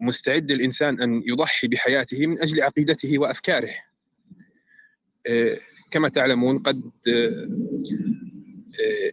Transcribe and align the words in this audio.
مستعد 0.00 0.50
الإنسان 0.50 1.00
أن 1.00 1.22
يضحي 1.26 1.68
بحياته 1.68 2.26
من 2.26 2.42
أجل 2.42 2.62
عقيدته 2.62 3.18
وأفكاره. 3.18 3.74
آه، 5.28 5.58
كما 5.90 6.08
تعلمون 6.08 6.58
قد 6.58 6.90
آه، 7.08 7.46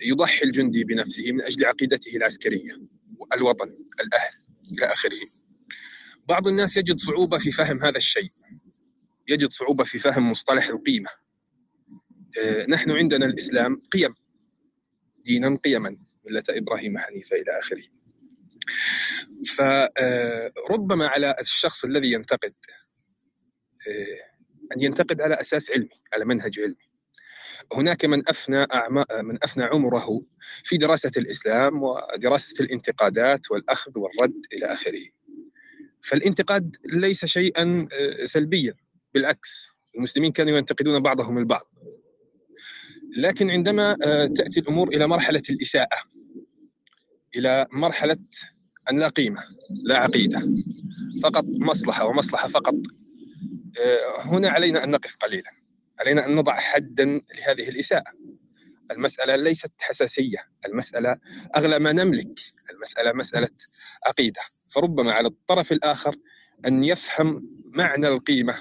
يضحي 0.01 0.45
الجندي 0.45 0.83
بنفسه 0.83 1.31
من 1.31 1.41
أجل 1.41 1.65
عقيدته 1.65 2.17
العسكرية 2.17 2.81
الوطن 3.33 3.67
الأهل 4.01 4.33
إلى 4.71 4.85
آخره. 4.85 5.19
بعض 6.27 6.47
الناس 6.47 6.77
يجد 6.77 6.99
صعوبة 6.99 7.37
في 7.37 7.51
فهم 7.51 7.79
هذا 7.79 7.97
الشيء. 7.97 8.31
يجد 9.27 9.51
صعوبة 9.51 9.83
في 9.83 9.99
فهم 9.99 10.31
مصطلح 10.31 10.67
القيمة. 10.67 11.09
نحن 12.69 12.91
عندنا 12.91 13.25
الإسلام 13.25 13.81
قيم 13.91 14.13
دينا 15.23 15.55
قيما 15.55 15.97
ملة 16.29 16.43
إبراهيم 16.49 16.97
حنيفة 16.97 17.35
إلى 17.35 17.59
آخره. 17.59 17.83
فربما 19.57 21.07
على 21.07 21.35
الشخص 21.41 21.85
الذي 21.85 22.11
ينتقد 22.11 22.53
آه، 23.87 24.33
أن 24.75 24.81
ينتقد 24.81 25.21
على 25.21 25.41
أساس 25.41 25.71
علمي 25.71 25.89
على 26.13 26.25
منهج 26.25 26.59
علمي. 26.59 26.93
هناك 27.73 28.05
من 28.05 28.29
أفنى 28.29 28.67
من 29.23 29.37
أفنى 29.43 29.63
عمره 29.63 30.21
في 30.63 30.77
دراسة 30.77 31.11
الإسلام 31.17 31.83
ودراسة 31.83 32.63
الانتقادات 32.63 33.51
والأخذ 33.51 33.91
والرد 33.99 34.39
إلى 34.53 34.65
آخره. 34.65 35.07
فالانتقاد 36.01 36.75
ليس 36.93 37.25
شيئا 37.25 37.87
آه، 37.93 38.25
سلبيا 38.25 38.73
بالعكس 39.13 39.69
المسلمين 39.97 40.31
كانوا 40.31 40.57
ينتقدون 40.57 40.99
بعضهم 40.99 41.37
البعض. 41.37 41.73
لكن 43.17 43.49
عندما 43.49 43.97
آه، 44.05 44.25
تأتي 44.25 44.59
الأمور 44.59 44.87
إلى 44.87 45.07
مرحلة 45.07 45.41
الإساءة 45.49 45.97
إلى 47.35 47.67
مرحلة 47.71 48.17
أن 48.89 48.99
لا 48.99 49.07
قيمة 49.07 49.43
لا 49.85 49.97
عقيدة 49.97 50.41
فقط 51.23 51.45
مصلحة 51.45 52.05
ومصلحة 52.05 52.47
فقط. 52.47 52.75
آه، 53.81 54.21
هنا 54.25 54.49
علينا 54.49 54.83
أن 54.83 54.91
نقف 54.91 55.15
قليلا. 55.15 55.51
علينا 55.99 56.25
أن 56.25 56.35
نضع 56.35 56.55
حدا 56.59 57.05
لهذه 57.05 57.69
الإساءة. 57.69 58.11
المسألة 58.91 59.35
ليست 59.35 59.71
حساسية 59.81 60.37
المسألة 60.65 61.17
أغلى 61.57 61.79
ما 61.79 61.91
نملك 61.91 62.39
المسألة 62.73 63.13
مسألة 63.13 63.49
عقيدة. 64.07 64.41
فربما 64.69 65.11
على 65.11 65.27
الطرف 65.27 65.71
الآخر 65.71 66.15
أن 66.67 66.83
يفهم 66.83 67.49
معنى 67.75 68.07
القيمة 68.07 68.55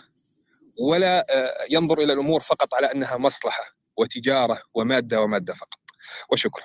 ولا 0.81 1.27
آه، 1.37 1.55
ينظر 1.71 1.99
إلى 1.99 2.13
الأمور 2.13 2.41
فقط 2.41 2.75
على 2.75 2.87
أنها 2.87 3.17
مصلحة 3.17 3.65
وتجارة 3.97 4.59
ومادة 4.75 5.21
ومادة 5.23 5.55
فقط. 5.55 5.79
وشكرا. 6.33 6.65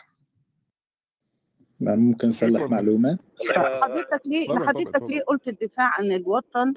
ممكن 1.80 2.28
نصلح 2.28 2.62
معلومة؟ 2.62 3.18
حضرتك 3.82 4.22
ليه 4.26 4.48
حضرتك 4.50 5.04
ليه 5.04 5.22
قلت 5.22 5.48
الدفاع 5.48 5.94
عن 6.00 6.12
الوطن 6.12 6.74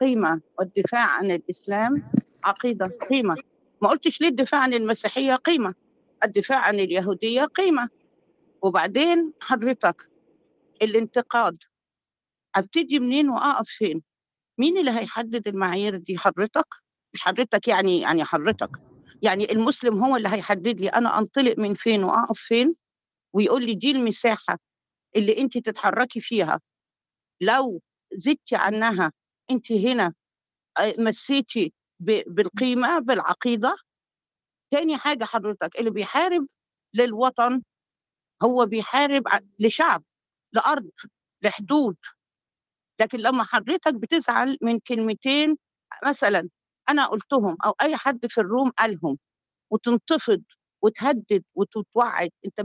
قيمة 0.00 0.40
والدفاع 0.58 1.06
عن 1.06 1.30
الإسلام 1.30 2.02
عقيدة 2.44 2.86
قيمة. 3.10 3.36
ما 3.82 3.88
قلتش 3.88 4.20
ليه 4.20 4.28
الدفاع 4.28 4.60
عن 4.60 4.74
المسيحية 4.74 5.34
قيمة؟ 5.34 5.74
الدفاع 6.24 6.58
عن 6.58 6.74
اليهودية 6.80 7.44
قيمة. 7.44 7.88
وبعدين 8.62 9.32
حضرتك 9.40 10.08
الانتقاد. 10.82 11.56
أبتدي 12.54 12.98
منين 12.98 13.28
وأقف 13.28 13.68
فين؟ 13.68 14.02
مين 14.58 14.78
اللي 14.78 14.90
هيحدد 14.90 15.48
المعايير 15.48 15.96
دي؟ 15.96 16.18
حضرتك؟ 16.18 16.66
مش 17.14 17.20
حضرتك 17.20 17.68
يعني 17.68 18.00
يعني 18.00 18.24
حضرتك. 18.24 18.70
يعني 19.22 19.52
المسلم 19.52 19.98
هو 20.04 20.16
اللي 20.16 20.28
هيحدد 20.28 20.80
لي 20.80 20.88
أنا 20.88 21.18
أنطلق 21.18 21.58
من 21.58 21.74
فين 21.74 22.04
وأقف 22.04 22.38
فين؟ 22.38 22.74
ويقول 23.34 23.66
لي 23.66 23.74
دي 23.74 23.90
المساحة 23.90 24.58
اللي 25.16 25.38
انت 25.38 25.58
تتحركي 25.58 26.20
فيها. 26.20 26.60
لو 27.40 27.80
زدتي 28.14 28.56
عنها 28.56 29.12
انت 29.50 29.72
هنا 29.72 30.14
آه، 30.78 30.94
مسيتي 30.98 31.72
بالقيمة 32.26 32.98
بالعقيدة 32.98 33.76
تاني 34.72 34.96
حاجة 34.98 35.24
حضرتك 35.24 35.78
اللي 35.78 35.90
بيحارب 35.90 36.46
للوطن 36.94 37.62
هو 38.42 38.66
بيحارب 38.66 39.22
لشعب 39.60 40.04
لأرض 40.52 40.90
لحدود. 41.42 41.96
لكن 43.00 43.18
لما 43.18 43.44
حضرتك 43.44 43.94
بتزعل 43.94 44.58
من 44.62 44.80
كلمتين 44.80 45.56
مثلا 46.06 46.48
أنا 46.88 47.06
قلتهم 47.06 47.56
أو 47.64 47.74
أي 47.82 47.96
حد 47.96 48.26
في 48.26 48.38
الروم 48.40 48.70
قالهم 48.70 49.18
وتنتفض 49.70 50.42
وتهدد 50.82 51.44
وتتوعد 51.54 52.30
أنت 52.46 52.60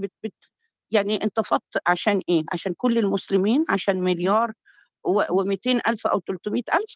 يعني 0.92 1.24
انتفضت 1.24 1.78
عشان 1.88 2.22
إيه؟ 2.30 2.44
عشان 2.54 2.74
كل 2.74 2.98
المسلمين 2.98 3.66
عشان 3.70 4.02
مليار 4.02 4.54
و200 5.08 5.82
ألف 5.88 6.08
أو 6.08 6.20
300 6.20 6.64
ألف؟ 6.74 6.96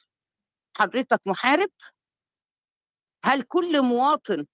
حضرتك 0.78 1.22
محارب؟ 1.28 1.70
هل 3.26 3.42
كل 3.44 3.82
مواطن 3.82 4.46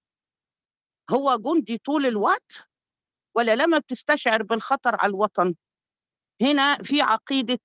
هو 1.12 1.38
جندي 1.38 1.78
طول 1.78 2.06
الوقت؟ 2.06 2.52
ولا 3.36 3.56
لما 3.56 3.78
بتستشعر 3.80 4.44
بالخطر 4.44 4.96
على 4.96 5.10
الوطن؟ 5.10 5.56
هنا 6.42 6.78
في 6.84 7.02
عقيدة 7.02 7.60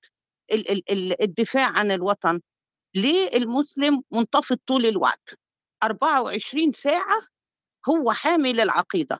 الدفاع 1.21 1.69
عن 1.69 1.91
الوطن. 1.91 2.41
ليه 2.95 3.27
المسلم 3.37 4.03
منتفض 4.11 4.57
طول 4.67 4.85
الوقت؟ 4.85 5.39
24 5.83 6.71
ساعة 6.71 7.21
هو 7.89 8.11
حامل 8.11 8.59
العقيدة. 8.59 9.19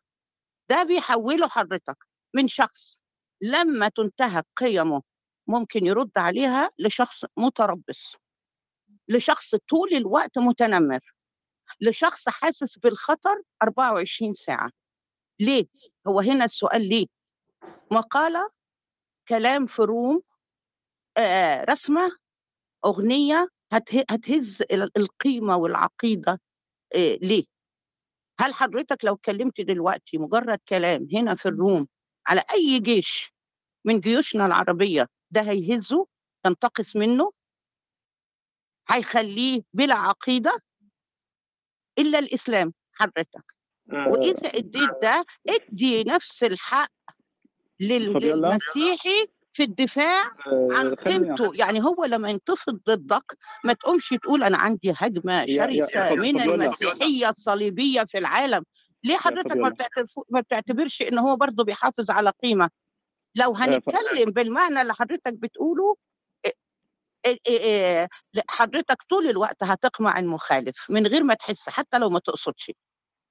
ده 0.70 0.84
بيحوله 0.84 1.48
حضرتك. 1.48 1.98
من 2.34 2.48
شخص 2.48 3.02
لما 3.42 3.90
تنتهك 3.90 4.46
قيمه 4.58 5.02
ممكن 5.48 5.86
يرد 5.86 6.12
عليها 6.18 6.72
لشخص 6.80 7.26
متربص 7.38 8.16
لشخص 9.08 9.56
طول 9.56 9.94
الوقت 9.94 10.38
متنمر 10.38 11.14
لشخص 11.82 12.30
حاسس 12.30 12.78
بالخطر 12.80 13.42
24 13.64 14.34
ساعة 14.34 14.70
ليه؟ 15.40 15.66
هو 16.08 16.20
هنا 16.20 16.46
السؤال 16.46 16.90
ليه؟ 16.90 17.06
مقالة 17.92 18.50
كلام 19.28 19.66
في 19.66 19.82
روم 19.82 20.22
آه 21.18 21.64
رسمة 21.70 22.12
أغنية 22.86 23.48
هتهز 24.12 24.64
القيمة 24.98 25.58
والعقيدة 25.58 26.42
إيه 26.96 27.20
ليه؟ 27.20 27.44
هل 28.40 28.54
حضرتك 28.54 29.06
لو 29.06 29.14
اتكلمت 29.14 29.62
دلوقتي 29.62 30.18
مجرد 30.18 30.60
كلام 30.70 31.08
هنا 31.14 31.36
في 31.36 31.46
الروم 31.46 31.88
على 32.28 32.44
أي 32.54 32.80
جيش 32.80 33.34
من 33.86 34.00
جيوشنا 34.00 34.46
العربية 34.46 35.10
ده 35.32 35.42
هيهزه 35.42 36.08
ينتقص 36.46 36.96
منه؟ 36.96 37.32
هيخليه 38.90 39.62
بلا 39.74 39.96
عقيدة؟ 39.96 40.60
إلا 42.00 42.20
الإسلام 42.20 42.74
حضرتك. 42.94 43.54
آه، 43.92 44.08
وإذا 44.08 44.48
اديت 44.48 44.90
ده 45.02 45.26
ادي 45.50 46.04
نفس 46.04 46.44
الحق 46.44 46.92
للمسيحي 47.80 49.28
في 49.54 49.64
الدفاع 49.64 50.24
آه، 50.48 50.68
عن 50.72 50.96
قيمته. 50.96 51.52
يعني 51.56 51.84
هو 51.84 52.06
لما 52.06 52.30
ينتفض 52.30 52.80
ضدك 52.90 53.38
ما 53.64 53.74
تقومش 53.74 54.10
تقول 54.10 54.44
أنا 54.44 54.58
عندي 54.58 54.94
هجمة 54.98 55.46
شرسة 55.46 56.16
من 56.16 56.36
المسيحية 56.42 57.30
الصليبية 57.30 58.04
في 58.04 58.18
العالم. 58.18 58.64
ليه 59.04 59.18
حضرتك 59.18 59.56
ما 59.58 59.70
ما 60.30 60.40
بتعتبرش 60.42 61.02
إن 61.02 61.18
هو 61.20 61.36
برضه 61.36 61.64
بيحافظ 61.64 62.12
على 62.12 62.30
قيمة؟ 62.44 62.70
لو 63.36 63.54
هنتكلم 63.56 64.32
بالمعنى 64.32 64.82
اللي 64.82 64.94
حضرتك 64.94 65.34
بتقوله 65.34 65.96
حضرتك 68.50 68.98
طول 69.10 69.30
الوقت 69.30 69.64
هتقمع 69.64 70.20
المخالف 70.20 70.86
من 70.92 71.08
غير 71.08 71.24
ما 71.24 71.34
تحس 71.34 71.70
حتى 71.70 71.98
لو 71.98 72.10
ما 72.10 72.20
تقصدش. 72.20 72.72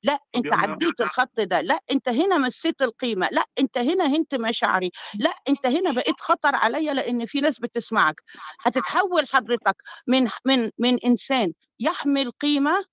لا 0.02 0.18
أنت 0.36 0.46
عديت 0.52 1.00
الخط 1.00 1.40
ده 1.40 1.60
لا 1.60 1.80
أنت 1.90 2.08
هنا 2.08 2.38
مسيت 2.38 2.82
القيمة 2.82 3.28
لا 3.32 3.44
أنت 3.58 3.78
هنا 3.78 4.06
هنت 4.16 4.34
مشاعري 4.34 4.90
لا 5.14 5.34
أنت 5.48 5.66
هنا 5.66 5.94
بقيت 5.94 6.20
خطر 6.20 6.54
عليا 6.54 6.94
لأن 6.94 7.26
في 7.26 7.40
ناس 7.40 7.60
بتسمعك. 7.60 8.20
هتتحول 8.60 9.28
حضرتك 9.28 9.76
من 10.06 10.28
من 10.44 10.70
من 10.78 10.98
إنسان 11.04 11.52
يحمل 11.80 12.30
قيمة 12.30 12.84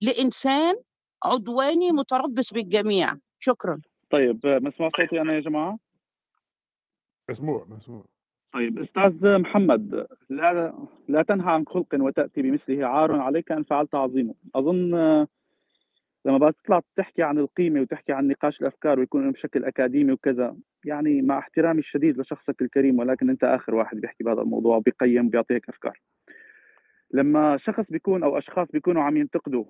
لإنسان 0.00 0.76
عدواني 1.24 1.92
متربص 1.92 2.52
بالجميع. 2.52 3.12
شكرا. 3.38 3.80
طيب 4.10 4.40
مسموع 4.46 4.90
صوتي 4.96 5.20
أنا 5.20 5.34
يا 5.34 5.40
جماعة؟ 5.40 5.78
مسموع 7.30 7.66
مسموع. 7.68 8.04
طيب 8.52 8.78
أستاذ 8.78 9.38
محمد 9.38 10.06
لا 10.30 10.74
لا 11.08 11.22
تنهى 11.22 11.52
عن 11.52 11.64
خلق 11.66 11.86
وتأتي 11.94 12.42
بمثله. 12.42 12.86
عار 12.86 13.20
عليك 13.20 13.52
أن 13.52 13.62
فعلت 13.62 13.94
عظيمه. 13.94 14.34
أظن 14.54 14.90
لما 16.24 16.38
بقى 16.38 16.52
تطلع 16.52 16.82
تحكي 16.96 17.22
عن 17.22 17.38
القيمة 17.38 17.80
وتحكي 17.80 18.12
عن 18.12 18.28
نقاش 18.28 18.60
الأفكار 18.60 18.98
ويكون 18.98 19.30
بشكل 19.30 19.64
أكاديمي 19.64 20.12
وكذا 20.12 20.56
يعني 20.84 21.22
مع 21.22 21.38
احترامي 21.38 21.78
الشديد 21.78 22.18
لشخصك 22.20 22.62
الكريم 22.62 22.98
ولكن 22.98 23.30
أنت 23.30 23.44
آخر 23.44 23.74
واحد 23.74 24.00
بيحكي 24.00 24.24
بهذا 24.24 24.40
الموضوع 24.42 24.76
وبيقيم 24.76 25.26
وبيعطيك 25.26 25.68
أفكار. 25.68 26.00
لما 27.10 27.56
شخص 27.56 27.84
بيكون 27.90 28.22
أو 28.22 28.38
أشخاص 28.38 28.68
بيكونوا 28.72 29.02
عم 29.02 29.16
ينتقدوا 29.16 29.64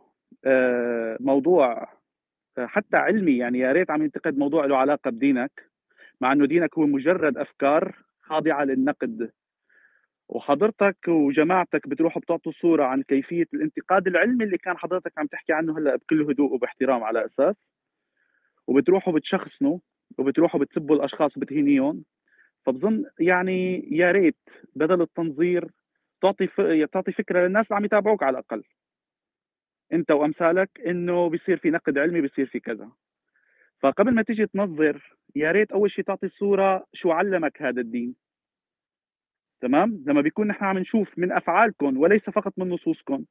موضوع 1.21 1.89
آه، 2.59 2.67
حتى 2.67 2.97
علمي 2.97 3.37
يعني 3.39 3.59
يا 3.59 3.73
ريت 3.73 3.91
عم 3.91 4.03
ينتقد 4.03 4.39
موضوع 4.39 4.65
له 4.67 4.77
علاقة 4.77 5.11
بدينك 5.11 5.71
مع 6.21 6.33
إنه 6.33 6.47
دينك 6.47 6.79
هو 6.79 6.87
مجرد 6.87 7.39
أفكار 7.39 7.97
خاضعة 8.23 8.65
للنقد. 8.65 9.31
وحضرتك 10.29 10.97
وجماعتك 11.09 11.89
بتروحوا 11.89 12.23
بتعطوا 12.23 12.53
صورة 12.53 12.85
عن 12.85 13.03
كيفية 13.03 13.47
الانتقاد 13.55 14.07
العلمي 14.07 14.45
اللي 14.45 14.59
كان 14.59 14.79
حضرتك 14.79 15.13
عم 15.19 15.27
تحكي 15.27 15.53
عنه 15.53 15.79
هلأ 15.79 15.97
بكل 15.97 16.23
هدوء 16.23 16.55
وباحترام 16.55 17.05
على 17.05 17.27
أساس. 17.27 17.57
وبتروحوا 18.67 19.13
بتشخصنوا 19.13 19.79
وبتروحوا 20.19 20.61
بتسبوا 20.61 20.97
الأشخاص 20.97 21.37
وبتهينيهم 21.37 22.05
فبظن 22.67 23.05
يعني 23.21 23.89
يا 23.91 24.13
ريت 24.13 24.37
بدل 24.77 25.03
التنظير 25.03 25.71
تعطي. 26.23 26.47
تعطي 26.93 27.13
فكرة 27.13 27.41
للناس 27.47 27.67
اللي 27.67 27.77
عم 27.77 27.85
يتابعوك 27.85 28.23
على 28.23 28.39
الأقل. 28.39 28.65
أنت 29.93 30.11
وأمثالك 30.11 30.71
إنه 30.87 31.29
بيصير 31.29 31.57
في 31.57 31.71
نقد 31.71 31.99
علمي 31.99 32.21
بيصير 32.21 32.47
في 32.47 32.61
كذا. 32.61 32.89
فقبل 33.81 34.15
ما 34.15 34.23
تيجي 34.23 34.47
تنظر 34.47 35.17
يا 35.37 35.53
ريت 35.53 35.73
أول 35.73 35.91
شيء 35.91 36.05
تعطي 36.05 36.29
صوره 36.29 36.87
شو 36.95 37.11
علمك 37.11 37.63
هذا 37.63 37.81
الدين. 37.81 38.15
تمام؟ 39.61 40.05
لما 40.07 40.21
بيكون 40.21 40.47
نحن 40.47 40.65
عم 40.65 40.79
نشوف 40.79 41.19
من 41.19 41.33
افعالكم 41.33 41.97
وليس 41.99 42.23
فقط 42.23 42.53
من 42.57 42.69
نصوصكم 42.69 43.25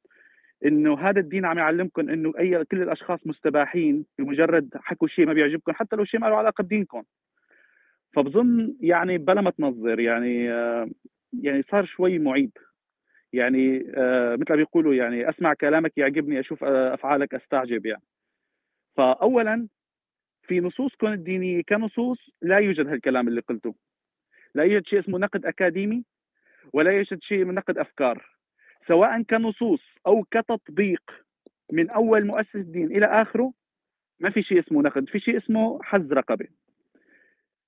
إنه 0.64 0.98
هذا 0.98 1.20
الدين 1.20 1.44
عم 1.44 1.58
يعلمكم 1.58 2.08
إنه 2.10 2.32
أي 2.38 2.64
كل 2.64 2.82
الأشخاص 2.82 3.26
مستباحين 3.26 4.04
بمجرد 4.18 4.70
حكوا 4.74 5.08
شيء 5.08 5.26
ما 5.26 5.32
بيعجبكم 5.32 5.72
حتى 5.72 5.96
لو 5.96 6.04
شيء 6.04 6.20
ما 6.20 6.26
له 6.26 6.36
علاقة 6.36 6.62
بدينكم 6.62 7.02
فبظن 8.12 8.74
يعني 8.80 9.18
بلا 9.18 9.40
ما 9.40 9.50
تنظر 9.50 10.00
يعني 10.00 10.52
آه، 10.52 10.90
يعني 11.42 11.62
صار 11.62 11.84
شوي 11.84 12.18
معيب. 12.18 12.50
يعني 13.32 13.92
آه، 13.96 14.36
مثل 14.36 14.50
ما 14.50 14.56
بيقولوا 14.56 14.94
يعني 14.94 15.30
أسمع 15.30 15.54
كلامك 15.54 15.98
يعجبني 15.98 16.40
أشوف 16.40 16.64
آه، 16.64 16.94
أفعالك 16.94 17.34
أستعجب 17.34 17.86
يعني. 17.86 18.02
فاولا 18.96 19.68
في 20.42 20.60
نصوصكم 20.60 21.06
الدينيه 21.06 21.62
كنصوص 21.62 22.18
لا 22.42 22.58
يوجد 22.58 22.86
هالكلام 22.86 23.28
اللي 23.28 23.40
قلته. 23.40 23.74
لا 24.54 24.64
يوجد 24.64 24.86
شيء 24.86 24.98
اسمه 25.00 25.18
نقد 25.18 25.46
أكاديمي 25.46 26.04
ولا 26.72 26.90
يوجد 26.90 27.22
شيء 27.22 27.44
من 27.44 27.54
نقد 27.54 27.78
أفكار. 27.78 28.38
سواء 28.88 29.22
كنصوص 29.22 29.82
أو 30.06 30.24
كتطبيق 30.30 31.02
من 31.72 31.90
أول 31.90 32.26
مؤسس 32.26 32.56
الدين 32.56 32.86
إلى 32.86 33.06
آخره 33.06 33.52
ما 34.20 34.30
في 34.30 34.42
شيء 34.42 34.60
اسمه 34.60 34.82
نقد 34.82 35.08
في 35.08 35.20
شيء 35.20 35.38
اسمه 35.38 35.82
حز 35.82 36.12
رقبة. 36.12 36.48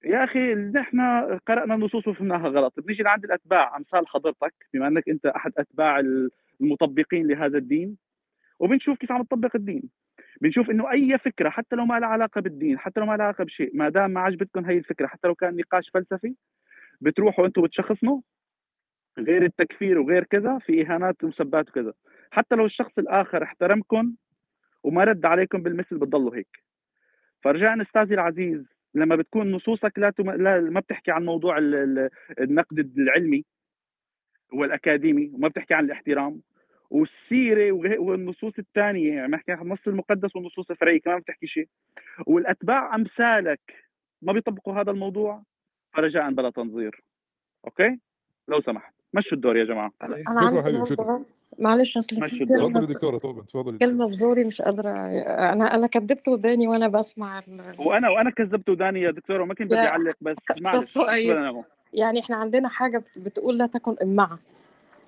يا 0.04 0.24
أخي 0.24 0.54
نحن 0.54 1.00
قرأنا 1.46 1.74
النصوص 1.74 2.08
وفهمناها 2.08 2.48
غلط. 2.48 2.80
بنيجي 2.80 3.02
لعند 3.02 3.24
الأتباع. 3.24 3.76
أمثال 3.76 4.08
حضرتك 4.08 4.54
بما 4.74 4.88
أنك 4.88 5.08
أنت 5.08 5.26
أحد 5.26 5.52
أتباع 5.58 6.00
المطبقين 6.60 7.26
لهذا 7.26 7.58
الدين. 7.58 7.96
وبنشوف 8.58 8.98
كيف 8.98 9.12
عم 9.12 9.22
تطبق 9.22 9.56
الدين. 9.56 9.82
بنشوف 10.40 10.70
إنه 10.70 10.90
أي 10.90 11.18
فكرة 11.18 11.50
حتى 11.50 11.76
لو 11.76 11.84
ما 11.84 11.98
لها 12.00 12.08
علاقة 12.08 12.40
بالدين 12.40 12.78
حتى 12.78 13.00
لو 13.00 13.06
ما 13.06 13.16
لها 13.16 13.26
علاقة 13.26 13.44
بشيء 13.44 13.70
ما 13.76 13.88
دام 13.88 14.10
ما 14.10 14.20
عجبتكم 14.20 14.64
هي 14.64 14.78
الفكرة 14.78 15.06
حتى 15.06 15.28
لو 15.28 15.34
كان 15.34 15.56
نقاش 15.56 15.90
فلسفي 15.94 16.34
بتروحوا 17.00 17.46
أنتم 17.46 17.62
بتشخصنوا 17.62 18.20
غير 19.18 19.44
التكفير 19.44 19.98
وغير 19.98 20.24
كذا 20.24 20.58
في 20.58 20.82
إهانات 20.82 21.24
ومسبات 21.24 21.68
وكذا. 21.68 21.92
حتى 22.30 22.54
لو 22.54 22.66
الشخص 22.66 22.98
الآخر 22.98 23.42
احترمكم 23.42 24.14
وما 24.82 25.04
رد 25.04 25.24
عليكم 25.26 25.62
بالمثل 25.62 25.98
بتضلوا 25.98 26.36
هيك. 26.36 26.62
فرجعنا 27.42 27.82
أستاذي 27.82 28.14
العزيز 28.14 28.79
لما 28.94 29.16
بتكون 29.16 29.52
نصوصك 29.52 29.98
لا, 29.98 30.10
تم... 30.10 30.30
لا 30.30 30.60
ما 30.60 30.80
بتحكي 30.80 31.10
عن 31.10 31.24
موضوع 31.24 31.58
النقد 32.40 32.78
العلمي 32.98 33.44
والأكاديمي 34.52 35.30
وما 35.34 35.48
بتحكي 35.48 35.74
عن 35.74 35.84
الاحترام. 35.84 36.40
والسيرة 36.90 37.72
والنصوص 38.00 38.58
الثانية 38.58 39.14
يعني 39.14 39.32
بحكي 39.32 39.52
عن 39.52 39.62
النص 39.62 39.78
المقدس 39.86 40.36
والنصوص 40.36 40.70
الفرعية 40.70 41.00
كمان 41.00 41.18
بتحكي 41.18 41.46
شيء. 41.46 41.68
والأتباع 42.26 42.94
أمثالك 42.94 43.60
ما 44.22 44.32
بيطبقوا 44.32 44.74
هذا 44.80 44.90
الموضوع؟ 44.90 45.42
فرجاء 45.92 46.30
بلا 46.30 46.50
تنظير. 46.50 47.02
أوكي؟ 47.64 48.00
لو 48.48 48.60
سمحت. 48.60 48.99
مشوا 49.14 49.32
الدور 49.32 49.56
يا 49.56 49.64
جماعة. 49.64 49.92
أنا 50.02 50.16
شكرا 50.16 50.62
عندي 50.62 50.78
نقطة 50.78 50.94
شكرا. 50.94 51.20
معلش 51.58 51.98
أصل 51.98 52.16
دكتورة 52.86 53.18
طبعا 53.18 53.42
تفضلي 53.42 53.78
كلمة 53.78 54.08
في 54.08 54.14
زوري 54.14 54.44
مش 54.44 54.62
قادرة. 54.62 54.90
أنا 54.90 55.74
أنا 55.74 55.86
كدبت 55.86 56.28
وداني 56.28 56.68
وأنا 56.68 56.88
بسمع 56.88 57.38
ال... 57.38 57.60
وأنا 57.78 58.10
وأنا 58.10 58.30
كذبت 58.30 58.68
وداني 58.68 59.00
يا 59.00 59.10
دكتورة 59.10 59.42
وما 59.42 59.54
كنت 59.54 59.66
بدي 59.66 59.78
أعلق 59.78 60.14
بس. 60.20 60.36
معلش 60.60 60.98
يعني 61.92 62.20
إحنا 62.20 62.36
عندنا 62.36 62.68
حاجة 62.68 62.98
بت- 62.98 63.18
بتقول 63.18 63.58
لا 63.58 63.66
تكن 63.66 63.96
إمعة. 64.02 64.38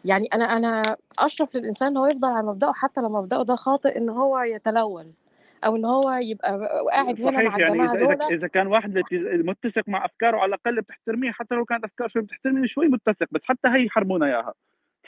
يعني 0.05 0.27
أنا 0.35 0.45
أنا 0.45 0.97
أشرف 1.19 1.57
للإنسان 1.57 1.89
إن 1.89 1.97
هو 1.97 2.07
يفضل 2.07 2.29
على 2.29 2.47
مبدأه 2.47 2.73
حتى 2.73 3.01
لو 3.01 3.09
مبدأه 3.09 3.43
ده 3.43 3.57
خاطئ 3.57 3.97
إن 3.99 4.09
هو 4.09 4.39
يتلون. 4.39 5.13
أو 5.67 5.77
ان 5.77 5.85
هو 5.85 6.11
يبقى 6.11 6.69
قاعد 6.93 7.21
هنا 7.21 7.31
مع 7.31 7.59
يعني 7.59 7.85
إذا 7.85 7.93
إذا 7.95 8.15
دول. 8.15 8.33
إذا 8.33 8.47
كان 8.47 8.67
واحد 8.67 9.03
متسق 9.35 9.83
مع 9.87 10.05
أفكاره 10.05 10.37
على 10.39 10.49
الأقل 10.49 10.81
بتحترميه 10.81 11.31
حتى 11.31 11.55
لو 11.55 11.65
كانت 11.65 11.85
أفكار 11.85 12.09
شوي 12.09 12.23
بتحترمي 12.23 12.69
شوي 12.69 12.89
متسق 12.89 13.27
بس 13.31 13.41
حتى 13.45 13.69
هي 13.69 13.85
يحرمونا 13.87 14.27
إياها. 14.27 14.55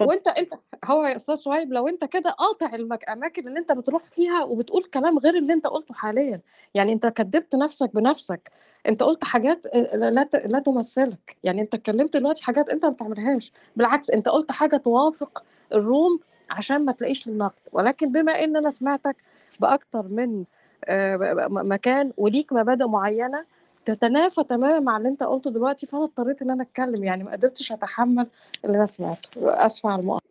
وأنت 0.00 0.28
أنت 0.28 0.54
هو 0.84 1.04
يا 1.04 1.16
أستاذ 1.16 1.34
صهيب 1.34 1.72
لو 1.72 1.88
أنت 1.88 2.04
كده 2.04 2.30
قاطع 2.30 2.74
الاماكن 2.74 3.48
اللي 3.48 3.58
أنت 3.60 3.72
بتروح 3.72 4.02
فيها 4.04 4.44
وبتقول 4.44 4.82
كلام 4.84 5.18
غير 5.18 5.34
اللي 5.36 5.52
أنت 5.52 5.66
قلته 5.66 5.94
حاليا. 5.94 6.40
يعني 6.74 6.92
أنت 6.92 7.06
كدبت 7.06 7.54
نفسك 7.54 7.94
بنفسك. 7.94 8.50
أنت 8.88 9.02
قلت 9.02 9.24
حاجات 9.24 9.66
لا 9.94 10.22
ت- 10.22 10.46
لا 10.46 10.58
تمثلك. 10.58 11.36
يعني 11.44 11.60
أنت 11.62 11.74
اتكلمت 11.74 12.16
دلوقتي 12.16 12.42
حاجات 12.44 12.68
أنت 12.72 12.84
ما 12.84 12.90
بتعملهاش. 12.90 13.52
بالعكس 13.76 14.10
أنت 14.10 14.28
قلت 14.28 14.52
حاجة 14.52 14.76
توافق 14.76 15.44
الروم 15.74 16.20
عشان 16.50 16.84
ما 16.84 16.92
تلاقيش 16.92 17.28
للنقد. 17.28 17.60
ولكن 17.72 18.12
بما 18.12 18.32
إن 18.44 18.56
أنا 18.56 18.70
سمعتك 18.70 19.16
بأكتر 19.60 20.02
من 20.08 20.44
آه، 20.88 21.16
م- 21.48 21.72
مكان 21.72 22.12
وليك 22.16 22.52
مبادئ 22.52 22.86
معينة 22.86 23.44
تتنافى 23.84 24.44
تماما 24.44 24.80
مع 24.80 24.96
اللي 24.96 25.08
أنت 25.08 25.22
قلته 25.22 25.50
دلوقتي 25.50 25.86
فأنا 25.86 26.04
اضطريت 26.04 26.42
إن 26.42 26.50
أنا 26.50 26.62
أتكلم 26.62 27.04
يعني 27.04 27.24
ما 27.24 27.32
قدرتش 27.32 27.72
أتحمل 27.72 28.26
اللي 28.64 28.76
أنا 28.76 28.86
سمعته 28.86 29.50
على 29.88 30.00
المقاطعه 30.00 30.28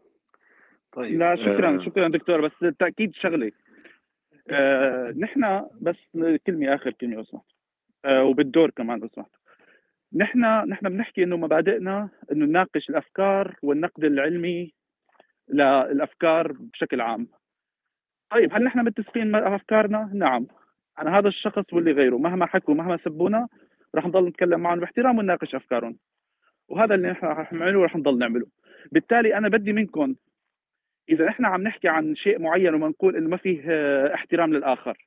طيب 0.92 1.20
لا 1.20 1.36
شكرا 1.36 1.82
آه، 1.82 1.86
شكرا 1.86 2.08
دكتور 2.08 2.48
بس 2.48 2.52
التاكيد 2.64 3.14
شغله 3.16 3.52
آه 4.50 5.14
نحن 5.18 5.64
بس 5.82 5.96
كلمة 6.48 6.76
آخر 6.76 6.92
كلمة 6.92 7.16
لو 7.16 7.24
سمحت. 7.24 7.46
آه 8.06 8.24
وبالدور 8.24 8.70
كمان 8.70 9.00
لو 9.00 9.10
سمحت. 9.16 9.30
نحن 10.16 10.40
نحن 10.70 10.90
بنحكي 10.90 11.24
إنه 11.24 11.38
مبادئنا 11.38 12.10
إنه 12.32 12.46
نناقش 12.46 12.90
الأفكار 12.90 13.56
والنقد 13.64 14.04
العلمي 14.04 14.74
للأفكار 15.50 16.52
بشكل 16.52 17.02
عام. 17.02 17.28
طيب 18.34 18.54
هل 18.54 18.64
نحن 18.64 18.80
متفقين 18.80 19.32
مع 19.32 19.56
أفكارنا؟ 19.56 20.10
نعم. 20.14 20.48
أنا 21.00 21.18
هذا 21.20 21.28
الشخص 21.28 21.74
واللي 21.74 21.92
غيره 21.92 22.18
مهما 22.18 22.46
حكوا 22.46 22.74
مهما 22.74 22.98
سبونا 22.98 23.48
رح 23.96 24.06
نضل 24.06 24.28
نتكلم 24.28 24.60
معهم 24.60 24.80
باحترام 24.80 25.18
ونناقش 25.18 25.56
أفكارهم. 25.56 25.98
وهذا 26.70 26.96
اللي 26.96 27.12
نحن 27.12 27.26
رح 27.26 27.54
نعمله 27.54 27.80
ورح 27.80 27.96
نضل 27.96 28.18
نعمله. 28.18 28.46
بالتالي 28.92 29.38
أنا 29.38 29.50
بدي 29.50 29.74
منكم 29.74 30.16
إذا 31.10 31.30
إحنا 31.30 31.48
عم 31.48 31.62
نحكي 31.62 31.88
عن 31.88 32.16
شيء 32.16 32.40
معين 32.40 32.74
وما 32.74 32.88
نقول 32.88 33.16
إنه 33.16 33.30
ما 33.30 33.38
فيه 33.38 33.64
آه، 33.68 34.14
احترام 34.14 34.54
للآخر. 34.54 34.98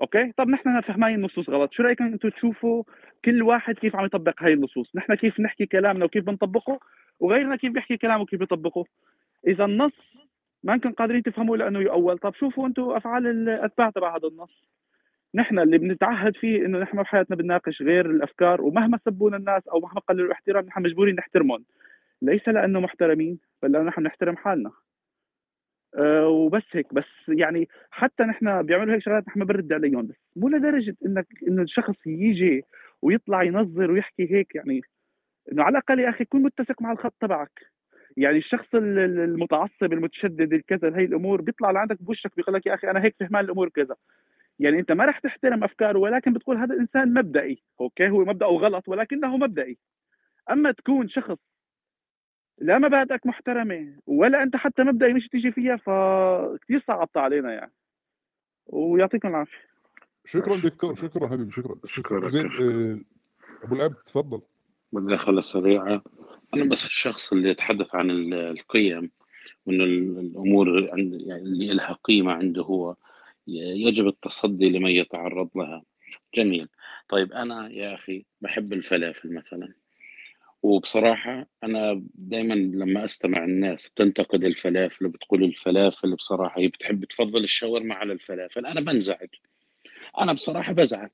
أوكي؟ 0.00 0.32
طب 0.36 0.48
نحن 0.48 0.80
فهماين 0.80 1.14
النصوص 1.14 1.50
غلط. 1.50 1.72
شو 1.72 1.82
رأيكم 1.82 2.04
أنتم 2.04 2.28
تشوفوا 2.28 2.84
كل 3.24 3.42
واحد 3.42 3.74
كيف 3.74 3.96
عم 3.96 4.04
يطبق 4.04 4.42
هاي 4.42 4.52
النصوص؟ 4.52 4.96
نحن 4.96 5.14
كيف 5.14 5.40
نحكي 5.40 5.66
كلامنا 5.66 6.04
وكيف 6.04 6.24
بنطبقه؟ 6.24 6.80
وغيرنا 7.20 7.56
كيف 7.56 7.72
بيحكي 7.72 7.96
كلامه 7.96 8.22
وكيف 8.22 8.40
بيطبقه؟ 8.40 8.84
إذا 9.46 9.64
النص 9.64 10.16
ما 10.64 10.74
انكم 10.74 10.92
قادرين 10.92 11.22
تفهموا 11.22 11.56
لأنه 11.56 11.78
يؤول. 11.80 12.18
طب 12.18 12.34
شوفوا 12.34 12.66
أنتم 12.66 12.90
أفعال 12.90 13.26
الاتباع 13.26 13.90
تبع 13.90 14.16
هذا 14.16 14.28
النص. 14.28 14.64
نحن 15.34 15.58
اللي 15.58 15.78
بنتعهد 15.78 16.36
فيه 16.36 16.66
إنه 16.66 16.78
نحن 16.78 17.02
بحياتنا 17.02 17.36
بنناقش 17.36 17.82
غير 17.82 18.10
الأفكار 18.10 18.62
ومهما 18.62 18.98
سبونا 19.04 19.36
الناس 19.36 19.68
أو 19.68 19.80
مهما 19.80 20.00
قللوا 20.00 20.26
الاحترام 20.26 20.64
نحن 20.66 20.82
مجبورين 20.82 21.14
نحترمهم. 21.16 21.64
ليس 22.22 22.48
لأنه 22.48 22.80
محترمين 22.80 23.38
بل 23.62 23.72
لأنه 23.72 23.84
نحن 23.84 24.02
نحترم 24.02 24.36
حالنا. 24.36 24.70
أه 25.98 26.28
وبس 26.28 26.62
هيك. 26.72 26.94
بس 26.94 27.04
يعني 27.28 27.68
حتى 27.90 28.22
نحن 28.22 28.62
بيعملوا 28.62 28.94
هيك 28.94 29.02
شغلات 29.02 29.28
نحن 29.28 29.38
ما 29.38 29.44
بنرد 29.44 29.72
عليهم. 29.72 30.06
بس 30.06 30.16
مو 30.36 30.48
لدرجة 30.48 30.96
انك 31.06 31.26
إنه 31.48 31.62
الشخص 31.62 32.06
يجي 32.06 32.62
ويطلع 33.02 33.42
ينظر 33.42 33.90
ويحكي 33.90 34.34
هيك 34.34 34.54
يعني. 34.54 34.80
إنه 35.52 35.62
على 35.62 35.72
الأقل 35.72 36.00
يا 36.00 36.10
أخي 36.10 36.24
كن 36.24 36.42
متسق 36.42 36.82
مع 36.82 36.92
الخط 36.92 37.14
تبعك. 37.20 37.75
يعني 38.16 38.38
الشخص 38.38 38.74
ال- 38.74 38.98
ال- 38.98 39.18
المتعصب 39.20 39.92
المتشدد 39.92 40.52
الكذا 40.52 40.96
هي 40.98 41.04
الأمور 41.04 41.40
بيطلع 41.40 41.70
لعندك 41.70 42.02
بوشك 42.02 42.36
بيقول 42.36 42.54
لك 42.54 42.66
يا 42.66 42.74
أخي 42.74 42.90
أنا 42.90 43.02
هيك 43.04 43.14
فهمان 43.20 43.44
الأمور 43.44 43.68
كذا. 43.68 43.96
يعني 44.58 44.78
أنت 44.78 44.92
ما 44.92 45.04
رح 45.04 45.18
تحترم 45.18 45.64
أفكاره 45.64 45.98
ولكن 45.98 46.32
بتقول 46.32 46.56
هذا 46.56 46.74
الانسان 46.74 47.14
مبدئي 47.14 47.62
أوكي؟ 47.80 48.08
هو 48.08 48.24
مبداه 48.24 48.46
غلط 48.46 48.88
ولكنه 48.88 49.36
مبدئي. 49.36 49.78
أما 50.50 50.72
تكون 50.72 51.08
شخص 51.08 51.38
لا 52.58 52.78
مبادئك 52.78 53.26
محترمة 53.26 53.94
ولا 54.06 54.42
أنت 54.42 54.56
حتى 54.56 54.82
مبدئي 54.82 55.12
مش 55.12 55.28
تيجي 55.28 55.52
فيها 55.52 55.76
فكثير 55.76 56.84
صعبت 56.88 57.16
علينا 57.16 57.52
يعني. 57.52 57.72
ويعطيكم 58.66 59.28
العافية. 59.28 59.58
شكرا 60.24 60.56
دكتور 60.56 60.94
شكرا 60.94 61.28
حبيبي 61.28 61.50
شكرا. 61.52 61.74
شكرا 61.84 62.28
زين 62.28 62.50
شكرا. 62.50 62.66
آه، 62.66 62.98
أبو 63.64 63.74
العبد 63.74 63.94
تفضل. 63.94 64.40
مداخلة 64.92 65.40
سريعة 65.40 66.02
أنا 66.54 66.70
بس 66.70 66.86
الشخص 66.86 67.32
اللي 67.32 67.48
يتحدث 67.50 67.94
عن 67.94 68.10
ال- 68.10 68.34
القيم 68.34 69.10
وأن 69.66 69.80
ال- 69.80 70.18
الأمور 70.18 70.90
عند 70.92 71.20
يعني 71.20 71.42
اللي 71.42 71.74
لها 71.74 71.98
قيمة 72.04 72.32
عنده 72.32 72.62
هو 72.62 72.96
يجب 73.48 74.06
التصدي 74.06 74.68
لمن 74.68 74.90
يتعرض 74.90 75.50
لها. 75.56 75.82
جميل. 76.34 76.68
طيب 77.08 77.32
أنا 77.32 77.68
يا 77.72 77.94
أخي 77.94 78.24
بحب 78.40 78.72
الفلافل 78.72 79.34
مثلا. 79.34 79.72
وبصراحة 80.62 81.46
أنا 81.64 82.02
دايما 82.14 82.54
لما 82.54 83.04
أستمع 83.04 83.44
الناس 83.44 83.88
بتنتقد 83.88 84.44
الفلافل 84.44 85.06
وبتقول 85.06 85.44
الفلافل 85.44 86.14
بصراحة 86.14 86.60
هي 86.60 86.68
بتحب 86.68 87.04
تفضل 87.04 87.44
الشاورما 87.44 87.94
على 87.94 88.12
الفلافل. 88.12 88.66
أنا 88.66 88.80
بنزعج. 88.80 89.28
أنا 90.22 90.32
بصراحة 90.32 90.72
بزعل. 90.72 91.10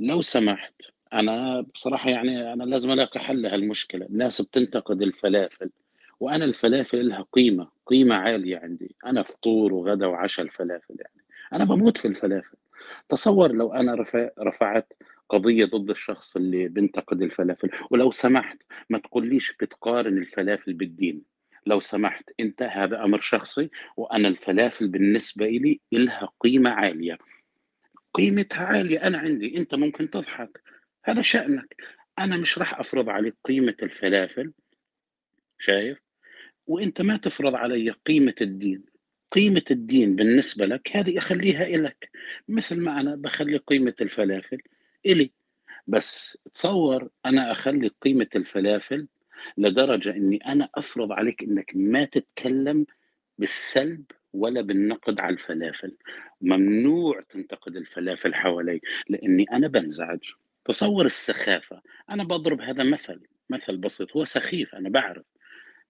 لو 0.00 0.22
سمحت 0.22 0.74
أنا 1.14 1.60
بصراحة 1.60 2.10
يعني 2.10 2.52
أنا 2.52 2.64
لازم 2.64 2.90
ألاقي 2.92 3.20
حل 3.20 3.42
لهالمشكلة. 3.42 4.06
الناس 4.06 4.42
بتنتقد 4.42 5.02
الفلافل 5.02 5.70
وأنا 6.20 6.44
الفلافل 6.44 7.08
لها 7.08 7.26
قيمة 7.32 7.68
قيمة 7.86 8.14
عالية 8.14 8.58
عندي. 8.58 8.94
أنا 9.06 9.22
فطور 9.22 9.72
وغدا 9.72 10.06
وعشاء 10.06 10.46
الفلافل 10.46 10.96
يعني. 10.98 11.24
أنا 11.52 11.64
بموت 11.64 11.98
في 11.98 12.08
الفلافل. 12.08 12.56
تصور 13.08 13.52
لو 13.52 13.72
رفع 13.72 14.28
رفعت 14.38 14.92
قضية 15.28 15.64
ضد 15.64 15.90
الشخص 15.90 16.36
اللي 16.36 16.68
بينتقد 16.68 17.22
الفلافل 17.22 17.70
ولو 17.90 18.10
سمحت 18.10 18.58
ما 18.90 18.98
تقوليش 18.98 19.56
بتقارن 19.60 20.18
الفلافل 20.18 20.72
بالدين. 20.72 21.22
لو 21.66 21.80
سمحت 21.80 22.30
انت 22.40 22.62
هذا 22.62 23.04
أمر 23.04 23.20
شخصي 23.20 23.70
وأنا 23.96 24.28
الفلافل 24.28 24.88
بالنسبة 24.88 25.46
لي 25.46 25.80
لها 25.92 26.28
قيمة 26.40 26.70
عالية. 26.70 27.18
قيمتها 28.14 28.64
عالية 28.64 29.06
أنا 29.06 29.18
عندي. 29.18 29.58
أنت 29.58 29.74
ممكن 29.74 30.10
تضحك. 30.10 30.62
هذا 31.04 31.22
شأنك. 31.22 31.76
أنا 32.18 32.36
مش 32.36 32.58
راح 32.58 32.78
أفرض 32.80 33.08
عليك 33.08 33.34
قيمة 33.44 33.76
الفلافل 33.82 34.52
شايف؟ 35.58 35.98
وإنت 36.66 37.00
ما 37.02 37.16
تفرض 37.16 37.54
علي 37.54 37.90
قيمة 37.90 38.34
الدين. 38.40 38.84
قيمة 39.32 39.64
الدين 39.70 40.16
بالنسبة 40.16 40.66
لك 40.66 40.96
هذه 40.96 41.18
أخليها 41.18 41.66
إلك. 41.66 42.10
مثل 42.48 42.80
ما 42.80 43.00
أنا 43.00 43.16
بخلي 43.16 43.56
قيمة 43.56 43.94
الفلافل 44.00 44.58
إلي. 45.06 45.30
بس 45.86 46.38
تصور 46.54 47.08
أنا 47.26 47.52
أخلي 47.52 47.90
قيمة 48.00 48.28
الفلافل 48.36 49.08
لدرجة 49.58 50.10
أني 50.10 50.36
أنا 50.36 50.68
أفرض 50.74 51.12
عليك 51.12 51.42
أنك 51.42 51.72
ما 51.74 52.04
تتكلم 52.04 52.86
بالسلب 53.38 54.04
ولا 54.32 54.60
بالنقد 54.60 55.20
على 55.20 55.32
الفلافل. 55.32 55.96
ممنوع 56.40 57.20
تنتقد 57.20 57.76
الفلافل 57.76 58.34
حوالي 58.34 58.80
لأني 59.08 59.46
أنا 59.52 59.68
بنزعج. 59.68 60.20
تصور 60.64 61.06
السخافة. 61.06 61.82
أنا 62.10 62.24
بضرب 62.24 62.60
هذا 62.60 62.84
مثل 62.84 63.20
مثل 63.50 63.76
بسيط 63.76 64.16
هو 64.16 64.24
سخيف 64.24 64.74
أنا 64.74 64.88
بعرف. 64.88 65.24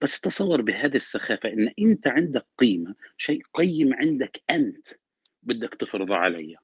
بس 0.01 0.21
تصور 0.21 0.63
بهذه 0.63 0.97
السخافة 0.97 1.49
إن 1.49 1.73
أنت 1.81 2.09
عندك 2.09 2.47
قيمة 2.59 2.95
شيء 3.19 3.43
قيم 3.55 3.95
عندك 3.95 4.43
أنت 4.51 4.89
بدك 5.43 5.75
تفرضه 5.75 6.17
علي. 6.17 6.57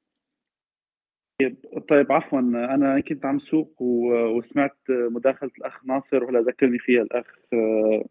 طيب 1.40 1.56
طيب 1.88 2.12
عفوا 2.12 2.38
أنا 2.40 3.00
كنت 3.00 3.24
عم 3.24 3.38
سوق 3.38 3.82
وسمعت 3.82 4.78
مداخلة 4.88 5.50
الأخ 5.58 5.84
ناصر 5.84 6.24
وهلا 6.24 6.40
ذكرني 6.40 6.78
فيها 6.78 7.02
الأخ 7.02 7.26
آه، 7.52 8.04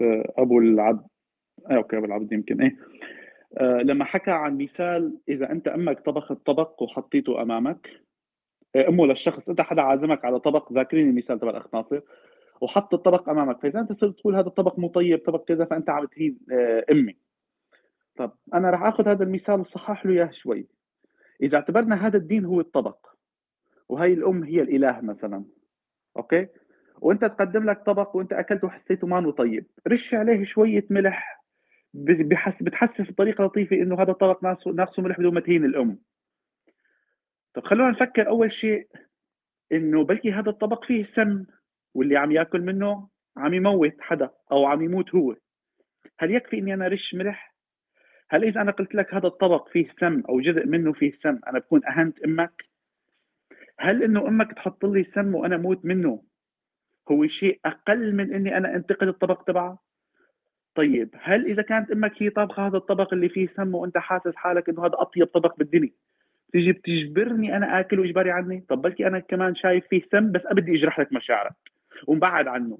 آه، 0.00 0.32
أبو 0.38 0.58
العبد. 0.58 1.06
آه، 1.70 1.74
أوكي 1.74 1.96
أبو 1.96 2.04
العبد 2.04 2.32
يمكن 2.32 2.62
إيه. 2.62 2.76
لما 3.82 4.04
حكى 4.04 4.30
عن 4.30 4.58
مثال 4.58 5.18
إذا 5.28 5.52
أنت 5.52 5.68
أمك 5.68 6.00
طبخت 6.00 6.46
طبق 6.46 6.82
وحطيته 6.82 7.42
أمامك 7.42 7.88
أمه 8.76 9.06
للشخص 9.06 9.48
انت 9.48 9.60
حدا 9.60 9.82
عازمك 9.82 10.24
على 10.24 10.40
طبق 10.40 10.72
ذاكرين 10.72 11.08
المثال 11.08 11.40
تبع 11.40 11.50
الاخ 11.50 11.74
ناصر 11.74 12.00
وحط 12.60 12.94
الطبق 12.94 13.28
أمامك 13.28 13.60
فإذا 13.62 13.80
أنت 13.80 13.92
صرت 13.92 14.18
تقول 14.18 14.36
هذا 14.36 14.46
الطبق 14.46 14.78
مو 14.78 14.88
طيب 14.88 15.18
طبق 15.26 15.44
كذا 15.44 15.64
فأنت 15.64 15.90
عم 15.90 16.06
تهين 16.06 16.38
أمي. 16.90 17.16
طب 18.16 18.32
أنا 18.54 18.70
راح 18.70 18.82
آخذ 18.82 19.08
هذا 19.08 19.24
المثال 19.24 19.60
وصحح 19.60 20.06
له 20.06 20.12
إياه 20.12 20.30
شوي. 20.32 20.66
إذا 21.42 21.56
اعتبرنا 21.56 22.06
هذا 22.06 22.16
الدين 22.16 22.44
هو 22.44 22.60
الطبق 22.60 23.06
وهي 23.88 24.12
الأم 24.12 24.42
هي 24.42 24.62
الإله 24.62 25.00
مثلا 25.00 25.44
أوكي؟ 26.16 26.46
وأنت 27.00 27.24
تقدم 27.24 27.70
لك 27.70 27.82
طبق 27.86 28.16
وأنت 28.16 28.32
أكلته 28.32 28.66
وحسيته 28.66 29.06
ما 29.06 29.30
طيب 29.30 29.66
رش 29.88 30.14
عليه 30.14 30.44
شوية 30.44 30.86
ملح 30.90 31.44
بحس 31.94 32.62
بتحسس 32.62 33.10
بطريقة 33.10 33.44
لطيفة 33.44 33.76
إنه 33.76 34.02
هذا 34.02 34.10
الطبق 34.10 34.44
ناقصه 34.66 35.02
ملح 35.02 35.18
بدون 35.18 35.34
ما 35.34 35.40
تهين 35.40 35.64
الأم. 35.64 35.98
طب 37.54 37.64
خلونا 37.64 37.90
نفكر 37.90 38.28
أول 38.28 38.52
شيء 38.52 38.88
إنه 39.72 40.04
بلكي 40.04 40.32
هذا 40.32 40.50
الطبق 40.50 40.84
فيه 40.84 41.06
سم 41.16 41.46
واللي 41.94 42.16
عم 42.16 42.32
يأكل 42.32 42.60
منه 42.60 43.08
عم 43.36 43.54
يموت 43.54 43.94
حدا 44.00 44.30
أو 44.52 44.66
عم 44.66 44.82
يموت 44.82 45.14
هو. 45.14 45.36
هل 46.18 46.34
يكفي 46.34 46.58
إني 46.58 46.74
أنا 46.74 46.88
رش 46.88 47.14
ملح؟ 47.14 47.54
هل 48.30 48.44
إذا 48.44 48.60
أنا 48.60 48.70
قلت 48.72 48.94
لك 48.94 49.14
هذا 49.14 49.26
الطبق 49.26 49.68
فيه 49.68 49.88
سم 50.00 50.22
أو 50.28 50.40
جزء 50.40 50.66
منه 50.66 50.92
فيه 50.92 51.12
سم 51.22 51.38
أنا 51.48 51.58
بكون 51.58 51.86
أهنت 51.86 52.18
أمك؟ 52.24 52.64
هل 53.80 54.02
إنه 54.02 54.28
أمك 54.28 54.52
تحط 54.52 54.84
لي 54.84 55.04
سم 55.14 55.34
وأنا 55.34 55.56
موت 55.56 55.84
منه 55.84 56.22
هو 57.10 57.26
شيء 57.26 57.60
أقل 57.64 58.14
من 58.14 58.34
إني 58.34 58.56
أنا 58.56 58.74
أنتقد 58.76 59.08
الطبق 59.08 59.42
تبعها 59.42 59.78
طيب 60.74 61.10
هل 61.22 61.46
إذا 61.46 61.62
كانت 61.62 61.90
أمك 61.90 62.22
هي 62.22 62.30
طابخة 62.30 62.66
هذا 62.66 62.76
الطبق 62.76 63.12
اللي 63.14 63.28
فيه 63.28 63.48
سم 63.56 63.74
وأنت 63.74 63.98
حاسس 63.98 64.36
حالك 64.36 64.68
إنه 64.68 64.86
هذا 64.86 64.94
أطيب 64.94 65.26
طبق 65.26 65.56
بالدنيا؟ 65.56 65.90
تيجي 66.52 66.72
بتجبرني 66.72 67.56
أنا 67.56 67.80
آكل 67.80 68.00
واجباري 68.00 68.30
عني؟ 68.30 68.64
طب 68.68 68.82
بلكي 68.82 69.06
أنا 69.06 69.18
كمان 69.18 69.54
شايف 69.54 69.86
فيه 69.86 70.02
سم 70.12 70.32
بس 70.32 70.40
أبدي 70.46 70.76
أجرح 70.76 71.00
لك 71.00 71.12
مشاعرك 71.12 71.52
ومبعد 72.06 72.46
عنه. 72.48 72.78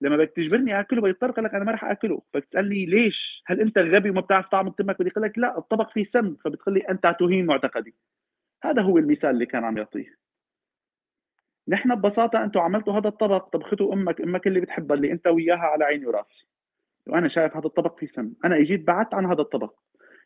لما 0.00 0.16
بدك 0.16 0.32
تجبرني 0.36 0.80
آكله 0.80 1.02
بيضطر 1.02 1.42
لك 1.42 1.54
أنا 1.54 1.64
ما 1.64 1.72
راح 1.72 1.84
آكله. 1.84 2.22
فبتسألني 2.34 2.86
ليش؟ 2.86 3.42
هل 3.46 3.60
أنت 3.60 3.78
غبي 3.78 4.10
وما 4.10 4.20
بتعرف 4.20 4.46
طعم 4.46 4.68
تمك 4.68 5.00
بدي 5.00 5.10
أقول 5.10 5.24
لك 5.24 5.38
لا 5.38 5.58
الطبق 5.58 5.90
فيه 5.90 6.04
سم 6.12 6.34
فبتقول 6.44 6.74
لي 6.74 6.80
أنت 6.80 7.16
تهين 7.20 7.46
معتقدي. 7.46 7.94
هذا 8.64 8.82
هو 8.82 8.98
المثال 8.98 9.30
اللي 9.30 9.46
كان 9.46 9.64
عم 9.64 9.78
يعطيه. 9.78 10.16
نحن 11.68 11.94
ببساطة 11.94 12.44
أنتم 12.44 12.60
عملتوا 12.60 12.92
هذا 12.92 13.08
الطبق. 13.08 13.48
طبخته 13.48 13.92
أمك 13.92 14.20
أمك 14.20 14.46
اللي 14.46 14.60
بتحبها 14.60 14.96
اللي 14.96 15.12
أنت 15.12 15.26
وياها 15.26 15.58
على 15.58 15.84
عيني 15.84 16.06
وراسي. 16.06 16.46
وأنا 17.06 17.28
شايف 17.28 17.56
هذا 17.56 17.66
الطبق 17.66 17.98
فيه 17.98 18.06
سم. 18.06 18.32
أنا 18.44 18.56
إجيت 18.56 18.86
بعدت 18.86 19.14
عن 19.14 19.26
هذا 19.26 19.40
الطبق. 19.40 19.74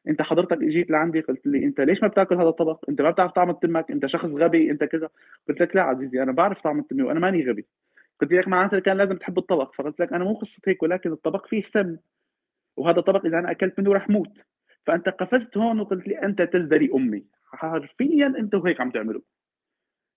انت 0.08 0.22
حضرتك 0.22 0.62
اجيت 0.62 0.90
لعندي 0.90 1.20
قلت 1.20 1.46
لي 1.46 1.64
انت 1.64 1.80
ليش 1.80 2.02
ما 2.02 2.08
بتاكل 2.08 2.34
هذا 2.34 2.48
الطبق 2.48 2.84
انت 2.88 3.00
ما 3.00 3.10
بتعرف 3.10 3.32
طعم 3.32 3.50
التمك 3.50 3.90
انت 3.90 4.06
شخص 4.06 4.24
غبي 4.24 4.70
انت 4.70 4.84
كذا. 4.84 5.08
قلت 5.48 5.60
لك 5.60 5.76
لا 5.76 5.82
عزيزي 5.82 6.22
أنا 6.22 6.32
بعرف 6.32 6.60
طعم 6.60 6.78
التمي 6.78 7.02
وأنا 7.02 7.20
ماني 7.20 7.50
غبي. 7.50 7.66
قلت 8.20 8.32
لك 8.32 8.48
معناتها 8.48 8.78
كان 8.78 8.96
لازم 8.96 9.16
تحب 9.16 9.38
الطبق 9.38 9.74
فقلت 9.74 10.00
لك 10.00 10.12
أنا 10.12 10.24
مو 10.24 10.34
قصه 10.34 10.62
هيك 10.66 10.82
ولكن 10.82 11.12
الطبق 11.12 11.46
فيه 11.46 11.62
سم. 11.74 11.96
وهذا 12.76 12.98
الطبق 12.98 13.26
إذا 13.26 13.38
أنا 13.38 13.50
أكلت 13.50 13.78
منه 13.80 13.92
رح 13.92 14.08
موت. 14.08 14.32
فأنت 14.86 15.08
قفزت 15.08 15.56
هون 15.56 15.80
وقلت 15.80 16.08
لي 16.08 16.22
أنت 16.22 16.42
تزدري 16.42 16.90
أمي. 16.94 17.24
حرفيا 17.52 18.26
أنت 18.26 18.54
وهيك 18.54 18.80
عم 18.80 18.90
تعملوا. 18.90 19.20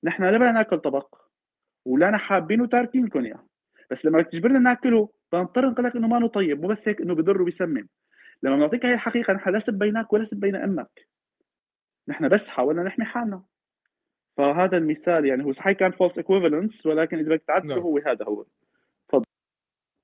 نحن 0.04 0.24
لا 0.24 0.38
بدنا 0.38 0.52
ناكل 0.52 0.80
طبق 0.80 1.16
ولا 1.86 2.18
حابين 2.18 2.62
وتاركينكم 2.62 3.26
إياه. 3.26 3.44
بس 3.92 4.06
لما 4.06 4.22
تجبرنا 4.22 4.60
ناكله 4.60 5.10
بنضطر 5.34 5.70
نقول 5.70 5.86
لك 5.86 5.96
إنه 5.96 6.08
ما 6.08 6.28
طيب 6.28 6.62
مو 6.62 6.68
بس 6.68 6.78
هيك 6.86 7.02
إنه 7.02 7.16
بضر 7.16 7.42
وبيسمم 7.42 7.88
لما 8.44 8.56
بنعطيك 8.56 8.86
هاي 8.86 8.94
الحقيقة 8.94 9.34
نحن 9.34 9.50
لا 9.50 9.64
بينك 9.68 10.14
ولا 10.14 10.30
بين 10.32 10.56
أمك. 10.56 11.08
نحن 12.08 12.30
بس 12.30 12.42
حاولنا 12.42 12.84
نحمي 12.84 13.06
حالنا. 13.06 13.44
فهذا 14.38 14.78
المثال 14.78 15.26
يعني 15.26 15.46
هو 15.46 15.54
صحيح 15.54 15.78
كان 15.78 15.92
false 15.92 16.18
equivalence 16.18 16.86
ولكن 16.86 17.18
إذا 17.18 17.30
بدك 17.30 17.44
تعدله 17.48 17.76
نعم. 17.76 17.84
هو 17.84 17.98
هذا 17.98 18.26
هو. 18.26 18.46
تفضل. 19.10 19.24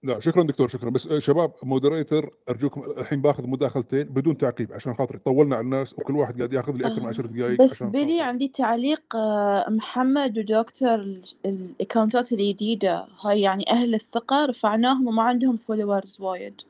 لا 0.03 0.19
شكرا 0.19 0.43
دكتور 0.43 0.67
شكرا. 0.67 0.89
بس 0.89 1.07
شباب 1.17 1.51
moderator 1.63 2.29
أرجوكم 2.49 2.81
الحين 2.97 3.21
باخذ 3.21 3.49
مداخلتين 3.49 4.03
بدون 4.03 4.37
تعقيب 4.37 4.73
عشان 4.73 4.93
خاطر 4.93 5.17
طولنا 5.17 5.55
على 5.55 5.65
الناس 5.65 5.99
وكل 5.99 6.13
واحد 6.13 6.37
قاعد 6.37 6.53
ياخذ 6.53 6.73
لي 6.73 6.87
أكثر 6.87 7.01
من 7.01 7.07
10 7.07 7.27
دقائق 7.27 7.61
بس 7.61 7.83
بيلي 7.83 8.21
عندي 8.21 8.47
تعليق 8.47 9.15
آه، 9.15 9.69
محمد 9.69 10.37
ودكتور 10.37 11.19
ال 11.45 11.55
account 11.55 12.22
ات 12.22 12.31
الجديدة. 12.31 13.07
هاي 13.25 13.41
يعني 13.41 13.63
أهل 13.69 13.95
الثقة 13.95 14.45
رفعناهم 14.45 15.07
وما 15.07 15.23
عندهم 15.23 15.57
followers 15.57 16.21
وايد. 16.21 16.61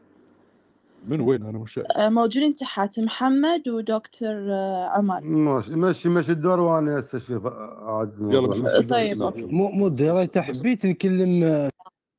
من 1.08 1.22
وين 1.22 1.44
أنا 1.46 1.60
مش 1.60 1.74
شايف 1.74 1.88
آه، 1.98 2.10
موجودين 2.10 2.56
تحت 2.56 3.00
محمد 3.00 3.70
ودكتور 3.70 4.52
آه، 4.54 4.90
عمر. 4.90 5.22
ماشي 5.22 5.76
مشي 5.76 6.10
مشي 6.10 6.32
الدور 6.32 6.60
وأنا 6.60 7.00
هسه 7.00 7.20
شوف 7.20 7.48
عاجز 7.48 8.22
يلا 8.22 8.82
طيب 8.82 9.22
أوكي. 9.22 9.46
مو 9.46 9.70
مو 9.72 9.88
انت 10.22 10.38
حبيت 10.38 10.86
نكلم 10.86 11.44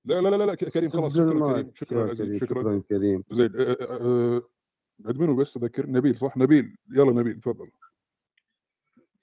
لا 0.05 0.21
لا 0.21 0.29
لا 0.37 0.47
لا 0.47 0.55
كريم 0.55 0.89
خلاص 0.89 1.15
شكرا 1.17 1.53
كريم 1.53 1.71
شكرا 1.75 2.11
عزيز 2.11 2.45
شكرا. 2.45 2.83
كريم. 2.89 3.25
زين 3.33 3.51
ادمنه 5.07 5.37
بس 5.37 5.57
أذكر؟ 5.57 5.87
نبيل 5.91 6.17
صح؟ 6.17 6.37
نبيل. 6.37 6.77
يلا 6.91 7.13
نبيل 7.13 7.41
تفضل. 7.41 7.71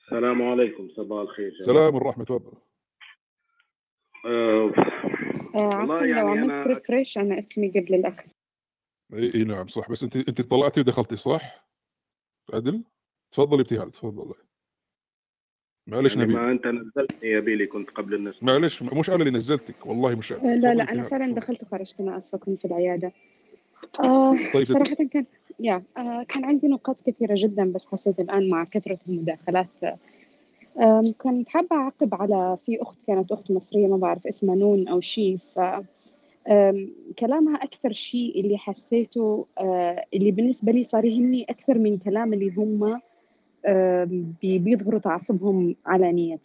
السلام 0.01 0.41
عليكم 0.41 0.89
صباح 0.98 1.22
الخير. 1.22 1.51
سلام 1.65 1.98
الرحمة 1.98 2.25
تفضل. 2.25 2.51
آه 4.25 4.72
عفوا 5.55 6.05
يعني 6.05 6.22
لو 6.22 6.27
عملت 6.27 6.67
refresh 6.67 7.17
أنا 7.17 7.39
اسمي 7.39 7.70
قبل 7.70 7.96
الآخر 7.96 8.25
اي 9.13 9.31
إي 9.36 9.43
نعم 9.43 9.67
صح. 9.67 9.91
بس 9.91 10.03
انت 10.03 10.15
أنت 10.15 10.41
طلعتي 10.41 10.79
ودخلتي 10.79 11.15
صح؟ 11.15 11.69
عدل؟ 12.53 12.83
تفضلي 13.31 13.62
ابتهال 13.62 13.91
تفضل 13.91 14.33
معلش 15.88 16.12
يعني 16.15 16.24
نبيل. 16.24 16.36
ما 16.36 16.51
أنت 16.51 16.67
نزلتني 16.67 17.29
يا 17.29 17.39
بيلي 17.39 17.67
كنت 17.67 17.89
قبل 17.89 18.13
الناس. 18.13 18.43
معلش 18.43 18.83
مش 18.83 19.10
أنا 19.10 19.24
اللي 19.24 19.31
نزلتك 19.38 19.86
والله 19.86 20.15
مش 20.15 20.31
أنا. 20.31 20.55
لا 20.55 20.74
لا 20.74 20.91
أنا 20.91 21.03
فعلا 21.03 21.36
دخلت 21.36 21.63
وخرجت 21.63 22.00
أنا 22.00 22.17
آسفة 22.17 22.38
كنت 22.38 22.60
في 22.60 22.65
العيادة. 22.65 23.12
آه 24.00 24.33
طيب 24.53 24.63
صراحة 24.65 24.95
كان 25.12 25.25
يا 25.60 25.83
آه 25.98 26.24
كان 26.24 26.45
عندي 26.45 26.67
نقاط 26.67 27.01
كثيرة 27.01 27.33
جدا 27.38 27.72
بس 27.72 27.88
حسيت 27.88 28.19
الآن 28.19 28.50
مع 28.50 28.63
كثرة 28.63 29.00
المداخلات. 29.07 29.67
أم، 30.79 31.13
كنت 31.17 31.50
حابة 31.50 31.75
أعقب 31.75 32.15
على 32.15 32.57
في 32.65 32.81
أخت 32.81 32.98
كانت 33.07 33.31
أخت 33.31 33.51
مصرية 33.51 33.88
ما 33.88 33.98
بعرف 33.98 34.27
اسمها 34.27 34.55
نون 34.55 34.88
أو 34.88 35.01
شي 35.01 35.38
ف 35.38 35.60
كلامها 37.19 37.55
أكثر 37.55 37.91
شيء 37.91 38.41
اللي 38.41 38.57
حسيته 38.57 39.45
آه، 39.59 40.05
اللي 40.13 40.31
بالنسبة 40.31 40.71
لي 40.71 40.83
صار 40.83 41.05
يهمني 41.05 41.45
أكثر 41.50 41.77
من 41.77 41.97
كلام 41.97 42.33
اللي 42.33 42.53
هم 42.57 43.00
بيظهروا 44.41 45.00
تعصبهم 45.00 45.75
علانية 45.85 46.39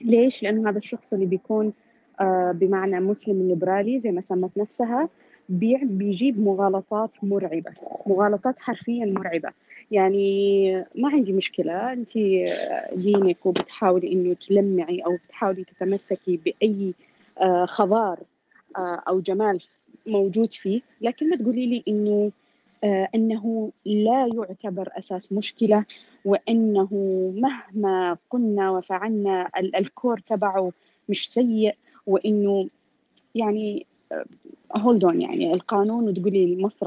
ليش؟ 0.00 0.42
لأنه 0.42 0.70
هذا 0.70 0.78
الشخص 0.78 1.12
اللي 1.12 1.26
بيكون 1.26 1.72
آه، 2.20 2.52
بمعنى 2.52 3.00
مسلم 3.00 3.48
ليبرالي 3.48 3.98
زي 3.98 4.10
ما 4.10 4.20
سمت 4.20 4.50
نفسها 4.56 5.08
بيجيب 5.48 6.40
مغالطات 6.40 7.10
مرعبة 7.22 7.72
مغالطات 8.06 8.58
حرفيا 8.58 9.04
مرعبة 9.04 9.50
يعني 9.90 10.74
ما 10.94 11.08
عندي 11.08 11.32
مشكلة 11.32 11.92
أنت 11.92 12.18
دينك 12.94 13.46
وبتحاولي 13.46 14.12
إنه 14.12 14.34
تلمعي 14.34 15.00
أو 15.00 15.18
بتحاولي 15.26 15.64
تتمسكي 15.64 16.36
بأي 16.36 16.94
آه، 17.38 17.64
خضار 17.64 18.18
آه، 18.76 19.02
أو 19.08 19.20
جمال 19.20 19.60
موجود 20.06 20.52
فيه 20.52 20.80
لكن 21.00 21.30
ما 21.30 21.36
تقولي 21.36 21.66
لي 21.66 21.82
إنه 21.88 22.30
آه، 22.84 23.08
أنه 23.14 23.70
لا 23.86 24.30
يعتبر 24.34 24.88
أساس 24.98 25.32
مشكلة 25.32 25.84
وأنه 26.24 26.88
مهما 27.36 28.16
قلنا 28.30 28.70
وفعلنا 28.70 29.50
ال- 29.58 29.76
ال 29.76 29.84
core 29.84 30.18
تبعه 30.18 30.72
مش 31.08 31.30
سيء 31.30 31.74
وأنه 32.06 32.68
يعني 33.34 33.86
hold 34.76 35.04
on 35.04 35.20
يعني 35.20 35.54
القانون 35.54 36.08
وتقولي 36.08 36.56
مصر 36.56 36.86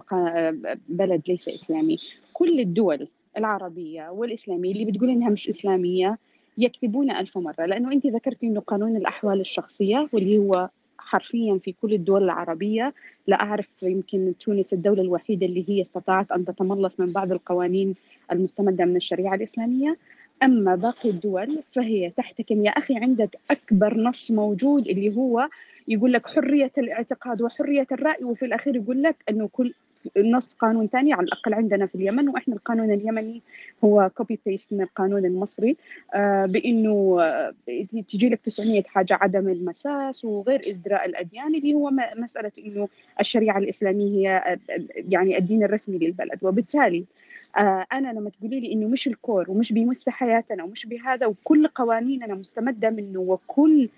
بلد 0.90 1.22
ليس 1.28 1.50
إسلامي. 1.50 1.98
كل 2.34 2.60
الدول 2.60 3.08
العربية 3.38 4.10
والإسلامية 4.10 4.72
اللي 4.72 4.86
بتقول 4.86 5.10
إنها 5.10 5.30
مش 5.30 5.50
إسلامية 5.50 6.18
يكذبون 6.58 7.12
ألف 7.12 7.38
مرة 7.38 7.66
لأنه 7.66 7.92
أنت 7.92 8.08
ذكرتي 8.08 8.48
إنه 8.48 8.60
قانون 8.60 8.96
الأحوال 8.96 9.40
الشخصية 9.42 10.10
واللي 10.14 10.38
هو 10.38 10.70
حرفيا 11.06 11.60
في 11.64 11.72
كل 11.82 11.94
الدول 11.94 12.24
العربية. 12.24 12.94
لا 13.28 13.42
أعرف 13.42 13.70
يمكن 13.82 14.34
تونس 14.40 14.74
الدولة 14.74 15.02
الوحيدة 15.02 15.46
اللي 15.46 15.70
هي 15.70 15.82
استطاعت 15.82 16.32
أن 16.32 16.46
تتملص 16.46 17.00
من 17.00 17.12
بعض 17.12 17.32
القوانين 17.32 17.96
المستمدة 18.32 18.86
من 18.86 18.96
الشريعة 18.96 19.36
الإسلامية. 19.36 19.98
أما 20.44 20.76
باقي 20.76 21.10
الدول 21.10 21.64
فهي 21.72 22.10
تحتكم 22.10 22.66
يا 22.66 22.70
أخي 22.72 22.96
عندك 22.98 23.38
أكبر 23.52 23.98
نص 23.98 24.32
موجود 24.32 24.88
اللي 24.88 25.16
هو 25.16 25.50
يقول 25.88 26.14
لك 26.14 26.28
حرية 26.28 26.72
الاعتقاد 26.78 27.42
وحرية 27.42 27.88
الرأي 27.92 28.24
وفي 28.24 28.46
الأخير 28.46 28.76
يقول 28.76 29.04
لك 29.04 29.16
أنه 29.30 29.50
كل 29.54 29.74
نص 30.18 30.54
قانون 30.54 30.88
ثاني 30.88 31.14
على 31.14 31.24
الأقل 31.24 31.54
عندنا 31.54 31.86
في 31.86 31.96
اليمن 31.96 32.30
وإحنا 32.30 32.56
القانون 32.56 32.92
اليمني 32.92 33.42
هو 33.84 34.12
copy 34.16 34.40
paste 34.46 34.74
من 34.74 34.82
القانون 34.82 35.26
المصري 35.26 35.78
آه، 36.16 36.46
بأنه 36.46 37.18
آه، 37.22 37.54
تجي 38.10 38.30
لك 38.30 38.40
900 38.42 38.84
حاجة 38.84 39.18
عدم 39.22 39.50
المساس 39.50 40.26
وغير 40.26 40.70
إزدراء 40.70 41.06
الأديان 41.06 41.56
اللي 41.56 41.74
هو 41.74 41.92
مسألة 42.16 42.52
أنه 42.66 42.88
الشريعة 43.20 43.58
الإسلامية 43.58 44.06
هي 44.18 44.38
آه، 44.38 44.60
يعني 45.10 45.38
الدين 45.38 45.64
الرسمي 45.64 45.98
للبلد. 45.98 46.40
وبالتالي 46.42 47.06
آه، 47.58 47.86
أنا 47.94 48.14
لما 48.14 48.30
تقولي 48.30 48.60
لي 48.60 48.74
إنه 48.74 48.88
مش 48.88 49.08
ال 49.08 49.16
core 49.16 49.52
ومش 49.52 49.74
بيمس 49.74 50.10
حياتنا 50.10 50.64
ومش 50.64 50.86
بهذا 50.86 51.26
وكل 51.26 51.68
قوانيننا 51.68 52.36
مستمدة 52.36 52.90
منه 52.90 53.20
وكل 53.20 53.90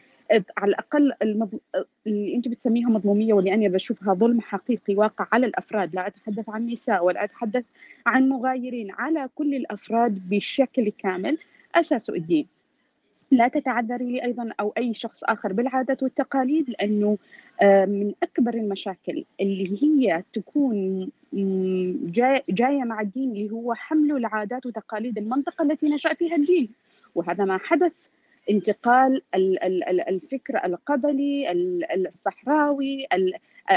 على 0.58 0.70
الأقل 0.70 1.14
المض... 1.22 1.60
اللي 2.08 2.36
انت 2.36 2.48
بتسميها 2.48 2.90
مظلومية 2.90 3.34
واللي 3.34 3.54
أنا 3.54 3.68
بشوفها 3.68 4.14
ظلم 4.14 4.42
حقيقي 4.42 4.96
واقع 4.96 5.28
على 5.32 5.46
الأفراد 5.46 5.96
لا 5.96 6.08
أتحدث 6.08 6.50
عن 6.50 6.66
نساء 6.66 7.06
ولا 7.06 7.24
أتحدث 7.24 7.66
عن 8.06 8.30
مغايرين 8.30 8.92
على 8.92 9.30
كل 9.36 9.56
الأفراد 9.56 10.30
بشكل 10.30 10.90
كامل 10.90 11.38
أساسه 11.76 12.14
الدين. 12.16 12.57
لا 13.32 13.48
تتعذري 13.48 14.12
لي 14.12 14.24
أيضا 14.24 14.50
أو 14.60 14.74
أي 14.78 14.94
شخص 14.94 15.24
آخر 15.24 15.54
بالعادات 15.54 16.04
والتقاليد 16.04 16.70
لأنه 16.70 17.18
آه، 17.62 17.86
من 17.86 18.14
أكبر 18.24 18.54
المشاكل 18.54 19.24
اللي 19.42 19.84
هي 19.84 20.24
تكون 20.34 21.10
جاية 22.50 22.84
مع 22.84 23.02
الدين 23.02 23.32
اللي 23.32 23.52
هو 23.52 23.74
حمل 23.74 24.12
العادات 24.18 24.66
وتقاليد 24.66 25.18
المنطقة 25.18 25.64
التي 25.64 25.90
نشأ 25.90 26.14
فيها 26.14 26.36
الدين. 26.36 26.70
وهذا 27.16 27.46
ما 27.46 27.58
حدث 27.58 27.94
انتقال 28.50 29.22
ال- 29.36 29.64
ال- 29.64 29.84
ال- 29.90 30.10
الفكر 30.10 30.66
القبلي 30.66 31.52
ال- 31.52 31.92
ال- 31.92 32.08
الصحراوي 32.08 33.06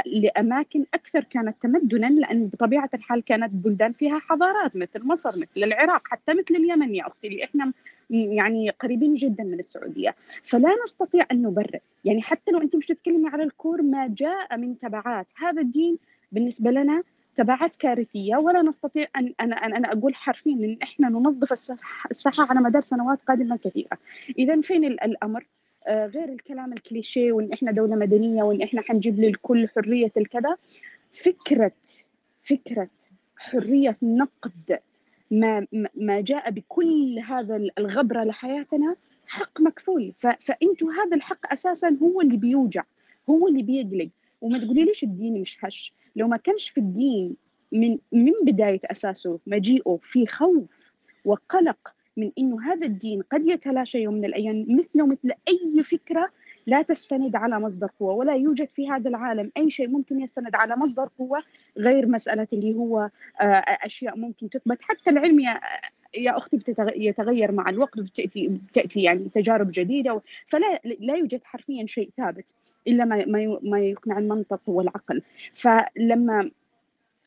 لأماكن 0.06 0.84
أكثر 0.94 1.24
كانت 1.24 1.62
تمدنا 1.62 2.06
لأن 2.06 2.46
بطبيعة 2.46 2.90
الحال 2.94 3.24
كانت 3.24 3.50
بلدان 3.54 3.92
فيها 3.92 4.18
حضارات 4.18 4.76
مثل 4.76 5.02
مصر 5.06 5.38
مثل 5.38 5.50
العراق 5.56 6.08
حتى 6.08 6.34
مثل 6.34 6.54
اليمن 6.56 6.94
يا 6.94 7.06
أختي 7.06 7.28
اللي 7.28 7.44
إحنا 7.44 7.64
م- 7.64 7.72
يعني 8.10 8.70
قريبين 8.70 9.14
جدا 9.14 9.44
من 9.44 9.58
السعودية. 9.58 10.14
فلا 10.44 10.68
نستطيع 10.84 11.26
أن 11.32 11.42
نبرر. 11.42 11.78
يعني 12.04 12.22
حتى 12.22 12.52
لو 12.52 12.58
أنت 12.62 12.76
مش 12.76 12.86
تتكلمي 12.86 13.28
على 13.28 13.42
الكور 13.42 13.82
ما 13.82 14.14
جاء 14.18 14.56
من 14.56 14.78
تبعات. 14.78 15.26
هذا 15.36 15.60
الدين 15.62 15.98
بالنسبة 16.32 16.70
لنا 16.70 17.02
تبعات 17.36 17.76
كارثية 17.76 18.36
ولا 18.36 18.62
نستطيع 18.62 19.06
أن 19.16 19.34
أنا 19.40 19.56
أنا 19.56 19.76
أنا 19.76 19.92
أقول 19.92 20.14
حرفيا 20.14 20.52
إن 20.52 20.76
إحنا 20.82 21.08
ننظف 21.08 21.52
الساحة 22.10 22.46
على 22.50 22.60
مدار 22.60 22.82
سنوات 22.82 23.18
قادمة 23.28 23.56
كثيرة. 23.56 23.98
اذا 24.38 24.60
فين 24.60 24.84
ال- 24.84 25.04
الأمر؟ 25.04 25.40
آه، 25.40 25.59
غير 25.88 26.28
الكلام 26.28 26.72
الكليشيه 26.72 27.32
وإن 27.32 27.52
إحنا 27.52 27.72
دولة 27.72 27.96
مدنية 27.96 28.42
وإن 28.42 28.62
إحنا 28.62 28.82
حنجيب 28.82 29.20
للكل 29.20 29.68
حرية 29.68 30.12
الكذا 30.16 30.56
فكره 31.12 31.72
فكرة 32.42 32.90
حرية 33.36 33.96
نقد 34.02 34.78
ما 35.30 35.66
ما- 35.94 36.20
جاء 36.20 36.50
بكل 36.50 37.18
هذا 37.18 37.56
الغبره 37.78 38.24
لحياتنا 38.24 38.96
حق 39.26 39.60
مكفول. 39.60 40.12
فأنتوا 40.18 40.92
هذا 40.92 41.16
الحق 41.16 41.52
أساسا 41.52 41.96
هو 42.02 42.20
اللي 42.20 42.36
بيوجع 42.36 42.84
هو 43.30 43.48
اللي 43.48 43.62
بيقلق. 43.62 44.08
وما 44.40 44.58
تقولي 44.58 44.84
ليش 44.84 45.04
الدين 45.04 45.40
مش 45.40 45.64
هش 45.64 45.92
لو 46.16 46.28
ما 46.28 46.36
كانش 46.36 46.68
في 46.70 46.78
الدين 46.80 47.36
من 47.72 47.98
من 48.12 48.32
بداية 48.44 48.80
أساسه 48.84 49.38
مجيئه 49.46 49.98
في 50.02 50.26
خوف 50.26 50.92
وقلق 51.24 51.94
من 52.16 52.30
إنه 52.38 52.72
هذا 52.72 52.86
الدين 52.86 53.22
قد 53.22 53.46
يتلاشى 53.46 53.98
يوم 53.98 54.14
من 54.14 54.24
الأيام 54.24 54.66
مثله 54.68 55.06
مثل 55.06 55.30
أي 55.48 55.82
فكرة 55.82 56.30
لا 56.66 56.82
تستند 56.82 57.36
على 57.36 57.60
مصدر 57.60 57.90
قوة 58.00 58.12
ولا 58.14 58.34
يوجد 58.34 58.68
في 58.68 58.90
هذا 58.90 59.08
العالم 59.08 59.50
أي 59.56 59.70
شيء 59.70 59.88
ممكن 59.88 60.20
يستند 60.20 60.54
على 60.54 60.76
مصدر 60.76 61.08
قوة 61.18 61.42
غير 61.78 62.06
مسألة 62.06 62.46
اللي 62.52 62.74
هو 62.74 63.10
آه، 63.40 63.44
أشياء 63.66 64.16
ممكن 64.18 64.50
تثبت. 64.50 64.78
حتى 64.82 65.10
العلم 65.10 65.40
يا 65.40 65.60
بتتغ- 66.54 66.96
يتغير 66.96 67.52
مع 67.52 67.70
الوقت 67.70 67.98
وبتأتي 67.98 68.48
بتأتي 68.48 69.02
يعني 69.02 69.28
تجارب 69.34 69.68
جديدة 69.72 70.14
و- 70.14 70.20
فلا 70.46 70.80
لا 71.00 71.14
يوجد 71.16 71.40
حرفيا 71.44 71.86
شيء 71.86 72.10
ثابت 72.16 72.44
إلا 72.88 73.04
ما 73.04 73.24
ما 73.62 73.80
يقنع 73.80 74.18
المنطق 74.18 74.60
والعقل. 74.66 75.22
فلما 75.54 76.50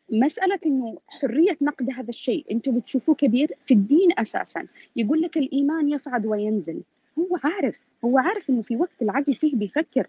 مسألة 0.10 0.60
إنه 0.66 0.98
حرية 1.08 1.58
نقد 1.62 1.90
هذا 1.90 2.10
الشيء 2.10 2.46
أنتم 2.52 2.80
بتشوفوه 2.80 3.16
كبير 3.16 3.52
في 3.66 3.74
الدين 3.74 4.10
أساسا. 4.18 4.68
يقول 4.96 5.22
لك 5.22 5.38
الإيمان 5.38 5.90
يصعد 5.90 6.26
وينزل. 6.26 6.82
هو 7.20 7.40
عارف 7.44 7.80
هو 8.06 8.18
عارف 8.18 8.50
إنه 8.50 8.62
في 8.62 8.76
وقت 8.76 9.02
العقل 9.02 9.36
فيه 9.36 9.56
بيفكر. 9.56 10.08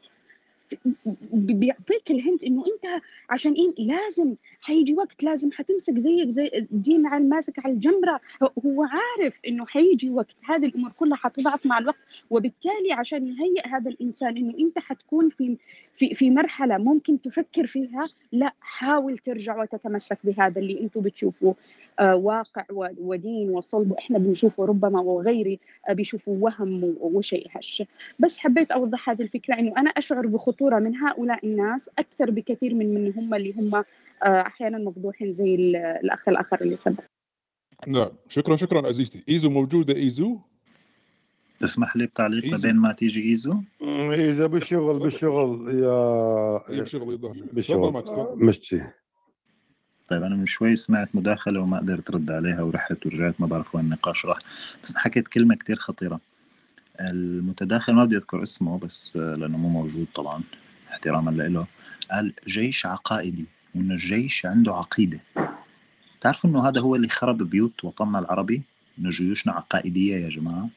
بيعطيك 1.33 2.11
الهنت 2.11 2.45
إنه 2.45 2.65
أنت 2.67 3.03
عشان 3.31 3.53
إيه 3.53 3.87
لازم 3.87 4.35
حيجي 4.61 4.95
وقت 4.95 5.23
لازم 5.23 5.53
حتمسك 5.53 5.99
زيك 5.99 6.29
زي 6.29 6.51
الدين 6.55 7.07
على 7.07 7.25
ماسك 7.25 7.59
على 7.59 7.75
الجمرة. 7.75 8.21
هو- 8.67 8.85
عارف 8.85 9.39
إنه 9.49 9.67
حيجي 9.67 10.11
وقت 10.11 10.37
هذه 10.45 10.67
الأمور 10.67 10.91
كلها 10.93 11.17
حتضعف 11.17 11.67
مع 11.67 11.79
الوقت. 11.79 11.97
وبالتالي 12.31 12.93
عشان 12.93 13.27
يهيئ 13.27 13.69
هذا 13.69 13.91
الإنسان 13.91 14.37
إنه 14.37 14.55
أنت 14.59 14.79
حتكون 14.79 15.29
في 15.31 15.57
في 15.99 16.15
في 16.15 16.31
مرحلة 16.31 16.79
ممكن 16.79 17.21
تفكر 17.21 17.67
فيها 17.67 18.09
لا 18.33 18.53
حاول 18.61 19.19
ترجع 19.19 19.63
وتتمسك 19.63 20.19
بهذا 20.25 20.59
اللي 20.61 20.81
أنتم 20.81 21.01
بتشوفوه 21.01 21.55
آه 22.01 22.17
واقع 22.17 22.65
ودين 22.99 23.51
وصلب. 23.51 23.91
وإحنا 23.91 24.19
بنشوفه 24.19 24.65
ربما 24.65 25.01
وغيري 25.01 25.59
آه 25.89 25.93
بيشوفوا 25.93 26.37
وهم 26.41 26.95
وشيء 27.01 27.47
هش. 27.51 27.83
بس 28.19 28.39
حبيت 28.39 28.71
أوضح 28.73 29.11
هذه 29.11 29.23
الفكرة 29.23 29.55
إنه 29.59 29.73
أنا 29.79 29.91
أشعر 29.91 30.27
بخطورة 30.27 30.55
من 30.71 30.97
هؤلاء 30.97 31.47
الناس 31.47 31.91
أكثر 31.99 32.31
بكثير 32.31 32.75
من 32.75 32.95
من 32.95 33.13
هم 33.17 33.35
اللي 33.35 33.53
هم 33.53 33.75
آه 33.75 33.85
أحيانا 34.23 34.79
مفضوحين 34.79 35.33
زي 35.33 35.55
ال- 35.55 35.77
الأخ 35.77 36.29
الآخر 36.29 36.61
اللي 36.61 36.77
سبق. 36.77 37.05
نعم. 37.87 38.11
شكرا 38.29 38.57
شكرا 38.57 38.89
عزيزتي. 38.89 39.23
إيزو 39.29 39.51
موجودة 39.51 39.95
إيزو؟ 39.97 40.39
تسمح 41.61 41.97
لي 41.97 42.07
بتعليق 42.07 42.45
إيزو. 42.45 42.57
لبين 42.57 42.77
ما 42.77 42.93
تيجي 42.93 43.31
إيزو؟ 43.31 43.55
اذا 44.13 44.47
بالشغل 44.47 44.99
بالشغل. 44.99 45.69
يا 45.79 46.59
بالشغل. 47.53 48.03
تفضل. 48.03 48.45
مشتي 48.45 48.85
طيب 50.09 50.23
أنا 50.23 50.37
من 50.37 50.47
شوي 50.47 50.77
سمعت 50.77 51.09
مداخلة 51.15 51.61
وما 51.61 51.79
قدرت 51.79 52.11
أرد 52.11 52.31
عليها 52.31 52.63
ورحت 52.63 53.07
ورجعت 53.07 53.35
ما 53.39 53.47
بعرف 53.47 53.75
وين 53.75 53.85
النقاش 53.85 54.27
راح. 54.27 54.39
بس 54.85 54.97
حكيت 54.97 55.29
كلمة 55.29 55.55
كتير 55.55 55.77
خطيرة. 55.77 56.21
المتداخل 57.01 57.93
ما 57.93 58.05
بدي 58.05 58.17
أذكر 58.17 58.43
اسمه 58.43 58.79
بس 58.79 59.17
آه، 59.17 59.35
لأنه 59.35 59.59
مو 59.59 59.69
موجود 59.69 60.07
طبعا 60.15 60.43
احتراما 60.93 61.31
له. 61.31 61.67
قال 62.11 62.35
جيش 62.49 62.87
عقائدي 62.87 63.47
وإن 63.75 63.91
الجيش 63.91 64.47
عنده 64.47 64.75
عقيدة. 64.75 65.21
تعرفوا 66.21 66.51
إنه 66.51 66.69
هذا 66.69 66.81
هو 66.81 66.97
اللي 66.97 67.09
خرب 67.09 67.43
بيوت 67.43 67.85
وطننا 67.85 68.19
العربي؟ 68.19 68.63
إنه 68.99 69.11
جيوشنا 69.11 69.53
عقائدية 69.53 70.17
يا 70.17 70.29
جماعة؟ 70.29 70.69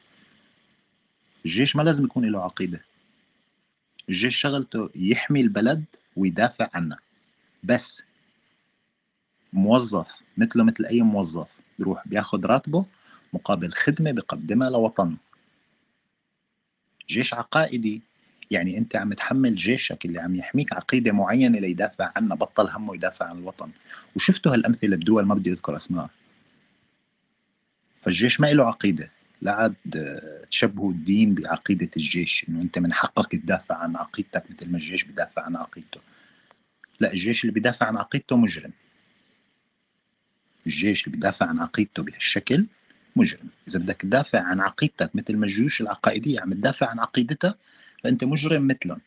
الجيش 1.46 1.76
ما 1.76 1.82
لازم 1.82 2.04
يكون 2.04 2.24
له 2.24 2.42
عقيدة. 2.42 2.84
الجيش 4.08 4.36
شغلته 4.36 4.90
يحمي 4.96 5.40
البلد 5.40 5.84
ويدافع 6.16 6.68
عنها. 6.74 6.98
بس 7.64 8.02
موظف 9.52 10.22
مثله 10.36 10.64
مثل 10.64 10.86
أي 10.86 11.02
موظف 11.02 11.50
بيروح 11.78 12.08
بياخد 12.08 12.46
راتبه 12.46 12.84
مقابل 13.32 13.72
خدمة 13.72 14.12
بقدمها 14.12 14.70
لوطنه. 14.70 15.16
جيش 17.10 17.34
عقائدي. 17.34 18.02
يعني 18.50 18.78
أنت 18.78 18.96
عم 18.96 19.12
تحمل 19.12 19.54
جيشك 19.54 20.04
اللي 20.04 20.20
عم 20.20 20.34
يحميك 20.34 20.72
عقيدة 20.72 21.12
معينة 21.12 21.58
ليدافع 21.58 22.12
عنها 22.16 22.36
بطل 22.36 22.68
همه 22.68 22.94
يدافع 22.94 23.26
عن 23.26 23.38
الوطن. 23.38 23.70
وشفتوا 24.16 24.52
هالأمثلة 24.52 24.96
بدول 24.96 25.24
ما 25.26 25.34
بدي 25.34 25.52
أذكر 25.52 25.76
أسماء. 25.76 26.10
فالجيش 28.00 28.40
ما 28.40 28.46
له 28.52 28.64
عقيدة. 28.64 29.10
لا 29.42 29.52
عاد 29.52 29.74
تشبهوا 30.50 30.90
الدين 30.90 31.34
بعقيدة 31.34 31.88
الجيش 31.96 32.46
إنه 32.48 32.60
أنت 32.62 32.78
من 32.78 32.92
حقك 32.92 33.32
تدافع 33.32 33.76
عن 33.76 33.96
عقيدتك 33.96 34.44
مثل 34.50 34.70
ما 34.70 34.78
الجيش 34.78 35.04
بدافع 35.04 35.42
عن 35.42 35.56
عقيدته. 35.56 36.00
لا 37.00 37.12
الجيش 37.12 37.44
اللي 37.44 37.60
بدافع 37.60 37.86
عن 37.86 37.96
عقيدته 37.96 38.36
مجرم. 38.36 38.72
الجيش 40.66 41.06
اللي 41.06 41.16
بدافع 41.16 41.46
عن 41.46 41.58
عقيدته 41.58 42.02
بهالشكل 42.02 42.66
مجرم. 43.18 43.48
إذا 43.68 43.78
بدك 43.78 43.96
تدافع 43.96 44.40
عن 44.42 44.60
عقيدتك 44.60 45.16
مثل 45.16 45.36
ما 45.36 45.46
الجيوش 45.46 45.80
العقائدية 45.80 46.40
عم 46.40 46.52
تدافع 46.52 46.86
عن 46.86 46.98
عقيدتها 46.98 47.58
فأنت 48.02 48.24
مجرم 48.24 48.66
مثلهم. 48.66 49.00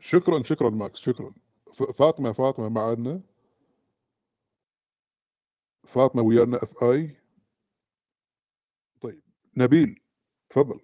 شكرا 0.00 0.42
شكرا 0.42 0.70
ماكس 0.70 1.00
شكرا. 1.00 1.32
فاطمة 1.98 2.32
فاطمة 2.32 2.68
معنا. 2.68 3.20
فاطمة 5.86 6.22
ويانا 6.22 6.62
اف 6.62 6.82
اي 6.84 7.16
طيب 9.00 9.22
نبيل 9.56 10.00
تفضل. 10.50 10.80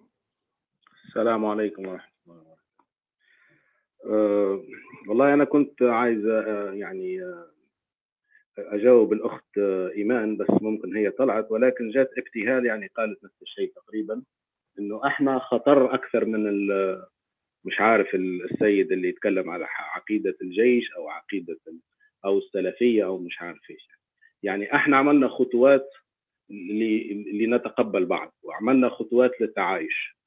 السلام 1.07 1.45
عليكم 1.45 1.87
ورحمة 1.87 2.11
الله 2.27 2.35
وبركاته. 2.35 2.61
أه 4.05 4.63
والله 5.07 5.33
أنا 5.33 5.45
كنت 5.45 5.81
عايز 5.81 6.25
أه 6.25 6.71
يعني 6.73 7.23
أه 7.23 7.51
أجاوب 8.67 9.13
الأخت 9.13 9.57
إيمان 9.95 10.37
بس 10.37 10.47
ممكن 10.61 10.95
هي 10.95 11.11
طلعت 11.11 11.51
ولكن 11.51 11.89
جات 11.89 12.09
ابتهال 12.17 12.65
يعني 12.65 12.87
قالت 12.87 13.23
نفس 13.23 13.41
الشيء 13.41 13.71
تقريبا 13.75 14.21
إنه 14.79 15.07
إحنا 15.07 15.39
خطر 15.39 15.93
أكثر 15.93 16.25
من 16.25 16.47
مش 17.65 17.79
عارف 17.79 18.15
السيد 18.15 18.91
اللي 18.91 19.09
يتكلم 19.09 19.49
على 19.49 19.65
عقيدة 19.95 20.35
الجيش 20.41 20.91
أو 20.91 21.09
عقيدة 21.09 21.57
أو 22.25 22.37
السلفية 22.37 23.05
أو 23.05 23.17
مش 23.17 23.41
عارف 23.41 23.69
إيش. 23.69 23.87
يعني 24.43 24.75
إحنا 24.75 24.97
عملنا 24.97 25.27
خطوات 25.27 25.89
لنتقبل 27.33 28.05
بعض 28.05 28.33
وعملنا 28.43 28.89
خطوات 28.89 29.41
للتعايش. 29.41 30.17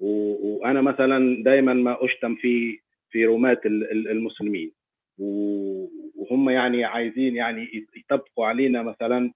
وأنا 0.00 0.80
مثلا 0.80 1.42
دائما 1.44 1.74
ما 1.74 2.04
أشتم 2.04 2.34
في 2.34 2.78
في 3.10 3.26
رومات 3.26 3.66
المسلمين. 3.66 4.72
وهم 5.18 6.50
يعني 6.50 6.84
عايزين 6.84 7.36
يعني 7.36 7.86
يطبقوا 7.96 8.46
علينا 8.46 8.82
مثلا 8.82 9.32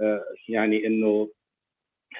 آه، 0.00 0.24
يعني 0.48 0.86
إنه 0.86 1.30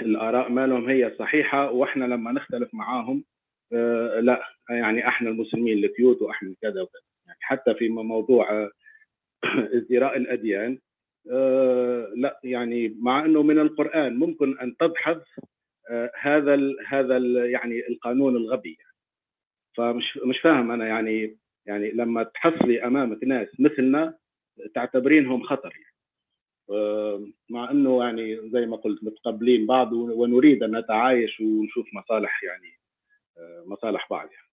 الآراء 0.00 0.48
مالهم 0.50 0.88
هي 0.88 1.14
صحيحة 1.18 1.70
وإحنا 1.70 2.04
لما 2.04 2.32
نختلف 2.32 2.74
معاهم 2.74 3.24
آه، 3.72 4.20
لا 4.20 4.42
يعني 4.70 5.08
إحنا 5.08 5.30
المسلمين 5.30 5.84
الكيوت 5.84 6.22
وإحنا 6.22 6.54
كذا 6.62 6.82
وكذا. 6.82 7.02
يعني 7.26 7.38
حتى 7.40 7.74
في 7.74 7.88
موضوع 7.88 8.52
آه، 8.52 8.70
ازدراء 9.76 10.16
الأديان 10.16 10.78
لا 12.16 12.40
يعني 12.44 12.96
مع 13.00 13.24
إنه 13.24 13.42
من 13.42 13.58
القرآن 13.58 14.16
ممكن 14.16 14.58
أن 14.58 14.76
تدحض 14.76 15.22
هذا 16.20 16.54
ال 16.54 16.76
هذا 16.86 17.16
ال 17.16 17.50
يعني 17.50 17.88
القانون 17.88 18.36
الغبي. 18.36 18.78
فمش 19.76 20.18
مش 20.24 20.38
فاهم 20.40 20.70
أنا 20.70 20.86
يعني 20.86 21.36
يعني 21.66 21.90
لما 21.90 22.22
تحصلي 22.22 22.86
امامك 22.86 23.24
ناس 23.24 23.48
مثلنا 23.58 24.14
تعتبرينهم 24.74 25.42
خطر 25.42 25.72
يعني. 25.72 25.96
مع 27.50 27.70
إنه 27.70 28.04
يعني 28.04 28.50
زي 28.50 28.66
ما 28.66 28.76
قلت 28.76 29.04
متقبلين 29.04 29.66
بعض 29.66 29.92
ونريد 29.92 30.62
أن 30.62 30.78
نتعايش 30.78 31.40
ونشوف 31.40 31.94
مصالح 31.94 32.44
يعني 32.44 32.72
آه، 33.38 33.64
مصالح 33.66 34.06
بعض 34.10 34.28
يعني. 34.32 34.48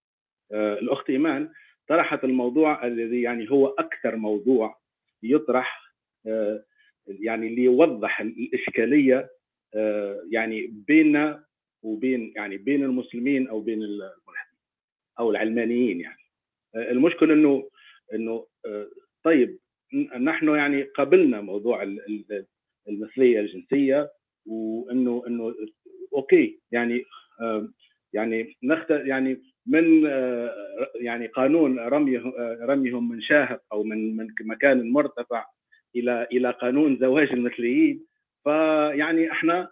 آه، 0.51 0.79
الأخت 0.79 1.09
إيمان 1.09 1.49
طرحت 1.87 2.23
الموضوع 2.23 2.87
الذي 2.87 3.21
يعني 3.21 3.51
هو 3.51 3.67
أكثر 3.67 4.15
موضوع 4.15 4.79
يطرح 5.23 5.83
يعني 7.07 7.55
ليوضح 7.55 8.21
الإشكالية 8.21 9.29
يعني 10.31 10.67
بيننا 10.67 11.43
وبين 11.83 12.33
يعني 12.35 12.57
بين 12.57 12.83
المسلمين 12.83 13.47
أو 13.47 13.59
بين 13.59 13.83
الملحدين 13.83 14.59
أو 15.19 15.31
العلمانيين 15.31 15.99
يعني 15.99 16.22
المشكل 16.75 17.31
إنه 17.31 17.69
إنه 18.13 18.45
آه، 18.65 18.87
طيب 19.23 19.59
نحن 20.19 20.55
يعني 20.55 20.83
قبلنا 20.83 21.41
موضوع 21.41 21.83
المثلية 22.87 23.39
الجنسية 23.39 24.11
وإنه 24.45 25.23
إنه 25.27 25.55
أوكي 26.13 26.59
يعني 26.71 27.03
آه، 27.41 27.69
يعني 28.13 28.57
نخت 28.63 28.89
يعني 28.89 29.41
من 29.65 30.05
آه، 30.05 30.55
يعني 30.95 31.27
قانون 31.27 31.79
رمي 31.79 32.17
رميهم 32.61 33.09
من 33.09 33.21
شاهق 33.21 33.61
أو 33.71 33.83
من 33.83 34.15
من 34.15 34.27
مكان 34.41 34.91
مرتفع 34.91 35.45
إلى 35.95 36.27
إلى 36.31 36.51
قانون 36.51 36.97
زواج 36.97 37.29
المثليين 37.33 38.05
فيعني 38.43 39.31
إحنا 39.31 39.69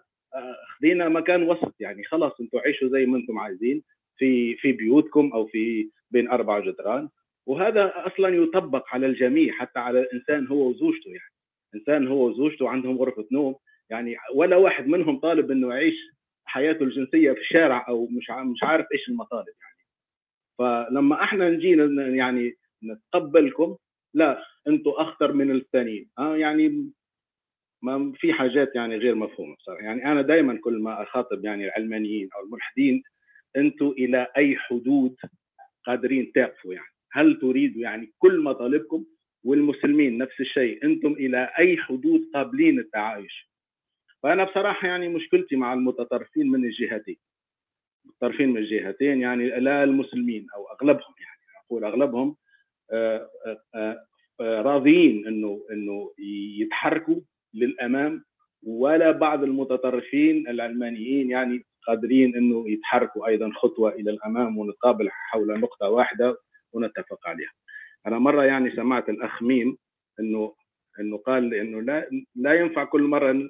خذينا 0.78 1.08
مكان 1.08 1.42
وسط 1.42 1.74
يعني 1.80 2.04
خلاص 2.04 2.40
أنتم 2.40 2.58
عيشوا 2.58 2.88
زي 2.88 3.06
ما 3.06 3.16
أنتم 3.16 3.38
عايزين 3.38 3.82
في 4.16 4.56
في 4.56 4.72
بيوتكم 4.72 5.30
أو 5.34 5.46
في 5.46 5.90
بين 6.12 6.28
أربع 6.30 6.58
جدران 6.60 7.08
وهذا 7.46 7.92
أصلا 7.96 8.28
يطبق 8.28 8.84
على 8.94 9.06
الجميع 9.06 9.52
حتى 9.52 9.78
على 9.78 10.00
الإنسان 10.00 10.46
هو 10.46 10.68
وزوجته 10.70 11.08
يعني. 11.08 11.32
انسان 11.74 12.08
هو 12.08 12.28
وزوجته 12.28 12.68
عندهم 12.68 12.98
غرفة 12.98 13.26
نوم 13.32 13.54
يعني 13.90 14.16
ولا 14.34 14.56
واحد 14.56 14.86
منهم 14.86 15.18
طالب 15.20 15.50
إنه 15.50 15.74
يعيش 15.74 15.94
حياته 16.44 16.82
الجنسية 16.82 17.32
في 17.32 17.40
الشارع 17.40 17.88
أو 17.88 18.06
مش 18.06 18.30
مش 18.30 18.62
عارف 18.62 18.86
إيش 18.92 19.08
المطالب 19.08 19.46
يعني. 19.62 19.76
فلما 20.58 21.22
إحنا 21.22 21.50
نجي 21.50 21.70
يعني 22.18 22.54
نتقبلكم 22.84 23.76
لا 24.14 24.44
أنتم 24.68 24.90
أخطر 24.90 25.32
من 25.32 25.50
الثانيين. 25.50 26.10
آه 26.18 26.36
يعني 26.36 26.92
ما 27.82 28.12
في 28.16 28.32
حاجات 28.32 28.74
يعني 28.74 28.96
غير 28.96 29.14
مفهومة 29.14 29.56
بصراحة. 29.56 29.82
يعني 29.82 30.12
أنا 30.12 30.22
دائما 30.22 30.60
كل 30.64 30.78
ما 30.78 31.02
أخاطب 31.02 31.44
يعني 31.44 31.64
العلمانيين 31.66 32.28
أو 32.36 32.44
الملحدين 32.46 33.02
أنتم 33.56 33.86
إلى 33.88 34.26
أي 34.36 34.56
حدود 34.56 35.16
قادرين 35.84 36.32
تقفوا 36.34 36.74
يعني. 36.74 36.92
هل 37.12 37.38
تريدوا 37.40 37.82
يعني 37.82 38.12
كل 38.18 38.40
مطالبكم 38.40 39.04
والمسلمين 39.44 40.18
نفس 40.18 40.40
الشيء 40.40 40.84
أنتم 40.84 41.12
إلى 41.12 41.50
أي 41.58 41.76
حدود 41.76 42.30
قابلين 42.34 42.78
التعايش؟ 42.78 43.50
فأنا 44.22 44.44
بصراحة 44.44 44.88
يعني 44.88 45.08
مشكلتي 45.08 45.56
مع 45.56 45.72
المتطرفين 45.74 46.50
من 46.50 46.64
الجهتين. 46.64 47.16
المتطرفين 48.04 48.48
من 48.48 48.56
الجهتين 48.56 49.20
يعني 49.20 49.48
لا 49.60 49.84
المسلمين 49.84 50.46
أو 50.56 50.66
أغلبهم 50.66 51.14
يعني 51.20 51.66
أقول 51.66 51.84
أغلبهم 51.84 52.36
آه، 52.92 53.28
آه، 53.74 54.06
آه، 54.40 54.62
راضيين 54.62 55.26
إنه 55.26 55.66
إنه 55.72 56.12
يتحركوا 56.58 57.20
للأمام 57.54 58.24
ولا 58.62 59.10
بعض 59.10 59.42
المتطرفين 59.42 60.48
العلمانيين 60.48 61.30
يعني 61.30 61.64
قادرين 61.86 62.36
إنه 62.36 62.70
يتحركوا 62.70 63.26
أيضا 63.26 63.50
خطوة 63.54 63.90
إلى 63.92 64.10
الأمام 64.10 64.58
ونتقابل 64.58 65.08
حول 65.10 65.60
نقطة 65.60 65.88
واحدة 65.88 66.36
ونتفق 66.72 67.28
عليها. 67.28 67.50
أنا 68.06 68.18
مرة 68.18 68.44
يعني 68.44 68.70
سمعت 68.76 69.08
الأخ 69.08 69.42
ميم 69.42 69.76
إنه 70.20 70.54
إنه 71.00 71.16
قال 71.16 71.54
إنه 71.54 71.80
لا 71.82 72.10
لا 72.34 72.54
ينفع 72.54 72.84
كل 72.84 73.02
مرة 73.02 73.48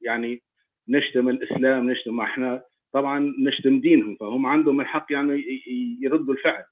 يعني 0.00 0.42
نشتم 0.88 1.28
الإسلام 1.28 1.90
نشتم 1.90 2.20
إحنا 2.20 2.62
طبعا 2.92 3.34
نشتم 3.38 3.80
دينهم 3.80 4.16
فهم 4.16 4.46
عندهم 4.46 4.80
الحق 4.80 5.06
يعني 5.12 5.44
يردوا 6.02 6.34
الفعل. 6.34 6.64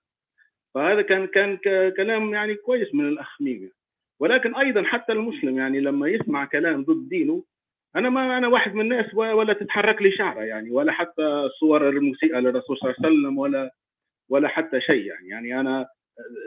فهذا 0.74 1.02
كان 1.02 1.26
كان 1.26 1.56
كلام 1.96 2.34
يعني 2.34 2.54
كويس 2.54 2.94
من 2.94 3.08
الأخ 3.08 3.42
ميم 3.42 3.70
ولكن 4.20 4.54
أيضا 4.54 4.82
حتى 4.82 5.12
المسلم 5.12 5.58
يعني 5.58 5.80
لما 5.80 6.08
يسمع 6.08 6.44
كلام 6.44 6.84
ضد 6.84 7.08
دينه 7.08 7.44
أنا 7.96 8.11
ما 8.11 8.38
أنا 8.38 8.48
واحد 8.48 8.74
من 8.74 8.80
الناس 8.80 9.14
ولا 9.14 9.52
تتحرك 9.52 10.02
لي 10.02 10.11
شعرة 10.12 10.40
يعني 10.42 10.70
ولا 10.70 10.92
حتى 10.92 11.48
صور 11.61 11.88
المسيئه 11.88 12.38
للرسول 12.38 12.78
صلى 12.78 12.90
الله 12.90 12.96
عليه 13.04 13.09
وسلم 13.18 13.38
ولا 13.38 13.74
ولا 14.28 14.48
حتى 14.48 14.80
شيء 14.80 15.07
يعني. 15.07 15.28
يعني 15.28 15.61
أنا 15.61 15.87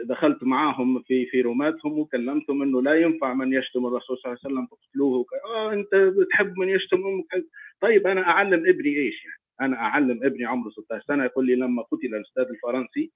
دخلت 0.04 0.44
معاهم 0.44 1.02
في 1.02 1.26
في 1.26 1.40
روماتهم 1.40 1.98
وكلمتهم 1.98 2.62
إنه 2.62 2.82
لا 2.82 2.94
ينفع 2.94 3.34
من 3.34 3.52
يشتم 3.52 3.86
الرسول 3.86 4.18
صلى 4.18 4.32
الله 4.32 4.38
عليه 4.44 4.54
وسلم 4.54 4.66
تقتلوه 4.66 5.18
وك... 5.18 5.28
آه 5.44 5.72
أنت 5.72 5.94
بتحب 5.94 6.58
من 6.58 6.68
يشتم 6.68 6.96
أمك. 7.06 7.44
طيب 7.80 8.06
أنا 8.06 8.20
أعلم 8.20 8.66
ابني 8.68 8.96
إيش 8.98 9.24
يعني؟ 9.24 9.38
أنا 9.60 9.76
أعلم 9.76 10.24
ابني 10.24 10.44
عمره 10.44 10.70
16 10.70 11.04
سنة 11.06 11.24
يقول 11.24 11.46
لي 11.46 11.54
لما 11.54 11.82
قتل 11.82 12.14
الأستاذ 12.14 12.44
الفرنسي 12.44 13.12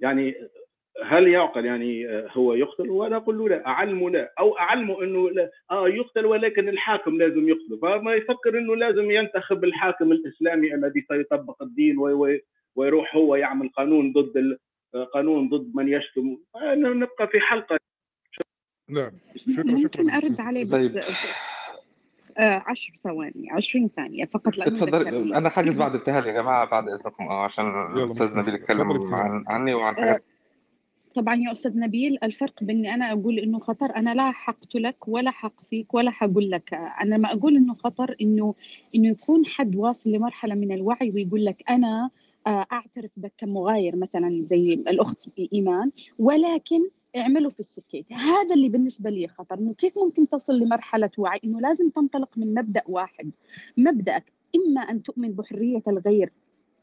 يعني 0.00 0.34
هل 1.04 1.28
يعقل 1.28 1.64
يعني 1.64 2.08
آه، 2.08 2.28
هو 2.32 2.54
يقتل؟ 2.54 2.90
وأنا 2.90 3.16
أقول 3.16 3.38
له 3.38 3.48
لا 3.48 3.66
اعلمه 3.66 4.10
لا 4.10 4.32
أو 4.38 4.58
اعلمه 4.58 5.02
انه 5.02 5.30
لا 5.30 5.50
آه 5.70 5.88
يقتل 5.88 6.26
ولكن 6.26 6.68
الحاكم 6.68 7.18
لازم 7.18 7.48
يقتله. 7.48 7.78
فما 7.82 8.14
يفكر 8.14 8.58
انه 8.58 8.76
لازم 8.76 9.10
ينتخب 9.10 9.64
الحاكم 9.64 10.12
الإسلامي 10.12 10.74
الذي 10.74 11.06
سيطبق 11.08 11.62
الدين 11.62 11.96
ويروح 12.76 13.16
هو 13.16 13.36
يعمل 13.36 13.68
قانون 13.68 14.12
ضد 14.12 14.58
آه، 14.94 15.04
قانون 15.04 15.48
ضد 15.48 15.72
من 15.74 15.88
يشتم. 15.88 16.36
نبقى 16.76 17.28
في 17.28 17.40
حلقة. 17.40 17.78
نعم. 18.88 19.10
شكرا 19.36 19.64
ممكن 19.64 20.10
أرد 20.10 20.40
عليه 20.40 20.64
بس 20.64 20.70
طيب. 20.70 20.96
آه 22.38 22.62
10 22.66 22.94
ثواني 23.04 23.50
20 23.50 23.88
ثانية 23.88 24.24
فقط 24.24 24.56
لأنه 24.58 24.72
اتفضل 24.72 25.00
ذكرني. 25.00 25.36
أنا 25.36 25.48
حاجز 25.48 25.78
بعد 25.78 25.94
انتهاء 25.94 26.26
يا 26.26 26.32
جماعة 26.32 26.70
بعد 26.70 26.88
إذنكم 26.88 27.24
آه 27.24 27.44
عشان 27.44 27.64
مرحبا 27.64 28.40
نبيل 28.40 28.54
يتكلم 28.54 28.92
تفضل 28.92 29.14
عن 29.14 29.44
عني 29.48 29.74
وعن 29.74 29.94
آه 29.94 30.00
حاجات 30.00 30.24
طبعا 31.16 31.34
يا 31.34 31.52
أستاذ 31.52 31.78
نبيل 31.78 32.18
الفرق 32.22 32.64
بإني 32.64 32.94
أنا 32.94 33.12
أقول 33.12 33.38
إنه 33.38 33.58
خطر 33.58 33.96
أنا 33.96 34.14
لا 34.14 34.30
حقتلك 34.30 35.08
ولا 35.08 35.30
حقصيك 35.30 35.94
ولا 35.94 36.10
حقول 36.10 36.50
لك. 36.50 36.74
أنا 36.74 37.16
ما 37.16 37.32
أقول 37.32 37.56
إنه 37.56 37.74
خطر 37.74 38.16
إنه 38.20 38.54
إنه 38.94 39.08
يكون 39.08 39.46
حد 39.46 39.76
واصل 39.76 40.10
لمرحلة 40.10 40.54
من 40.54 40.72
الوعي 40.72 41.10
ويقول 41.10 41.44
لك 41.44 41.62
أنا 41.70 42.10
آه، 42.46 42.66
أعترف 42.72 43.10
بك 43.16 43.32
كمغاير 43.38 43.96
مثلا 43.96 44.42
زي 44.42 44.72
الأخت 44.72 45.28
إيمان 45.52 45.90
ولكن 46.18 46.80
اعملوا 47.16 47.50
في 47.50 47.60
السكيت. 47.60 48.12
هذا 48.12 48.54
اللي 48.54 48.68
بالنسبة 48.68 49.10
لي 49.10 49.28
خطر 49.28 49.58
إنه 49.58 49.74
كيف 49.74 49.98
ممكن 49.98 50.28
تصل 50.28 50.58
لمرحلة 50.58 51.10
وعي؟ 51.18 51.40
إنه 51.44 51.60
لازم 51.60 51.90
تنطلق 51.90 52.38
من 52.38 52.54
مبدأ 52.54 52.82
واحد 52.88 53.30
مبدأك 53.76 54.32
إما 54.56 54.80
أن 54.80 55.02
تؤمن 55.02 55.32
بحرية 55.32 55.82
الغير 55.88 56.32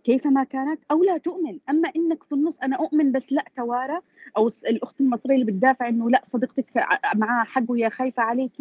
كيفما 0.04 0.44
كانت 0.44 0.80
أو 0.92 1.04
لا 1.04 1.18
تؤمن 1.18 1.60
أما 1.70 1.92
إنك 1.96 2.24
في 2.24 2.36
النص 2.36 2.60
أنا 2.60 2.76
أؤمن 2.76 3.12
بس 3.12 3.34
لا 3.34 3.46
توارى 3.56 4.00
أو 4.38 4.48
الأخت 4.68 5.02
المصرية 5.02 5.36
اللي 5.36 5.46
بتدافع 5.46 5.88
إنه 5.90 6.10
لا 6.10 6.22
صديقتك 6.26 6.86
معها 7.16 7.44
حق 7.44 7.64
وهي 7.68 7.90
خايفة 7.90 8.24
عليك. 8.24 8.52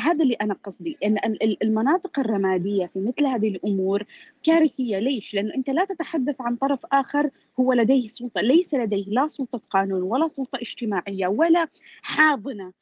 هذا 0.00 0.22
اللي 0.22 0.34
أنا 0.34 0.54
قصدي 0.64 0.98
ان 1.04 1.18
المناطق 1.62 2.18
الرمادية 2.18 2.86
في 2.86 3.00
مثل 3.00 3.26
هذه 3.26 3.48
الأمور 3.48 4.04
كارثية 4.42 4.98
ليش؟ 4.98 5.34
لأنه 5.34 5.54
أنت 5.54 5.70
لا 5.70 5.84
تتحدث 5.84 6.40
عن 6.40 6.56
طرف 6.56 6.80
آخر 6.92 7.30
هو 7.60 7.72
لديه 7.72 8.08
سلطة، 8.08 8.40
ليس 8.40 8.74
لديه 8.74 9.04
لا 9.08 9.26
سلطة 9.26 9.60
قانون 9.70 10.02
ولا 10.02 10.28
سلطة 10.28 10.56
اجتماعية 10.56 11.26
ولا 11.26 11.68
حاضنة 12.02 12.72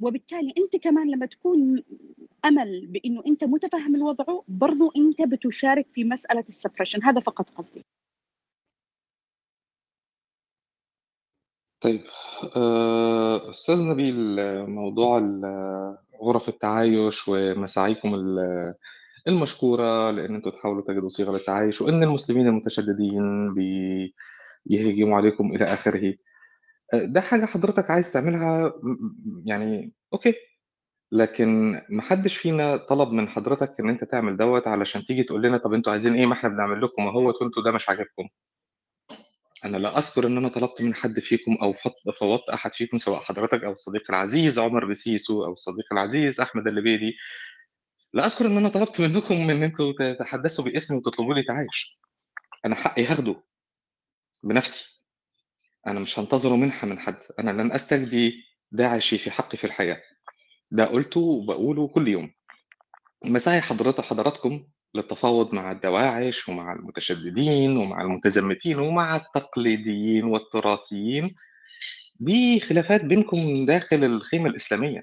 وبالتالي 0.00 0.54
أنت 0.58 0.76
كمان 0.76 1.10
لما 1.10 1.26
تكون 1.26 1.82
أمل 2.44 2.86
بإنه 2.86 3.22
أنت 3.26 3.44
متفهم 3.44 3.94
الوضع 3.94 4.24
برضو 4.48 4.92
أنت 4.96 5.22
بتشارك 5.22 5.86
في 5.94 6.04
مسألة 6.04 6.44
السبريشن. 6.48 7.02
هذا 7.02 7.20
فقط 7.20 7.50
قصدي. 7.50 7.84
طيب 11.80 12.00
آه، 12.56 13.50
أستاذ 13.50 13.82
نبيل 13.82 14.36
موضوع 14.66 15.18
غرف 16.22 16.48
التعايش 16.48 17.28
ومساعيكم 17.28 18.14
المشكورة 19.28 20.10
لأن 20.10 20.34
أنتم 20.34 20.50
تحاولوا 20.50 20.82
تجدوا 20.82 21.08
صيغة 21.08 21.32
للتعايش 21.32 21.80
وأن 21.82 22.02
المسلمين 22.02 22.46
المتشددين 22.46 23.54
بيهجموا 24.66 25.16
عليكم 25.16 25.46
إلى 25.54 25.64
آخره. 25.64 26.14
ده 26.94 27.20
حاجة 27.20 27.46
حضرتك 27.46 27.90
عايز 27.90 28.12
تعملها 28.12 28.72
يعني 29.44 29.92
okay، 30.12 30.34
لكن 31.12 31.80
ما 31.88 32.02
حدش 32.02 32.36
فينا 32.36 32.76
طلب 32.76 33.08
من 33.08 33.28
حضرتك 33.28 33.74
إن 33.80 33.88
أنت 33.88 34.04
تعمل 34.04 34.36
دوّة 34.36 34.62
علشان 34.66 35.04
تيجي 35.04 35.22
تقول 35.22 35.42
لنا 35.42 35.58
طب 35.58 35.74
أنتم 35.74 35.90
عايزين 35.90 36.14
إيه؟ 36.14 36.26
ما 36.26 36.34
إحنا 36.34 36.48
بنعمل 36.48 36.82
لكم 36.82 37.02
قهوة 37.02 37.34
وأنتم 37.40 37.62
ده 37.64 37.72
مش 37.72 37.88
عاجبكم. 37.88 38.28
أنا 39.64 39.76
لا 39.76 39.98
أذكر 39.98 40.26
إن 40.26 40.36
أنا 40.36 40.48
طلبت 40.48 40.82
من 40.82 40.94
حد 40.94 41.20
فيكم 41.20 41.56
أو 41.62 41.74
فوّضت 42.20 42.48
أحد 42.48 42.74
فيكم 42.74 42.98
سواء 42.98 43.20
حضرتك 43.20 43.64
أو 43.64 43.72
الصديق 43.72 44.02
العزيز 44.10 44.58
عمر 44.58 44.84
بسيسو 44.84 45.44
أو 45.44 45.52
الصديق 45.52 45.92
العزيز 45.92 46.40
أحمد 46.40 46.66
اللبيدي، 46.66 47.16
لا 48.14 48.26
أذكر 48.26 48.46
إن 48.46 48.56
أنا 48.56 48.68
طلبت 48.68 49.00
منكم 49.00 49.34
إن 49.34 49.62
أنتم 49.62 49.92
تتحدثوا 49.98 50.64
باسمي 50.64 50.96
وتطلبوا 50.98 51.34
لي 51.34 51.42
تعايش. 51.42 52.00
أنا 52.66 52.74
حقي 52.74 53.04
هاخده 53.06 53.42
بنفسي. 54.42 54.99
أنا 55.86 56.00
مش 56.00 56.18
هانتظره 56.18 56.56
منحة 56.56 56.86
من 56.86 56.98
حد، 56.98 57.16
أنا 57.38 57.50
لن 57.62 57.72
أستجدي 57.72 58.44
داعشي 58.72 59.18
في 59.18 59.30
حقي 59.30 59.58
في 59.58 59.64
الحياة، 59.64 60.02
ده 60.72 60.84
قُلته 60.84 61.20
وبقوله 61.20 61.88
كل 61.88 62.08
يوم. 62.08 62.32
مساعي 63.26 63.60
حضرت 63.60 64.00
حضراتكم 64.00 64.66
للتفاوض 64.94 65.54
مع 65.54 65.72
الدواعش 65.72 66.48
ومع 66.48 66.72
المتشددين 66.72 67.76
ومع 67.76 68.02
المتزمتين 68.02 68.78
ومع 68.78 69.16
التقليديين 69.16 70.24
والتراثيين، 70.24 71.34
دي 72.20 72.60
خلافات 72.60 73.04
بينكم 73.04 73.66
داخل 73.66 74.04
الخيمة 74.04 74.50
الإسلامية. 74.50 75.02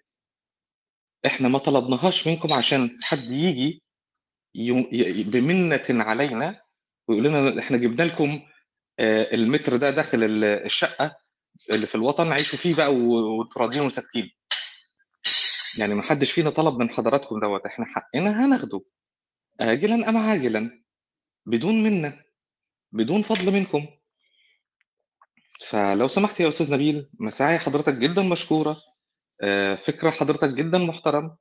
إحنا 1.26 1.48
ما 1.48 1.60
طلبناهاش 1.60 2.28
منكم 2.28 2.54
عشان 2.54 2.98
حد 3.04 3.32
ييجي 3.32 3.84
ي 4.56 5.24
بمِنّة 5.24 6.04
علينا 6.04 6.62
ويقول 7.08 7.26
لنا 7.26 7.60
إحنا 7.60 7.78
جبنا 7.78 8.04
لكم 8.04 8.40
المتر 9.00 9.76
ده 9.76 9.90
داخل 9.90 10.44
الشقة 10.44 11.16
اللي 11.70 11.88
في 11.88 11.96
الوطن 11.96 12.32
عيشوا 12.34 12.60
فيه 12.60 12.76
بقى 12.76 12.94
وانتوا 12.96 13.62
راضيين 13.62 13.86
وساكتين. 13.86 14.32
يعني 15.78 15.94
ما 15.96 16.02
حدش 16.04 16.32
فينا 16.32 16.50
طلب 16.50 16.78
من 16.80 16.90
حضراتكم 16.90 17.40
دوت 17.40 17.66
إحنا 17.66 17.86
حقنا 17.86 18.46
هناخده. 18.46 18.82
آجلا 19.60 20.10
أم 20.10 20.18
عاجلا؟ 20.18 20.84
بدون 21.46 21.84
منا 21.84 22.24
بدون 22.92 23.22
فضل 23.22 23.52
منكم. 23.54 23.88
فلو 25.70 26.08
سمحت 26.08 26.40
يا 26.40 26.50
أستاذ 26.50 26.74
نبيل 26.74 27.10
مساعي 27.20 27.60
حضرتك 27.60 27.94
جدا 27.94 28.22
مشكورة 28.24 28.78
آه، 29.44 29.76
فكرة 29.76 30.10
حضرتك 30.10 30.50
جدا 30.50 30.78
محترم 30.78 31.38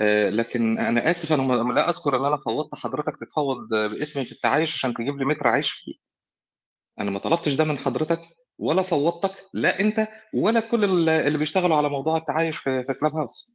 آه، 0.00 0.30
لكن 0.30 0.78
أنا 0.78 1.10
آسف 1.10 1.32
أنا 1.32 1.72
لا 1.72 1.88
أذكر 1.90 2.16
إن 2.16 2.24
أنا 2.24 2.36
فوضت 2.36 2.74
حضرتك 2.74 3.16
تتفاوض 3.20 3.68
باسمي 3.68 4.24
في 4.24 4.32
التعايش 4.32 4.74
عشان 4.74 4.94
تجيب 4.94 5.16
لي 5.18 5.24
متر 5.24 5.48
عيش 5.48 5.70
فيه. 5.72 5.94
أنا 7.00 7.10
ما 7.10 7.18
طلبتش 7.18 7.54
ده 7.54 7.64
من 7.64 7.78
حضرتك 7.78 8.20
ولا 8.58 8.82
فوّضتك 8.82 9.34
لا 9.54 9.80
أنت 9.80 10.08
ولا 10.34 10.60
كل 10.60 11.08
اللي 11.10 11.38
بيشتغلوا 11.38 11.76
على 11.76 11.88
موضوع 11.88 12.16
التعايش 12.16 12.56
في 12.56 12.84
كلاب 13.00 13.12
هاوس. 13.14 13.54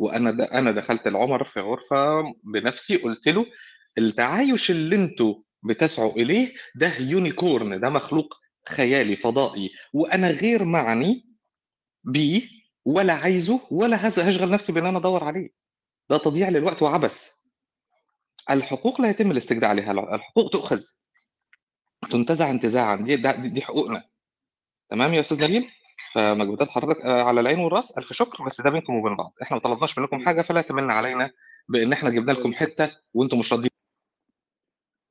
وأنا 0.00 0.30
د 0.30 0.40
أنا 0.40 0.70
دخلت 0.70 1.08
لعمر 1.08 1.44
في 1.44 1.60
غرفة 1.60 2.22
بنفسي 2.44 2.96
قُلت 2.96 3.28
له: 3.28 3.46
"التعايش 3.98 4.70
اللي 4.70 4.96
أنتم 4.96 5.34
بتسعوا 5.62 6.12
إليه 6.12 6.54
ده 6.74 6.90
unicorn 6.90 7.80
ده 7.80 7.90
مخلوق 7.90 8.34
خيالي 8.68 9.16
فضائي 9.16 9.70
وأنا 9.92 10.30
غير 10.30 10.64
معني 10.64 11.26
بيه 12.04 12.42
ولا 12.84 13.12
عايزه 13.12 13.60
ولا 13.70 14.08
هز 14.08 14.18
هاشغل 14.18 14.50
نفسي 14.50 14.72
بإن 14.72 14.86
أنا 14.86 14.98
أدوّر 14.98 15.24
عليه. 15.24 15.48
ده 16.10 16.16
تضييع 16.18 16.48
للوقت 16.48 16.82
وعبث. 16.82 17.30
الحقوق 18.50 19.00
لا 19.00 19.08
يتم 19.10 19.30
الاستجداء 19.30 19.70
عليها، 19.70 19.92
الحقوق 19.92 20.50
تؤخذ. 20.52 20.80
تنتزع 22.10 22.50
انتزاعًا 22.50 22.96
دي 22.96 23.16
دي 23.16 23.48
دي 23.48 23.62
حقوقنا. 23.62 24.02
تمام 24.90 25.12
يا 25.12 25.20
أستاذ 25.20 25.44
نبيل؟ 25.44 25.64
فمجهودات 26.12 26.68
حضرتك 26.68 27.04
على 27.04 27.40
العين 27.40 27.58
والرأس، 27.58 27.98
ألف 27.98 28.12
شكر، 28.12 28.44
بس 28.44 28.60
ده 28.60 28.70
بينكم 28.70 28.94
وبين 28.94 29.16
بعض، 29.16 29.32
إحنا 29.42 29.56
ما 29.56 29.62
طلبناش 29.62 29.98
منكم 29.98 30.18
حاجة 30.18 30.42
فلا 30.42 30.60
تمنّوا 30.60 30.92
علينا 30.92 31.30
بإن 31.68 31.92
إحنا 31.92 32.10
جبنا 32.10 32.32
لكم 32.32 32.52
حتّة 32.52 32.90
وأنتم 33.14 33.38
مش 33.38 33.52
راضيين 33.52 33.70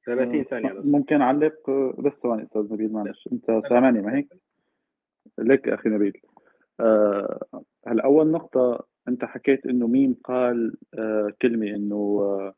30 0.05 0.43
ثانية 0.43 0.73
بس. 0.73 0.85
ممكن 0.85 1.21
أعلّق 1.21 1.69
بس 1.99 2.11
ثواني 2.23 2.43
أستاذ 2.43 2.61
نبيل 2.73 2.93
معلش، 2.93 3.29
أنت 3.31 3.61
سامعني 3.69 4.01
ما 4.01 4.17
هيك؟ 4.17 4.27
لك 5.37 5.67
أخي 5.69 5.89
نبيل. 5.89 6.21
آه 6.79 7.39
هلا 7.87 8.03
أول 8.03 8.31
نقطة 8.31 8.85
أنت 9.07 9.25
حكيت 9.25 9.65
إنه 9.65 9.87
مين 9.87 10.15
قال 10.23 10.77
آه 10.93 11.33
كلمة 11.41 11.67
إنه 11.67 11.95
آه 12.21 12.53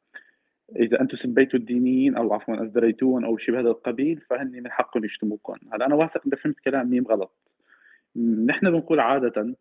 إذا 0.76 1.02
أنتم 1.02 1.18
سبيتوا 1.18 1.60
الدينيين 1.60 2.16
أو 2.16 2.34
عفوا 2.34 2.64
ازدريتوهم 2.64 3.26
أو 3.26 3.38
شيء 3.38 3.56
بهذا 3.56 3.70
القبيل 3.70 4.22
فهن 4.30 4.52
من 4.52 4.72
حقهم 4.72 5.06
يشتموكم 5.06 5.56
هلأ 5.74 5.86
أنا 5.86 5.96
واثق 5.96 6.22
انت 6.26 6.36
فهمت 6.36 6.60
كلام 6.60 6.90
مين 6.90 7.04
غلط. 7.04 7.36
نحن 8.46 8.72
بنقول 8.72 9.00
عادة 9.00 9.56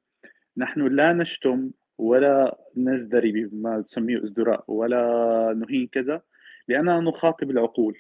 نحن 0.57 0.87
لا 0.87 1.13
نشتم 1.13 1.71
ولا 1.99 2.59
نزدري 2.77 3.33
بما 3.33 3.81
تسميه 3.81 4.25
ازدراء 4.25 4.65
ولا 4.69 5.55
نهين 5.57 5.87
كذا 5.87 6.23
لاننا 6.69 7.01
نخاطب 7.01 7.51
العقول 7.51 7.97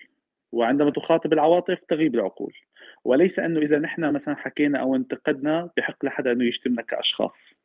وعندما 0.53 0.91
تخاطب 0.91 1.33
العواطف 1.33 1.79
تغيب 1.89 2.15
العقول. 2.15 2.53
وليس 3.05 3.39
أنه 3.39 3.61
إذا 3.61 3.79
نحن 3.79 4.13
مثلا 4.13 4.35
حكينا 4.35 4.79
أو 4.79 4.97
انتقدنا 4.97 5.71
بحق 5.77 6.05
لحدا 6.05 6.33
أنه 6.33 6.45
يشتمنا 6.45 6.83
كأشخاص. 6.83 7.60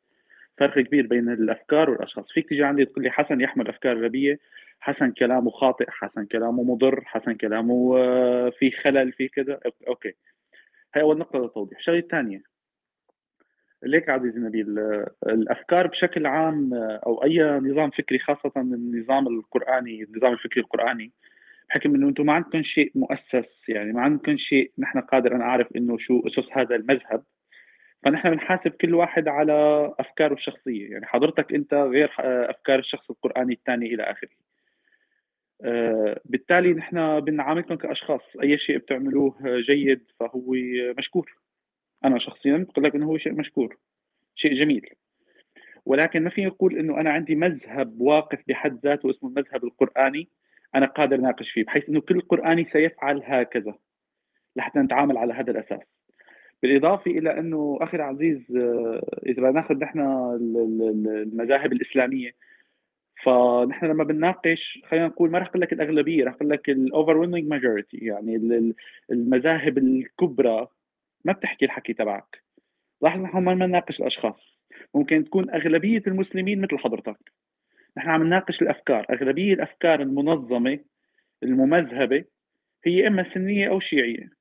فرق 0.58 0.80
كبير 0.84 1.06
بين 1.06 1.28
الأفكار 1.28 1.90
والأشخاص. 1.90 2.32
فيك 2.32 2.48
تيجي 2.48 2.64
عندي 2.64 2.84
تقول 2.84 3.04
لي 3.04 3.10
حسن 3.10 3.40
يحمل 3.40 3.68
أفكار 3.68 4.04
غبية 4.04 4.38
حسن 4.80 5.12
كلامه 5.12 5.50
خاطئ 5.50 5.90
حسن 5.90 6.26
كلامه 6.26 6.62
مضر 6.62 7.04
حسن 7.04 7.34
كلامه 7.34 7.98
آه، 7.98 8.52
في 8.58 8.70
خلل 8.70 9.12
في 9.12 9.28
كذا. 9.28 9.60
أوكي. 9.88 10.12
هي 10.94 11.02
أول 11.02 11.18
نقطة 11.18 11.38
للتوضيح. 11.38 11.78
الشغله 11.78 11.98
الثانية 11.98 12.42
ليك 13.82 14.08
عزيزي 14.08 14.38
نبيل 14.38 14.78
الأفكار 15.26 15.86
بشكل 15.86 16.26
عام 16.26 16.74
آه، 16.74 17.00
أو 17.06 17.24
أي 17.24 17.42
نظام 17.42 17.90
فكري 17.90 18.18
خاصة 18.18 18.52
النظام 18.56 19.28
القرآني 19.28 20.02
النظام 20.02 20.32
الفكري 20.32 20.60
القرآني 20.60 21.12
بحكم 21.68 21.94
إنه 21.94 22.08
أنتم 22.08 22.26
ما 22.26 22.32
عندكم 22.32 22.62
شيء 22.62 22.92
مؤسس 22.94 23.68
يعني 23.68 23.92
ما 23.92 24.00
عندكم 24.00 24.36
شيء 24.36 24.72
نحن 24.78 25.00
قادر 25.00 25.34
أنا 25.34 25.44
اعرف 25.44 25.76
إنه 25.76 25.98
شو 25.98 26.22
أسس 26.26 26.48
هذا 26.52 26.74
المذهب. 26.76 27.22
فنحن 28.04 28.30
بنحاسب 28.30 28.70
كل 28.70 28.94
واحد 28.94 29.28
على 29.28 29.92
أفكاره 29.98 30.34
الشخصية. 30.34 30.90
يعني 30.90 31.06
حضرتك 31.06 31.54
أنت 31.54 31.74
غير 31.74 32.12
أفكار 32.50 32.78
الشخص 32.78 33.10
القرآني 33.10 33.52
الثاني 33.52 33.94
إلى 33.94 34.02
آخره. 34.02 34.30
آه، 35.64 36.20
بالتالي 36.24 36.72
نحن 36.72 37.20
بنعاملكم 37.20 37.74
كأشخاص. 37.74 38.20
أي 38.42 38.58
شيء 38.58 38.78
بتعملوه 38.78 39.36
جيد 39.42 40.10
فهو 40.20 40.54
مشكور. 40.98 41.36
أنا 42.04 42.18
شخصيا 42.18 42.66
بقول 42.70 42.84
لك 42.84 42.94
إنه 42.94 43.06
هو 43.06 43.18
شيء 43.18 43.32
مشكور 43.32 43.76
شيء 44.34 44.54
جميل. 44.54 44.90
ولكن 45.86 46.22
ما 46.22 46.30
فيني 46.30 46.46
أقول 46.46 46.78
إنه 46.78 47.00
أنا 47.00 47.10
عندي 47.10 47.34
مذهب 47.34 48.00
واقف 48.00 48.38
بحد 48.48 48.80
ذاته 48.84 49.10
اسمه 49.10 49.30
المذهب 49.30 49.64
القرآني 49.64 50.28
أنا 50.74 50.86
قادر 50.86 51.16
ناقش 51.16 51.50
فيه 51.50 51.64
بحيث 51.64 51.88
إنه 51.88 52.00
كل 52.00 52.20
قرآني 52.20 52.68
سيفعل 52.72 53.22
هكذا 53.24 53.74
لحتى 54.56 54.78
نتعامل 54.78 55.18
على 55.18 55.34
هذا 55.34 55.50
الأساس. 55.50 55.95
بالإضافة 56.66 57.10
إلى 57.10 57.38
أنه 57.38 57.78
أخي 57.80 57.96
العزيز 57.96 58.56
آه، 58.56 59.02
إذا 59.26 59.42
بدنا 59.42 59.50
ناخذ 59.50 59.74
نحن 59.74 60.00
المذاهب 60.00 61.72
الإسلامية 61.72 62.30
فنحن 63.24 63.86
لما 63.86 64.04
بنناقش 64.04 64.82
خلينا 64.88 65.06
نقول 65.06 65.30
ما 65.30 65.38
رح 65.38 65.46
أقول 65.48 65.60
لك 65.62 65.72
الأغلبية 65.72 66.24
رح 66.24 66.34
أقول 66.34 66.50
لك 66.50 66.70
الاوفر 66.70 67.26
ماجورتي 67.26 67.96
يعني 67.96 68.36
المذاهب 69.10 69.78
الكبرى 69.78 70.68
ما 71.24 71.32
بتحكي 71.32 71.64
الحكي 71.64 71.92
تبعك. 71.92 72.42
لاحظ 73.02 73.20
نحن 73.20 73.38
ما 73.38 73.54
بنناقش 73.54 74.00
الأشخاص. 74.00 74.58
ممكن 74.94 75.24
تكون 75.24 75.50
أغلبية 75.50 76.02
المسلمين 76.06 76.60
مثل 76.60 76.78
حضرتك. 76.78 77.32
نحن 77.96 78.08
عم 78.08 78.22
نناقش 78.22 78.62
الأفكار. 78.62 79.06
أغلبية 79.10 79.54
الأفكار 79.54 80.02
المنظمة 80.02 80.78
الممذهبة 81.42 82.24
هي 82.84 83.06
إما 83.06 83.34
سنية 83.34 83.68
أو 83.68 83.80
شيعية. 83.80 84.36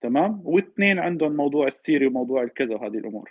تمام؟ 0.00 0.40
واثنين 0.44 0.98
عندهم 0.98 1.36
موضوع 1.36 1.68
السيري 1.68 2.06
وموضوع 2.06 2.42
الكذا 2.42 2.74
وهذه 2.74 2.98
الأمور. 2.98 3.30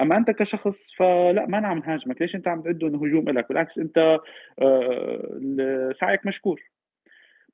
أما 0.00 0.16
أنت 0.16 0.30
كشخص 0.30 0.74
فلا 0.96 1.46
ما 1.46 1.66
عم 1.66 1.78
نهاجمك 1.78 2.22
ليش 2.22 2.34
أنت 2.34 2.48
عم 2.48 2.62
تعده 2.62 2.88
إنه 2.88 3.06
هجوم 3.06 3.30
لك 3.30 3.48
بالعكس 3.48 3.78
أنت 3.78 4.18
آه، 4.58 5.92
سعيك 6.00 6.26
مشكور. 6.26 6.62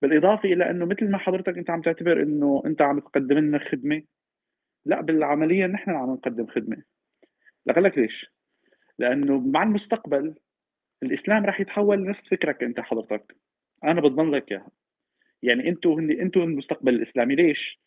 بالإضافة 0.03 0.53
إلى 0.53 0.71
إنه 0.71 0.85
مثل 0.85 1.11
ما 1.11 1.19
حضرتك 1.19 1.59
أنت 1.59 1.71
عم 1.71 1.81
تعتبر 1.81 2.23
إنه 2.23 2.63
أنت 2.67 2.83
عم 2.83 3.01
تقدم 3.01 3.39
لنا 3.39 3.59
خدمة 3.59 4.03
لا 4.87 5.01
بالعملية 5.01 5.67
نحن 5.67 5.91
عم 5.91 6.13
نقدم 6.13 6.47
خدمة. 6.47 6.77
لك 7.67 7.79
لك 7.79 7.99
ليش؟ 7.99 8.27
لأنه 8.99 9.41
مع 9.41 9.63
المستقبل 9.63 10.35
الإسلام 11.03 11.47
راح 11.47 11.61
يتحول 11.61 11.99
لنفس 11.99 12.29
فكرك 12.31 12.63
أنت 12.63 12.81
حضرتك. 12.81 13.37
أنا 13.85 14.01
بضمن 14.01 14.31
لك 14.31 14.53
إياها. 14.53 14.71
يعني 15.43 15.69
أنتوا 15.69 16.01
أنتوا 16.01 16.45
المستقبل 16.45 16.95
الإسلامي. 16.95 17.35
ليش؟ 17.35 17.81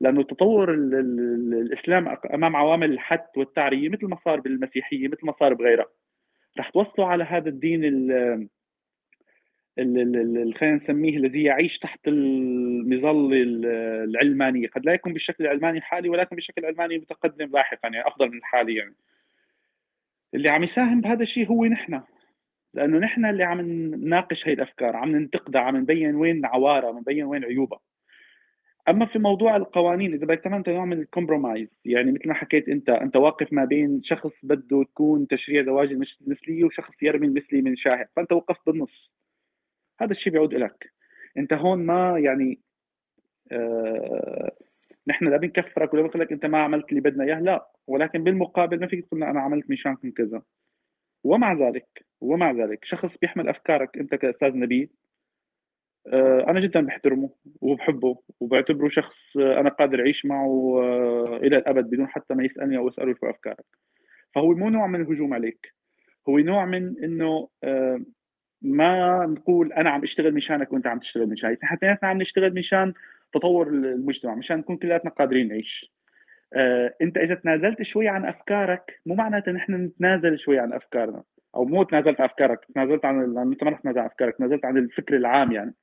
لأنه 0.00 0.22
تطور 0.22 0.74
الإسلام 0.74 2.16
أمام 2.34 2.56
عوامل 2.56 2.92
الحث 2.92 3.20
والتعرية 3.36 3.88
مثل 3.88 4.06
ما 4.06 4.18
صار 4.24 4.40
بالمسيحية 4.40 5.08
مثل 5.08 5.26
ما 5.26 5.34
صار 5.40 5.54
بغيرها 5.54 5.86
رح 6.58 6.70
توصلوا 6.70 7.06
على 7.06 7.24
هذا 7.24 7.48
الدين 7.48 8.08
خلينا 10.54 10.80
نسميه 10.84 11.16
الذي 11.16 11.42
يعيش 11.42 11.78
تحت 11.78 12.00
المظلة 12.08 13.36
العلمانية، 14.04 14.68
قد 14.68 14.86
لا 14.86 14.92
يكون 14.92 15.12
بالشكل 15.12 15.44
العلماني 15.44 15.78
الحالي 15.78 16.08
ولكن 16.08 16.36
بشكل 16.36 16.66
علماني 16.66 16.98
متقدم 16.98 17.50
لاحقا 17.50 17.88
يعني 17.88 18.06
أفضل 18.06 18.30
من 18.30 18.38
الحالي 18.38 18.74
يعني. 18.74 18.94
اللي 20.34 20.50
عم 20.50 20.64
يساهم 20.64 21.00
بهذا 21.00 21.22
الشيء 21.22 21.46
هو 21.46 21.64
نحن 21.64 22.00
لأنه 22.74 22.98
نحن 22.98 23.24
اللي 23.26 23.44
عم 23.44 23.60
نناقش 23.60 24.48
هي 24.48 24.52
الأفكار، 24.52 24.96
عم 24.96 25.16
ننتقدها، 25.16 25.60
عم 25.60 25.76
نبين 25.76 26.14
وين 26.14 26.46
عوارها، 26.46 26.88
عم 26.88 26.98
نبين 26.98 27.24
وين 27.24 27.44
عيوبها. 27.44 27.80
أما 28.90 29.06
في 29.06 29.18
موضوع 29.18 29.56
القوانين 29.56 30.14
إذا 30.14 30.26
بدك 30.26 30.40
كمان 30.40 30.62
نوع 30.68 30.84
من 30.84 31.00
الكومبرومايز 31.00 31.68
يعني 31.84 32.12
مثل 32.12 32.28
ما 32.28 32.34
حكيت 32.34 32.68
أنت 32.68 32.88
أنت 32.88 33.16
واقف 33.16 33.52
ما 33.52 33.64
بين 33.64 34.02
شخص 34.04 34.32
بده 34.42 34.84
تكون 34.84 35.26
تشريع 35.26 35.64
زواج 35.64 35.88
المثلية 35.92 36.64
وشخص 36.64 37.02
يرمي 37.02 37.26
المثلي 37.26 37.62
من 37.62 37.76
شاهد 37.76 38.06
فأنت 38.16 38.32
وقفت 38.32 38.66
بالنص. 38.66 39.10
هذا 40.00 40.12
الشيء 40.12 40.32
بيعود 40.32 40.54
لك 40.54 40.92
أنت 41.38 41.52
هون 41.52 41.86
ما 41.86 42.18
يعني 42.18 42.60
آه 43.52 44.52
نحن 45.08 45.24
لا 45.24 45.36
بنكفرك 45.36 45.94
ولا 45.94 46.02
بنقول 46.02 46.22
لك 46.22 46.32
أنت 46.32 46.46
ما 46.46 46.58
عملت 46.62 46.88
اللي 46.90 47.00
بدنا 47.00 47.24
إياه 47.24 47.40
لا. 47.40 47.66
ولكن 47.86 48.24
بالمقابل 48.24 48.80
ما 48.80 48.86
فيك 48.86 49.06
تقول 49.06 49.22
أنا 49.24 49.40
عملت 49.40 49.70
مشانكم 49.70 50.10
كذا. 50.10 50.42
ومع 51.24 51.52
ذلك 51.52 52.06
ومع 52.20 52.52
ذلك 52.52 52.84
شخص 52.84 53.10
بيحمل 53.22 53.48
أفكارك 53.48 53.98
أنت 53.98 54.14
كأستاذ 54.14 54.56
نبيل 54.56 54.90
أنا 56.48 56.60
جدا 56.60 56.80
بحترمه 56.80 57.30
وبحبه 57.60 58.16
وبعتبره 58.40 58.88
شخص 58.88 59.36
أنا 59.36 59.68
قادر 59.70 60.00
أعيش 60.00 60.26
معه 60.26 60.80
آه، 60.82 61.36
إلى 61.36 61.56
الأبد 61.56 61.84
بدون 61.84 62.08
حتى 62.08 62.34
ما 62.34 62.44
يسألني 62.44 62.76
أو 62.78 62.88
اساله 62.88 63.14
شو 63.20 63.30
أفكارك. 63.30 63.64
فهو 64.34 64.54
مو 64.54 64.68
نوع 64.68 64.86
من 64.86 65.00
الهجوم 65.00 65.34
عليك 65.34 65.74
هو 66.28 66.38
نوع 66.38 66.64
من 66.64 67.04
إنه 67.04 67.48
آه، 67.64 68.00
ما 68.62 69.26
نقول 69.26 69.72
أنا 69.72 69.90
عم 69.90 70.02
أشتغل 70.02 70.34
مشانك 70.34 70.72
وأنت 70.72 70.86
عم 70.86 70.98
تشتغل 70.98 71.26
مشاني 71.26 71.58
نحن 71.62 71.98
عم 72.02 72.22
نشتغل 72.22 72.54
مشان 72.54 72.92
تطور 73.34 73.68
المجتمع 73.68 74.34
مشان 74.34 74.56
نكون 74.56 74.76
كلياتنا 74.76 75.10
قادرين 75.10 75.48
نعيش. 75.48 75.92
أنت 77.02 77.16
إذا 77.16 77.34
تنازلت 77.34 77.82
شوي 77.82 78.08
عن 78.08 78.24
أفكارك 78.24 79.00
مو 79.06 79.14
معناته 79.14 79.52
نحن 79.52 79.74
نتنازل 79.74 80.38
شوي 80.38 80.58
عن 80.58 80.72
أفكارنا 80.72 81.22
أو 81.54 81.64
مو 81.64 81.82
تنازلت 81.82 82.20
عن 82.20 82.26
أفكارك 82.26 82.64
تنازلت 82.74 83.04
عن 83.04 83.38
انت 83.38 83.64
ما 83.64 83.70
رح 83.70 83.80
تنازل 83.80 83.98
عن 83.98 84.06
أفكارك 84.06 84.36
تنازلت 84.36 84.64
عن 84.64 84.76
الفكر 84.76 85.16
العام 85.16 85.52
يعني. 85.52 85.74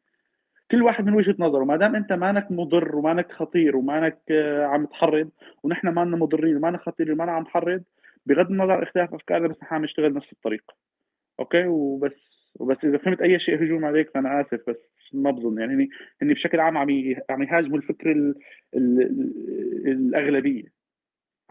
كل 0.72 0.84
واحد 0.84 1.06
من 1.06 1.14
وجهة 1.14 1.36
نظره 1.40 1.64
ما 1.64 1.78
دام 1.78 1.96
أنت 1.96 2.14
مانك 2.14 2.52
مضر 2.52 2.96
ومانك 2.96 3.32
خطير 3.32 3.78
ومانك 3.78 4.18
آه، 4.32 4.66
عم 4.66 4.86
تحرض 4.86 5.30
ونحن 5.64 5.88
مانا 5.90 6.18
مضرين 6.18 6.56
ومانا 6.58 6.78
خطيرين 6.78 7.14
ومانا 7.14 7.32
عم 7.32 7.44
نحرض 7.44 7.84
بغض 8.26 8.52
النظر 8.52 8.84
اختلاف 8.84 9.14
أفكارنا 9.14 9.48
بس 9.48 9.56
نحن 9.64 9.76
عم 9.76 9.84
نشتغل 9.84 10.14
نفس 10.14 10.34
الطريق. 10.34 10.64
أوكي؟ 11.40 11.68
وبس 11.68 12.14
وبس 12.60 12.78
إذا 12.84 12.98
فهمت 12.98 13.22
أي 13.22 13.40
شيء 13.40 13.64
هجوم 13.64 13.86
عليك 13.86 14.10
فأنا 14.10 14.42
آسف 14.42 14.70
بس 14.70 14.78
ما 15.14 15.32
بظن. 15.32 15.60
يعني 15.60 15.74
هني 15.74 15.90
هني 16.22 16.34
بشكل 16.34 16.60
عام 16.60 16.78
عم 16.78 16.90
عم 17.30 17.44
يهاجموا 17.44 17.78
الفكر 17.78 18.12
ال 18.12 18.36
ال 18.76 19.12
الأغلبية. 19.88 20.64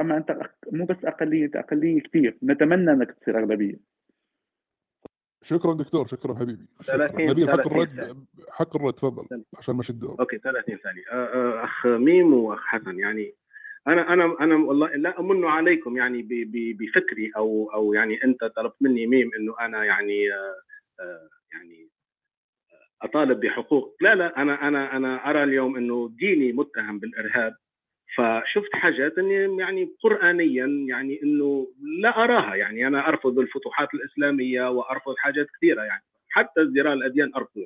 أما 0.01 0.17
أنت 0.17 0.39
مو 0.73 0.85
بس 0.85 1.05
أقلية 1.05 1.45
انت 1.47 1.57
أقلية 1.57 2.01
كثير 2.03 2.39
نتمنى 2.45 2.91
إنك 2.93 3.13
تصير 3.13 3.39
أغلبية. 3.39 3.96
شكرا 5.43 5.75
دكتور 5.75 6.07
شكرا 6.07 6.35
حبيبي. 6.35 6.67
شكرا. 6.81 7.31
نبيل 7.31 7.51
حق 7.51 7.67
الرد 7.67 8.27
حق 8.51 8.77
الرد 8.77 8.93
تفضل. 8.95 9.45
عشان 9.59 9.75
ما 9.75 9.83
شد 9.83 10.05
okay 10.05 10.39
30 10.39 10.77
ثانية. 10.77 11.03
أخ 11.65 11.87
ميم 11.87 12.35
وأخ 12.35 12.61
حسن 12.65 12.99
يعني 12.99 13.35
أنا 13.89 14.13
أنا 14.13 14.37
أنا 14.41 14.57
والله 14.57 14.89
لا 14.97 15.21
أمن 15.21 15.45
عليكم 15.45 15.97
يعني 15.97 16.27
بفكري 16.79 17.33
أو 17.37 17.71
أو 17.75 17.95
يعني 17.95 18.25
أنت 18.25 18.45
طلبت 18.45 18.77
مني 18.81 19.07
ميم 19.07 19.31
إنه 19.39 19.55
أنا 19.61 19.85
يعني 19.85 20.25
يعني 21.53 21.89
أطالب 23.03 23.41
بحقوق. 23.41 23.97
لا 24.01 24.15
لا 24.15 24.43
أنا 24.43 24.69
أنا 24.69 24.97
أنا 24.97 25.31
أرى 25.31 25.43
اليوم 25.43 25.77
إنه 25.77 26.11
ديني 26.19 26.53
متهم 26.53 26.99
بالإرهاب. 26.99 27.57
فشفت 28.17 28.75
حاجات 28.75 29.19
إني 29.19 29.59
يعني 29.61 29.89
قرانيا 30.03 30.67
يعني 30.89 31.23
إنه 31.23 31.69
لا 32.01 32.25
أراها. 32.25 32.55
يعني 32.55 32.87
أنا 32.87 33.09
أرفض 33.09 33.39
الفتوحات 33.39 33.95
الإسلامية 33.95 34.71
وأرفض 34.71 35.15
حاجات 35.19 35.47
كثيرة 35.57 35.83
يعني. 35.83 36.03
حتى 36.31 36.63
ازدراء 36.63 36.93
الأديان 36.95 37.33
ارفضه 37.37 37.65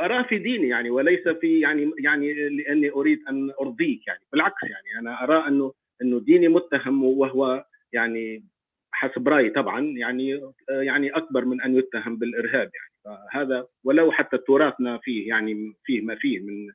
اراه 0.00 0.22
في 0.22 0.38
ديني 0.38 0.68
يعني 0.68 0.90
وليس 0.90 1.28
في 1.28 1.60
يعني 1.60 1.92
يعني 1.98 2.48
لأني 2.48 2.90
أريد 2.90 3.18
أن 3.28 3.52
أرضيك 3.60 4.06
يعني. 4.06 4.20
بالعكس 4.32 4.62
يعني 4.62 5.00
أنا 5.00 5.24
أرى 5.24 5.48
إنه 5.48 5.72
إنه 6.02 6.20
ديني 6.20 6.48
متهم 6.48 7.04
وهو 7.04 7.64
يعني 7.92 8.44
حسب 8.92 9.28
رأيي 9.28 9.50
طبعا 9.50 9.80
يعني 9.80 10.52
يعني 10.68 11.10
أكبر 11.10 11.44
من 11.44 11.62
أن 11.62 11.76
يتهم 11.76 12.16
بالإرهاب 12.16 12.70
يعني. 12.74 12.92
فهذا 13.04 13.66
ولو 13.84 14.12
حتى 14.12 14.38
تراثنا 14.38 14.98
فيه 14.98 15.28
يعني 15.28 15.72
فيه 15.84 16.00
ما 16.00 16.14
فيه 16.14 16.38
من 16.40 16.72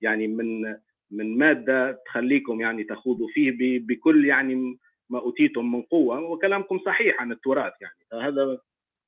يعني 0.00 0.28
من 0.28 0.76
من 1.10 1.38
مادة 1.38 2.02
تخليكم 2.06 2.60
يعني 2.60 2.84
تخوضوا 2.84 3.28
فيه 3.28 3.78
بكل 3.78 4.26
يعني 4.26 4.78
ما 5.10 5.18
أوتيتم 5.18 5.72
من 5.72 5.82
قوة 5.82 6.20
وكلامكم 6.20 6.78
صحيح 6.78 7.20
عن 7.20 7.32
التراث 7.32 7.72
يعني. 7.80 7.98
فهذا 8.10 8.58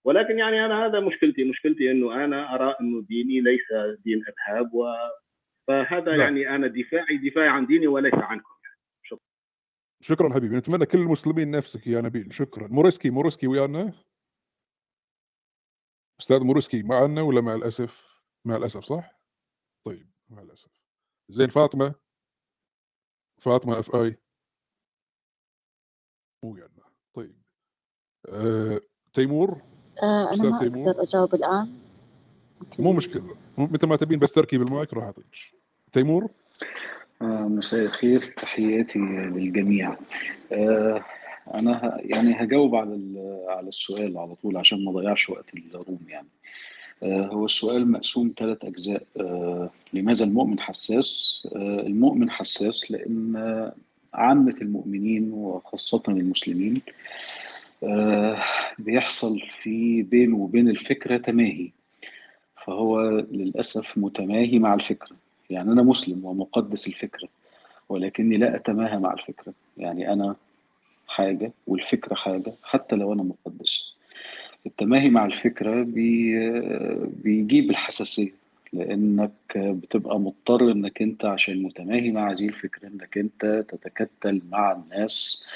ولكن 0.04 0.38
يعني 0.38 0.64
أنا 0.66 0.86
هذا 0.86 1.00
مشكلتي 1.00 1.44
مشكلتي 1.44 1.90
إنه 1.90 2.24
أنا 2.24 2.54
أرى 2.54 2.76
إنه 2.80 3.02
ديني 3.02 3.40
ليس 3.40 3.72
دين 4.04 4.24
ارهاب 4.28 4.74
و 4.74 4.86
فهذا 5.68 6.16
لا. 6.16 6.24
يعني 6.24 6.54
أنا 6.54 6.66
دفاعي 6.66 7.16
دفاعي 7.16 7.48
عن 7.48 7.66
ديني 7.66 7.86
وليس 7.86 8.14
عنكم 8.14 8.54
يعني. 8.64 8.80
شكرا. 9.02 9.20
شكرا 10.00 10.34
حبيبي. 10.34 10.56
نتمنى 10.56 10.86
كل 10.86 10.98
المسلمين 10.98 11.50
نفسك 11.50 11.86
يا 11.86 12.00
نبيل. 12.00 12.34
شكرا. 12.34 12.68
مورسكي 12.68 13.10
مورسكي 13.10 13.46
ويانا؟ 13.46 13.92
أستاذ 16.20 16.44
مورسكي 16.44 16.82
معنا 16.82 17.22
ولا 17.22 17.40
مع 17.40 17.54
الأسف؟ 17.54 18.22
مع 18.44 18.56
الأسف 18.56 18.84
صح؟ 18.84 19.20
طيب 19.84 20.06
مع 20.30 20.42
الأسف. 20.42 20.79
زين 21.30 21.48
فاطمة. 21.48 21.94
فاطمة 23.40 23.78
اف 23.78 23.96
اي 23.96 24.16
مو 26.44 26.56
يعني 26.56 26.72
طيب. 27.14 27.34
أه... 28.28 28.80
تيمور؟ 29.12 29.62
أه 30.02 30.34
أنا 30.34 30.50
ما 30.50 30.58
تيمور. 30.60 30.90
أقدر 30.90 31.02
أجاوب 31.02 31.34
الآن. 31.34 31.78
مو 32.78 32.92
مشكلة. 32.92 33.36
متى 33.58 33.86
ما 33.86 33.96
تبين 33.96 34.18
بس 34.18 34.32
تركي 34.32 34.58
بالمايك 34.58 34.94
راح 34.94 35.04
أعطيك. 35.04 35.26
تيمور؟ 35.92 36.30
آه، 37.22 37.24
مساء 37.24 37.80
الخير. 37.80 38.20
تحياتي 38.36 38.98
للجميع. 38.98 39.96
آه، 40.52 41.04
أنا 41.54 41.72
ه- 41.86 42.00
يعني 42.00 42.42
هجاوب 42.44 42.74
على 42.74 42.94
ال- 42.94 43.44
على 43.48 43.68
السؤال 43.68 44.18
على 44.18 44.34
طول 44.34 44.56
عشان 44.56 44.84
ما 44.84 44.90
أضيعش 44.90 45.30
وقت 45.30 45.54
الروم 45.54 46.06
يعني. 46.08 46.28
آه، 46.28 46.40
هو 47.04 47.44
السؤال 47.44 47.90
مقسوم 47.90 48.32
ثلاث 48.36 48.64
أجزاء. 48.64 49.02
آه، 49.20 49.70
لماذا 49.92 50.24
المؤمن 50.24 50.60
حساس؟ 50.60 51.42
آه، 51.56 51.80
المؤمن 51.80 52.30
حساس 52.30 52.94
آه، 53.36 53.72
عامة 54.14 54.56
المؤمنين 54.62 55.32
وخاصة 55.32 56.02
المسلمين 56.08 56.82
آه، 57.84 58.42
بيحصل 58.78 59.40
في 59.62 60.02
بينه 60.02 60.36
وبين 60.36 60.68
الفكرة 60.68 61.16
تماهي. 61.16 61.70
فهو 62.66 63.10
للأسف 63.10 63.98
متماهي 63.98 64.58
مع 64.58 64.74
الفكرة. 64.74 65.16
يعني 65.50 65.72
أنا 65.72 65.82
مسلم 65.82 66.24
ومقدس 66.24 66.86
الفكرة 66.86 67.28
ولكني 67.88 68.36
لا 68.36 68.56
أتماهى 68.56 68.98
مع 68.98 69.12
الفكرة. 69.12 69.52
يعني 69.76 70.12
أنا 70.12 70.36
حاجة 71.06 71.52
والفكرة 71.66 72.14
حاجة 72.14 72.52
حتى 72.62 72.96
لو 72.96 73.12
أنا 73.12 73.22
مقدس. 73.22 73.99
التماهي 74.66 75.10
مع 75.10 75.24
الفكرة 75.26 75.82
بي 75.82 76.34
بيجيب 77.24 77.70
الحساسية 77.70 78.32
لأنك 78.72 79.30
بتبقى 79.56 80.20
مضطر 80.20 80.72
إنك 80.72 81.02
أنت 81.02 81.24
عشان 81.24 81.62
متماهي 81.62 82.10
مع 82.10 82.30
هذه 82.30 82.48
الفكرة 82.48 82.88
إنك 82.88 83.18
أنت 83.18 83.64
تتكتل 83.68 84.40
مع 84.50 84.72
الناس 84.72 85.46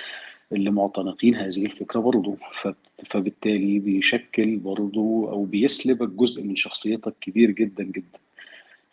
اللي 0.53 0.71
معتنقين 0.71 1.35
هذه 1.35 1.67
الفكرة 1.67 2.01
برضه 2.01 2.37
ف- 2.63 2.69
فبالتالي 3.07 3.79
بيشكل 3.79 4.57
برضه 4.57 5.29
أو 5.31 5.45
بيسلبك 5.45 6.09
جزء 6.09 6.45
من 6.45 6.57
شخصيتك 6.57 7.15
كبير 7.21 7.51
جدا 7.51 7.83
جدا. 7.85 8.19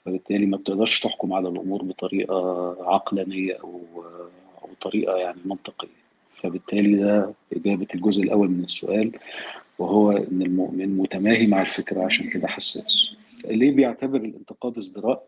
فبالتالي 0.05 0.45
ما 0.45 0.57
بتقدرش 0.57 0.99
تحكم 0.99 1.33
على 1.33 1.49
الأمور 1.49 1.83
بطريقة 1.83 2.35
عقلانية 2.93 3.53
أو 3.53 3.81
أو 4.63 4.69
طريقة 4.81 5.17
يعني 5.17 5.37
منطقية. 5.45 5.87
فبالتالي 6.41 6.95
ده 6.95 7.33
إجابة 7.55 7.87
الجزء 7.95 8.23
الأول 8.23 8.49
من 8.49 8.63
السؤال. 8.63 9.11
وهو 9.81 10.11
إن 10.11 10.41
المؤمن 10.41 10.97
متماهي 10.97 11.47
مع 11.47 11.61
الفكرة 11.61 12.03
عشان 12.03 12.29
كده 12.29 12.47
حساس. 12.47 13.05
ليه 13.45 13.71
بيعتبر 13.71 14.17
الانتقاد 14.17 14.77
ازدراء؟ 14.77 15.27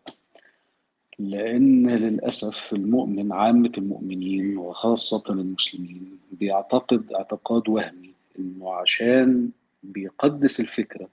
لأن 1.18 1.90
للأسف 1.90 2.72
المؤمن 2.72 3.32
عامة 3.32 3.72
المؤمنين 3.78 4.56
وخاصة 4.56 5.22
المسلمين 5.30 6.18
بيعتقد 6.32 7.12
اعتقاد 7.12 7.68
وهمي 7.68 8.10
إنه 8.38 8.72
عشان 8.74 9.50
بيقدس 9.82 10.60
الفكرة 10.60 11.08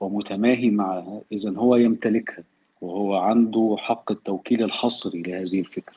ومتماهي 0.00 0.70
معها 0.70 1.20
إذا 1.32 1.50
هو 1.56 1.76
يمتلكها 1.76 2.44
وهو 2.80 3.16
عنده 3.16 3.76
حق 3.78 4.12
التوكيل 4.12 4.62
الحصري 4.62 5.22
لهذه 5.22 5.60
الفكرة. 5.60 5.96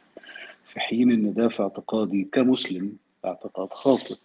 في 0.74 0.80
حين 0.80 1.12
إن 1.12 1.34
ده 1.34 1.48
في 1.48 1.64
اعتقادي 1.64 2.28
كمسلم 2.32 2.98
اعتقاد 3.26 3.70
خاطئ. 3.70 4.16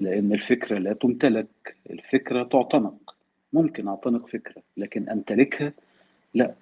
لأن 0.00 0.32
الفكرة 0.32 0.78
لا 0.78 0.92
تمتلك 0.92 1.76
الفكرة 1.90 2.42
تعتنق. 2.42 3.14
ممكن 3.52 3.88
أعتنق 3.88 4.26
فكرة 4.28 4.62
لكن 4.76 5.08
أمتلكها 5.08 5.72
لا. 6.34 6.54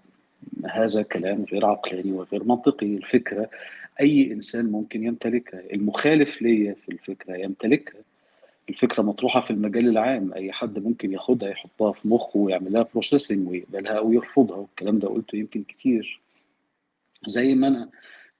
هذا 0.70 1.02
كلام 1.02 1.44
غير 1.52 1.66
عقلاني 1.66 2.12
وغير 2.12 2.44
منطقي. 2.44 2.86
الفكرة 2.86 3.50
أي 4.00 4.32
إنسان 4.32 4.66
ممكن 4.72 5.04
يمتلكها. 5.04 5.62
المخالف 5.72 6.42
ليا 6.42 6.76
في 6.84 6.92
الفكرة 6.92 7.36
يمتلكها. 7.36 8.00
الفكرة 8.68 9.02
مطروحة 9.02 9.40
في 9.40 9.50
المجال 9.50 9.88
العام. 9.88 10.32
أي 10.32 10.52
حد 10.52 10.78
ممكن 10.78 11.12
ياخدها 11.12 11.48
يحطها 11.48 11.92
في 11.92 12.08
مخه 12.08 12.38
ويعملها 12.38 12.86
بروسيسنج 12.92 13.48
ويقبلها 13.48 13.92
أو 13.92 14.12
يرفضها. 14.12 14.56
والكلام 14.56 14.98
ده 14.98 15.08
قلته 15.08 15.36
يمكن 15.36 15.62
كتير. 15.62 16.20
زي 17.26 17.54
ما 17.54 17.68
أنا 17.68 17.88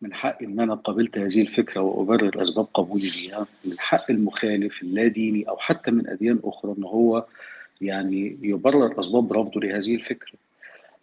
من 0.01 0.15
حقي 0.15 0.47
إن 0.47 0.61
أنا 0.61 0.75
قبلت 0.75 1.19
هذه 1.19 1.43
الفكرة 1.43 1.81
وأبرر 1.81 2.41
أسباب 2.43 2.67
قبولي 2.75 3.09
ليها 3.23 3.47
من 3.65 3.79
حق 3.79 4.11
المخالف 4.11 4.83
اللا 4.83 5.07
ديني 5.07 5.49
أو 5.49 5.57
حتى 5.57 5.91
من 5.91 6.09
أديان 6.09 6.39
أخرى 6.45 6.75
إن 6.79 6.85
هو 6.85 7.25
يعني 7.81 8.39
يبرر 8.43 9.01
أسباب 9.01 9.33
رفضه 9.33 9.61
لهذه 9.61 9.95
الفكرة. 9.95 10.35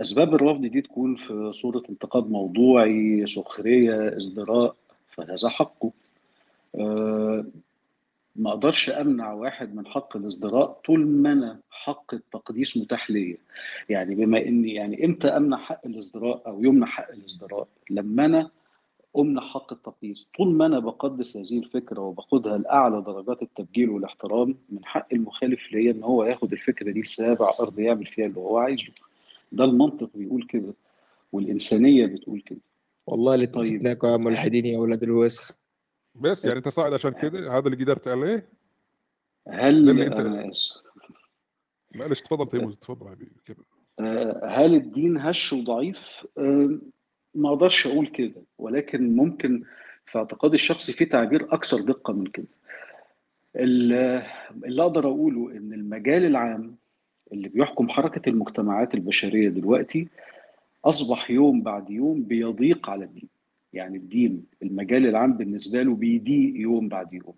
أسباب 0.01 0.35
الرفض 0.35 0.61
دي 0.61 0.81
تكون 0.81 1.15
في 1.15 1.51
صورة 1.53 1.83
انتقاد 1.89 2.31
موضوعي 2.31 3.27
سخرية 3.27 4.15
ازدراء 4.17 4.75
فهذا 5.09 5.49
حقه. 5.49 5.91
أه 6.75 7.45
ما 8.35 8.49
أقدرش 8.49 8.89
أمنع 8.89 9.33
واحد 9.33 9.75
من 9.75 9.87
حق 9.87 10.17
الازدراء 10.17 10.79
طول 10.85 11.07
ما 11.07 11.31
أنا 11.31 11.59
حق 11.71 12.13
التقديس 12.13 12.77
متاح 12.77 13.11
ليا. 13.11 13.37
يعني 13.89 14.15
بما 14.15 14.37
إني 14.37 14.73
يعني 14.73 15.05
إمتى 15.05 15.27
أمنع 15.27 15.57
حق 15.57 15.81
الازدراء 15.85 16.41
أو 16.47 16.63
يمنع 16.63 16.85
حق 16.85 17.11
الازدراء؟ 17.11 17.67
لما 17.89 18.25
أنا 18.25 18.49
امنع 19.17 19.41
حق 19.41 19.73
التقديس. 19.73 20.31
طول 20.37 20.53
ما 20.53 20.65
أنا 20.65 20.79
بقدس 20.79 21.37
هذه 21.37 21.59
الفكرة 21.59 22.01
وباخدها 22.01 22.57
لأعلى 22.57 23.01
درجات 23.01 23.41
التبجيل 23.41 23.89
والاحترام 23.89 24.55
من 24.69 24.85
حق 24.85 25.07
المخالف 25.13 25.71
ليا 25.71 25.91
إن 25.91 26.03
هو 26.03 26.23
ياخد 26.23 26.51
الفكرة 26.53 26.91
دي 26.91 27.01
لسابع 27.01 27.53
ارض 27.59 27.79
يعمل 27.79 28.05
فيها 28.05 28.25
اللي 28.25 28.39
هو 28.39 28.57
عايزه. 28.57 28.87
ده 29.51 29.63
المنطق 29.63 30.09
بيقول 30.15 30.47
كده 30.49 30.73
والإنسانية 31.31 32.05
بتقول 32.05 32.41
كده. 32.41 32.61
والله 33.07 33.35
اللي 33.35 33.47
طيب. 33.47 33.81
يا 34.03 34.17
ملحدين 34.17 34.65
يا 34.65 34.77
أولاد 34.77 35.03
الوسخ. 35.03 35.51
بس 36.15 36.45
يعني 36.45 36.57
انت 36.57 36.67
صاعد 36.69 36.93
عشان 36.93 37.11
كده؟ 37.11 37.57
هذا 37.57 37.67
اللي 37.67 37.83
قدرت 37.83 38.07
عليه؟ 38.07 38.49
هل 39.47 39.89
اللي 39.89 40.07
انت 40.07 40.13
أنا 40.13 40.51
آسف. 40.51 40.83
معلش 41.95 42.21
تفضل 42.21 42.47
تيموز 42.47 42.75
تفضل 42.75 43.09
حبيبي 43.09 43.31
آه، 43.99 44.41
هل 44.45 44.75
الدين 44.75 45.17
هش 45.17 45.53
وضعيف؟ 45.53 46.27
ما 47.35 47.49
أقدرش 47.49 47.87
أقول 47.87 48.07
كده 48.07 48.41
ولكن 48.57 49.15
ممكن 49.15 49.63
في 50.05 50.17
اعتقادي 50.17 50.55
الشخصي 50.55 50.93
في 50.93 51.05
تعبير 51.05 51.53
أكثر 51.53 51.77
دقة 51.81 52.13
من 52.13 52.25
كده. 52.27 52.45
ال- 53.55 54.23
اللي 54.65 54.81
أقدر 54.81 55.07
اقوله 55.07 55.51
إن 55.57 55.73
المجال 55.73 56.25
العام 56.25 56.75
اللي 57.33 57.47
بيحكم 57.49 57.89
حركة 57.89 58.29
المجتمعات 58.29 58.93
البشرية 58.95 59.49
دلوقتي 59.49 60.07
أصبح 60.85 61.31
يوم 61.31 61.61
بعد 61.61 61.89
يوم 61.89 62.23
بيضيق 62.23 62.89
على 62.89 63.05
الدين. 63.05 63.29
يعني 63.73 63.97
الدين 63.97 64.45
المجال 64.63 65.07
العام 65.07 65.33
بالنسبة 65.33 65.81
له 65.83 65.95
بيضيق 65.95 66.53
يوم 66.55 66.87
بعد 66.89 67.13
يوم. 67.13 67.33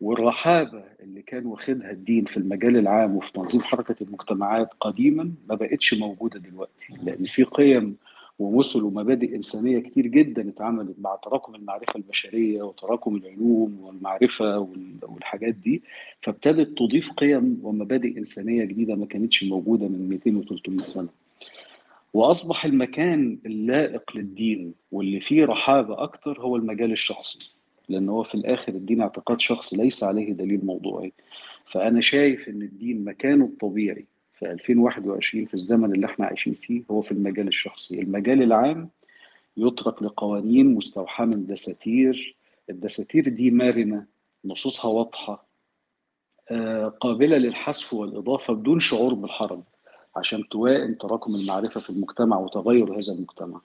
والرحابة 0.00 0.84
اللي 1.00 1.22
كان 1.22 1.46
واخدها 1.46 1.90
الدين 1.90 2.24
في 2.24 2.36
المجال 2.36 2.76
العام 2.76 3.16
وفي 3.16 3.32
تنظيم 3.32 3.60
حركة 3.60 3.96
المجتمعات 4.00 4.68
قديما 4.80 5.32
ما 5.48 5.54
بقتش 5.54 5.94
موجودة 5.94 6.38
دلوقتي 6.38 6.86
لأن 7.04 7.24
في 7.24 7.42
قيم 7.44 7.96
ومثل 8.40 8.82
ومبادئ 8.82 9.36
إنسانية 9.36 9.78
كتير 9.78 10.06
جدا 10.06 10.48
اتعملت 10.48 10.94
مع 11.00 11.16
تراكم 11.16 11.54
المعرفة 11.54 11.96
البشرية 11.96 12.62
وتراكم 12.62 13.16
العلوم 13.16 13.78
والمعرفة 13.82 14.58
وال- 14.58 14.96
والحاجات 15.02 15.54
دي. 15.54 15.82
فابتدت 16.22 16.78
تضيف 16.78 17.12
قيم 17.12 17.60
ومبادئ 17.62 18.18
إنسانية 18.18 18.64
جديدة 18.64 18.94
ما 18.94 19.06
كانتش 19.06 19.44
موجودة 19.44 19.88
من 19.88 20.08
200 20.08 20.36
و 20.36 20.42
300 20.42 20.84
سنة. 20.86 21.08
وأصبح 22.14 22.64
المكان 22.64 23.38
اللائق 23.46 24.16
للدين 24.16 24.74
واللي 24.92 25.20
فيه 25.20 25.44
رحابة 25.44 26.02
أكتر 26.02 26.40
هو 26.40 26.56
المجال 26.56 26.92
الشخصي. 26.92 27.52
لأن 27.88 28.08
هو 28.08 28.22
في 28.22 28.34
الآخر 28.34 28.72
الدين 28.72 29.00
اعتقاد 29.00 29.40
شخصي 29.40 29.76
ليس 29.76 30.04
عليه 30.04 30.32
دليل 30.32 30.66
موضوعي. 30.66 31.12
فأنا 31.66 32.00
شايف 32.00 32.48
إن 32.48 32.62
الدين 32.62 33.04
مكانه 33.04 33.44
الطبيعي. 33.44 34.06
في 34.40 34.50
2021 34.52 35.46
في 35.46 35.54
الزمن 35.54 35.94
اللي 35.94 36.06
إحنا 36.06 36.26
عايشين 36.26 36.54
فيه 36.54 36.82
هو 36.90 37.00
في 37.02 37.12
المجال 37.12 37.48
الشخصي. 37.48 38.02
المجال 38.02 38.42
العام 38.42 38.88
يترك 39.56 40.02
لقوانين 40.02 40.74
مستوحاة 40.74 41.24
من 41.24 41.46
دساتير 41.46 42.36
الدساتير 42.70 43.28
دي 43.28 43.50
مرنة 43.50 44.06
نصوصها 44.44 44.90
واضحة 44.90 45.46
آه، 46.50 46.88
قابلة 46.88 47.36
للحذف 47.36 47.94
والإضافة 47.94 48.54
بدون 48.54 48.80
شعور 48.80 49.14
بالحرج 49.14 49.60
عشان 50.16 50.48
توائم 50.48 50.94
تراكم 50.94 51.34
المعرفة 51.34 51.80
في 51.80 51.90
المجتمع 51.90 52.38
وتغير 52.38 52.94
هذا 52.98 53.12
المجتمع. 53.12 53.60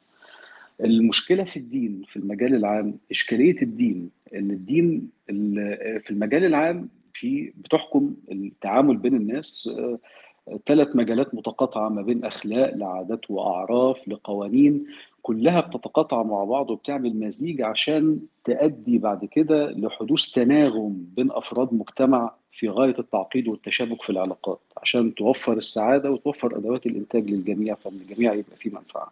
المشكلة 0.82 1.44
في 1.44 1.58
الدين 1.58 2.04
في 2.08 2.16
المجال 2.18 2.56
العام 2.56 2.98
إشكالية 3.12 3.62
الدين 3.62 4.10
إن 4.36 4.52
الدين 4.52 5.10
ال- 5.30 6.02
في 6.02 6.12
المجال 6.12 6.46
العام 6.46 6.90
في 7.14 7.54
بتحكم 7.58 8.16
التعامل 8.32 8.98
بين 8.98 9.16
الناس 9.16 9.70
ثلاث 10.66 10.96
مجالات 10.96 11.36
متقاطعة 11.36 11.90
ما 11.90 12.02
بين 12.02 12.26
أخلاق 12.26 12.76
لعادات 12.76 13.32
وأعراف 13.32 14.08
لقوانين 14.08 14.86
كلها 15.22 15.62
بتتقاطع 15.62 16.24
مع 16.24 16.44
بعض 16.44 16.70
وبتعمل 16.70 17.20
مزيج 17.20 17.62
عشان 17.62 18.20
تؤدي 18.44 18.98
بعد 18.98 19.26
كده 19.26 19.72
لحدوث 19.72 20.32
تناغم 20.32 21.06
بين 21.16 21.32
أفراد 21.32 21.74
مجتمع 21.74 22.32
في 22.52 22.70
غاية 22.70 22.96
التعقيد 23.00 23.48
والتشابك 23.48 24.02
في 24.02 24.10
العلاقات 24.10 24.60
عشان 24.78 25.16
توفر 25.16 25.54
السعادة 25.54 26.12
وتوفر 26.12 26.58
أدوات 26.58 26.86
الإنتاج 26.86 27.30
للجميع 27.30 27.76
فإن 27.76 27.94
الجميع 27.94 28.34
يبقى 28.34 28.56
فيه 28.58 28.70
منفعة. 28.72 29.12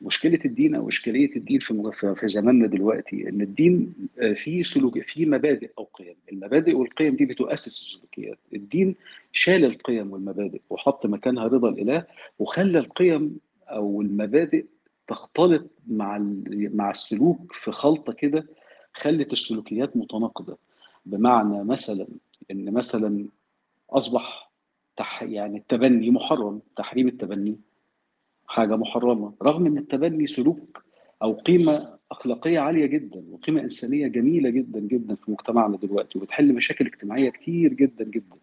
مشكلة 0.00 0.38
الدين 0.44 0.74
أو 0.74 0.88
اشكاليه 0.88 1.36
الدين 1.36 1.58
في 1.60 1.90
في 2.14 2.28
زماننا 2.28 2.66
دلوقتي 2.66 3.28
إن 3.28 3.40
الدين 3.40 3.94
آه، 4.18 4.32
فيه 4.32 4.62
سلوك 4.62 4.98
فيه 4.98 5.26
مبادئ 5.26 5.70
أو 5.78 5.88
قيم. 5.94 6.14
المبادئ 6.32 6.74
والقيم 6.74 7.16
دي 7.16 7.24
بتؤسس 7.24 7.66
السلوكيات. 7.66 8.38
الدين 8.54 8.94
شال 9.32 9.64
القيم 9.64 10.12
والمبادئ 10.12 10.60
وحط 10.70 11.06
مكانها 11.06 11.44
رضا 11.44 11.68
الإله 11.68 12.04
وخلى 12.38 12.78
القيم 12.78 13.38
أو 13.68 14.00
المبادئ 14.02 14.64
تختلط 15.08 15.70
مع 15.88 16.18
مع 16.74 16.90
السلوك 16.90 17.52
في 17.52 17.72
خلطة 17.72 18.12
كده 18.12 18.46
خلت 18.94 19.32
السلوكيات 19.32 19.96
متناقضة. 19.96 20.58
بمعنى 21.06 21.64
مثلا 21.64 22.06
إن 22.50 22.72
مثلا 22.72 23.26
أصبح 23.90 24.50
تح 24.96 25.22
يعني 25.22 25.58
التبني 25.58 26.10
محرم 26.10 26.60
تحريم 26.76 27.08
التبني. 27.08 27.56
حاجة 28.50 28.76
محرمة 28.76 29.32
رغم 29.42 29.66
إن 29.66 29.78
التبني 29.78 30.26
سلوك 30.26 30.82
أو 31.22 31.32
قيمة 31.32 31.98
أخلاقية 32.10 32.58
عالية 32.58 32.86
جدا 32.86 33.24
وقيمة 33.30 33.60
إنسانية 33.60 34.06
جميلة 34.06 34.50
جدا 34.50 34.80
جدا 34.80 35.14
في 35.14 35.30
مجتمعنا 35.30 35.76
دلوقتي 35.76 36.18
وبتحل 36.18 36.52
مشاكل 36.54 36.86
اجتماعية 36.86 37.30
كتير 37.30 37.72
جدا 37.72 38.04
جدا 38.04 38.36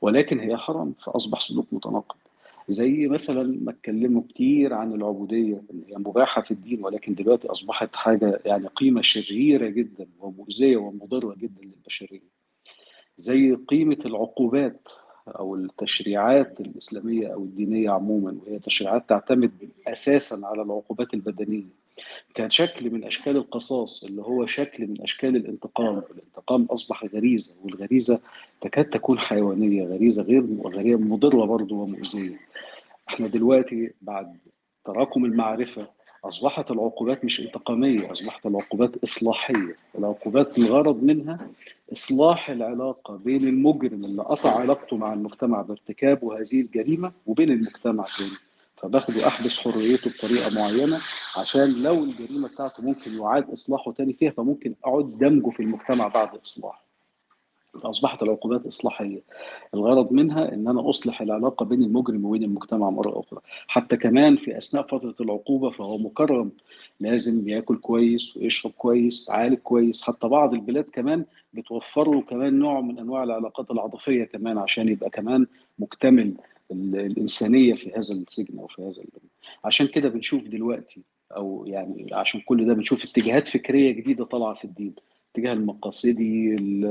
ولكن 0.00 0.40
هي 0.40 0.56
حرام 0.56 0.94
فأصبح 1.04 1.40
سلوك 1.40 1.66
متناقض. 1.72 2.16
زي 2.68 3.06
مثلا 3.06 3.58
ما 3.62 3.70
اتكلموا 3.70 4.22
كتير 4.28 4.74
عن 4.74 4.94
العبودية 4.94 5.62
ان 5.70 5.82
هي 5.88 5.96
مباحة 5.98 6.42
في 6.42 6.50
الدين 6.50 6.84
ولكن 6.84 7.14
دلوقتي 7.14 7.48
أصبحت 7.48 7.96
حاجة 7.96 8.40
يعني 8.44 8.66
قيمة 8.66 9.02
شريرة 9.02 9.66
جدا 9.68 10.06
ومؤذية 10.20 10.76
ومضرة 10.76 11.34
جدا 11.34 11.62
للبشرية. 11.62 12.36
زي 13.16 13.54
قيمة 13.54 13.98
العقوبات 14.06 14.88
أو 15.28 15.54
التشريعات 15.54 16.60
الإسلامية 16.60 17.34
أو 17.34 17.42
الدينية 17.42 17.90
عموما 17.90 18.36
وهي 18.46 18.58
تشريعات 18.58 19.08
تعتمد 19.08 19.50
أساسا 19.86 20.40
على 20.44 20.62
العقوبات 20.62 21.14
البدنية. 21.14 21.62
كان 22.34 22.50
شكل 22.50 22.90
من 22.90 23.04
أشكال 23.04 23.36
القصاص 23.36 24.04
اللي 24.04 24.22
هو 24.22 24.46
شكل 24.46 24.86
من 24.86 25.02
أشكال 25.02 25.36
الانتقام. 25.36 26.02
الانتقام 26.10 26.64
أصبح 26.70 27.04
غريزة 27.04 27.56
والغريزة 27.64 28.20
تكاد 28.60 28.84
تكون 28.84 29.18
حيوانية 29.18 29.84
غريزة 29.84 30.22
غير 30.22 30.46
غير 30.66 30.98
مضرة 30.98 31.44
برضه 31.44 31.76
ومؤذية. 31.76 32.36
إحنا 33.08 33.26
دلوقتي 33.28 33.92
بعد 34.02 34.36
تراكم 34.84 35.24
المعرفة 35.24 35.95
أصبحت 36.28 36.70
العقوبات 36.70 37.24
مش 37.24 37.40
إنتقامية 37.40 38.12
أصبحت 38.12 38.46
العقوبات 38.46 38.90
إصلاحية. 39.04 39.76
العقوبات 39.98 40.58
الغرض 40.58 41.02
منها 41.02 41.38
إصلاح 41.92 42.50
العلاقة 42.50 43.16
بين 43.16 43.42
المجرم 43.48 44.04
اللي 44.04 44.22
قطع 44.22 44.60
علاقته 44.60 44.96
مع 44.96 45.12
المجتمع 45.12 45.62
بارتكابه 45.62 46.38
هذه 46.40 46.60
الجريمة 46.60 47.12
وبين 47.26 47.50
المجتمع 47.50 48.04
تاني. 48.18 48.30
فباخده 48.76 49.26
احبس 49.28 49.58
حريته 49.58 50.10
بطريقة 50.10 50.54
معينة 50.54 50.96
عشان 51.40 51.82
لو 51.82 52.04
الجريمة 52.04 52.48
بتاعته 52.48 52.82
ممكن 52.82 53.10
يعاد 53.20 53.50
إصلاحه 53.50 53.92
تاني 53.92 54.12
فيها 54.12 54.30
فممكن 54.30 54.74
أعود 54.86 55.18
دمجه 55.18 55.50
في 55.50 55.60
المجتمع 55.60 56.08
بعد 56.08 56.28
إصلاحه. 56.44 56.85
فاصبحت 57.76 58.22
العقوبات 58.22 58.66
إصلاحية. 58.66 59.20
الغرض 59.74 60.12
منها 60.12 60.54
إن 60.54 60.68
أنا 60.68 60.90
أصلح 60.90 61.20
العلاقة 61.20 61.64
بين 61.64 61.82
المجرم 61.82 62.24
وبين 62.24 62.42
المجتمع 62.42 62.90
مرة 62.90 63.20
أخرى. 63.20 63.40
حتى 63.66 63.96
كمان 63.96 64.36
في 64.36 64.58
أثناء 64.58 64.82
فترة 64.82 65.14
العقوبة 65.20 65.70
فهو 65.70 65.98
مكرم. 65.98 66.50
لازم 67.00 67.48
ياكل 67.48 67.76
كويس 67.76 68.36
ويشرب 68.36 68.72
كويس 68.78 69.30
عالج 69.30 69.58
كويس. 69.58 70.02
حتى 70.02 70.28
بعض 70.28 70.54
البلاد 70.54 70.84
كمان 70.84 71.24
بتوفر 71.52 72.10
له 72.10 72.20
كمان 72.20 72.58
نوع 72.58 72.80
من 72.80 72.98
أنواع 72.98 73.24
العلاقات 73.24 73.70
العاطفية 73.70 74.24
كمان 74.24 74.58
عشان 74.58 74.88
يبقى 74.88 75.10
كمان 75.10 75.46
مكتمل 75.78 76.32
ال- 76.72 76.96
الإنسانية 77.06 77.74
في 77.74 77.90
هذا 77.90 78.14
السجن 78.14 78.58
أو 78.58 78.66
في 78.66 78.82
هذا 78.82 78.88
ال- 79.02 79.20
عشان 79.64 79.86
كده 79.86 80.08
بنشوف 80.08 80.42
دلوقتي 80.42 81.02
أو 81.36 81.64
يعني 81.66 82.06
عشان 82.12 82.40
كل 82.40 82.66
ده 82.66 82.74
بنشوف 82.74 83.04
اتجاهات 83.04 83.48
فكرية 83.48 83.92
جديدة 83.92 84.24
طالعة 84.24 84.54
في 84.54 84.64
الدين. 84.64 84.94
اتجاه 85.36 85.52
المقاصدي 85.52 86.54
ال- 86.54 86.84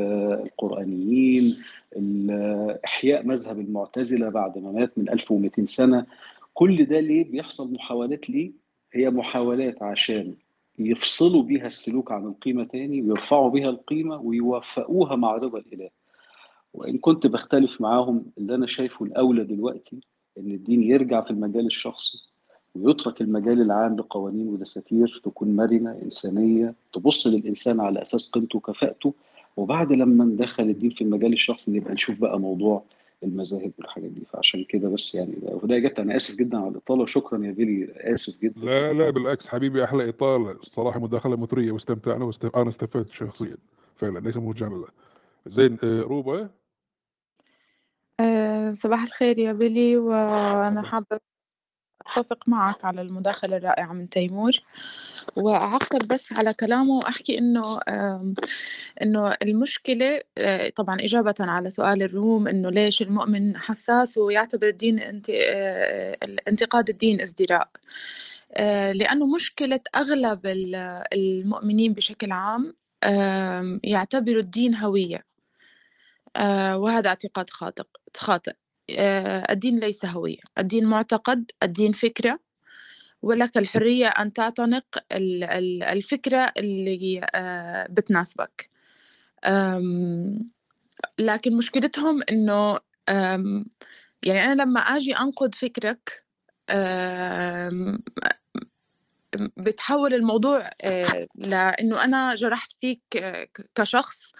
القرآنيين 0.45 1.55
ال- 1.97 2.77
إحياء 2.85 3.25
مذهب 3.25 3.59
المعتزلة 3.59 4.29
بعد 4.29 4.57
ما 4.57 4.71
مات 4.71 4.97
من 4.97 5.09
1200 5.09 5.65
سنة. 5.65 6.05
كل 6.53 6.85
ده 6.85 6.99
ليه؟ 6.99 7.31
بيحصل 7.31 7.73
محاولات 7.73 8.29
ليه؟ 8.29 8.51
هي 8.93 9.09
محاولات 9.09 9.83
عشان 9.83 10.33
يفصلوا 10.79 11.43
بيها 11.43 11.67
السلوك 11.67 12.11
عن 12.11 12.25
القيمة 12.25 12.63
تاني 12.63 13.01
ويرفعوا 13.01 13.49
بيها 13.49 13.69
القيمة 13.69 14.17
ويوفقوها 14.17 15.15
مع 15.15 15.35
رضا 15.35 15.59
الإله. 15.59 15.89
وإن 16.73 16.97
كنت 16.97 17.27
بختلف 17.27 17.81
معاهم 17.81 18.25
اللي 18.37 18.55
أنا 18.55 18.67
شايفه 18.67 19.05
الأولى 19.05 19.43
دلوقتي 19.43 19.99
إن 20.37 20.51
الدين 20.51 20.83
يرجع 20.83 21.21
في 21.21 21.31
المجال 21.31 21.65
الشخصي. 21.65 22.17
ويترك 22.75 23.21
المجال 23.21 23.61
العام 23.61 23.95
لقوانين 23.95 24.47
ودساتير 24.47 25.21
تكون 25.23 25.55
مرنة 25.55 25.99
إنسانية 26.03 26.73
تبص 26.93 27.27
للإنسان 27.27 27.79
على 27.79 28.01
أساس 28.01 28.31
قيمته 28.31 28.57
وكفاءته 28.57 29.13
وبعد 29.57 29.91
لما 29.91 30.25
ندخل 30.25 30.63
الدين 30.63 30.89
في 30.89 31.01
المجال 31.03 31.33
الشخصي 31.33 31.71
نبقى 31.71 31.93
نشوف 31.93 32.19
بقى 32.19 32.39
موضوع 32.39 32.83
المذاهب 33.23 33.71
والحاجات 33.77 34.09
دي. 34.11 34.21
فعشان 34.33 34.63
كده 34.63 34.89
بس 34.89 35.15
يعني 35.15 35.33
ده 35.41 35.59
وده 35.63 35.77
إجابتي. 35.77 36.01
أنا 36.01 36.15
آسف 36.15 36.39
جدا 36.39 36.57
على 36.57 36.67
الإطالة. 36.67 37.01
وشكرا 37.01 37.45
يا 37.45 37.51
بيلي 37.51 37.87
آسف 37.95 38.41
جدا. 38.41 38.59
لا 38.65 38.93
لا 38.93 39.09
بالعكس 39.09 39.47
حبيبي 39.47 39.83
أحلى 39.83 40.09
إطالة. 40.09 40.57
صراحة 40.63 40.99
مداخلة 40.99 41.35
مثرية 41.37 41.71
واستمتعنا 41.71 42.25
واست... 42.25 42.45
أنا 42.45 42.69
استفدت 42.69 43.11
شخصيا. 43.11 43.57
فعلا 43.95 44.19
ليس 44.19 44.37
مجامله 44.37 44.87
زين 45.47 45.77
آه، 45.83 46.01
روبا؟ 46.01 46.49
آه، 48.19 48.73
صباح 48.73 49.03
الخير 49.03 49.39
يا 49.39 49.53
بيلي 49.53 49.97
وأنا 49.97 50.81
حابة 50.81 51.19
أتفق 52.07 52.43
معك 52.47 52.85
على 52.85 53.01
المداخلة 53.01 53.57
الرائعة 53.57 53.93
من 53.93 54.09
تيمور. 54.09 54.51
وأعقب 55.37 56.07
بس 56.07 56.33
على 56.33 56.53
كلامه 56.53 56.93
وأحكي 56.97 57.37
إنه 57.37 57.79
إنه 59.03 59.35
المشكلة 59.43 60.21
آه، 60.37 60.69
طبعا 60.69 60.97
إجابة 61.01 61.35
على 61.39 61.71
سؤال 61.71 62.03
الروم 62.03 62.47
إنه 62.47 62.69
ليش 62.69 63.01
المؤمن 63.01 63.57
حساس 63.57 64.17
ويعتبر 64.17 64.67
الدين. 64.67 65.21
آه، 65.31 66.17
انتقاد 66.47 66.89
الدين 66.89 67.21
ازدراء. 67.21 67.69
آه، 68.53 68.91
لأنه 68.91 69.35
مشكلة 69.35 69.79
أغلب 69.95 70.45
ال- 70.45 71.03
المؤمنين 71.13 71.93
بشكل 71.93 72.31
عام 72.31 72.75
يعتبروا 73.83 74.39
الدين 74.41 74.75
هوية. 74.75 75.25
وهذا 76.75 77.07
اعتقاد 77.09 77.49
خاطئ. 78.17 78.53
الدين 78.89 79.79
ليس 79.79 80.05
هوية. 80.05 80.37
الدين 80.57 80.85
معتقد 80.85 81.51
الدين 81.63 81.91
فكرة. 81.91 82.39
ولك 83.21 83.57
الحرية 83.57 84.07
أن 84.07 84.33
تعتنق 84.33 84.85
ال- 85.11 85.43
ال- 85.43 85.83
الفكرة 85.83 86.53
اللي 86.57 87.21
آه، 87.35 87.87
بتناسبك. 87.89 88.69
لكن 91.19 91.57
مشكلتهم 91.57 92.21
إنه 92.31 92.79
يعني 94.25 94.43
أنا 94.45 94.61
لما 94.63 94.79
أجي 94.79 95.13
أنقد 95.17 95.55
فكرك 95.55 96.25
بتحول 99.57 100.13
الموضوع 100.13 100.69
آه، 100.81 101.27
لأنه 101.35 102.03
أنا 102.03 102.35
جرحت 102.35 102.73
فيك 102.81 103.01
كشخص 103.75 104.31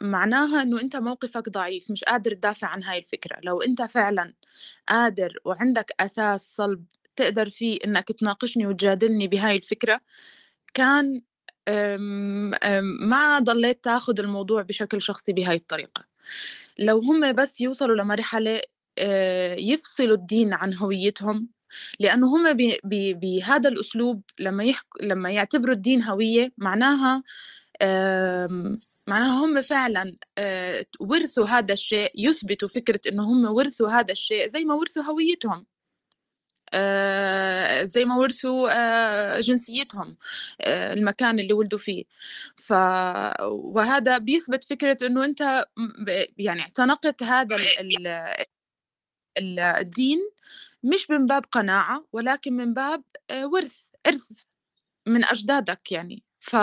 معناها 0.00 0.62
إنه 0.62 0.80
أنت 0.80 0.96
موقفك 0.96 1.48
ضعيف 1.48 1.90
مش 1.90 2.04
قادر 2.04 2.34
تدافع 2.34 2.66
عن 2.66 2.82
هاي 2.82 2.98
الفكرة. 2.98 3.38
لو 3.42 3.62
أنت 3.62 3.82
فعلا 3.82 4.34
قادر 4.88 5.38
وعندك 5.44 5.92
أساس 6.00 6.56
صلب 6.56 6.84
تقدر 7.16 7.50
فيه 7.50 7.78
إنك 7.84 8.08
تناقشني 8.08 8.66
وتجادلني 8.66 9.28
بهاي 9.28 9.56
الفكرة 9.56 10.00
كان 10.74 11.22
ما 13.00 13.38
ضليت 13.38 13.84
تاخد 13.84 14.20
الموضوع 14.20 14.62
بشكل 14.62 15.02
شخصي 15.02 15.32
بهاي 15.32 15.56
الطريقة. 15.56 16.04
لو 16.78 16.98
هم 16.98 17.32
بس 17.32 17.60
يوصلوا 17.60 17.96
لمرحلة 17.96 18.60
آه، 18.98 19.54
يفصلوا 19.54 20.16
الدين 20.16 20.54
عن 20.54 20.74
هويتهم 20.74 21.48
لأنه 22.00 22.36
هم 22.36 22.52
بهذا 23.14 23.68
الأسلوب 23.68 24.22
لما 24.38 24.64
يحك... 24.64 24.86
لما 25.02 25.30
يعتبروا 25.30 25.74
الدين 25.74 26.02
هوية 26.02 26.52
معناها 26.58 27.22
معناها 29.06 29.44
هم 29.44 29.62
فعلا 29.62 30.16
آه، 30.38 30.86
ورثوا 31.00 31.46
هذا 31.46 31.72
الشيء 31.72 32.12
يثبتوا 32.14 32.68
فكرة 32.68 33.00
إنه 33.08 33.22
هم 33.22 33.44
ورثوا 33.44 33.88
هذا 33.88 34.12
الشيء 34.12 34.48
زي 34.48 34.64
ما 34.64 34.74
ورثوا 34.74 35.02
هويتهم 35.02 35.66
آه، 36.74 37.84
زي 37.84 38.04
ما 38.04 38.16
ورثوا 38.16 38.68
آه، 39.36 39.40
جنسيتهم 39.40 40.16
آه، 40.60 40.92
المكان 40.94 41.40
اللي 41.40 41.52
ولدوا 41.52 41.78
فيه. 41.78 42.04
ف 42.56 42.72
وهذا 43.50 44.18
بيثبت 44.18 44.64
أنت 45.24 45.66
م- 45.76 46.04
ب- 46.04 46.26
يعني 46.38 46.60
اعتنقت 46.62 47.22
هذا 47.22 47.56
ال- 47.56 47.80
ال- 48.06 48.06
ال- 49.38 49.58
الدين 49.60 50.18
مش 50.84 51.10
من 51.10 51.26
باب 51.26 51.44
قناعة 51.52 52.06
ولكن 52.12 52.52
من 52.56 52.74
باب 52.74 53.04
آه، 53.30 53.46
ورث 53.46 53.78
إرث 54.06 54.32
من 55.08 55.24
أجدادك 55.24 55.92
يعني. 55.92 56.24
ف 56.40 56.56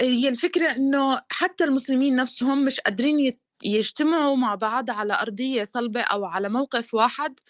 هي 0.00 0.28
الفكرة 0.28 0.70
إنه 0.76 1.20
حتى 1.30 1.64
المسلمين 1.64 2.16
نفسهم 2.16 2.64
مش 2.64 2.80
قادرين 2.80 3.38
يجتمعوا 3.64 4.36
مع 4.36 4.54
بعض 4.54 4.90
على 4.90 5.14
أرضية 5.22 5.64
صلبة 5.64 6.00
أو 6.00 6.24
على 6.24 6.48
موقف 6.48 6.94
واحد 6.94 7.40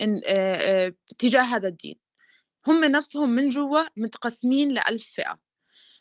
آه، 0.00 0.22
آه، 0.26 0.94
تجاه 1.18 1.42
هذا 1.42 1.68
الدين. 1.68 1.96
هم 2.66 2.84
نفسهم 2.84 3.30
من 3.30 3.48
جوا 3.50 3.82
متقسمين 3.96 4.68
لألف 4.68 5.04
فئة. 5.16 5.38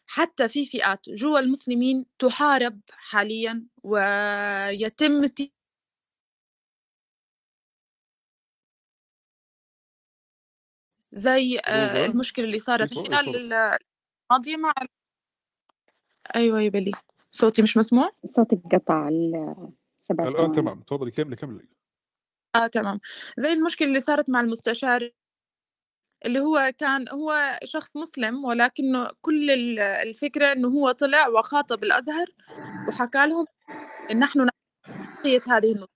حتى 0.07 0.49
في 0.49 0.65
فئات 0.65 0.99
جوا 1.09 1.39
المسلمين 1.39 2.05
تحارب 2.19 2.79
حاليا 2.91 3.65
ويتم 3.83 5.25
زي 11.13 11.59
آه، 11.67 12.05
المشكلة 12.05 12.45
اللي 12.45 12.59
صارت 12.59 12.93
خلال 12.93 13.53
الماضية 14.31 14.57
مع 14.57 14.73
أيوة 16.35 16.61
يا 16.61 16.69
بلي 16.69 16.91
صوتي 17.31 17.61
مش 17.61 17.77
مسموع؟ 17.77 18.11
صوتك 18.25 18.61
قطع 18.73 19.09
سبع 19.99 20.27
الآن 20.27 20.51
تمام. 20.51 20.81
تفضلي 20.81 21.11
كملي 21.11 21.35
كملي. 21.35 21.67
آه 22.55 22.67
تمام. 22.67 22.99
زي 23.37 23.53
المشكلة 23.53 23.87
اللي 23.87 23.99
صارت 23.99 24.29
مع 24.29 24.41
المستشار 24.41 25.09
اللي 26.25 26.39
هو 26.39 26.73
كان 26.77 27.09
هو 27.09 27.59
شخص 27.63 27.97
مسلم 27.97 28.45
ولكنه 28.45 29.09
كل 29.21 29.51
الفكرة 29.79 30.51
إنه 30.51 30.67
هو 30.67 30.91
طلع 30.91 31.27
وخاطب 31.27 31.83
الأزهر 31.83 32.27
وحكى 32.87 33.27
لهم 33.27 33.45
إن 34.11 34.19
نحن 34.19 34.49
هذه 35.47 35.71
النصوص 35.71 35.89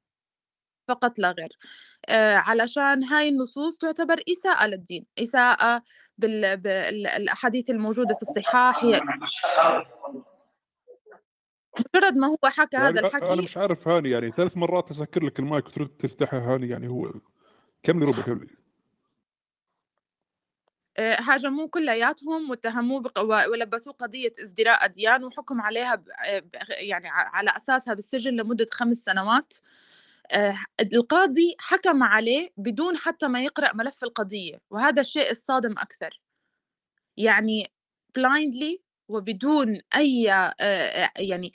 فقط 0.87 1.19
لا 1.19 1.31
غير. 1.31 1.49
آه 1.49 1.96
علشان 2.09 3.03
هاي 3.03 3.29
النصوص 3.29 3.77
تعتبر 3.77 4.15
إساءة 4.31 4.67
للدين 4.67 5.05
إساءة 5.19 5.83
بالأحاديث 6.17 7.69
الموجودة 7.69 8.15
في 8.15 8.21
الصحاح 8.21 8.83
هي 8.83 9.01
مجرد 11.95 12.17
ما 12.17 12.27
هو 12.27 12.37
حكى 12.43 12.77
يعني 12.77 12.89
هذا 12.89 13.07
الحكي 13.07 13.33
أنا 13.33 13.41
مش 13.41 13.57
عارف 13.57 13.87
هاني 13.87 14.09
يعني 14.09 14.31
ثلاث 14.31 14.57
مرات 14.57 14.91
اسكر 14.91 15.23
لك 15.25 15.39
المايك 15.39 15.67
وترد 15.67 15.87
تفتحها 15.87 16.39
هاني 16.39 16.69
يعني 16.69 16.87
هو 16.87 17.11
كملي 17.83 18.05
ربع 18.05 18.21
كملي 18.21 18.57
آه، 20.99 21.21
هاجموه 21.21 21.67
كلياتهم 21.67 22.49
واتهموه 22.49 23.01
بق... 23.01 23.19
ولبسوه 23.49 23.93
قضية 23.93 24.31
ازدراء 24.43 24.85
أديان 24.85 25.23
وحكم 25.23 25.61
عليها 25.61 25.95
ب... 25.95 26.03
يعني 26.69 27.09
على 27.09 27.51
أساسها 27.57 27.93
بالسجن 27.93 28.33
لمدة 28.33 28.67
خمس 28.71 28.97
سنوات. 28.97 29.53
آه، 29.53 29.67
القاضي 30.81 31.55
حكم 31.59 32.03
عليه 32.03 32.49
بدون 32.57 32.97
حتى 32.97 33.27
ما 33.27 33.43
يقرأ 33.43 33.75
ملف 33.75 34.03
القضية 34.03 34.61
وهذا 34.69 35.01
الشيء 35.01 35.31
الصادم 35.31 35.71
أكثر. 35.71 36.21
يعني 37.17 37.71
blindly 38.19 38.79
وبدون 39.09 39.81
أي 39.95 40.31
آه، 40.31 40.53
آه، 40.61 41.11
يعني 41.17 41.53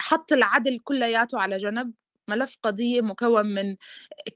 حط 0.00 0.32
العدل 0.32 0.78
كلياته 0.84 1.40
على 1.40 1.58
جنب. 1.58 1.92
ملف 2.28 2.58
قضية 2.62 3.00
مكون 3.00 3.46
من 3.46 3.76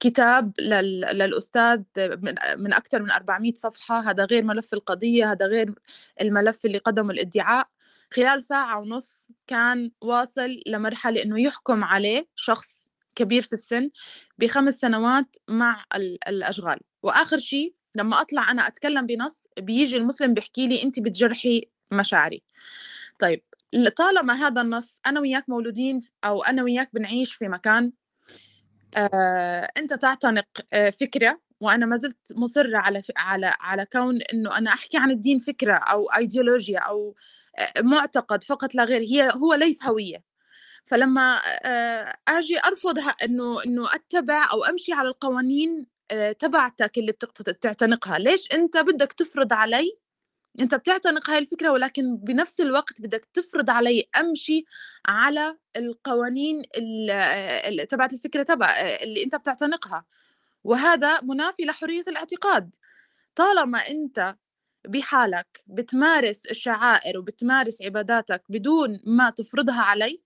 كتاب 0.00 0.52
للأستاذ 0.60 1.82
من 2.56 2.74
أكثر 2.74 3.02
من 3.02 3.10
400 3.10 3.54
صفحة. 3.54 4.10
هذا 4.10 4.24
غير 4.24 4.44
ملف 4.44 4.74
القضية 4.74 5.32
هذا 5.32 5.46
غير 5.46 5.74
الملف 6.20 6.64
اللي 6.64 6.78
قدمه 6.78 7.10
الإدعاء. 7.10 7.68
خلال 8.12 8.42
ساعة 8.42 8.78
ونص 8.80 9.28
كان 9.46 9.90
واصل 10.00 10.60
لمرحلة 10.66 11.22
إنه 11.22 11.40
يحكم 11.40 11.84
عليه 11.84 12.28
شخص 12.36 12.85
كبير 13.16 13.42
في 13.42 13.52
السن 13.52 13.90
بخمس 14.38 14.74
سنوات 14.74 15.36
مع 15.48 15.84
الأشغال. 16.28 16.80
وآخر 17.02 17.38
شيء 17.38 17.74
لما 17.96 18.20
أطلع 18.20 18.50
أنا 18.50 18.66
أتكلم 18.66 19.06
بنص 19.06 19.42
بيجي 19.58 19.96
المسلم 19.96 20.34
بيحكي 20.34 20.66
لي 20.66 20.82
أنت 20.82 21.00
بتجرحي 21.00 21.68
مشاعري. 21.92 22.42
طيب 23.18 23.42
طالما 23.96 24.34
هذا 24.34 24.60
النص 24.60 25.00
أنا 25.06 25.20
وياك 25.20 25.48
مولودين 25.48 26.00
أو 26.24 26.42
أنا 26.42 26.62
وياك 26.62 26.90
بنعيش 26.94 27.34
في 27.34 27.48
مكان 27.48 27.92
آه، 28.96 29.68
أنت 29.78 29.92
تعتنق 29.94 30.46
آه، 30.72 30.90
فكرة 30.90 31.40
وأنا 31.60 31.86
ما 31.86 31.96
زلت 31.96 32.32
مصرة 32.36 32.78
على 32.78 33.02
على 33.16 33.54
على 33.60 33.86
كون 33.92 34.22
إنه 34.22 34.58
أنا 34.58 34.70
أحكي 34.72 34.98
عن 34.98 35.10
الدين 35.10 35.38
فكرة 35.38 35.74
أو 35.74 36.06
أيديولوجيا 36.06 36.78
أو 36.78 37.14
آه، 37.58 37.82
معتقد 37.82 38.44
فقط 38.44 38.74
لا 38.74 38.84
غير 38.84 39.00
هي 39.00 39.32
هو 39.34 39.54
ليس 39.54 39.84
هوية. 39.84 40.35
فلما 40.86 41.36
آجي 42.28 42.58
أرفض 42.66 42.98
إنه 43.24 43.64
إنه 43.66 43.94
أتبع 43.94 44.50
أو 44.52 44.64
أمشي 44.64 44.92
على 44.92 45.08
القوانين 45.08 45.86
تبعتك 46.38 46.98
اللي 46.98 47.12
بتعتنقها. 47.40 48.18
ليش 48.18 48.52
أنت 48.52 48.76
بدك 48.76 49.12
تفرض 49.12 49.52
علي؟ 49.52 49.98
أنت 50.60 50.74
بتعتنق 50.74 51.30
هاي 51.30 51.38
الفكرة 51.38 51.70
ولكن 51.72 52.16
بنفس 52.16 52.60
الوقت 52.60 53.02
بدك 53.02 53.28
تفرض 53.34 53.70
علي 53.70 54.08
أمشي 54.20 54.64
على 55.06 55.56
القوانين 55.76 56.62
تبعت 57.88 58.12
الفكرة 58.12 58.42
تبع 58.42 58.66
اللي 59.02 59.24
أنت 59.24 59.36
بتعتنقها. 59.36 60.04
وهذا 60.64 61.20
منافي 61.20 61.64
لحرية 61.64 62.04
الاعتقاد. 62.08 62.76
طالما 63.34 63.78
أنت 63.78 64.36
بحالك 64.88 65.62
بتمارس 65.66 66.46
الشعائر 66.46 67.18
وبتمارس 67.18 67.82
عباداتك 67.82 68.42
بدون 68.48 69.00
ما 69.06 69.30
تفرضها 69.30 69.82
علي 69.82 70.22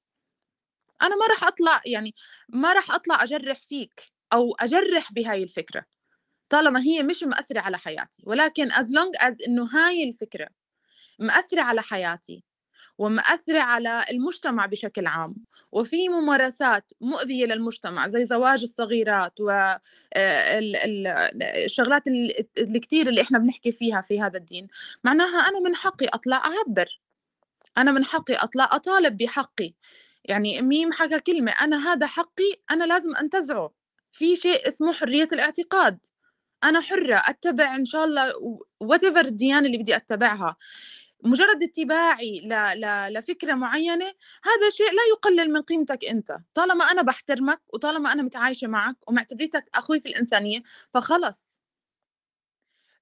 أنا 1.03 1.17
ما 1.17 1.27
راح 1.31 1.45
أطلع 1.45 1.81
يعني 1.87 2.15
ما 2.49 2.73
راح 2.73 2.91
أطلع 2.91 3.23
أجرح 3.25 3.61
فيك 3.61 4.13
أو 4.33 4.55
أجرح 4.61 5.13
بهاي 5.13 5.43
الفكرة 5.43 5.85
طالما 6.49 6.81
هي 6.83 7.03
مش 7.03 7.23
مأثرة 7.23 7.61
على 7.61 7.79
حياتي. 7.79 8.23
ولكن 8.27 8.71
as 8.71 8.87
long 8.87 9.25
as 9.27 9.37
إنه 9.49 9.65
هاي 9.65 10.05
الفكرة 10.11 10.49
مأثرة 11.19 11.63
على 11.63 11.83
حياتي 11.83 12.45
ومأثرة 12.99 13.61
على 13.61 14.05
المجتمع 14.11 14.67
بشكل 14.67 15.07
عام 15.07 15.37
وفي 15.73 16.09
ممارسات 16.09 16.93
مؤذية 17.01 17.47
للمجتمع 17.47 18.09
زي 18.09 18.27
زواج 18.27 18.63
الصغيرات 18.63 19.41
والشغلات 19.41 19.69
آه، 22.09 22.13
الكثير 22.59 23.09
اللي 23.09 23.23
إحنا 23.23 23.39
بنحكي 23.39 23.73
فيها 23.73 24.01
في 24.01 24.21
هذا 24.21 24.39
الدين 24.39 24.69
معناها 25.05 25.39
أنا 25.39 25.61
من 25.61 25.77
حقي 25.77 26.07
أطلع 26.07 26.37
أعبر. 26.37 27.01
أنا 27.79 27.93
من 27.93 28.05
حقي 28.05 28.35
أطلع 28.35 28.69
أطالب 28.73 29.17
بحقي. 29.17 29.75
يعني 30.25 30.63
ميم 30.63 30.93
حكى 30.93 31.21
كلمة 31.21 31.53
أنا 31.53 31.93
هذا 31.93 32.07
حقي 32.07 32.63
أنا 32.71 32.85
لازم 32.85 33.17
أنتزعه. 33.17 33.71
في 34.13 34.37
شيء 34.37 34.69
اسمه 34.69 34.93
حرية 34.93 35.29
الاعتقاد. 35.33 35.99
أنا 36.65 36.81
حرة 36.81 37.23
أتبع 37.27 37.75
إن 37.77 37.85
شاء 37.85 38.05
الله 38.05 38.33
وات 38.81 39.05
الديانة 39.05 39.67
اللي 39.67 39.79
بدي 39.79 39.97
أتبعها. 39.97 40.57
مجرد 41.25 41.63
اتباعي 41.63 42.41
ل... 42.41 42.81
ل... 42.81 43.15
لفكرة 43.15 43.55
معينة 43.55 44.07
هذا 44.45 44.71
شيء 44.71 44.87
لا 44.87 45.03
يقلل 45.11 45.53
من 45.53 45.63
قيمتك 45.63 46.05
أنت. 46.05 46.37
طالما 46.55 46.85
أنا 46.85 47.03
بحترمك 47.03 47.61
وطالما 47.69 48.13
أنا 48.13 48.23
متعايشة 48.23 48.67
معك 48.67 48.97
ومعتبريتك 49.09 49.65
أخوي 49.75 50.01
في 50.01 50.09
الإنسانية 50.09 50.63
فخلص. 50.95 51.50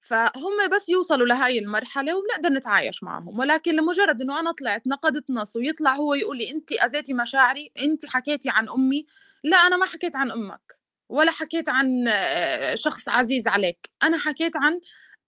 فهم 0.08 0.68
بس 0.76 0.88
يوصلوا 0.88 1.26
لهاي 1.26 1.58
المرحلة 1.58 2.16
وبنقدر 2.16 2.48
نتعايش 2.50 3.02
معهم. 3.02 3.38
ولكن 3.38 3.74
لمجرد 3.76 4.20
إنه 4.22 4.40
أنا 4.40 4.52
طلعت 4.52 4.86
نقدت 4.86 5.30
نص 5.30 5.56
ويطلع 5.56 5.94
هو 5.94 6.14
يقول 6.14 6.38
لي 6.38 6.50
انت 6.50 6.72
أذيتي 6.72 7.14
مشاعري 7.14 7.72
انت 7.82 8.06
حكيتي 8.06 8.50
عن 8.50 8.68
أمي 8.68 9.06
لا 9.44 9.56
أنا 9.56 9.76
ما 9.76 9.86
حكيت 9.86 10.16
عن 10.16 10.30
أمك 10.32 10.78
ولا 11.08 11.30
حكيت 11.32 11.68
عن 11.68 12.08
آه، 12.08 12.74
شخص 12.74 13.08
عزيز 13.08 13.48
عليك. 13.48 13.90
أنا 14.02 14.18
حكيت 14.18 14.56
عن 14.56 14.80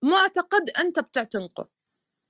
معتقد 0.03 0.71
أنت 0.71 1.01
بتعتنقه 1.01 1.69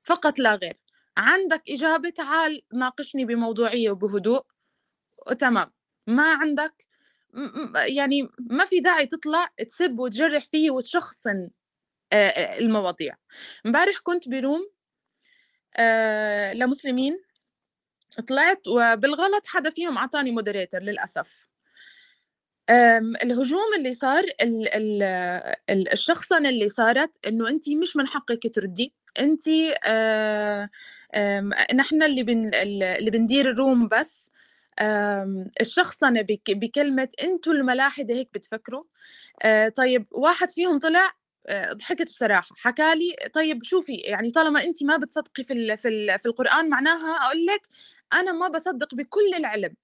فقط 0.04 0.38
لا 0.38 0.54
غير. 0.54 0.78
عندك 1.16 1.62
إجابة 1.70 2.10
تعال 2.10 2.62
ناقشني 2.74 3.24
بموضوعية 3.24 3.90
وبهدوء. 3.90 4.42
وتمام 5.30 5.72
ما 6.06 6.32
عندك 6.34 6.86
يعني 7.88 8.28
ما 8.40 8.64
في 8.64 8.80
داعي 8.80 9.06
تطلع 9.06 9.46
تسب 9.70 9.98
وتجرح 9.98 10.46
فيه 10.46 10.70
وتشخصن. 10.70 11.50
المواضيع. 12.12 13.14
امبارح 13.66 13.98
كنت 14.02 14.28
بروم 14.28 14.70
لمسلمين 16.54 17.18
طلعت 18.28 18.68
وبالغلط 18.68 19.46
حدا 19.46 19.70
فيهم 19.70 19.98
اعطاني 19.98 20.30
مودريتر 20.30 20.78
للأسف. 20.82 21.48
الهجوم 23.22 23.74
اللي 23.76 23.94
صار 23.94 24.24
ال 24.42 24.74
ال 25.70 25.92
الشخصنة 25.92 26.48
اللي 26.48 26.68
صارت 26.68 27.26
إنه 27.26 27.48
انت 27.48 27.68
مش 27.68 27.96
من 27.96 28.06
حقك 28.06 28.54
تردي. 28.54 28.94
انت 29.20 29.48
نحن 31.74 32.02
اللي 32.02 32.22
بن 32.22 32.50
اللي 32.54 33.10
بندير 33.10 33.50
الروم 33.50 33.88
بس. 33.88 34.30
الشخصنة 35.60 36.26
بكلمة 36.48 37.08
أنتوا 37.24 37.52
الملاحدة 37.52 38.14
هيك 38.14 38.28
بتفكروا. 38.34 38.84
طيب 39.76 40.06
واحد 40.10 40.50
فيهم 40.50 40.78
طلع 40.78 41.19
ضحكت 41.72 42.12
بصراحة. 42.12 42.54
حكى 42.58 42.94
لي 42.94 43.16
طيب 43.34 43.64
شوفي 43.64 43.94
يعني 43.94 44.30
طالما 44.30 44.64
انت 44.64 44.84
ما 44.84 44.96
بتصدقي 44.96 45.44
في 45.44 45.76
في 45.76 46.18
في 46.18 46.26
القرآن 46.26 46.68
معناها 46.70 47.26
أقول 47.26 47.46
لك 47.46 47.62
أنا 48.14 48.32
ما 48.32 48.48
بصدق 48.48 48.94
بكل 48.94 49.34
العلم. 49.38 49.74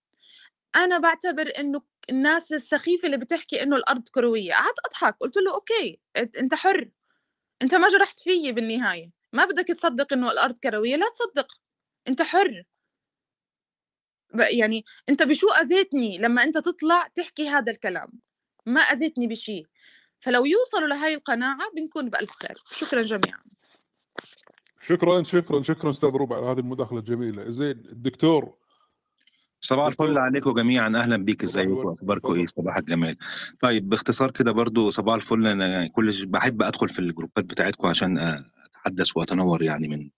أنا 0.76 0.98
بعتبر 0.98 1.52
إنه 1.58 1.82
الناس 2.10 2.52
السخيفة 2.52 3.06
اللي 3.06 3.16
بتحكي 3.18 3.62
إنه 3.62 3.76
الأرض 3.76 4.08
كروية 4.08 4.52
قعدت 4.54 4.78
أضحك. 4.86 5.16
قلت 5.20 5.36
له 5.36 5.54
أوكي 5.54 6.00
أنت 6.40 6.54
حر. 6.54 6.90
أنت 7.62 7.74
ما 7.74 7.88
جرحت 7.88 8.18
فيي 8.20 8.52
بالنهاية. 8.52 9.10
ما 9.32 9.44
بدك 9.44 9.68
تصدق 9.68 10.12
إنه 10.12 10.32
الأرض 10.32 10.58
كروية 10.58 10.96
لا 10.96 11.06
تصدق. 11.18 11.60
أنت 12.08 12.22
حر. 12.22 12.64
يعني 14.34 14.84
أنت 15.08 15.22
بشو 15.22 15.46
أذيتني 15.48 16.18
لما 16.18 16.42
أنت 16.44 16.58
تطلع 16.58 17.08
تحكي 17.14 17.48
هذا 17.48 17.72
الكلام؟ 17.72 18.12
ما 18.66 18.80
أذيتني 18.80 19.26
بشيء 19.26 19.66
فلو 20.20 20.44
يوصلوا 20.44 20.88
لهي 20.88 21.14
القناعة 21.14 21.70
بنكون 21.76 22.10
بألف 22.10 22.30
خير. 22.30 22.62
شكرا 22.70 23.02
جميعا. 23.02 23.40
شكرا 24.86 25.22
شكرا 25.22 25.62
شكرا 25.62 25.90
أستاذ 25.90 26.08
ربع. 26.08 26.36
على 26.36 26.46
هذه 26.46 26.58
المداخلة 26.58 26.98
الجميله 26.98 27.50
زين 27.50 27.70
الدكتور. 27.70 28.54
صباح 29.60 29.86
الفل 29.86 30.18
عليكم 30.18 30.54
جميعا. 30.54 30.88
أهلا 30.88 31.16
بيك. 31.16 31.44
ازيكم 31.44 31.88
اخباركم 31.88 32.34
إيه؟ 32.34 32.46
صباح 32.46 32.76
الجمال 32.76 33.16
طيب 33.60 33.88
باختصار 33.88 34.30
كده 34.30 34.52
برضو 34.52 34.90
صباح 34.90 35.14
الفل. 35.14 35.46
أنا 35.46 35.88
كل 35.88 36.26
بحب 36.26 36.62
أدخل 36.62 36.88
في 36.88 36.98
الجروبات 36.98 37.44
بتاعتكم 37.44 37.88
عشان 37.88 38.18
اتحدث 38.86 39.16
واتنور 39.16 39.62
يعني 39.62 39.88
من 39.88 40.10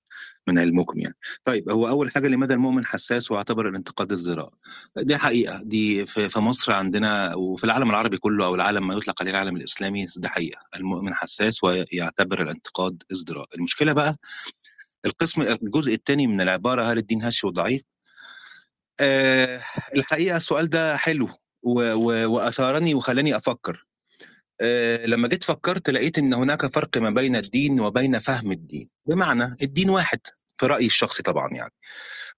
من 0.47 0.59
علمكم 0.59 1.01
يعني. 1.01 1.15
طيب 1.45 1.71
هو 1.71 1.89
أول 1.89 2.11
حاجة 2.11 2.29
لماذا 2.29 2.55
المؤمن 2.55 2.87
حساس 2.87 3.31
واعتبر 3.31 3.69
الانتقاد 3.69 4.13
ازدراء 4.13 4.51
دي 4.97 5.17
حقيقة 5.17 5.63
دي 5.63 6.07
في, 6.07 6.39
مصر 6.41 6.73
عندنا 6.73 7.35
وفي 7.35 7.65
العالم 7.65 7.91
العربي 7.91 8.17
كله 8.19 8.47
أو 8.47 8.55
العالم 8.55 8.87
ما 8.87 8.95
يطلق 8.95 9.23
عليه 9.23 9.31
العالم 9.31 9.57
الإسلامي 9.57 10.07
ده 10.17 10.29
حقيقة. 10.29 10.61
المؤمن 10.77 11.15
حساس 11.15 11.65
ويعتبر 11.65 12.43
الانتقاد 12.43 13.03
ازدراء 13.13 13.47
المشكلة 13.55 13.93
بقى 13.93 14.17
القسم 15.07 15.43
الجزء 15.43 15.95
الثاني 15.95 16.27
من 16.27 16.41
العبارة 16.41 16.83
هل 16.83 16.99
الدين 16.99 17.23
هش 17.23 17.45
وضعيف؟ 17.45 17.83
آه 19.01 19.63
الحقيقة 19.95 20.37
السؤال 20.37 20.69
ده 20.69 20.97
حلو 20.97 21.29
وأثارني 21.63 22.95
وخلاني 22.95 23.37
أفكر. 23.37 23.87
لما 25.05 25.29
جيت 25.29 25.45
فكرت 25.45 25.91
لقيت 25.91 26.19
إن 26.19 26.35
هناك 26.35 26.67
فرق 26.67 26.99
ما 26.99 27.11
بين 27.11 27.37
الدين 27.37 27.81
وبين 27.81 28.19
فهم 28.19 28.53
الدين. 28.53 28.89
بمعنى 29.07 29.57
الدين 29.63 29.91
واحد 29.91 30.21
في 30.57 30.67
رأيي 30.67 30.87
الشخصي 30.87 31.23
طبعا 31.23 31.49
يعني. 31.53 31.73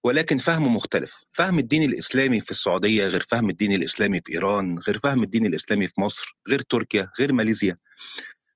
ولكن 0.03 0.37
فهمه 0.37 0.69
مختلف. 0.69 1.23
فهم 1.29 1.59
الدين 1.59 1.83
الإسلامي 1.83 2.39
في 2.39 2.51
السعودية 2.51 3.07
غير 3.07 3.23
فهم 3.29 3.49
الدين 3.49 3.73
الإسلامي 3.73 4.21
في 4.25 4.33
إيران 4.33 4.79
غير 4.79 4.99
فهم 4.99 5.23
الدين 5.23 5.45
الإسلامي 5.45 5.87
في 5.87 6.01
مصر 6.01 6.37
غير 6.49 6.61
تركيا 6.61 7.09
غير 7.19 7.33
ماليزيا 7.33 7.75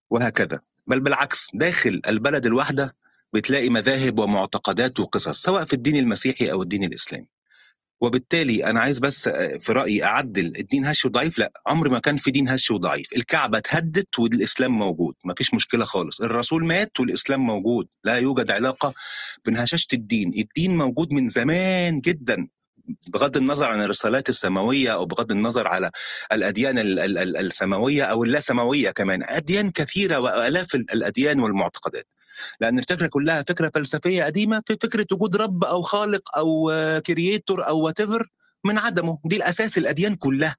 وهكذا. 0.10 0.60
بل 0.88 1.00
بالعكس 1.00 1.48
داخل 1.54 2.02
البلد 2.08 2.46
الواحدة 2.46 2.96
بتلاقي 3.34 3.70
مذاهب 3.70 4.20
ومعتقدات 4.20 5.00
وقصص 5.00 5.42
سواء 5.42 5.66
في 5.66 5.74
الدين 5.74 5.96
المسيحي 5.96 6.52
أو 6.52 6.62
الدين 6.62 6.84
الإسلامي. 6.84 7.28
وبالتالي 8.02 8.66
أنا 8.66 8.80
عايز 8.80 9.00
بس 9.00 9.28
آه، 9.28 9.58
في 9.58 9.72
رأيي 9.72 10.04
أعدل 10.04 10.46
الدين 10.46 10.86
هش 10.86 11.06
وضعيف. 11.06 11.40
لا 11.40 11.52
عمر 11.68 11.90
ما 11.90 12.00
كان 12.00 12.18
في 12.18 12.32
دين 12.32 12.50
هش 12.50 12.72
وضعيف. 12.72 13.08
الكعبة 13.18 13.58
اتهدت 13.58 14.20
والإسلام 14.20 14.72
موجود. 14.72 15.16
ما 15.26 15.34
فيش 15.38 15.54
مشكلة 15.54 15.86
خالص. 15.86 16.22
الرسول 16.22 16.66
مات 16.66 17.00
والإسلام 17.00 17.40
موجود. 17.42 17.88
لا 18.04 18.18
يوجد 18.20 18.52
علاقة 18.52 18.94
بين 19.46 19.58
هشاشة 19.58 19.88
الدين. 19.94 20.32
الدين 20.38 20.78
موجود 20.78 21.14
من 21.14 21.30
زمان 21.30 21.96
جدا 22.00 22.48
بغض 23.14 23.38
النظر 23.38 23.66
عن 23.66 23.82
الرسالات 23.82 24.30
السماوية 24.30 24.94
أو 24.94 25.06
بغض 25.06 25.32
النظر 25.32 25.68
على 25.68 25.92
الأديان 26.32 26.80
ال- 26.80 27.00
ال- 27.00 27.18
ال- 27.18 27.38
السماوية 27.38 28.04
أو 28.04 28.24
اللا 28.24 28.40
سماوية 28.40 28.92
كمان. 28.92 29.24
أديان 29.24 29.70
كثيرة 29.70 30.20
وآلاف 30.20 30.76
ال- 30.76 30.92
الأديان 30.94 31.40
والمعتقدات. 31.40 32.08
لأن 32.60 32.80
الفكرة 32.80 33.08
كلها 33.08 33.44
فكرة 33.48 33.72
فلسفية 33.76 34.24
قديمة 34.24 34.64
في 34.68 34.78
فكرة 34.82 35.06
وجود 35.14 35.36
رب 35.36 35.64
أو 35.64 35.82
خالق 35.82 36.38
أو 36.38 36.72
creator 37.06 37.68
أو 37.68 37.80
what 37.82 38.02
من 38.64 38.78
عدمه. 38.78 39.20
دي 39.26 39.36
الأساس 39.36 39.78
الأديان 39.78 40.16
كلها. 40.16 40.56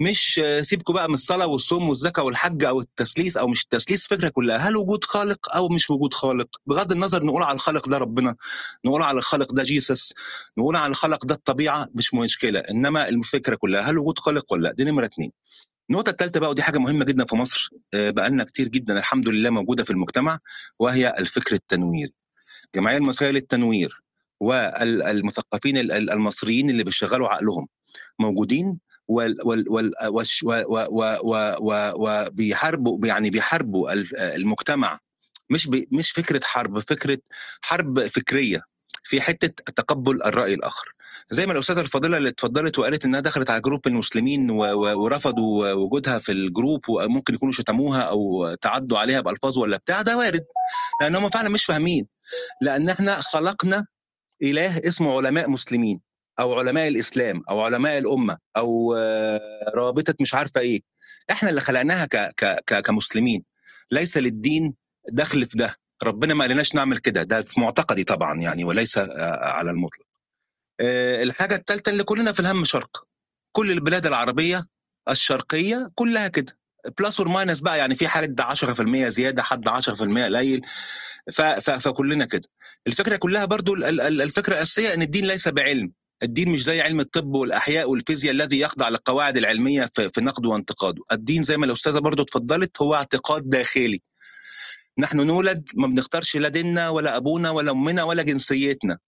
مش 0.00 0.40
سيبكوا 0.62 0.94
بقى 0.94 1.08
من 1.08 1.14
الصلاة 1.14 1.46
والصوم 1.46 1.88
والزكاة 1.88 2.22
والحج 2.22 2.64
أو 2.64 2.80
التثليث 2.80 3.36
أو 3.36 3.48
مش 3.48 3.62
التثليث 3.62 4.06
فكرة 4.06 4.28
كلها. 4.28 4.56
هل 4.56 4.76
وجود 4.76 5.04
خالق 5.04 5.56
أو 5.56 5.68
مش 5.68 5.90
وجود 5.90 6.14
خالق؟ 6.14 6.48
بغض 6.66 6.92
النظر 6.92 7.24
نقول 7.24 7.42
على 7.42 7.54
الخالق 7.54 7.88
ده 7.88 7.98
ربنا 7.98 8.36
نقول 8.84 9.02
على 9.02 9.18
الخالق 9.18 9.52
ده 9.52 9.62
جيسس 9.62 10.12
نقول 10.58 10.76
على 10.76 10.90
الخالق 10.90 11.26
ده 11.26 11.34
الطبيعة 11.34 11.88
مش 11.94 12.14
مشكلة. 12.14 12.60
إنما 12.60 13.08
الفكرة 13.08 13.56
كلها 13.56 13.80
هل 13.80 13.98
وجود 13.98 14.18
خالق 14.18 14.52
ولا 14.52 14.62
لأ؟ 14.62 14.72
دي 14.72 14.84
نمرة 14.84 15.06
اتنين. 15.06 15.32
النقطة 15.90 16.10
الثالثة 16.10 16.40
بقى 16.40 16.50
ودي 16.50 16.62
حاجة 16.62 16.78
مهمة 16.78 17.04
جدا 17.04 17.24
في 17.24 17.36
مصر 17.36 17.70
آه، 17.94 18.10
بقالنا 18.10 18.44
كتير 18.44 18.68
جدا 18.68 18.98
الحمد 18.98 19.28
لله 19.28 19.50
موجودة 19.50 19.84
في 19.84 19.90
المجتمع 19.90 20.38
وهي 20.78 21.14
الفكر 21.18 21.54
التنويري 21.54 22.12
الجمعية 22.74 22.96
المصرية 22.96 23.30
للتنوير 23.30 24.02
والمثقفين 24.40 25.76
ال- 25.78 25.92
ال- 25.92 26.10
المصريين 26.10 26.70
اللي 26.70 26.84
بيشغلوا 26.84 27.28
عقلهم 27.28 27.68
موجودين 28.18 28.78
وبيحاربوا 31.94 33.06
يعني 33.06 33.30
بيحاربوا 33.30 33.92
ال- 33.92 34.16
المجتمع. 34.18 34.98
مش 35.50 35.68
مش 35.92 36.10
فكرة 36.10 36.40
حرب 36.44 36.78
فكرة 36.78 37.18
حرب 37.62 38.06
فكرية. 38.06 38.60
في 39.10 39.20
حتة 39.20 39.48
تقبل 39.76 40.22
الرأي 40.22 40.54
الآخر. 40.54 40.94
زي 41.30 41.46
ما 41.46 41.52
الأستاذة 41.52 41.80
الفاضله 41.80 42.16
اللي 42.18 42.28
اتفضلت 42.28 42.78
وقالت 42.78 43.04
إنها 43.04 43.20
دخلت 43.20 43.50
على 43.50 43.60
جروب 43.60 43.86
المسلمين 43.86 44.50
ورفضوا 44.50 45.72
وجودها 45.72 46.18
في 46.18 46.32
الجروب 46.32 46.88
وممكن 46.88 47.34
يكونوا 47.34 47.52
شتموها 47.52 48.00
أو 48.00 48.54
تعدوا 48.54 48.98
عليها 48.98 49.20
بألفاظ 49.20 49.58
ولا 49.58 49.76
بتاع 49.76 50.02
ده 50.02 50.16
وارد. 50.18 50.44
لأن 51.00 51.16
هم 51.16 51.30
فعلا 51.30 51.48
مش 51.48 51.64
فاهمين. 51.64 52.06
لأن 52.62 52.88
إحنا 52.88 53.22
خلقنا 53.22 53.86
إله 54.42 54.78
اسمه 54.88 55.16
علماء 55.16 55.50
مسلمين 55.50 56.00
أو 56.40 56.58
علماء 56.58 56.88
الإسلام 56.88 57.42
أو 57.50 57.60
علماء 57.60 57.98
الأمة 57.98 58.38
أو 58.56 58.94
رابطة 59.74 60.14
مش 60.20 60.34
عارفة 60.34 60.60
إيه. 60.60 60.80
إحنا 61.30 61.50
اللي 61.50 61.60
خلقناها 61.60 62.08
كمسلمين. 62.84 63.44
ليس 63.90 64.16
للدين 64.16 64.74
دخل 65.12 65.44
في 65.44 65.56
ده. 65.58 65.76
ربنا 66.02 66.34
ما 66.34 66.44
قالناش 66.44 66.74
نعمل 66.74 66.98
كده. 66.98 67.22
ده 67.22 67.42
في 67.42 67.60
معتقدي 67.60 68.04
طبعا 68.04 68.40
يعني 68.40 68.64
وليس 68.64 68.98
آه، 68.98 69.46
على 69.46 69.70
المطلق. 69.70 70.06
آه، 70.80 71.22
الحاجة 71.22 71.54
الثالثه 71.54 71.90
اللي 71.92 72.04
كلنا 72.04 72.32
في 72.32 72.40
الهم 72.40 72.64
شرق. 72.64 73.04
كل 73.52 73.70
البلاد 73.70 74.06
العربية 74.06 74.64
الشرقية 75.10 75.88
كلها 75.94 76.28
كده. 76.28 76.58
plus 76.98 77.20
or 77.20 77.28
minus 77.28 77.60
بقى 77.60 77.78
يعني 77.78 77.94
في 77.94 78.08
حد 78.08 78.40
10% 78.40 79.08
زيادة 79.08 79.42
حد 79.42 79.68
10% 79.68 80.24
قليل. 80.24 80.62
فكلنا 81.62 82.24
كده. 82.24 82.48
الفكرة 82.86 83.16
كلها 83.16 83.44
برضو 83.44 83.74
ال- 83.74 84.00
ال- 84.00 84.22
الفكرة 84.22 84.54
الأساسية 84.54 84.94
إن 84.94 85.02
الدين 85.02 85.24
ليس 85.26 85.48
بعلم. 85.48 85.92
الدين 86.22 86.48
مش 86.48 86.64
زي 86.64 86.80
علم 86.80 87.00
الطب 87.00 87.34
والأحياء 87.34 87.90
والفيزياء 87.90 88.34
الذي 88.34 88.60
يخضع 88.60 88.88
للقواعد 88.88 89.36
العلمية 89.36 89.90
في 89.94 90.20
نقده 90.20 90.48
وانتقاده 90.48 91.02
الدين 91.12 91.42
زي 91.42 91.56
ما 91.56 91.66
الأستاذة 91.66 91.98
برضو 91.98 92.22
اتفضلت 92.22 92.82
هو 92.82 92.94
اعتقاد 92.94 93.48
داخلي. 93.48 94.00
نحن 95.00 95.20
نولد 95.20 95.68
ما 95.74 95.86
بنختارش 95.86 96.36
لا 96.36 96.48
ديننا 96.48 96.88
ولا 96.88 97.16
أبونا 97.16 97.50
ولا 97.50 97.70
أمنا 97.72 98.02
ولا 98.02 98.22
جنسيتنا. 98.22 98.98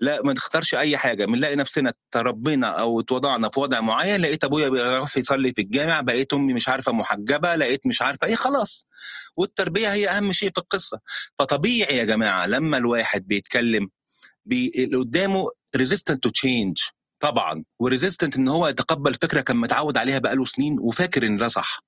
لا 0.00 0.22
ما 0.22 0.32
نختارش 0.32 0.74
أي 0.74 0.96
حاجة. 0.96 1.24
بنلاقي 1.24 1.56
نفسنا 1.56 1.92
تربينا 2.10 2.66
أو 2.66 3.00
اتوضعنا 3.00 3.48
في 3.48 3.60
وضع 3.60 3.80
معين 3.80 4.20
لقيت 4.20 4.44
أبويا 4.44 4.68
بيروح 4.68 5.16
يصلي 5.16 5.52
في 5.52 5.60
الجامع 5.62 6.00
بقيت 6.00 6.32
أمي 6.32 6.54
مش 6.54 6.68
عارفة 6.68 6.92
محجبة 6.92 7.56
لقيت 7.56 7.86
مش 7.86 8.02
عارفة 8.02 8.26
إيه 8.26 8.34
خلاص. 8.34 8.86
والتربية 9.36 9.92
هي 9.92 10.08
أهم 10.08 10.32
شيء 10.32 10.50
في 10.54 10.58
القصة. 10.58 11.00
فطبيعي 11.38 11.96
يا 11.96 12.04
جماعة 12.04 12.46
لما 12.46 12.78
الواحد 12.78 13.26
بيتكلم 13.26 13.88
بي... 14.44 14.72
اللي 14.78 14.96
قدامه 14.96 15.50
resistant 15.76 16.22
to 16.22 16.30
change 16.30 16.78
طبعا 17.20 17.64
و 17.80 17.86
resistant 17.86 18.36
إن 18.36 18.48
هو 18.48 18.68
يتقبل 18.68 19.14
فكرة 19.14 19.40
كان 19.40 19.56
متعود 19.56 19.96
عليها 19.98 20.18
بقاله 20.18 20.44
سنين 20.44 20.76
وفاكر 20.80 21.26
إن 21.26 21.36
ده 21.36 21.48
صح. 21.48 21.87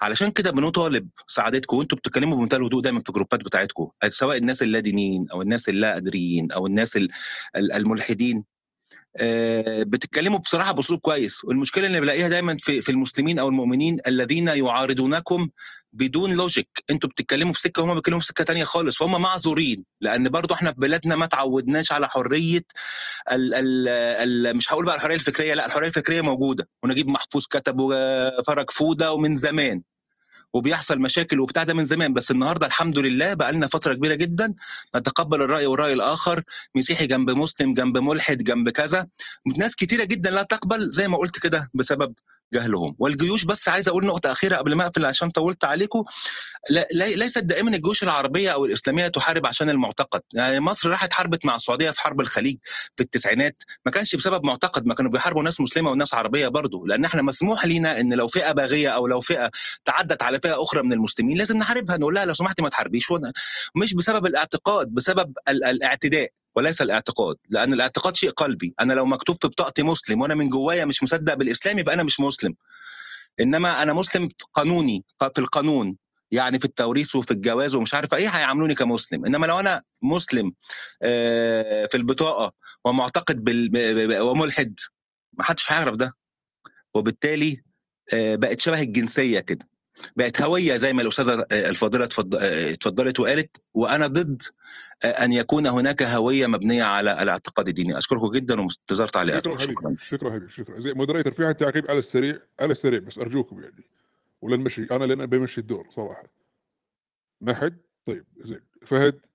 علشان 0.00 0.30
كده 0.30 0.50
بنطالب 0.50 1.08
سعادتكم 1.28 1.76
وانتوا 1.76 1.98
بتتكلموا 1.98 2.36
بمنتهى 2.36 2.56
الهدوء 2.58 2.82
دايما 2.82 3.00
في 3.00 3.08
الجروبات 3.08 3.44
بتاعتكم. 3.44 3.88
سواء 4.08 4.36
الناس 4.36 4.62
اللادينيين 4.62 5.26
أو 5.32 5.42
الناس 5.42 5.68
اللا 5.68 5.92
قادرين 5.92 6.52
أو 6.52 6.66
الناس 6.66 6.96
ال- 6.96 7.08
ال- 7.56 7.72
الملحدين. 7.72 8.49
بتتكلموا 9.82 10.38
بصراحة 10.38 10.72
بأسلوب 10.72 11.00
كويس. 11.00 11.44
والمشكلة 11.44 11.86
اللي 11.86 12.00
بلاقيها 12.00 12.28
دايما 12.28 12.56
في 12.56 12.82
في 12.82 12.92
المسلمين 12.92 13.38
أو 13.38 13.48
المؤمنين 13.48 13.98
الذين 14.06 14.48
يعارضونكم 14.48 15.48
بدون 15.92 16.32
لوجيك 16.36 16.68
أنتوا 16.90 17.10
بتتكلموا 17.10 17.52
في 17.52 17.60
سكة 17.60 17.82
وهم 17.82 17.94
بيتكلموا 17.94 18.20
في 18.20 18.26
سكة 18.26 18.44
تانية 18.44 18.64
خالص. 18.64 18.98
فهم 18.98 19.22
معذورين 19.22 19.84
لأن 20.00 20.28
برضو 20.28 20.54
إحنا 20.54 20.70
في 20.72 20.76
بلادنا 20.80 21.16
ما 21.16 21.26
تعودناش 21.26 21.92
على 21.92 22.08
حرية 22.08 22.64
ال 23.32 23.54
ال 23.54 23.88
ال 24.48 24.56
مش 24.56 24.72
هقول 24.72 24.84
بقى 24.86 24.96
الحرية 24.96 25.14
الفكرية 25.14 25.54
لا 25.54 25.66
الحرية 25.66 25.88
الفكرية 25.88 26.20
موجودة. 26.20 26.68
ونجيب 26.84 27.08
محفوظ 27.08 27.46
كتب 27.50 27.76
وفرج 27.80 28.70
فوده 28.70 29.12
ومن 29.12 29.36
زمان. 29.36 29.82
وبيحصل 30.54 30.98
مشاكل 30.98 31.40
وبتاع 31.40 31.62
ده 31.62 31.74
من 31.74 31.84
زمان 31.84 32.14
بس 32.14 32.30
النهارده 32.30 32.66
الحمد 32.66 32.98
لله 32.98 33.34
بقى 33.34 33.52
لنا 33.52 33.66
فترة 33.66 33.94
كبيرة 33.94 34.14
جدا 34.14 34.54
نتقبل 34.96 35.42
الرأي 35.42 35.66
والراي 35.66 35.92
الآخر 35.92 36.42
مسيحي 36.76 37.06
جنب 37.06 37.30
مسلم 37.30 37.74
جنب 37.74 37.98
ملحد 37.98 38.38
جنب 38.38 38.68
كذا 38.68 39.06
ناس 39.58 39.76
كتيرة 39.76 40.04
جدا 40.04 40.30
لا 40.30 40.42
تقبل 40.42 40.90
زي 40.90 41.08
ما 41.08 41.16
قلت 41.16 41.38
كده 41.38 41.70
بسبب 41.74 42.14
جهلهم. 42.54 42.96
والجيوش 42.98 43.44
بس 43.44 43.68
عايز 43.68 43.88
أقول 43.88 44.06
نقطة 44.06 44.32
أخيرة 44.32 44.56
قبل 44.56 44.74
ما 44.74 44.86
أقفل 44.86 45.04
عشان 45.04 45.30
طولت 45.30 45.64
عليكم. 45.64 46.04
ليست 46.92 47.38
دائما 47.38 47.70
الجيوش 47.70 48.02
العربية 48.02 48.50
أو 48.50 48.64
الإسلامية 48.64 49.08
تحارب 49.08 49.46
عشان 49.46 49.70
المعتقد. 49.70 50.20
يعني 50.34 50.60
مصر 50.60 50.90
راحت 50.90 51.12
حاربت 51.12 51.46
مع 51.46 51.54
السعودية 51.54 51.90
في 51.90 52.00
حرب 52.00 52.20
الخليج 52.20 52.56
في 52.96 53.02
التسعينات. 53.02 53.62
ما 53.86 53.92
كانش 53.92 54.16
بسبب 54.16 54.44
معتقد 54.46 54.86
ما 54.86 54.94
كانوا 54.94 55.10
بيحاربوا 55.10 55.42
ناس 55.42 55.60
مسلمة 55.60 55.90
وناس 55.90 56.14
عربية 56.14 56.48
برضو. 56.48 56.86
لأن 56.86 57.04
إحنا 57.04 57.22
مسموح 57.22 57.64
لينا 57.64 58.00
إن 58.00 58.14
لو 58.14 58.28
فئة 58.28 58.52
باغية 58.52 58.88
أو 58.88 59.06
لو 59.06 59.20
فئة 59.20 59.50
تعدت 59.84 60.22
على 60.22 60.38
فئة 60.42 60.62
أخرى 60.62 60.82
من 60.82 60.92
المسلمين 60.92 61.38
لازم 61.38 61.56
نحاربها. 61.58 61.96
نقول 61.96 62.14
لها 62.14 62.24
لو 62.24 62.34
سمحتي 62.34 62.62
ما 62.62 62.68
تحاربيش. 62.68 63.06
مش 63.76 63.94
بسبب 63.94 64.26
الاعتقاد 64.26 64.86
بسبب 64.88 65.32
ال- 65.48 65.64
الاعتداء. 65.64 66.28
وليس 66.60 66.82
الاعتقاد 66.82 67.36
لأن 67.48 67.72
الاعتقاد 67.72 68.16
شيء 68.16 68.30
قلبي. 68.30 68.74
أنا 68.80 68.92
لو 68.92 69.06
مكتوب 69.06 69.36
في 69.40 69.48
بطاقتي 69.48 69.82
مسلم 69.82 70.20
وأنا 70.20 70.34
من 70.34 70.48
جوايا 70.48 70.84
مش 70.84 71.02
مصدق 71.02 71.34
بالاسلام 71.34 71.78
يبقى 71.78 71.94
أنا 71.94 72.02
مش 72.02 72.20
مسلم. 72.20 72.54
إنما 73.40 73.82
أنا 73.82 73.92
مسلم 73.92 74.28
قانوني 74.54 75.04
في 75.18 75.38
القانون 75.38 75.96
يعني 76.30 76.58
في 76.58 76.64
التوريث 76.64 77.16
وفي 77.16 77.30
الجواز 77.30 77.74
ومش 77.74 77.94
عارف 77.94 78.14
إيه 78.14 78.28
هيعاملوني 78.28 78.74
كمسلم. 78.74 79.24
إنما 79.26 79.46
لو 79.46 79.60
أنا 79.60 79.82
مسلم 80.02 80.52
آه، 81.02 81.86
في 81.86 81.96
البطاقة 81.96 82.52
ومعتقد 82.84 83.44
بال... 83.44 84.20
وملحد 84.20 84.74
ما 85.32 85.44
حدش 85.44 85.72
هيعرف 85.72 85.96
ده. 85.96 86.12
وبالتالي 86.94 87.62
آه، 88.14 88.36
بقت 88.36 88.60
شبه 88.60 88.80
الجنسية 88.80 89.40
كده. 89.40 89.68
بقت 90.16 90.42
هوية 90.42 90.76
زي 90.76 90.92
ما 90.92 91.02
الأستاذة 91.02 91.46
آه، 91.52 91.68
الفاضلة 91.70 92.04
آه، 92.04 92.70
اتفضلت 92.72 93.20
وقالت 93.20 93.62
وأنا 93.74 94.06
ضد 94.06 94.42
آه، 95.04 95.06
أن 95.06 95.32
يكون 95.32 95.66
هناك 95.66 96.02
هوية 96.02 96.46
مبنية 96.46 96.82
على 96.82 97.10
على 97.10 97.30
اعتقاد 97.30 97.70
ديني 97.70 97.98
أشكركم 97.98 98.30
جدا 98.30 98.60
ومنتظر 98.60 99.08
تعليقاتكم 99.08 99.58
شكرا 99.58 99.96
شكرا. 99.98 100.30
حبيبي 100.30 100.52
شكرا. 100.52 100.80
زي 100.80 100.92
مودريتر 100.92 101.32
في 101.32 101.54
تعقيب 101.54 101.90
على 101.90 101.98
السريع 101.98 102.38
على 102.60 102.72
السريع 102.72 103.00
بس 103.00 103.18
أرجوكم 103.18 103.60
يعني 103.62 103.84
ولا 104.42 104.56
نمشي 104.56 104.86
أنا 104.90 105.04
لأن 105.04 105.26
بمشي 105.26 105.60
الدور 105.60 105.88
صراحة. 105.90 106.24
ما 107.40 107.54
حد 107.54 107.78
طيب 108.06 108.24
زين. 108.44 108.60
فهد؟ 108.86 109.26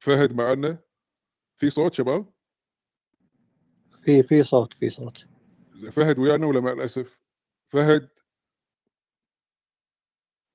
فهد 0.00 0.32
معنا؟ 0.32 0.78
في 1.58 1.70
صوت 1.70 1.94
شباب؟ 1.94 2.26
في 4.04 4.22
في 4.22 4.42
صوت 4.42 4.74
في 4.74 4.90
صوت. 4.90 5.26
زين 5.74 5.90
فهد 5.90 6.18
ويانا 6.18 6.46
ولا 6.46 6.60
مع 6.60 6.72
الأسف؟ 6.72 7.23
فهد. 7.74 8.08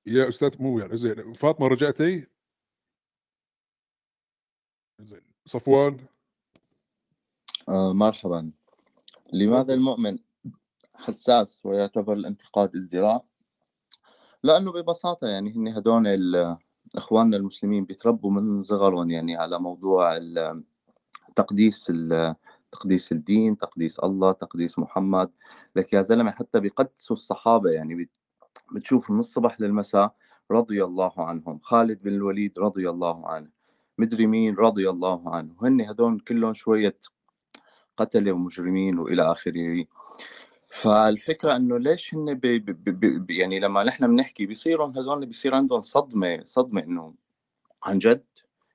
يا 0.06 0.28
أستاذ 0.28 0.62
مو 0.62 0.78
يعني 0.78 0.96
زين. 0.96 1.32
فاطمة 1.32 1.66
رجعتي؟ 1.66 2.26
زين. 5.00 5.22
صفوان؟ 5.46 6.06
آه 7.68 7.92
مرحبا. 7.92 8.52
لماذا 9.32 9.74
المؤمن 9.74 10.18
حساس 10.94 11.60
ويعتبر 11.64 12.12
الانتقاد 12.12 12.76
ازدراء؟ 12.76 13.24
لأنه 14.42 14.72
ببساطة 14.72 15.26
يعني 15.28 15.52
هن 15.52 15.68
هدول 15.68 16.06
إخواننا 16.96 17.36
المسلمين 17.36 17.84
بيتربوا 17.84 18.30
من 18.30 18.62
صغرهم 18.62 19.10
يعني 19.10 19.36
على 19.36 19.58
موضوع 19.58 20.18
تقديس 21.36 21.90
ال- 21.90 22.34
تقديس 22.72 23.12
الدين 23.12 23.58
تقديس 23.58 23.98
الله 23.98 24.32
تقديس 24.32 24.78
محمد. 24.78 25.30
لك 25.76 25.92
يا 25.92 26.02
زلمة 26.02 26.30
حتى 26.30 26.60
بيقدسوا 26.60 27.16
الصحابة 27.16 27.70
يعني 27.70 27.94
بت- 27.94 28.20
بتشوف 28.72 29.10
من 29.10 29.18
الصبح 29.18 29.60
للمساء 29.60 30.14
رضي 30.50 30.84
الله 30.84 31.12
عنهم. 31.16 31.58
خالد 31.62 32.02
بن 32.02 32.14
الوليد 32.14 32.58
رضي 32.58 32.90
الله 32.90 33.28
عنه. 33.28 33.48
مدري 33.98 34.26
مين 34.26 34.54
رضي 34.54 34.90
الله 34.90 35.34
عنه. 35.34 35.54
هن 35.62 35.80
هدول 35.80 36.20
كلهم 36.20 36.54
شوية 36.54 36.96
قتلة 37.96 38.32
ومجرمين 38.32 38.98
وإلى 38.98 39.22
آخره. 39.22 39.84
فالفكرة 40.68 41.56
إنه 41.56 41.78
ليش 41.78 42.14
هن 42.14 42.34
بي 42.34 42.58
بي 42.58 43.18
بي 43.18 43.36
يعني 43.36 43.60
لما 43.60 43.84
نحن 43.84 44.06
بنحكي 44.06 44.46
بيصيروا 44.46 44.88
هذول 44.88 45.26
بيصير 45.26 45.54
عندهم 45.54 45.80
صدمة 45.80 46.42
صدمة 46.42 46.82
إنه 46.82 47.14
عن 47.82 47.98
جد 47.98 48.24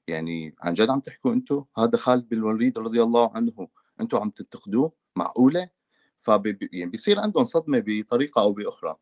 يعني 0.08 0.56
عن 0.62 0.74
جد 0.74 0.89
عم 0.89 1.00
تحكوا 1.00 1.34
أنتوا؟ 1.34 1.64
هذا 1.78 1.98
خالد 1.98 2.30
بن 2.30 2.38
الوليد 2.38 2.78
رضي 2.80 3.04
الله 3.04 3.32
عنه. 3.36 3.68
أنتوا 4.02 4.20
عم 4.20 4.30
تنتقدوه 4.30 4.91
معقولة؟ 5.16 5.70
فبي 6.22 6.70
يعني 6.74 6.91
بيصير 6.91 7.20
عندهم 7.20 7.46
صدمة 7.46 7.84
بطريقة 7.88 8.41
أو 8.41 8.54
بأخرى. 8.54 8.96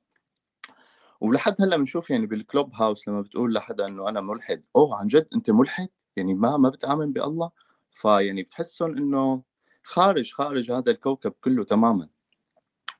ولحد 1.21 1.55
هلأ 1.59 1.77
بنشوف 1.77 2.09
يعني 2.09 2.25
بالكلوب 2.25 2.73
هاوس 2.73 3.07
لما 3.07 3.21
بتقول 3.21 3.53
لحدا 3.53 3.87
إنه 3.87 4.09
أنا 4.09 4.21
ملحد 4.21 4.63
أوه 4.75 4.95
عن 4.95 5.07
جد 5.07 5.27
أنت 5.35 5.49
ملحد؟ 5.49 5.89
يعني 6.15 6.33
ما 6.33 6.57
ما 6.57 6.69
بتآمن 6.69 7.13
بالله؟ 7.13 7.51
فيعني 7.91 8.43
بتحسهم 8.43 8.97
إنه 8.97 9.43
خارج 9.83 10.31
خارج 10.33 10.71
هذا 10.71 10.91
الكوكب 10.91 11.31
كله 11.31 11.63
تماما. 11.63 12.09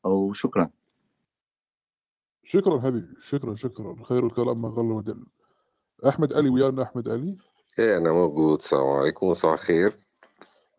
وشكرا 0.06 0.70
شكرا. 2.44 2.82
حبيبي 2.82 3.16
شكرا 3.22 3.56
شكرا. 3.56 4.04
خير 4.04 4.26
الكلام 4.26 4.62
ما 4.62 4.70
قل 4.70 4.92
ودل 4.92 5.26
أحمد 6.08 6.34
علي 6.34 6.50
ويانا 6.50 6.84
أحمد 6.84 7.10
علي 7.10 7.38
إيه 7.80 7.98
أنا 7.98 8.12
موجود 8.12 8.58
السلام 8.58 8.88
عليكم 8.88 9.28
وصباح 9.28 9.54
الخير. 9.54 10.03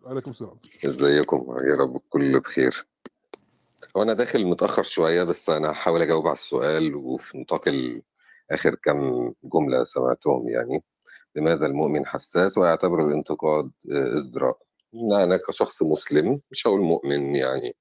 عليكم 0.07 0.31
السلام. 0.31 0.57
ازيكم؟ 0.87 1.57
يا 1.65 1.75
رب 1.75 1.97
الكل 1.97 2.41
بخير. 2.41 2.87
وأنا 3.95 4.13
داخل 4.13 4.45
متأخر 4.45 4.83
شوية 4.83 5.23
بس 5.23 5.51
أنا 5.51 5.71
هحاول 5.71 6.03
أجاوب 6.03 6.27
على 6.27 6.33
السؤال 6.33 6.95
وفي 6.95 7.39
نطاق 7.39 7.65
آخر 8.51 8.75
كم 8.75 9.33
جملة 9.45 9.85
سمعتهم 9.85 10.49
يعني. 10.49 10.83
لماذا 11.37 11.67
المؤمن 11.67 12.07
حساس 12.07 12.59
ويعتبر 12.59 13.07
الانتقاد 13.07 13.71
آه، 13.93 14.15
ازدراء 14.15 14.59
أنا 15.13 15.37
كشخص 15.37 15.83
مسلم 15.83 16.41
مش 16.51 16.67
هقول 16.67 16.81
مؤمن 16.81 17.35
يعني. 17.37 17.77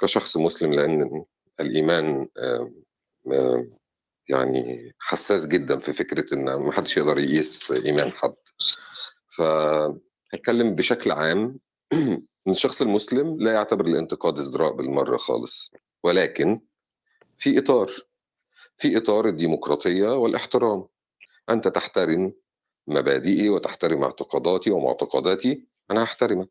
كشخص 0.00 0.36
مسلم 0.36 0.72
لأن 0.72 1.24
الإيمان 1.60 2.28
يعني 4.28 4.92
حساس 4.98 5.46
جدا 5.46 5.78
في 5.78 5.92
فكرة 5.92 6.34
إن 6.34 6.44
ما 6.44 6.72
حدش 6.72 6.96
يقدر 6.96 7.18
يقيس 7.18 7.72
إيمان 7.72 8.12
حد. 8.12 8.34
فهتكلم 10.32 10.74
بشكل 10.74 11.10
عام 11.10 11.58
إن 11.92 12.50
الشخص 12.50 12.82
المسلم 12.82 13.36
لا 13.40 13.52
يعتبر 13.52 13.86
الانتقاد 13.86 14.38
إزدراء 14.38 14.72
بالمرة 14.72 15.16
خالص 15.16 15.72
ولكن 16.02 16.60
في 17.38 17.58
إطار 17.58 17.90
في 18.78 18.96
إطار 18.96 19.28
الديمقراطية 19.28 20.08
والاحترام. 20.16 20.86
أنت 21.50 21.68
تحترم 21.68 22.32
مبادئي 22.86 23.48
وتحترم 23.48 24.02
اعتقاداتي 24.02 24.70
ومعتقداتي 24.70 25.66
أنا 25.90 26.04
هحترمك. 26.04 26.50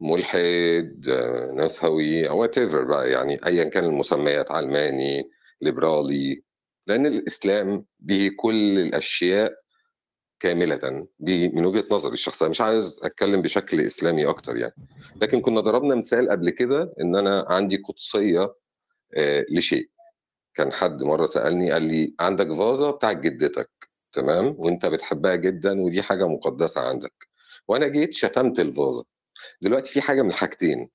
ملحد 0.00 1.10
نسوي 1.54 2.28
أو 2.28 2.40
وات 2.40 2.58
بقى 2.58 3.10
يعني 3.10 3.46
ايا 3.46 3.64
كان 3.64 3.84
المسميات 3.84 4.50
علماني 4.50 5.30
ليبرالي 5.60 6.42
لأن 6.86 7.06
الإسلام 7.06 7.84
به 8.00 8.30
كل 8.36 8.78
الأشياء 8.78 9.52
كاملة. 10.40 11.06
به 11.18 11.48
من 11.54 11.64
وجهة 11.64 11.84
نظري 11.90 12.12
الشخصية. 12.12 12.48
مش 12.48 12.60
عايز 12.60 13.00
أتكلم 13.04 13.42
بشكل 13.42 13.80
إسلامي 13.80 14.26
أكتر 14.26 14.56
يعني. 14.56 14.74
لكن 15.16 15.40
كنا 15.40 15.60
ضربنا 15.60 15.94
مثال 15.94 16.30
قبل 16.30 16.50
كده 16.50 16.94
إن 17.00 17.16
أنا 17.16 17.46
عندي 17.48 17.76
قدسية 17.76 18.54
آه، 19.14 19.46
لشيء. 19.50 19.90
كان 20.54 20.72
حد 20.72 21.02
مرة 21.02 21.26
سألني 21.26 21.72
قال 21.72 21.82
لي 21.82 22.14
عندك 22.20 22.52
فازة 22.52 22.90
بتاعت 22.90 23.16
جدتك. 23.16 23.70
تمام؟ 24.12 24.54
وأنت 24.58 24.86
بتحبها 24.86 25.36
جدا 25.36 25.80
ودي 25.80 26.02
حاجة 26.02 26.28
مقدسة 26.28 26.80
عندك. 26.80 27.28
وأنا 27.68 27.88
جيت 27.88 28.14
شتمت 28.14 28.60
الفازة. 28.60 29.04
دلوقتي 29.62 29.92
في 29.92 30.00
حاجة 30.00 30.22
من 30.22 30.28
الحاجتين. 30.30 30.90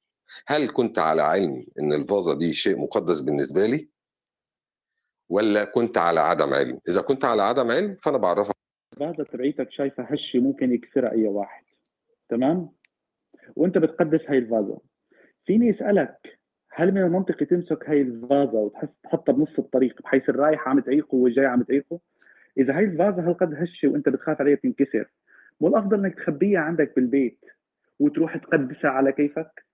هل 0.47 0.69
كنت 0.71 0.99
على 0.99 1.21
علم 1.21 1.65
إن 1.79 1.93
الفازة 1.93 2.33
دي 2.33 2.53
شيء 2.53 2.77
مقدس 2.77 3.21
بالنسبة 3.21 3.65
لي؟ 3.65 3.89
ولا 5.29 5.65
كنت 5.65 5.97
على 5.97 6.19
عدم 6.19 6.53
علم؟ 6.53 6.79
إذا 6.89 7.01
كنت 7.01 7.25
على 7.25 7.41
عدم 7.41 7.71
علم 7.71 7.97
فأنا 8.01 8.17
بعرفك 8.17 8.55
الفازة 8.93 9.23
تبعيتك 9.23 9.71
شايفة 9.71 10.03
هشة 10.03 10.39
ممكن 10.39 10.73
يكسرها 10.73 11.11
أي 11.11 11.27
واحد. 11.27 11.63
تمام؟ 12.29 12.69
وأنت 13.55 13.77
بتقدس 13.77 14.21
هاي 14.27 14.37
الفازة. 14.37 14.81
فيني 15.45 15.71
أسألك 15.71 16.39
هل 16.71 16.91
من 16.91 17.01
المنطقي 17.01 17.45
تمسك 17.45 17.89
هاي 17.89 18.01
الفازة 18.01 18.53
وتحس 18.53 18.89
تحطها 19.03 19.33
بنص 19.33 19.59
الطريق 19.59 20.01
بحيث 20.01 20.29
الرايح 20.29 20.67
عم 20.67 20.79
تعيقه 20.79 21.15
والجاي 21.15 21.45
عم 21.45 21.63
تعيقه؟ 21.63 21.99
إذا 22.57 22.77
هاي 22.77 22.83
الفازة 22.83 23.27
هالقد 23.27 23.53
هشة 23.53 23.87
وأنت 23.87 24.09
بتخاف 24.09 24.41
عليها 24.41 24.55
تنكسر 24.55 25.05
مو 25.61 25.67
الأفضل 25.67 25.99
إنك 25.99 26.15
تخبيها 26.15 26.59
عندك 26.59 26.95
بالبيت 26.95 27.39
وتروح 27.99 28.37
تقدسها 28.37 28.89
على 28.89 29.11
كيفك؟ 29.11 29.65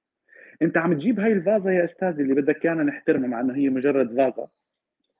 أنت 0.61 0.77
عم 0.77 0.93
تجيب 0.93 1.19
هاي 1.19 1.31
الفازة 1.31 1.71
يا 1.71 1.85
أستاذي 1.85 2.23
اللي 2.23 2.33
بدك 2.33 2.65
إيانا 2.65 2.83
نحترمها 2.83 3.27
مع 3.27 3.41
إنه 3.41 3.55
هي 3.55 3.69
مجرد 3.69 4.07
فازة. 4.07 4.47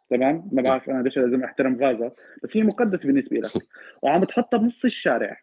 تمام؟ 0.09 0.49
ما 0.51 0.61
بعرف 0.61 0.89
أنا 0.89 1.03
ليش 1.03 1.17
لازم 1.17 1.43
أحترم 1.43 1.75
فازا 1.75 2.11
بس 2.43 2.49
هي 2.53 2.63
مقدسة 2.63 3.07
بالنسبة 3.07 3.37
لك. 3.37 3.51
وعم 4.03 4.23
تحطها 4.23 4.57
بنص 4.57 4.85
الشارع 4.85 5.41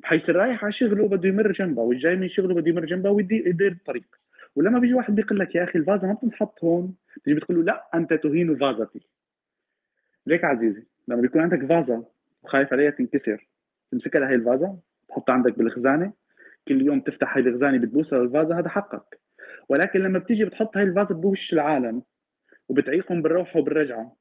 بحيث 0.00 0.30
الرايح 0.30 0.64
على 0.64 0.72
شغله 0.72 1.08
بده 1.08 1.28
يمر 1.28 1.52
جنبها 1.52 1.84
والجاي 1.84 2.16
من 2.16 2.28
شغله 2.28 2.54
بده 2.54 2.70
يمر 2.70 2.84
جنبها 2.84 3.10
ويدير 3.10 3.46
يدير 3.46 3.72
الطريق. 3.72 4.04
ولما 4.56 4.78
بيجي 4.78 4.94
واحد 4.94 5.14
بيقول 5.14 5.38
لك 5.38 5.54
يا 5.54 5.64
أخي 5.64 5.78
الفازة 5.78 6.06
ما 6.06 6.12
بتنحط 6.12 6.64
هون 6.64 6.94
بتيجي 7.16 7.36
بتقول 7.36 7.56
له 7.56 7.64
لا 7.64 7.88
أنت 7.94 8.14
تهين 8.14 8.56
فازتي 8.58 9.00
ليك 10.26 10.44
عزيزي 10.44 10.82
لما 11.08 11.20
بيكون 11.20 11.40
عندك 11.40 11.66
فازة 11.66 12.04
وخايف 12.42 12.72
عليها 12.72 12.90
تنكسر 12.90 13.46
تمسكها 13.92 14.20
لهي 14.20 14.34
الفازة 14.34 14.78
تحطها 15.08 15.32
عندك 15.32 15.58
بالخزانة 15.58 16.12
كل 16.68 16.82
يوم 16.82 17.00
تفتح 17.00 17.36
هاي 17.36 17.42
الخزانة 17.48 17.78
بتبوسها 17.78 18.18
للفازه 18.18 18.58
هذا 18.58 18.68
حقك. 18.68 19.20
ولكن 19.68 20.00
لما 20.00 20.18
بتيجي 20.18 20.44
بتحط 20.44 20.76
هاي 20.76 20.84
الفازة 20.84 21.14
بوش 21.14 21.52
العالم 21.52 22.02
وبتعيقهم 22.70 23.22
بالروحه 23.22 23.58
وبالرجعة. 23.60 24.16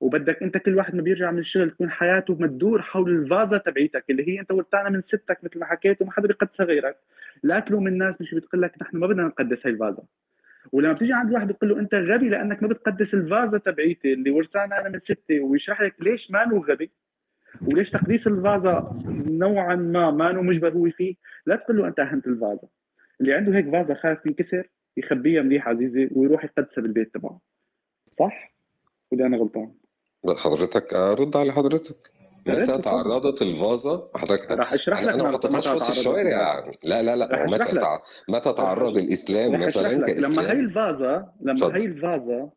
وبدك 0.00 0.42
أنت 0.42 0.56
كل 0.56 0.74
واحد 0.76 0.94
ما 0.94 1.02
بيرجع 1.02 1.30
من 1.30 1.38
الشغل 1.38 1.70
تكون 1.70 1.90
حياته 1.90 2.34
بتدور 2.34 2.82
حول 2.82 3.10
الفازة 3.10 3.58
تبعيتك 3.58 4.04
اللي 4.10 4.28
هي 4.28 4.40
أنت 4.40 4.52
ورثتها 4.52 4.88
من 4.88 5.02
ستك 5.02 5.38
مثل 5.44 5.58
ما 5.58 5.66
حكيت 5.66 6.02
وما 6.02 6.12
حدا 6.12 6.26
بيقدسها 6.26 6.66
غيرك. 6.66 6.96
لا 7.42 7.58
تلوم 7.58 7.86
الناس 7.86 8.14
مش 8.20 8.34
بتقول 8.34 8.62
لك 8.62 8.72
نحن 8.82 8.96
ما 8.96 9.06
بدنا 9.06 9.22
نقدس 9.22 9.58
هاي 9.66 9.72
الفازة. 9.72 10.02
ولما 10.72 10.92
بتيجي 10.92 11.12
عند 11.12 11.32
واحد 11.32 11.48
بتقول 11.48 11.70
له 11.70 11.78
أنت 11.80 11.94
غبي 11.94 12.28
لأنك 12.28 12.62
ما 12.62 12.68
بتقدس 12.68 13.14
الفازة 13.14 13.58
تبعيتي 13.58 14.12
اللي 14.12 14.30
ورثانا 14.30 14.80
أنا 14.80 14.88
من 14.88 15.00
ستي 15.00 15.40
ويشرح 15.40 15.82
لك 15.82 15.94
ليش 16.00 16.30
ما 16.30 16.62
غبي؟ 16.68 16.90
وليش 17.62 17.90
تقديس 17.90 18.26
الفازة 18.26 19.02
نوعا 19.28 19.76
ما 19.76 20.10
ما 20.10 20.32
مجبر 20.32 20.68
هو 20.68 20.90
فيه؟ 20.90 21.14
لا 21.46 21.56
تقول 21.56 21.76
له 21.76 21.88
أنت 21.88 22.00
اهنت 22.00 22.26
الفازة. 22.26 22.68
اللي 23.20 23.34
عنده 23.34 23.56
هيك 23.56 23.70
فازة 23.70 23.94
خايف 23.94 24.18
تنكسر 24.20 24.68
يخبيها 24.96 25.42
مليح 25.42 25.68
عزيزي 25.68 26.08
ويروح 26.12 26.44
يقدسها 26.44 26.82
بالبيت 26.82 27.14
تبعه. 27.14 27.40
صح؟ 28.18 28.54
ولا 29.12 29.26
أنا 29.26 29.36
غلطان؟ 29.36 29.72
لا 30.24 30.34
حضرتك 30.34 30.94
ارد 30.94 31.36
على 31.36 31.52
حضرتك. 31.52 31.96
متى 32.48 32.78
تعرضت 32.78 33.42
الفازة؟ 33.42 34.10
حضرتك 34.14 34.50
راح 34.50 34.72
أشرح 34.72 35.02
لك 35.02 35.14
أنا 35.14 35.22
ما 35.22 35.30
حطيتهاش 35.32 35.68
في 35.68 35.98
الشوارع 35.98 36.64
لا 36.84 37.02
لا 37.02 37.16
لا. 37.16 37.44
أشرح 37.44 37.60
متى 37.60 37.78
تع... 37.78 37.98
متى 38.28 38.52
تعرض 38.52 38.96
الإسلام 38.96 39.52
مثلا 39.52 39.88
لك. 39.88 39.94
لما 39.94 40.08
هي 40.08 40.14
كاسلام 40.14 40.60
الفازة 40.60 41.28
لما. 41.40 41.76
هي 41.76 41.84
الفازة. 41.84 42.50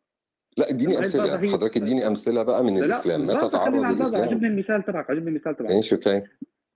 لا 0.58 0.70
اديني 0.70 0.98
أمثلة. 0.98 1.40
هي 1.40 1.52
حضرتك 1.52 1.78
اديني 1.78 2.08
أمثلة 2.08 2.44
بقى 2.44 2.64
من 2.64 2.74
لا 2.74 2.80
لا 2.80 2.86
الإسلام. 2.86 3.28
متى 3.28 3.50
تعرض 3.50 3.92
الإسلام؟ 3.92 4.28
عجبني 4.28 4.48
المثال 4.48 4.86
تبعك 4.86 5.10
عجبني 5.10 5.30
المثال 5.30 5.58
تبعك. 5.58 5.72
ماشي 5.72 5.96
أوكي؟ 5.96 6.22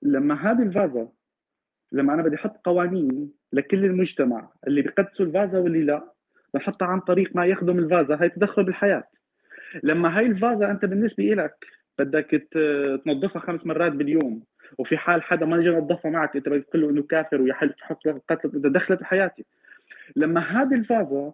لما 0.02 0.52
هذه 0.52 0.62
الفازة 0.64 1.10
لما 1.92 2.14
أنا 2.14 2.24
بدي 2.24 2.36
أحط 2.36 2.56
قوانين 2.66 3.32
لكل 3.54 3.86
المجتمع 3.86 4.50
اللي 4.68 4.82
بيقدسوا 4.82 5.26
الفازة 5.26 5.60
واللي 5.60 5.84
لا 5.84 6.11
بنحطها 6.54 6.86
عن 6.86 7.00
طريق 7.00 7.36
ما 7.36 7.46
يخدم 7.46 7.80
الفازة 7.80 8.16
هي 8.16 8.30
تدخل 8.30 8.64
بالحياة 8.64 9.04
لما 9.84 10.18
هاي 10.18 10.26
الفازة 10.26 10.72
أنت 10.72 10.86
بالنسبة 10.86 11.24
لك 11.24 11.66
بدك 12.00 12.48
تنظفها 13.06 13.40
خمس 13.42 13.66
مرات 13.66 13.92
باليوم 13.92 14.44
وفي 14.78 14.98
حال 14.98 15.24
حدا 15.24 15.46
ما 15.46 15.58
يجي 15.58 15.68
ينظفها 15.68 16.12
معك 16.12 16.36
أنت 16.36 16.50
بدك 16.50 16.66
تقول 16.66 16.82
له 16.82 16.90
إنه 16.90 17.04
كافر 17.04 17.42
ويحل 17.42 17.70
تحط 17.70 18.08
قتل 18.08 18.52
إذا 18.56 18.70
دخلت 18.70 19.00
بحياتي 19.00 19.46
لما 20.16 20.42
هذه 20.42 20.74
الفازة 20.74 21.34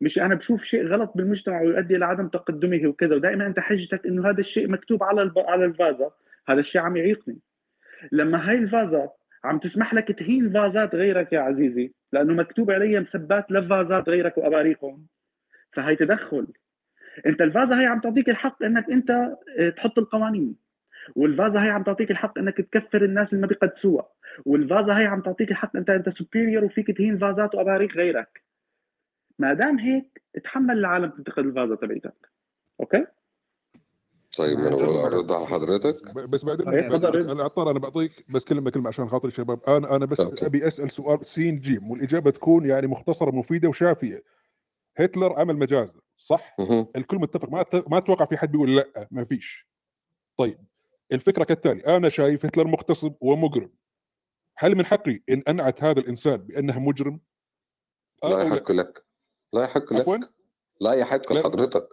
مش 0.00 0.18
أنا 0.18 0.34
بشوف 0.34 0.62
شيء 0.62 0.86
غلط 0.86 1.12
بالمجتمع 1.14 1.62
ويؤدي 1.62 1.96
إلى 1.96 2.04
عدم 2.04 2.28
تقدمه 2.28 2.88
وكذا 2.88 3.16
ودائما 3.16 3.46
أنت 3.46 3.60
حجتك 3.60 4.06
إنه 4.06 4.30
هذا 4.30 4.40
الشيء 4.40 4.68
مكتوب 4.68 5.02
على. 5.02 5.32
على 5.36 5.64
الفازة 5.64 6.12
هذا 6.48 6.60
الشيء 6.60 6.80
عم 6.80 6.96
يعيقني 6.96 7.38
لما 8.12 8.48
هاي 8.50 8.58
الفازة 8.58 9.10
عم 9.44 9.58
تسمح 9.58 9.94
لك 9.94 10.12
تهين 10.18 10.52
فازات 10.52 10.94
غيرك 10.94 11.32
يا 11.32 11.40
عزيزي 11.40 11.92
لأنه 12.12 12.32
مكتوب 12.34 12.70
علي 12.70 13.00
مسبات 13.00 13.50
لفازات 13.50 14.08
غيرك 14.08 14.38
وأباريقهم. 14.38 15.06
فهي 15.72 15.96
تدخل. 15.96 16.46
أنت 17.26 17.40
الفازه 17.40 17.80
هي 17.80 17.86
عم 17.86 18.00
تعطيك 18.00 18.28
الحق 18.28 18.62
إنك 18.62 18.90
أنت 18.90 19.10
آه، 19.58 19.70
تحط 19.70 19.98
القوانين. 19.98 20.56
والفازه 21.16 21.64
هي 21.64 21.70
عم 21.70 21.82
تعطيك 21.82 22.10
الحق 22.10 22.38
إنك 22.38 22.56
تكفر 22.56 23.04
الناس 23.04 23.28
اللي 23.28 23.40
ما 23.40 23.46
بيقدسوها 23.46 24.08
والفازه 24.46 24.98
هي 24.98 25.06
عم 25.06 25.20
تعطيك 25.20 25.50
الحق 25.50 25.76
إنت 25.76 25.90
أنت 25.90 26.08
superior 26.08 26.64
وفيك 26.64 26.90
تهين 26.90 27.18
فازات 27.18 27.54
وأباريق 27.54 27.92
غيرك. 27.92 28.42
ما 29.38 29.52
دام 29.54 29.78
هيك 29.78 30.22
اتحمل 30.36 30.78
العالم 30.78 31.10
تنتقد 31.10 31.46
الفازة 31.46 31.76
تبعتك 31.76 32.28
okay؟ 32.80 33.06
طيب 34.38 34.58
ما 34.58 34.68
أنا 34.68 34.76
بقول 34.76 34.96
أرد 34.96 35.32
على 35.32 35.46
حضرتك. 35.46 36.14
بس 36.32 36.44
بعدين 36.44 36.88
تفضل. 36.88 37.30
أنا 37.30 37.42
عطار 37.44 37.70
أنا 37.70 37.78
بعطيك 37.78 38.24
بس 38.30 38.44
كلمة 38.44 38.70
كلمة 38.70 38.88
عشان 38.88 39.08
خاطر 39.08 39.28
الشباب. 39.28 39.64
أنا 39.68 39.96
أنا 39.96 40.06
بس 40.06 40.20
okay. 40.20 40.46
أبي 40.46 40.68
أسأل 40.68 40.90
سؤال 40.90 41.26
سين 41.26 41.60
جيم 41.60 41.90
والإجابة 41.90 42.30
تكون 42.30 42.66
يعني 42.66 42.86
مختصرة 42.86 43.30
مفيدة 43.30 43.68
وشافية. 43.68 44.24
هتلر 44.96 45.32
عمل 45.40 45.56
مجازر 45.56 46.00
صح؟ 46.16 46.56
مهم. 46.58 46.86
الكل 46.96 47.16
متفق. 47.16 47.48
ما 47.48 47.64
ما 47.88 47.98
أتوقع 47.98 48.24
في 48.24 48.36
حد 48.36 48.52
بيقول 48.52 48.76
لأ 48.76 49.08
ما 49.10 49.24
فيش. 49.24 49.68
طيب 50.38 50.58
الفكرة 51.12 51.44
كالتالي. 51.44 51.96
أنا 51.96 52.08
شايف 52.08 52.46
هتلر 52.46 52.66
مغتصب 52.66 53.14
ومجرم. 53.20 53.70
هل 54.56 54.74
من 54.74 54.86
حقي 54.86 55.20
إن 55.30 55.42
أنعت 55.48 55.84
هذا 55.84 56.00
الإنسان 56.00 56.36
بأنه 56.36 56.78
مجرم؟ 56.78 57.20
آه 58.24 58.28
لا؟ 58.28 58.42
يحق 58.42 58.72
لك. 58.72 59.04
لا 59.52 59.64
يحق 59.64 59.92
عفوا؟ 59.92 60.16
لك 60.16 60.30
لا 60.80 60.92
يحق 60.92 61.32
لا. 61.32 61.40
لحضرتك 61.40 61.88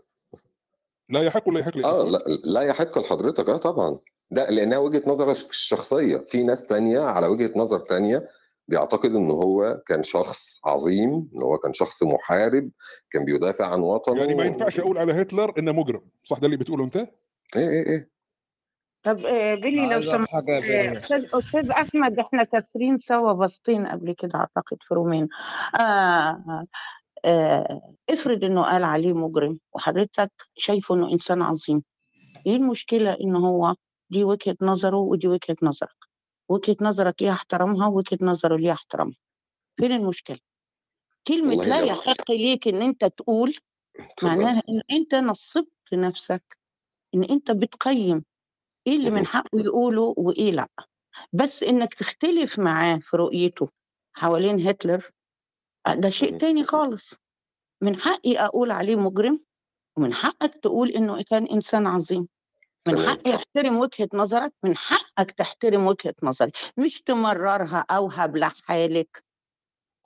لا 1.11 1.21
يحق 1.23 1.47
ولا 1.47 1.59
يحق 1.59 1.77
لي 1.77 1.85
آه؟ 1.85 2.03
لا 2.03 2.19
لا 2.45 2.61
يحق 2.61 2.99
لحضرتك 2.99 3.49
آه 3.49 3.57
طبعا. 3.57 3.99
ده 4.31 4.49
لأنها 4.49 4.77
وجهة 4.77 5.03
نظر 5.07 5.31
الشخصية. 5.31 6.17
في 6.17 6.43
ناس 6.43 6.67
تانية 6.67 6.99
على 6.99 7.27
وجهة 7.27 7.51
نظر 7.55 7.79
تانية 7.79 8.23
بيعتقد 8.67 9.15
إن 9.15 9.29
هو 9.31 9.81
كان 9.87 10.03
شخص 10.03 10.61
عظيم 10.65 11.29
إن 11.35 11.41
هو 11.41 11.57
كان 11.57 11.73
شخص 11.73 12.03
محارب 12.03 12.71
كان 13.11 13.25
بيدافع 13.25 13.65
عن 13.65 13.79
وطنه. 13.79 14.19
يعني 14.19 14.35
ما 14.35 14.45
ينفعش 14.45 14.79
أقول 14.79 14.97
على 14.97 15.13
هتلر 15.21 15.53
إنه 15.57 15.71
مجرم. 15.71 16.01
صح 16.23 16.39
ده 16.39 16.45
اللي 16.45 16.57
بتقوله 16.57 16.83
أنت؟ 16.83 16.95
إيه 16.97 17.07
إيه 17.55 17.87
إيه. 17.87 18.11
طب 19.03 19.25
آه، 19.25 19.55
بيلي 19.55 19.87
لو 19.89 20.01
سمحت 20.01 20.49
آه، 20.49 20.93
أستاذ 20.93 21.25
أستاذ 21.33 21.71
أحمد 21.71 22.19
إحنا 22.19 22.43
كاسرين 22.43 22.99
سوا 22.99 23.33
بسطين 23.33 23.87
قبل 23.87 24.15
كده 24.19 24.31
أعتقد 24.35 24.77
في 24.87 24.93
رومين. 24.93 25.27
آه 25.79 26.65
افرض 28.09 28.43
إنه 28.43 28.63
قال 28.63 28.83
عليه 28.83 29.13
مجرم 29.13 29.59
وحضرتك 29.73 30.31
شايفه 30.57 30.95
إنه 30.95 31.11
إنسان 31.11 31.41
عظيم 31.41 31.83
إيه 32.47 32.55
المشكلة 32.55 33.17
إنه 33.21 33.47
هو 33.47 33.75
دي 34.09 34.23
وجهة 34.23 34.55
نظره 34.61 34.97
ودي 34.97 35.27
وجهة 35.27 35.55
نظرك؟ 35.61 35.97
وجهة 36.49 36.75
نظرك 36.81 37.21
ليها 37.21 37.31
احترامها 37.31 37.87
وجهه 37.87 38.17
نظره 38.21 38.57
ليها 38.57 38.73
احترامها 38.73 39.15
فين 39.77 39.91
المشكلة؟ 39.91 40.37
كلمة 41.27 41.55
لا 41.69 41.79
يحق 41.79 42.31
ليك 42.31 42.67
إن 42.67 42.81
أنت 42.81 43.05
تقول 43.05 43.55
معناها 44.23 44.61
إن 44.69 44.81
أنت 44.91 45.15
نصبت 45.15 45.93
نفسك 45.93 46.57
إن 47.15 47.23
أنت 47.23 47.51
بتقيم 47.51 48.23
إيه 48.87 48.95
اللي 48.95 49.09
من. 49.09 49.25
حقه 49.25 49.59
يقوله 49.59 50.13
وإيه 50.17 50.51
لأ. 50.51 50.67
بس 51.33 51.63
إنك 51.63 51.93
تختلف 51.93 52.59
معاه 52.59 52.97
في 52.97 53.17
رؤيته 53.17 53.69
حوالين 54.13 54.67
هتلر 54.67 55.11
آه، 55.87 55.93
ده 55.95 56.09
شيء. 56.09 56.37
تاني 56.37 56.63
خالص. 56.63 57.13
من 57.83 57.95
حقي 57.95 58.37
أقول 58.37 58.71
عليه 58.71 58.95
مجرم 58.95 59.39
ومن 59.97 60.13
حقك 60.13 60.59
تقول 60.63 60.89
إنه 60.89 61.23
كان 61.23 61.45
إنسان 61.47 61.87
عظيم. 61.87 62.27
من 62.87 62.95
تمام. 62.95 63.07
حقي 63.09 63.35
أحترم 63.35 63.77
وجهة 63.79 64.09
نظرك 64.13 64.53
من 64.63 64.77
حقك 64.77 65.31
تحترم 65.31 65.87
وجهة 65.87 66.15
نظري. 66.23 66.51
مش 66.77 67.01
تمررها 67.01 67.85
أو 67.91 68.07
هبلع 68.07 68.51
حالك. 68.63 69.23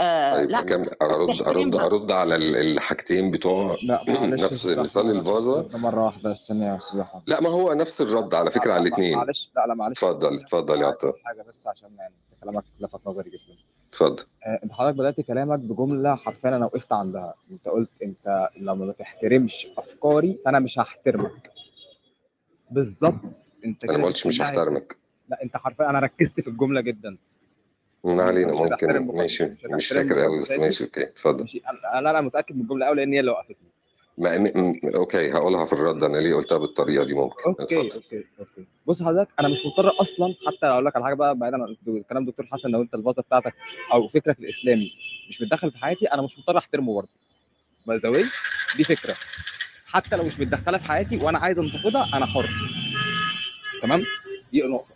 آه 0.02 0.36
طيب 0.36 0.50
لا 0.50 0.62
كم 0.62 0.82
أرد 0.82 0.92
أرد 1.02 1.28
تحترمها 1.40 1.86
أرد 1.86 2.12
على 2.12 2.36
ال- 2.36 2.56
الحاجتين 2.56 3.32
بتوع 3.32 3.78
معلش 4.08 4.44
نفس 4.44 4.66
مثال 4.66 5.24
ده 5.24 5.78
مرة 5.78 6.06
واحدة 6.06 6.30
بس 6.32 6.48
ثانية 6.48 6.66
يا 6.68 6.78
أستاذ 6.78 7.00
أحمد. 7.00 7.22
لا 7.28 7.42
ما 7.42 7.50
هو 7.50 7.74
نفس 7.74 8.02
الرد 8.02 8.36
على 8.36 8.46
لا 8.46 8.52
فكرة 8.52 8.74
على 8.74 8.82
الاثنين. 8.88 9.18
معلش 9.18 9.52
لا 9.56 9.68
لا 9.68 9.74
معلش. 9.74 10.04
اتفضل 10.04 10.34
اتفضل 10.36 10.82
يا 10.82 10.86
عايز 10.86 10.96
عطار. 10.96 11.14
حاجة 11.26 11.42
بس 11.42 11.68
عشان 11.68 11.96
يعني 11.98 12.16
كلامك 12.44 12.64
لفت 12.80 13.08
نظري 13.08 13.30
جدا. 13.30 13.58
اتفضل. 13.90 14.24
آه، 14.46 14.60
انت 14.64 14.72
حضرتك 14.74 14.98
بدأت 14.98 15.22
كلامك 15.22 15.60
بجملة 15.60 16.16
حرفيا 16.16 16.50
أنا 16.50 16.66
وقفت 16.66 16.94
عندها. 16.94 17.34
انت 17.52 17.68
قلت 17.68 17.90
انت 18.04 18.50
لما 18.58 18.86
ما 18.86 18.94
تحترمش 18.94 19.68
أفكاري 19.78 20.38
فأنا 20.46 20.60
مش 20.60 20.80
هحترمك. 20.80 21.52
بالظبط. 22.72 23.20
انت 23.66 23.86
أنا 23.86 23.98
ما 23.98 24.06
قلتش 24.06 24.28
مش 24.28 24.42
هحترمك. 24.42 24.98
لا 25.30 25.44
انت 25.44 25.58
حرفيا 25.58 25.90
أنا 25.90 26.00
ركزت 26.00 26.42
في 26.42 26.48
الجملة 26.48 26.82
جدا. 26.82 27.18
ما 28.04 28.24
علينا 28.24 28.52
ممكن. 28.52 29.08
ماشي. 29.18 29.52
مش 29.66 29.88
فاكر 29.88 30.20
قوي 30.20 30.42
بس 30.42 30.52
ماشي 30.52 30.84
okay. 30.84 31.04
اتفضل. 31.04 31.42
ماشي 31.42 31.62
أنا 31.94 32.22
متأكد 32.22 32.56
من 32.56 32.62
الجملة 32.62 32.86
قوي 32.86 32.96
لأن 32.96 33.14
هي 33.14 33.20
اللي 33.20 33.32
وقفتني. 33.32 33.75
ما 34.18 34.38
م... 34.38 34.43
م... 34.43 34.74
okay 34.96 35.32
هقولها 35.34 35.66
في 35.66 35.74
الرد. 35.74 36.03
أنا 36.03 36.18
ليه 36.18 36.36
قلتها 36.36 36.57
بالطريقة 36.57 37.03
دي؟ 37.03 37.13
ممكن. 37.13 37.43
okay 37.48 37.64
اتفضل. 37.63 38.01
okay 38.04 38.26
okay. 38.39 38.66
بص 38.88 39.03
حضرتك 39.03 39.30
أنا 39.39 39.47
مش 39.47 39.57
مضطر 39.66 40.01
أصلا 40.01 40.36
حتى 40.47 40.66
أقول 40.66 40.86
لك 40.86 40.95
على 40.95 41.05
حاجة 41.05 41.13
بقى 41.13 41.36
بعيدا 41.36 41.57
عن 41.63 41.76
كلام 42.09 42.26
دكتور 42.26 42.45
حسن 42.45 42.70
لو 42.70 42.82
أنت 42.82 42.93
الفازة 42.93 43.22
بتاعتك 43.22 43.53
أو 43.93 44.07
فكرك 44.07 44.39
الإسلامي 44.39 44.91
مش 45.30 45.41
متدخل 45.41 45.72
في 45.72 45.78
حياتي 45.78 46.05
أنا 46.05 46.22
مش 46.22 46.39
مضطر 46.39 46.57
أحترمه 46.57 46.93
برضه. 46.93 47.09
باي 47.88 47.97
ذا 47.97 48.11
دي 48.78 48.84
فكرة. 48.84 49.16
حتى 49.86 50.16
لو 50.16 50.24
مش 50.24 50.39
متدخله 50.39 50.78
في 50.78 50.84
حياتي 50.86 51.18
وأنا 51.18 51.38
عايز 51.39 51.59
أنتقدها 51.59 52.09
أنا 52.13 52.26
حر. 52.26 52.49
تمام؟ 53.82 54.03
دي 54.51 54.61
نقطة. 54.61 54.95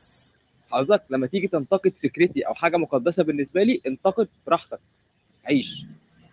حضرتك 0.72 1.04
لما 1.10 1.28
تيجي 1.28 1.48
تنتقد 1.48 1.94
فكرتي 2.04 2.42
أو 2.42 2.54
حاجة 2.54 2.78
مقدسة 2.78 3.24
بالنسبة 3.24 3.64
لي 3.64 3.82
انتقد 3.88 4.28
براحتك. 4.48 4.80
عيش. 5.46 5.84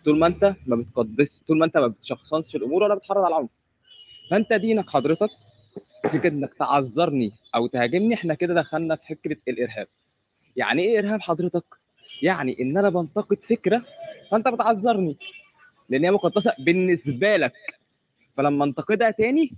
طول 0.07 0.19
ما 0.19 0.27
انت 0.27 0.55
ما 0.67 0.77
بتقدس 0.77 1.39
طول 1.49 1.59
ما 1.59 1.65
انت 1.65 1.77
ما 1.77 1.87
بتشخصنش 1.87 2.57
الأمور 2.57 2.83
ولا 2.83 2.95
بتحرض 2.95 3.25
على 3.25 3.35
العنف. 3.35 3.51
فانت 4.31 4.53
دينك 4.53 4.91
حضرتك 4.91 5.31
فكرة 6.05 6.29
إنك 6.29 6.55
تعذرني 6.55 7.33
أو 7.55 7.67
تهاجمني 7.67 8.15
إحنا 8.15 8.35
كده 8.35 8.55
دخلنا 8.55 8.97
في 8.97 9.15
فكره 9.15 9.37
الإرهاب. 9.49 9.89
يعني 10.57 10.83
إيه 10.83 10.99
إرهاب 10.99 11.21
حضرتك؟ 11.21 11.65
يعني 12.23 12.57
إن 12.61 12.79
أنا 12.79 12.89
بنتقد 12.91 13.45
فكرة 13.45 13.83
فأنت 14.31 14.49
بتعذرني. 14.49 15.17
لأن 15.89 16.05
هي 16.05 16.11
مقدسة 16.11 16.53
بالنسبة 16.59 17.37
لك. 17.37 17.79
فلما 18.37 18.65
انتقدها 18.65 19.11
تاني 19.11 19.53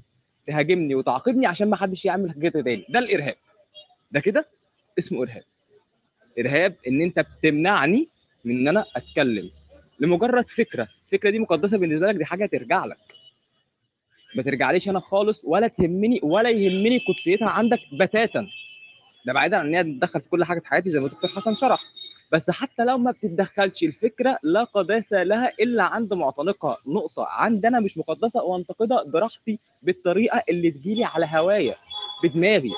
تهاجمني 0.47 0.95
وتعاقبني 0.95 1.47
عشان 1.47 1.71
ما 1.71 1.77
حدش 1.77 2.05
يعمل 2.05 2.33
كده 2.33 2.63
تاني. 2.63 2.85
ده 2.89 2.99
الإرهاب. 2.99 3.37
ده 4.13 4.21
كده 4.21 4.49
اسمه 4.99 5.23
إرهاب. 5.23 5.45
إرهاب 6.39 6.75
إن 6.89 7.03
أنت 7.03 7.19
بتمنعني 7.21 8.09
من 8.45 8.59
إن 8.59 8.69
أنا 8.69 8.85
أتكلم. 8.97 9.51
لمجرد 10.01 10.49
فكرة. 10.51 10.89
الفكرة 11.07 11.31
دي 11.31 11.39
مقدسة 11.39 11.79
بالنسبة 11.79 12.07
لك 12.07 12.15
دي 12.17 12.25
حاجة 12.25 12.47
ترجع 12.47 12.85
لك. 12.85 12.99
ما 14.35 14.43
ترجعليش 14.43 14.89
أنا 14.89 15.01
خالص 15.01 15.41
ولا 15.45 15.69
تهمني 15.69 16.21
ولا 16.23 16.51
يهمني 16.51 16.99
قدسيتها 17.09 17.49
عندك 17.49 17.81
بتاتا. 17.93 18.47
ده 19.27 19.33
بعيدا 19.33 19.57
عن 19.57 19.67
إن 19.67 19.75
هي 19.75 19.83
تتدخل 19.85 20.21
في 20.21 20.29
كل 20.29 20.45
حاجة 20.45 20.61
في 20.61 20.67
حياتي 20.67 20.91
زي 20.91 21.01
ما 21.01 21.07
الدكتور 21.07 21.31
حسن 21.31 21.57
شرح. 21.57 21.85
بس 22.33 22.51
حتى 22.51 22.85
لو 22.85 22.99
ما 22.99 23.11
بتتدخلش 23.11 23.83
الفكرة 23.83 24.39
لا 24.43 24.65
قداسه 24.65 25.23
لها 25.23 25.53
إلا 25.61 25.83
عند 25.83 26.15
معتنقها. 26.15 26.79
نقطة. 26.87 27.27
عندنا 27.27 27.81
مش 27.81 27.99
مقدسة 27.99 28.43
وانتقدها 28.43 29.03
براحتي 29.03 29.59
بالطريقة 29.83 30.43
اللي 30.49 30.71
تجيلي 30.71 31.05
على 31.05 31.29
هوايا 31.33 31.75
بدماغي. 32.25 32.73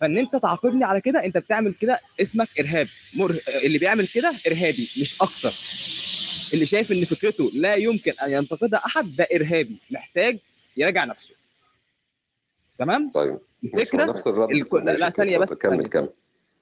فإن 0.00 0.18
أنت 0.18 0.36
تعاقبني 0.36 0.84
على 0.84 1.00
كده 1.00 1.24
أنت 1.24 1.38
بتعمل 1.38 1.74
كده 1.74 2.00
اسمك 2.20 2.48
ارهاب 2.60 2.88
مر... 3.16 3.36
اللي 3.64 3.78
بيعمل 3.78 4.06
كده 4.06 4.34
إرهابي 4.46 4.88
مش 5.00 5.22
أكتر. 5.22 5.52
اللي 6.54 6.66
شايف 6.66 6.92
إن 6.92 7.04
فكرته 7.04 7.50
لا 7.54 7.74
يمكن 7.74 8.12
أن 8.22 8.32
ينتقدها 8.32 8.78
أحد 8.86 9.16
ده 9.16 9.26
إرهابي 9.34 9.76
محتاج 9.90 10.38
يراجع 10.76 11.04
نفسه. 11.04 11.34
تمام؟ 12.78 13.10
طيب 13.10 13.38
الفكرة 13.64 14.04
نفس 14.04 14.26
الرد. 14.26 14.50
لا, 14.84 14.90
لا 14.92 15.10
ثانية 15.10 15.38
بس 15.38 15.52
كمل 15.52 15.86
كمل. 15.86 16.08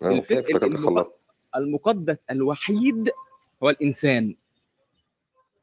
المقدس, 0.02 0.84
خلصت. 0.84 1.26
المقدس 1.56 2.24
الوحيد 2.30 3.10
هو 3.62 3.70
الإنسان. 3.70 4.34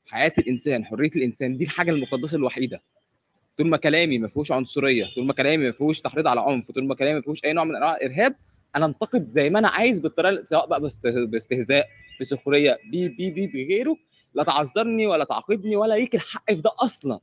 حياة 0.06 0.34
الإنسان 0.38 0.86
حرية 0.86 1.12
الإنسان 1.16 1.58
دي 1.58 1.64
الحاجة 1.64 1.92
المقدسة 1.92 2.38
الوحيدة. 2.38 2.82
طول 3.58 3.68
ما 3.68 3.78
كلامي 3.78 4.18
ما 4.18 4.28
فيهوش 4.28 4.52
عنصرية 4.52 5.06
طول 5.16 5.26
ما 5.26 5.34
كلامي 5.34 5.66
ما 5.66 5.72
فيهوش 5.72 6.02
تحريض 6.02 6.28
على 6.28 6.42
عنف 6.42 6.72
طول 6.72 6.88
ما 6.88 6.96
كلامي 6.96 7.16
ما 7.16 7.22
فيهوش 7.22 7.44
أي 7.46 7.54
نوع 7.54 7.64
من 7.64 7.76
أنواع 7.76 7.96
الارهاب 7.98 8.36
أنا 8.76 8.86
أنتقد 8.86 9.30
زي 9.32 9.50
ما 9.50 9.60
أنا 9.60 9.68
عايز 9.68 10.00
بالطريقة 10.00 10.46
سواء 10.46 10.68
بقى 10.68 10.82
باسته- 10.82 11.26
باستهزاء 11.26 11.88
بسخرية 12.22 12.80
بي 12.92 13.08
بي 13.08 13.30
بي 13.30 13.48
بغيره 13.48 13.98
لا 14.38 14.44
تعذرني 14.44 15.08
ولا 15.08 15.24
تعاقبني 15.24 15.76
ولا 15.76 15.94
ليك 15.94 16.16
الحق 16.16 16.46
في 16.54 16.62
ده 16.62 16.72
أصلا. 16.80 17.20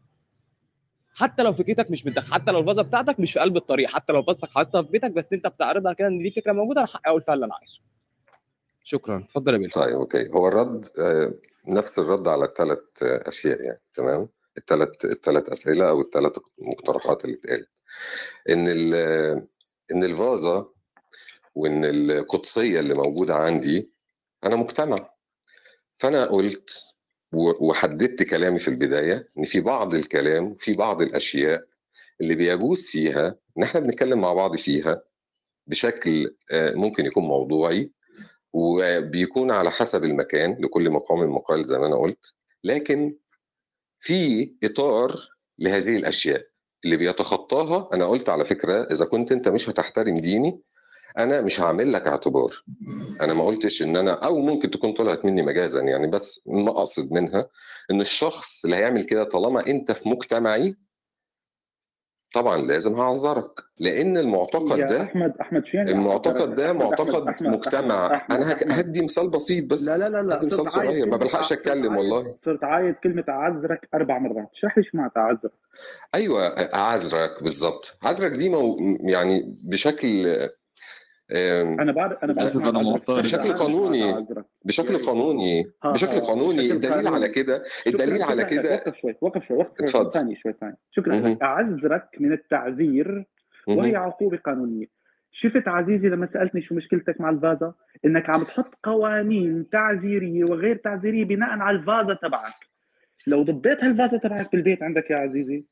حتى 1.14 1.42
لو 1.42 1.52
فكرتك 1.52 1.90
مش 1.90 2.06
متدخل 2.06 2.32
حتى 2.32 2.50
لو 2.50 2.60
الفازة 2.60 2.82
بتاعتك 2.82 3.20
مش 3.20 3.32
في 3.32 3.40
قلب 3.40 3.56
الطريق 3.56 3.88
حتى 3.90 4.12
لو 4.12 4.22
فازتك 4.22 4.48
حاططها 4.50 4.82
في 4.82 4.88
بيتك 4.88 5.10
بس 5.10 5.32
أنت 5.32 5.46
بتعرضها 5.46 5.92
كده 5.92 6.08
إن 6.08 6.18
دي 6.22 6.30
فكرة 6.30 6.52
موجودة 6.52 6.80
أنا 6.80 6.88
حقي 6.88 7.10
أقول 7.10 7.22
فيها 7.22 7.34
اللي 7.34 7.46
أنا 7.46 7.54
عايزه. 7.54 7.78
شكرا. 8.84 9.18
اتفضل 9.24 9.52
يا 9.52 9.58
بيل 9.58 9.70
طيب 9.70 9.94
أوكي. 9.94 10.28
هو 10.34 10.48
الرد 10.48 10.86
آه، 10.98 11.34
نفس 11.68 11.98
الرد 11.98 12.28
على 12.28 12.44
الثلاث 12.44 13.02
أشياء 13.02 13.64
يعني 13.66 13.80
تمام؟ 13.94 14.28
الثلاث 14.58 15.04
الثلاث 15.04 15.48
أسئلة 15.48 15.88
أو 15.88 16.00
الثلاث 16.00 16.32
مقترحات 16.58 17.24
اللي 17.24 17.36
اتقالت. 17.36 17.68
إن 18.50 18.68
ال- 18.68 19.46
إن 19.92 20.04
الفازة 20.04 20.72
وإن 21.54 21.84
القدسية 21.84 22.80
اللي 22.80 22.94
موجودة 22.94 23.34
عندي 23.34 23.92
أنا 24.44 24.56
مقتنع. 24.56 24.96
فأنا 25.98 26.24
قلت 26.24 26.93
وحددت 27.36 28.22
كلامي 28.22 28.58
في 28.58 28.68
البداية 28.68 29.28
إن 29.38 29.44
في 29.44 29.60
بعض 29.60 29.94
الكلام 29.94 30.46
وفي 30.52 30.72
بعض 30.72 31.02
الأشياء 31.02 31.64
اللي 32.20 32.34
بيجوز 32.34 32.86
فيها 32.86 33.36
إن 33.58 33.62
إحنا 33.62 33.80
بنتكلم 33.80 34.20
مع 34.20 34.32
بعض 34.32 34.56
فيها 34.56 35.02
بشكل 35.66 36.36
آه، 36.50 36.74
ممكن 36.74 37.06
يكون 37.06 37.24
موضوعي 37.24 37.90
وبيكون 38.52 39.50
على 39.50 39.70
حسب 39.70 40.04
المكان 40.04 40.56
لكل 40.60 40.90
مقام 40.90 41.18
مقال 41.34 41.64
زي 41.64 41.78
ما 41.78 41.86
أنا 41.86 41.96
قلت 41.96 42.34
لكن 42.64 43.16
في 44.00 44.52
إطار 44.64 45.28
لهذه 45.58 45.96
الأشياء 45.96 46.46
اللي 46.84 46.96
بيتخطاها. 46.96 47.88
أنا 47.94 48.06
قلت 48.06 48.28
على 48.28 48.44
فكرة 48.44 48.82
إذا 48.92 49.04
كنت 49.04 49.32
أنت 49.32 49.48
مش 49.48 49.68
هتحترم 49.68 50.14
ديني 50.14 50.60
أنا 51.18 51.40
مش 51.40 51.60
هعمل 51.60 51.92
لك 51.92 52.06
اعتبار. 52.06 52.50
أنا 53.20 53.34
ما 53.34 53.44
قلتش 53.44 53.82
إن 53.82 53.96
أنا 53.96 54.12
أو 54.12 54.38
ممكن 54.38 54.70
تكون 54.70 54.92
طلعت 54.92 55.24
مني 55.24 55.42
مجازا 55.42 55.80
يعني 55.82 56.06
بس 56.06 56.48
ما 56.48 56.70
أقصد 56.70 57.12
منها 57.12 57.48
إن 57.90 58.00
الشخص 58.00 58.64
اللي 58.64 58.76
هيعمل 58.76 59.04
كده 59.04 59.24
طالما 59.24 59.66
أنت 59.66 59.92
في 59.92 60.08
مجتمعي 60.08 60.76
طبعا 62.34 62.58
لازم 62.58 62.94
هعذرك. 62.94 63.60
لأن 63.78 64.18
المعتقد 64.18 64.76
ده 64.86 65.02
أحمد 65.02 65.34
أحمد 65.40 65.66
شو 65.66 65.76
يعني 65.76 65.90
المعتقد 65.90 66.54
ده 66.54 66.72
أحمد- 66.72 66.76
معتقد 66.76 67.24
أحمد- 67.26 67.42
مجتمع. 67.42 68.18
أحمد- 68.18 68.32
أنا. 68.32 68.56
هدي 68.80 69.02
مثال 69.02 69.30
بسيط 69.30 69.64
بس. 69.70 69.88
لا 69.88 69.98
لا 69.98 70.08
لا 70.08 70.22
لا 70.22 70.34
هدي 70.34 70.46
مثال 70.46 70.70
صغير 70.70 71.06
ما 71.08 71.16
بلحقش 71.16 71.52
أتكلم 71.52 71.96
والله. 71.96 72.36
صرت 72.44 72.64
عايد 72.64 72.94
كلمة 72.94 73.24
أعذرك 73.28 73.88
أربع 73.94 74.18
مرات. 74.18 74.48
اشرح 74.58 74.78
لي 74.78 74.84
شو 74.84 74.90
معناتها 74.96 75.20
أعذرك 75.20 75.52
أيوه 76.14 76.46
أعذرك 76.74 77.42
بالظبط 77.42 77.96
عذرك 78.02 78.30
دي 78.32 78.48
مو 78.48 78.76
يعني 79.00 79.58
بشكل 79.62 80.26
آم، 81.32 81.80
أنا 81.80 81.92
بعرف 81.92 82.24
أنا 82.24 82.32
بعرف 82.32 82.48
آسف، 82.48 82.56
معنى 82.56 82.70
أنا 82.70 82.78
أعذرك 82.78 82.92
معترض. 82.92 83.18
بس 83.18 83.34
بشكل 83.34 83.52
قانوني 83.52 84.26
بشكل 84.64 84.96
قانوني 84.96 85.64
ها 85.84 85.92
بشكل 85.92 86.12
ها 86.12 86.20
قانوني. 86.20 86.72
الدليل 86.72 87.08
على 87.08 87.28
كده 87.28 87.62
الدليل 87.86 88.22
على 88.22 88.44
كده 88.44 88.74
وقف 88.74 88.96
شوي 89.00 89.16
وقف 89.20 89.48
شوي 89.48 89.56
وقف 89.56 89.90
شوي. 89.90 90.10
ثانية 90.10 90.36
شوي 90.36 90.54
ثانية. 90.60 90.76
شكرا. 90.90 91.16
لك 91.16 91.42
أعذرك 91.42 92.08
من 92.20 92.32
التعذير. 92.32 93.24
وهي 93.66 93.96
عقوبة 93.96 94.36
قانونية. 94.36 94.86
شفت 95.32 95.68
عزيزي 95.68 96.08
لما 96.08 96.28
سألتني 96.32 96.62
شو 96.62 96.74
مشكلتك 96.74 97.20
مع 97.20 97.30
الفازة؟ 97.30 97.74
إنك 98.04 98.30
عم 98.30 98.44
تحط 98.44 98.74
قوانين 98.82 99.68
تعذيرية 99.72 100.44
وغير 100.44 100.76
تعذيرية 100.76 101.24
بناء 101.24 101.50
على 101.50 101.78
الفازة 101.78 102.14
تبعك. 102.14 102.54
لو 103.26 103.42
ضبيت 103.42 103.84
هالفازة 103.84 104.18
تبعك 104.18 104.52
بالبيت 104.52 104.82
عندك 104.82 105.10
يا 105.10 105.16
عزيزي. 105.16 105.64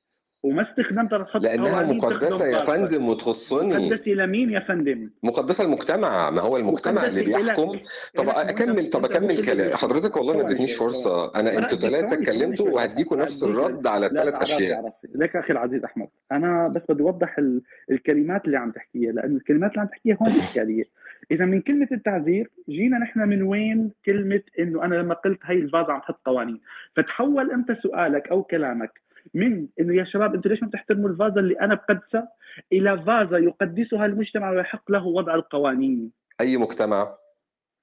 وما 0.42 0.70
استخدمتها 0.70 1.18
لتحط 1.18 1.42
لأنها 1.42 1.82
مقدسة 1.82 2.46
يا 2.46 2.62
فندم 2.62 3.08
وتخصني. 3.08 3.88
مقدسة 3.88 4.12
لمين 4.12 4.50
يا 4.50 4.60
فندم؟ 4.60 5.06
مقدسة 5.22 5.64
المجتمع. 5.64 6.30
ما 6.30 6.40
هو 6.40 6.56
المجتمع 6.56 7.06
اللي 7.06 7.22
بيحكم؟ 7.22 7.78
طب 8.14 8.28
اكمل 8.28 8.86
طب 8.86 9.04
أكمل 9.04 9.46
كلام. 9.46 9.74
حضرتك 9.74 10.16
والله 10.16 10.32
ما 10.34 10.40
شوي 10.40 10.48
ثواني 10.56 10.66
فرصة. 10.66 11.40
أنا 11.40 11.50
أنتوا 11.50 11.78
أديك 11.78 11.80
ثلاثة 11.80 12.14
اتكلمتوا 12.14 12.70
وهديكوا 12.70 13.16
نفس 13.16 13.44
الرد 13.44 13.86
على 13.86 14.00
لا 14.00 14.06
الثلاث 14.06 14.42
أشياء. 14.42 14.92
لك 15.14 15.36
أخي 15.36 15.52
العزيز 15.52 15.84
أحمد 15.84 16.08
أنا 16.32 16.64
بس 16.64 16.82
بدي 16.88 17.02
أوضح 17.02 17.38
ال... 17.38 17.62
الكلمات 17.90 18.44
اللي 18.44 18.56
عم 18.56 18.70
تحكيها 18.70 19.12
لأن 19.12 19.36
الكلمات 19.36 19.70
اللي 19.70 19.80
عم 19.80 19.86
تحكيها 19.86 20.16
هون 20.22 20.28
اشكاليه 20.30 20.84
إذا 21.30 21.44
من 21.44 21.60
كلمة 21.60 21.88
التعذير 21.92 22.50
جينا 22.68 22.98
نحن 22.98 23.20
من 23.20 23.42
وين 23.42 23.90
كلمة 24.06 24.42
إنه 24.58 24.84
أنا 24.84 24.94
لما 24.94 25.14
قلت 25.14 25.38
هي 25.44 25.54
الفازه 25.54 25.92
عم 25.92 26.00
تحط 26.00 26.20
قوانين؟ 26.24 26.60
فتحول 26.96 27.50
أنت 27.50 27.72
سؤالك 27.82 28.28
أو 28.28 28.42
كلامك 28.42 29.00
من 29.34 29.66
إنه 29.80 29.94
يا 29.94 30.04
شباب 30.04 30.34
أنتوا 30.34 30.50
ليش 30.50 30.62
ما 30.62 30.68
بتحترموا 30.68 31.08
الفازة 31.08 31.40
اللي 31.40 31.60
أنا 31.60 31.74
بقدسها؟ 31.74 32.28
إلى 32.72 33.02
فازة 33.06 33.38
يقدسها 33.38 34.06
المجتمع 34.06 34.50
ويحق 34.50 34.90
له 34.90 35.06
وضع 35.06 35.34
القوانين. 35.34 36.10
أي 36.40 36.56
مجتمع؟ 36.56 37.14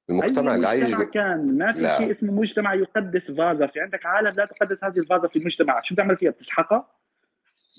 المجتمع 0.09 0.51
أي 0.51 0.55
اللي 0.55 0.67
عايش 0.67 0.83
مجتمع. 0.83 1.03
كان. 1.03 1.57
ما 1.57 1.71
في. 1.71 2.03
شيء 2.03 2.17
اسمه 2.17 2.33
مجتمع 2.33 2.73
يقدس 2.73 3.21
فازة. 3.21 3.67
في 3.67 3.79
عندك 3.79 4.05
عالم 4.05 4.33
لا 4.37 4.45
تقدس 4.45 4.83
هذه 4.83 4.99
الفازة 4.99 5.27
في 5.27 5.39
المجتمع. 5.39 5.81
شو 5.83 5.95
بتعمل 5.95 6.17
فيها؟ 6.17 6.31
بتسحقها 6.31 6.87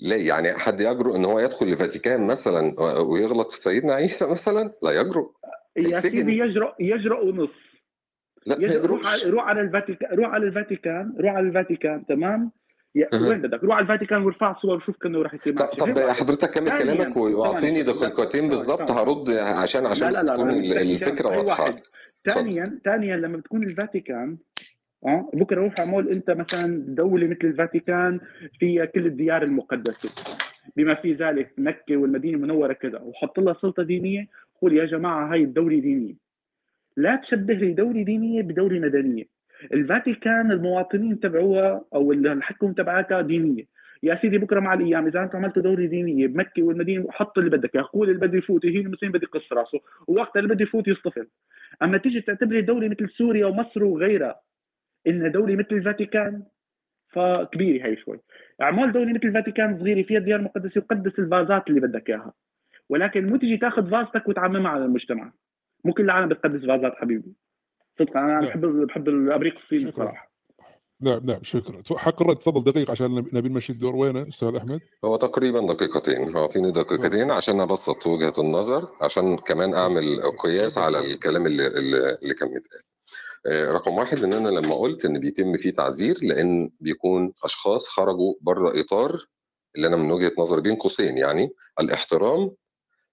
لا 0.01 0.15
يعني 0.15 0.53
حد 0.53 0.79
يجرؤ 0.79 1.15
إن 1.15 1.25
هو 1.25 1.39
يدخل 1.39 1.67
الفاتيكان 1.67 2.27
مثلا 2.27 2.75
ويغلط 3.01 3.51
في 3.51 3.57
سيدنا 3.57 3.93
عيسى 3.93 4.27
مثلا؟ 4.27 4.73
لا 4.83 4.91
يجرؤ. 4.91 5.31
يا. 5.77 5.97
سيدي 5.97 6.37
يجرؤ 6.37 6.73
يجرؤ 6.79 7.25
ونص 7.25 7.49
لا 8.45 8.55
يجرؤ 8.59 8.99
روح 9.27 9.45
على 9.47 9.61
الفاتيكان 9.61 10.17
روح 10.17 10.29
على 10.29 10.45
الفاتيكان 10.45 11.15
روح 11.19 11.33
على 11.33 11.47
الفاتيكان 11.47 12.05
تمام. 12.05 12.51
وين 12.95 13.41
بدك 13.41 13.63
روح 13.63 13.75
على 13.75 13.83
الفاتيكان 13.83 14.23
وارفع 14.23 14.61
صور 14.61 14.77
وشوف 14.77 14.97
كانه 14.97 15.21
راح 15.21 15.33
يصير 15.33 15.53
معك. 15.53 15.79
طب. 15.79 15.99
حضرتك 15.99 16.51
كمل 16.51 16.69
كلامك 16.69 17.17
واعطيني 17.17 17.83
دقيقتين 17.83 18.49
بالظبط 18.49 18.91
ثواني. 18.91 19.11
هرد 19.11 19.29
عشان 19.37 19.85
عشان 19.85 20.09
لا 20.09 20.11
لا 20.11 20.21
بس 20.21 20.29
لا 20.29 20.35
تكون 20.35 20.49
الفكرة 20.49 21.37
واضحة. 21.37 21.71
ثانيا 22.29 22.79
ثانيا 22.85 23.17
لما 23.17 23.37
بتكون 23.37 23.63
الفاتيكان 23.63 24.37
آه 25.05 25.29
بكرة 25.33 25.61
روح 25.61 25.73
اعمل 25.79 26.09
أنت 26.09 26.31
مثلا 26.31 26.83
دولة 26.87 27.27
مثل 27.27 27.39
الفاتيكان 27.43 28.19
فيها 28.59 28.85
كل 28.85 29.05
الديار 29.05 29.43
المقدسة. 29.43 30.23
بما 30.75 30.95
في 30.95 31.13
ذلك 31.13 31.53
مكة 31.57 31.97
والمدينة 31.97 32.37
المنورة 32.37 32.73
كذا. 32.73 32.99
وحط 32.99 33.39
لها 33.39 33.55
سلطة 33.61 33.83
دينية. 33.83 34.27
قول 34.61 34.77
يا 34.77 34.85
جماعة 34.85 35.33
هاي 35.33 35.43
الدولة 35.43 35.79
دينية. 35.79 36.13
لا 36.97 37.15
تشبه 37.15 37.53
لي 37.53 37.73
دوله 37.73 38.03
دينية 38.03 38.41
بدوله 38.41 38.79
مدنية. 38.79 39.40
الفاتيكان 39.73 40.51
المواطنين 40.51 41.19
تبعوها 41.19 41.85
أو 41.95 42.11
الحكم 42.11 42.73
تبعاتها 42.73 43.21
دينية. 43.21 43.63
يا 44.03 44.19
سيدي 44.21 44.37
بكرة 44.37 44.59
مع 44.59 44.73
الأيام 44.73 45.07
إذا 45.07 45.23
أنت 45.23 45.35
عملت 45.35 45.59
دوله 45.59 45.85
دينية 45.85 46.27
بمكة 46.27 46.63
والمدينة 46.63 47.11
حط 47.11 47.37
اللي 47.37 47.49
بدك 47.49 47.75
يا 47.75 47.81
قول 47.81 48.09
اللي 48.09 48.27
بده 48.27 48.37
يفوت 48.37 48.65
يهين 48.65 48.85
المسلمين 48.85 49.11
بده 49.13 49.27
يقص 49.33 49.53
راسه 49.53 49.79
ووقت 50.07 50.37
اللي 50.37 50.55
بده 50.55 50.63
يفوت 50.63 50.87
يصطفل. 50.87 51.27
أما 51.81 51.97
تيجي 51.97 52.21
تعتبري 52.21 52.61
دولة 52.61 52.87
مثل 52.89 53.09
سوريا 53.09 53.45
ومصر 53.45 53.83
وغيرها 53.83 54.41
انها 55.07 55.27
دولة 55.27 55.55
مثل 55.55 55.67
الفاتيكان 55.71 56.43
فكبيرة 57.09 57.85
هي 57.85 57.97
شوي. 57.97 58.19
أعمال 58.61 58.91
دولة 58.91 59.13
مثل 59.13 59.27
الفاتيكان 59.27 59.79
صغيرة 59.79 60.03
فيها 60.03 60.19
ديار 60.19 60.41
مقدسه 60.41 60.81
وقدس 60.81 61.19
الفازات 61.19 61.67
اللي 61.69 61.81
بدك 61.81 62.09
إياها. 62.09 62.33
ولكن 62.89 63.27
مو 63.27 63.37
تيجي 63.37 63.57
تاخذ 63.57 63.91
فازتك 63.91 64.27
وتعممها 64.27 64.71
على 64.71 64.85
المجتمع. 64.85 65.31
مو 65.85 65.93
كل 65.93 66.03
العالم 66.03 66.29
بتقدس 66.29 66.65
فازات 66.65 66.95
حبيبي. 66.95 67.33
صدق 68.05 68.17
أنا 68.17 68.39
نعم. 68.39 68.45
بحب 68.45 68.61
بحب 68.61 69.07
الأبريق 69.07 69.53
الصيني 69.63 69.91
صراحة 69.91 70.31
نعم 71.01 71.21
نعم 71.23 71.43
شكرا. 71.43 71.81
حق 71.97 72.21
الرد 72.21 72.37
تفضل. 72.37 72.71
دقيقة 72.71 72.91
عشان 72.91 73.15
نبي 73.33 73.49
نمشي 73.49 73.73
الدور 73.73 73.95
وينه 73.95 74.27
أستاذ 74.27 74.55
أحمد؟ 74.55 74.79
هو 75.05 75.15
تقريبا 75.15 75.59
دقيقتين. 75.73 76.35
أعطيني 76.37 76.71
دقيقتين 76.71 77.31
عشان 77.31 77.59
أبسط 77.61 78.07
وجهة 78.07 78.33
النظر 78.37 78.89
عشان 79.01 79.37
كمان 79.37 79.73
أعمل 79.73 80.21
قياس 80.43 80.77
على 80.77 80.99
الكلام 80.99 81.45
اللي 81.45 81.67
اللي, 81.67 82.33
كان 82.33 82.49
متقال 82.49 82.81
آه، 83.45 83.71
رقم 83.71 83.93
واحد 83.97 84.23
إن 84.23 84.33
أنا 84.33 84.49
لما 84.49 84.75
قلت 84.75 85.05
إن 85.05 85.19
بيتم 85.19 85.57
فيه 85.57 85.69
تعذير 85.73 86.17
لأن 86.21 86.71
بيكون 86.79 87.33
أشخاص 87.43 87.87
خرجوا 87.87 88.33
بره 88.41 88.79
إطار 88.79 89.11
اللي 89.75 89.87
أنا 89.87 89.95
من 89.95 90.11
وجهة 90.11 90.31
نظري 90.37 90.61
بين 90.61 90.75
قوسين 90.75 91.17
يعني 91.17 91.49
الاحترام 91.79 92.51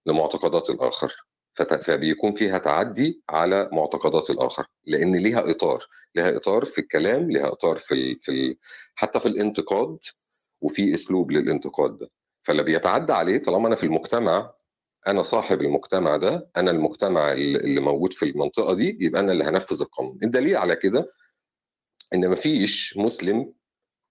لمعتقدات 0.07 0.71
الآخر. 0.71 1.13
فبيكون 1.63 2.33
فيها 2.35 2.59
تعدي 2.59 3.23
على 3.31 3.69
معتقدات 3.73 4.31
الآخر 4.31 4.67
لأن 4.87 5.17
ليها 5.17 5.51
إطار 5.51 5.85
ليها 6.15 6.37
إطار 6.37 6.65
في 6.65 6.79
الكلام 6.81 7.31
ليها 7.31 7.53
إطار 7.53 7.77
في 7.77 7.95
ال... 7.95 8.21
في 8.21 8.29
ال... 8.33 8.57
حتى 8.95 9.21
في 9.21 9.27
الانتقاد 9.27 9.99
وفي 10.61 10.95
أسلوب 10.95 11.31
للانتقاد 11.33 11.99
ده. 11.99 12.09
فاللي 12.43 12.63
بيتعدى 12.63 13.13
عليه 13.13 13.39
طالما 13.39 13.69
أنا 13.69 13.77
في 13.77 13.85
المجتمع 13.85 14.51
أنا 15.07 15.23
صاحب 15.23 15.61
المجتمع 15.61 16.17
ده 16.17 16.51
أنا 16.57 16.71
المجتمع 16.71 17.33
اللي 17.33 17.81
موجود 17.81 18.13
في 18.13 18.25
المنطقة 18.25 18.75
دي 18.75 18.99
يبقى 19.01 19.21
أنا 19.21 19.33
اللي 19.33 19.45
هنفذ 19.45 19.83
القانون. 19.83 20.19
الدليل 20.23 20.57
على 20.57 20.77
كده 20.77 21.13
إن 22.15 22.31
مفيش 22.31 22.97
مسلم 22.97 23.53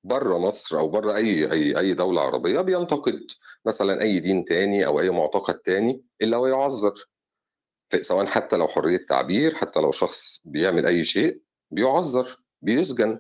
بره 0.03 0.38
مصر 0.38 0.80
أو 0.80 0.88
بره 0.88 1.15
أي 1.15 1.52
أي 1.52 1.80
أي 1.80 1.94
دولة 1.94 2.22
عربية 2.22 2.61
بينتقد 2.61 3.19
مثلا 3.65 4.02
أي 4.02 4.19
دين 4.19 4.45
تاني 4.45 4.86
أو 4.86 4.99
أي 4.99 5.10
معتقد 5.10 5.56
تاني 5.56 6.03
إلا 6.22 6.38
ويعذر. 6.38 6.94
سواء 7.99 8.26
حتى 8.26 8.57
لو 8.57 8.68
حرية 8.68 9.05
تعبير 9.09 9.55
حتى 9.55 9.80
لو 9.80 9.91
شخص 9.91 10.41
بيعمل 10.45 10.85
أي 10.85 11.05
شيء 11.05 11.41
بيعذر 11.72 12.38
بيسجن. 12.61 13.19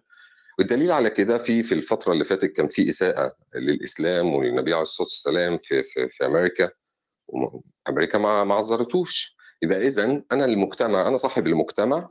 والدليل 0.59 0.91
على 0.91 1.09
كده 1.09 1.37
في 1.37 1.63
في 1.63 1.75
الفترة 1.75 2.13
اللي 2.13 2.23
فاتت 2.23 2.45
كان 2.45 2.67
في 2.67 2.89
إساءة 2.89 3.35
للإسلام 3.55 4.33
وللنبي 4.33 4.73
عليه 4.73 4.81
الصلاة 4.81 5.07
والسلام 5.07 5.57
في 5.57 5.83
في, 5.83 6.09
في 6.09 6.25
أمريكا 6.25 6.69
أمريكا 7.89 8.17
ما 8.17 8.43
ما 8.43 8.55
عذرتوش. 8.55 9.37
يبقى 9.61 9.87
إذا 9.87 10.21
أنا 10.31 10.45
المجتمع 10.45 11.07
أنا 11.07 11.17
صاحب 11.17 11.47
المجتمع 11.47 12.07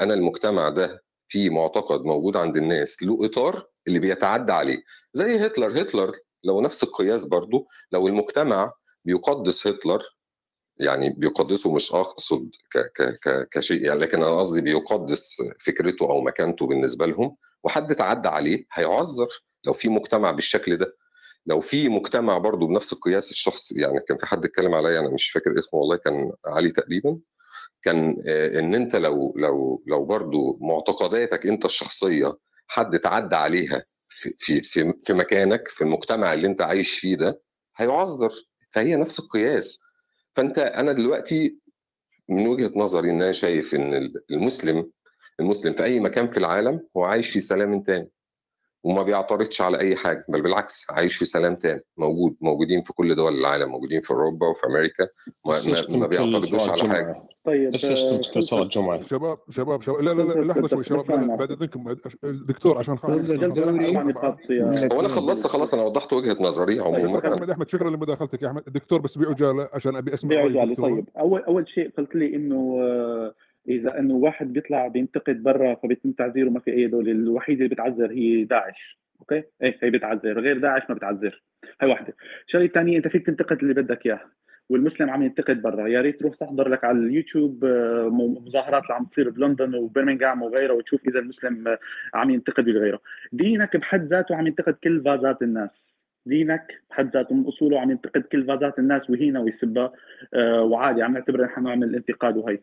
أنا 0.00 0.14
المجتمع 0.14 0.68
ده 0.68 1.04
في 1.28 1.50
معتقد 1.50 2.00
موجود 2.04 2.36
عند 2.36 2.56
الناس 2.56 3.02
له 3.02 3.18
إطار 3.26 3.66
اللي 3.88 3.98
بيتعدى 3.98 4.52
عليه. 4.52 4.82
زي 5.12 5.46
هتلر. 5.46 5.82
هتلر 5.82 6.12
لو 6.44 6.60
نفس 6.60 6.82
القياس 6.82 7.24
برضو 7.24 7.66
لو 7.92 8.06
المجتمع 8.08 8.72
بيقدس 9.04 9.66
هتلر 9.66 10.02
يعني 10.80 11.10
بيقدسه 11.18 11.74
مش 11.74 11.92
أقصد 11.92 12.50
ك 12.72 12.78
ك 12.78 13.02
ك 13.22 13.48
كشيء 13.50 13.82
يعني 13.84 14.00
لكن 14.00 14.22
أنا 14.22 14.38
قصدي 14.40 14.60
بيقدس 14.60 15.42
فكرته 15.60 16.10
أو 16.10 16.20
مكانته 16.20 16.66
بالنسبة 16.66 17.06
لهم 17.06 17.36
وحد 17.64 17.94
تعدى 17.94 18.28
عليه 18.28 18.66
هيعذر 18.72 19.28
لو 19.66 19.72
في 19.72 19.88
مجتمع 19.88 20.30
بالشكل 20.30 20.76
ده. 20.76 20.96
لو 21.46 21.60
في 21.60 21.88
مجتمع 21.88 22.38
برضو 22.38 22.66
بنفس 22.66 22.92
القياس 22.92 23.30
الشخص 23.30 23.72
يعني 23.72 24.00
كان 24.08 24.18
في 24.18 24.26
حد 24.26 24.44
اتكلم 24.44 24.74
عليا 24.74 25.00
أنا 25.00 25.10
مش 25.10 25.30
فاكر 25.30 25.58
اسمه 25.58 25.80
والله 25.80 25.96
كان 25.96 26.32
علي 26.46 26.70
تقريبا 26.70 27.18
كان 27.82 28.16
آه، 28.28 28.58
إن 28.58 28.74
أنت 28.74 28.96
لو 28.96 29.34
لو 29.36 29.82
لو 29.86 30.04
برضو 30.04 30.58
معتقداتك 30.60 31.46
أنت 31.46 31.64
الشخصية 31.64 32.38
حد 32.68 32.98
تعدى 32.98 33.36
عليها 33.36 33.84
في 34.08 34.34
في 34.38 34.62
في 34.62 34.92
في 35.00 35.12
مكانك 35.12 35.68
في 35.68 35.82
المجتمع 35.84 36.34
اللي 36.34 36.46
أنت 36.46 36.62
عايش 36.62 36.98
فيه 36.98 37.16
ده 37.16 37.42
هيعذر. 37.76 38.32
فهي 38.72 38.96
نفس 38.96 39.20
القياس. 39.20 39.80
فأنت 40.36 40.58
أنا 40.58 40.92
دلوقتي 40.92 41.58
من 42.28 42.46
وجهة 42.46 42.72
نظري 42.76 43.10
إن 43.10 43.22
أنا 43.22 43.32
شايف 43.32 43.74
إن 43.74 44.12
المسلم 44.30 44.90
المسلم 45.40 45.72
في 45.72 45.84
أي 45.84 46.00
مكان 46.00 46.30
في 46.30 46.36
العالم 46.36 46.88
هو 46.96 47.04
عايش 47.04 47.30
في 47.30 47.40
سلام 47.40 47.82
تام 47.82 48.08
وما 48.86 49.02
بيعترضش 49.02 49.60
على 49.60 49.80
أي 49.80 49.96
حاجة 49.96 50.24
بل 50.28 50.42
بالعكس 50.42 50.86
عايش 50.90 51.16
في 51.16 51.24
سلام 51.24 51.54
تام 51.54 51.80
موجود 51.96 52.36
موجودين 52.40 52.82
في 52.82 52.92
كل 52.92 53.14
دول 53.14 53.38
العالم 53.38 53.70
موجودين 53.70 54.00
في 54.00 54.10
أوروبا 54.10 54.46
وفي 54.46 54.66
أمريكا. 54.66 55.06
ما, 55.46 55.98
ما, 55.98 56.06
بيعترضوش 56.06 56.68
على 56.68 56.88
حاجة. 56.88 57.14
طيب 57.44 57.72
بس 57.72 57.86
صلاة 58.38 58.64
جمعة. 58.64 59.00
شباب 59.00 59.38
شباب 59.50 59.82
شباب 59.82 60.00
لا 60.00 60.14
لا 60.14 60.22
لا 60.22 60.52
لحظة 60.52 60.68
شوي 60.68 60.84
شباب. 60.84 61.36
بعد 61.38 61.50
اذنكم 61.50 61.96
دكتور 62.24 62.78
عشان 62.78 62.96
هو 64.92 65.00
أنا 65.00 65.08
خلصت 65.08 65.46
خلاص 65.46 65.74
أنا 65.74 65.82
وضحت 65.82 66.12
وجهة 66.12 66.36
نظري 66.40 66.74
طيب 66.74 66.94
عموما. 66.94 67.18
شكرا 67.18 67.34
أحمد 67.34 67.50
أحمد 67.50 67.68
شكرا 67.68 67.90
لمداخلتك 67.90 68.42
يا 68.42 68.48
أحمد. 68.48 68.62
الدكتور 68.66 69.00
بس 69.00 69.18
بعجاله 69.18 69.68
عشان 69.72 69.96
أبي 69.96 70.14
أسمع 70.14 70.44
الدكتور 70.44 70.88
طيب 70.90 71.08
أول 71.18 71.42
أول 71.42 71.68
شيء 71.68 71.90
قلت 71.98 72.14
لي 72.14 72.36
إنه 72.36 72.78
آه، 72.82 73.34
إذا 73.68 73.98
إنه 73.98 74.14
واحد 74.14 74.52
بيطلع 74.52 74.88
بينتقد 74.88 75.42
برا 75.42 75.74
فبيتم 75.74 76.12
تعذيره 76.12 76.50
ما 76.50 76.60
في 76.60 76.72
أي 76.72 76.86
دولة 76.86 77.12
الوحيده 77.12 77.64
اللي 77.64 77.74
بتعذر 77.74 78.12
هي 78.12 78.44
داعش. 78.44 78.98
أوكي؟ 79.20 79.42
إيه 79.62 79.78
هي 79.82 79.90
بتعذر 79.90 80.40
غير 80.40 80.58
داعش 80.58 80.82
ما 80.88 80.94
بتعذر. 80.94 81.42
هاي 81.80 81.90
واحدة. 81.90 82.14
الشغله 82.46 82.64
الثانية 82.64 82.96
أنت 82.96 83.08
فيك 83.08 83.26
تنتقد 83.26 83.58
اللي 83.62 83.74
بدك 83.74 84.06
اياه 84.06 84.20
والمسلم 84.68 85.10
عم 85.10 85.22
ينتقد 85.22 85.62
برا. 85.62 85.88
يا 85.88 86.00
ريت 86.00 86.20
تروح 86.20 86.34
تحضر 86.34 86.68
لك 86.68 86.84
على 86.84 86.98
اليوتيوب 86.98 87.64
آه، 87.64 88.08
مظاهرات 88.46 88.82
اللي 88.82 88.94
عم 88.94 89.04
تصير 89.04 89.30
بلندن 89.30 89.74
وبرمنغهام 89.74 90.42
وغيرها 90.42 90.74
وتشوف 90.74 91.00
إذا 91.08 91.18
المسلم 91.18 91.68
آه، 91.68 91.78
عم 92.14 92.30
ينتقد 92.30 92.68
ولا 92.68 92.80
غيره 92.80 93.00
دينك 93.32 93.76
بحد 93.76 94.06
ذاته 94.06 94.36
عم 94.36 94.46
ينتقد 94.46 94.74
كل 94.74 95.02
فازات 95.04 95.42
الناس. 95.42 95.85
دينك 96.26 96.82
بحد 96.90 97.16
ذاته 97.16 97.34
من 97.34 97.46
أصوله 97.46 97.80
عم 97.80 97.90
ينتقد 97.90 98.22
كل 98.22 98.46
فازات 98.46 98.78
الناس 98.78 99.10
ويهينها 99.10 99.40
ويسبها 99.40 99.92
آه، 100.34 100.62
وعادي 100.62 101.02
عم 101.02 101.14
نعتبر 101.14 101.44
نحن 101.44 101.62
نوع 101.62 101.74
من 101.74 101.82
الانتقاد 101.82 102.36
وهي. 102.36 102.58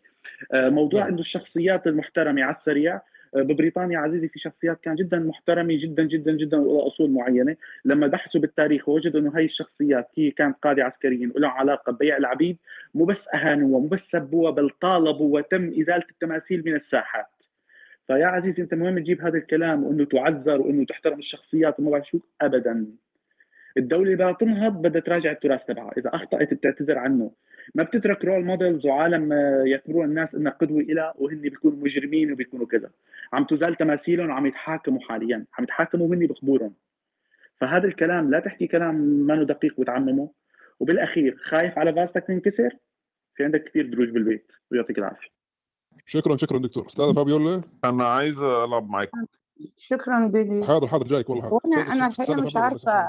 آه، 0.54 0.70
موضوع 0.70 1.00
نعم. 1.00 1.10
إنه 1.10 1.22
الشخصيات 1.22 1.88
المحترمة 1.88 2.44
على 2.44 2.56
السريع 2.56 3.02
آه، 3.36 3.42
ببريطانيا 3.42 4.00
عزيزي 4.00 4.28
في 4.28 4.40
شخصيات 4.40 4.80
كان 4.82 4.96
جدا 4.96 5.20
محترمة 5.20 5.78
جدا 5.82 6.04
جدا 6.04 6.32
جدا 6.32 6.58
ولها 6.58 6.88
أصول 6.88 7.12
معينة. 7.12 7.56
لما 7.86 8.08
بحثوا 8.08 8.42
بالتاريخ 8.42 8.90
وجدوا 8.90 9.20
إنه 9.22 9.32
هاي 9.36 9.46
الشخصيات 9.46 10.08
هي 10.18 10.32
كانت 10.32 10.58
قاده 10.62 10.84
عسكريين 10.84 11.32
ولها 11.36 11.50
علاقة 11.50 11.92
ببيع 11.92 12.18
العبيد 12.18 12.58
مو 12.96 13.06
بس 13.06 13.18
أهانوها 13.34 13.80
مو 13.80 13.88
بس 13.88 14.00
سبوها 14.12 14.52
بل 14.52 14.70
طالبوا 14.70 15.38
وتم 15.38 15.68
إزالة 15.68 16.06
التماثيل 16.12 16.64
من 16.66 16.76
الساحات. 16.76 17.26
فيا 18.08 18.26
عزيزي 18.26 18.62
أنت 18.62 18.74
مهم 18.74 19.00
تجيب 19.00 19.22
هذا 19.22 19.38
الكلام 19.38 19.84
وإنه 19.84 20.06
تعذر 20.06 20.62
وإنه 20.62 20.86
تحترم 20.86 21.20
الشخصيات 21.20 21.80
وما 21.80 21.92
بعرف 21.92 22.08
شو 22.08 22.20
ابدا. 22.42 22.86
الدولة 23.78 24.04
اللي 24.04 24.16
بدها 24.16 24.32
تنهض 24.32 24.82
بدها 24.82 25.02
تراجع 25.02 25.32
التراث 25.32 25.66
تبعها، 25.68 25.92
إذا 25.98 26.10
أخطأت 26.14 26.54
بتعتذر 26.54 26.98
عنه، 26.98 27.32
ما 27.76 27.84
بتترك 27.84 28.26
role 28.26 28.46
models 28.46 28.86
وعالم 28.86 29.34
آه، 29.34 29.64
يعتبروها 29.66 30.06
الناس 30.06 30.36
إنها 30.36 30.52
قدوة 30.52 30.82
إلها 30.82 31.14
وهن 31.18 31.42
بيكونوا 31.42 31.78
مجرمين 31.78 32.32
وبيكونوا 32.32 32.68
كذا، 32.68 32.90
عم 33.34 33.44
تزال 33.44 33.76
تماثيلهم 33.76 34.30
وعم 34.30 34.46
يتحاكموا 34.46 35.00
حاليا، 35.00 35.46
عم 35.58 35.64
يتحاكموا 35.64 36.08
وهن 36.08 36.28
بقبورهم. 36.28 36.74
فهذا 37.58 37.88
الكلام 37.88 38.32
لا 38.32 38.40
تحكي 38.40 38.68
كلام 38.68 38.96
ما 38.96 39.44
دقيق 39.44 39.80
وتعممه، 39.80 40.30
وبالأخير 40.80 41.38
خايف 41.44 41.78
على 41.80 41.94
فاستك 41.94 42.24
تنكسر؟ 42.28 42.70
في 43.36 43.44
عندك 43.44 43.64
كثير 43.64 43.86
دروج 43.86 44.10
بالبيت. 44.10 44.52
ويعطيك 44.72 44.98
العافية. 44.98 45.28
شكرا 46.06 46.38
شكرا 46.38 46.58
دكتور. 46.58 46.88
أستاذ 46.88 47.14
فابيولا 47.14 47.62
أنا 47.86 48.04
عايز 48.04 48.44
ألعب 48.44 48.90
معاك 48.90 49.10
شكرا 49.78 50.28
بيلي. 50.28 50.66
حاضر 50.68 50.88
حاضر 50.88 51.08
جايك 51.08 51.30
والله. 51.30 51.44
حاضر 51.44 51.54
وأنا 51.56 51.94
أنا 51.94 52.08
الحقيقة 52.08 52.36
مش 52.42 52.56
عارفة 52.56 53.08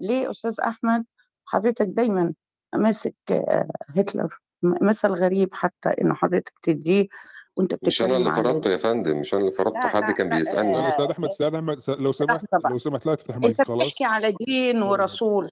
ليه 0.00 0.30
أستاذ 0.30 0.60
أحمد 0.60 1.04
حضرتك 1.46 1.86
دايما 1.86 2.32
ماسك 2.74 3.14
آه، 3.30 3.68
هتلر 3.96 4.38
مثل 4.62 5.08
غريب 5.08 5.54
حتى 5.54 5.88
انه 6.00 6.14
حضرتك 6.14 6.52
تديه 6.62 7.08
وأنت 7.56 7.74
مش 7.82 8.02
أنا 8.02 8.08
بتتكلم 8.08 8.28
اللي 8.28 8.42
فرضته 8.42 8.70
يا 8.70 8.76
فندم 8.76 9.20
مش 9.20 9.34
أنا 9.34 9.42
اللي 9.42 9.52
فرضته 9.52 9.78
لا 9.80 9.88
حد 9.88 10.10
كان 10.10 10.30
لا 10.30 10.40
أستاذ 10.40 11.10
أحمد 11.10 11.28
أستاذ 11.28 11.54
أحمد 11.54 11.78
لو 12.00 12.12
سمحت 12.12 12.44
لو 12.70 12.78
سمحت 12.78 13.06
لا 13.06 13.14
تفتح 13.14 13.36
مايك 13.38 13.60
أنت 13.60 13.68
خلاص. 13.68 13.86
بتحكي 13.86 14.04
على 14.04 14.34
دين 14.46 14.82
ورسول. 14.82 15.50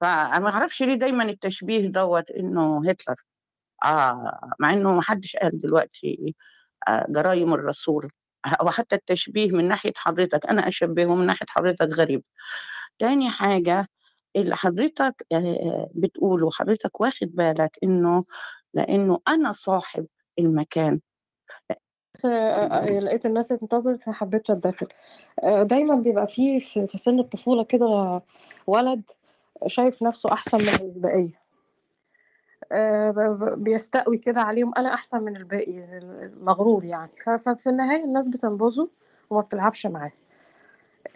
فما 0.00 0.48
أعرفش 0.50 0.82
ليه 0.82 0.94
دايما 0.94 1.24
التشبيه 1.24 1.86
دوت 1.86 2.30
إنه 2.30 2.88
هتلر. 2.88 3.16
آه 3.84 4.40
مع 4.60 4.72
إنه 4.72 4.92
ما 4.92 5.02
حدش 5.02 5.36
قال 5.36 5.60
دلوقتي 5.60 6.34
آه 6.88 7.06
جرايم 7.08 7.54
الرسول. 7.54 8.10
وحتى 8.64 8.94
التشبيه 8.96 9.50
من 9.50 9.68
ناحية 9.68 9.92
حضرتك 9.96 10.46
أنا 10.46 10.68
أشبهه 10.68 11.14
من 11.14 11.26
ناحية 11.26 11.46
حضرتك 11.48 11.88
غريب. 11.88 12.22
تاني 12.98 13.30
حاجة 13.30 13.88
اللي 14.36 14.56
حضرتك 14.56 15.26
بتقوله 15.94 16.50
حضرتك 16.50 17.00
واخد 17.00 17.26
بالك 17.34 17.78
إنه 17.84 18.24
لإنه 18.74 19.20
أنا 19.28 19.52
صاحب 19.52 20.06
المكان. 20.38 21.00
لقيت 23.00 23.26
الناس 23.26 23.52
انتظرت 23.52 24.00
فحبيت 24.00 24.50
اتدخل 24.50 24.86
آه، 25.44 25.62
دايما 25.62 25.94
بيبقى 25.94 26.26
فيه 26.26 26.58
في 26.58 26.98
سن 26.98 27.18
الطفولة 27.18 27.64
كده 27.64 28.20
ولد 28.66 29.02
شايف 29.66 30.02
نفسه 30.02 30.32
أحسن 30.32 30.58
من 30.58 30.72
ب- 30.72 31.32
بيستقوي 33.56 34.18
كده 34.18 34.40
عليهم. 34.40 34.72
أنا 34.76 34.94
أحسن 34.94 35.22
من 35.22 35.36
الباقي 35.36 36.00
مغرور 36.42 36.84
يعني. 36.84 37.10
ففي 37.24 37.66
النهاية 37.66 38.04
الناس 38.04 38.28
بتنبذه 38.28 38.88
وما 39.30 39.40
بتلعبش 39.40 39.86
معاه. 39.86 40.12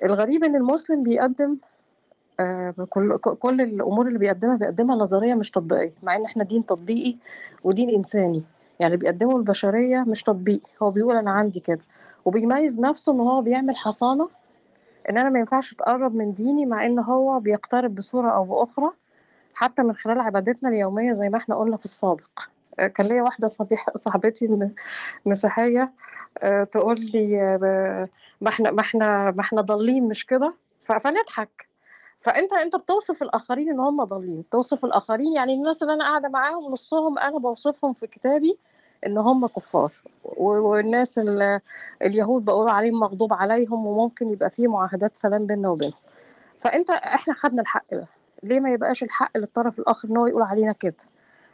الغريب 0.03 0.45
إن 0.45 0.57
المسلم 0.57 1.03
بيقدم 1.03 1.57
آه، 2.41 2.74
كل 2.91 3.16
كل 3.19 3.61
الأمور 3.61 4.07
اللي 4.09 4.19
بيقدمها 4.19 4.57
بيقدمها 4.57 4.97
نظرية 4.97 5.35
مش 5.35 5.51
تطبيقية 5.51 5.93
مع 6.03 6.16
إن 6.16 6.24
إحنا 6.24 6.45
دين 6.45 6.66
تطبيقي 6.66 7.16
ودين 7.65 7.91
إنساني. 7.91 8.43
يعني 8.81 8.97
بيقدمه 8.97 9.37
البشرية 9.37 10.05
مش 10.09 10.23
تطبيقي 10.23 10.69
هو 10.83 10.91
بيقول 10.91 11.16
أنا 11.16 11.31
عندي 11.31 11.61
كده. 11.61 11.85
وبيميز 12.24 12.81
نفسه 12.81 13.12
إن 13.12 13.20
هو 13.20 13.43
بيعمل 13.43 13.77
حصانة 13.77 14.28
إن 15.11 15.19
أنا 15.19 15.31
ما 15.31 15.39
ينفعش 15.39 15.73
أتقرب 15.73 16.15
من 16.15 16.33
ديني 16.35 16.66
مع 16.66 16.87
إن 16.87 16.99
هو 16.99 17.41
بيقترب 17.41 17.95
بصورة 17.95 18.31
أو 18.31 18.45
بأخرى. 18.45 18.91
حتى 19.57 19.83
من 19.83 19.95
خلال 19.95 20.20
عبادتنا 20.20 20.69
اليومية 20.69 21.12
زي 21.12 21.28
ما 21.28 21.39
إحنا 21.39 21.55
قلنا 21.55 21.77
في 21.77 21.85
السابق. 21.85 22.41
آه، 22.78 22.87
كان 22.87 23.07
ليا 23.07 23.23
واحدة 23.23 23.49
صاحبتي 23.95 24.70
مسيحية 25.27 25.93
آه، 26.39 26.65
تقول 26.65 27.01
لي 27.01 27.43
آه، 27.43 28.09
ما 28.41 28.49
إحنا 28.49 28.70
ما 28.70 28.81
إحنا 28.81 29.31
ما 29.31 29.41
إحنا 29.41 29.61
ضالين 29.61 30.09
مش 30.09 30.27
كده؟ 30.27 30.55
فنضحك. 30.81 31.69
فانت 32.20 32.53
انت 32.53 32.77
بتوصف 32.77 33.23
الآخرين 33.23 33.70
ان 33.70 33.81
هم 33.81 34.05
ضالين. 34.05 34.45
توصف 34.51 34.85
الآخرين 34.85 35.33
يعني 35.33 35.55
الناس 35.55 35.83
اللي 35.83 35.95
أنا 35.95 36.05
قاعدة 36.05 36.28
معاهم 36.28 36.73
نصهم 36.73 37.19
أنا 37.19 37.39
بوصفهم 37.39 37.93
في 37.93 38.07
كتابي 38.07 38.59
ان 39.07 39.19
هم 39.19 39.47
كفار. 39.47 39.93
والناس 40.24 41.19
ال- 41.19 41.61
اليهود 42.03 42.45
بقول 42.45 42.69
عليهم 42.69 43.01
مغضوب 43.01 43.33
عليهم 43.33 43.87
وممكن 43.87 44.28
يبقى 44.31 44.51
فيه 44.51 44.69
معاهدات 44.69 45.16
سلام 45.16 45.47
بيننا 45.47 45.69
وبينهم. 45.69 45.99
فانت 46.59 46.91
إحنا 46.91 47.35
خدنا 47.35 47.62
الحق 47.62 47.85
ده. 47.93 48.07
ليه 48.42 48.60
ما 48.60 48.72
يبقاش 48.72 49.02
الحق 49.02 49.36
للطرف 49.38 49.78
الآخر 49.78 50.08
إن 50.08 50.16
هو 50.16 50.26
يقول 50.26 50.42
علينا 50.42 50.72
كده؟ 50.72 50.94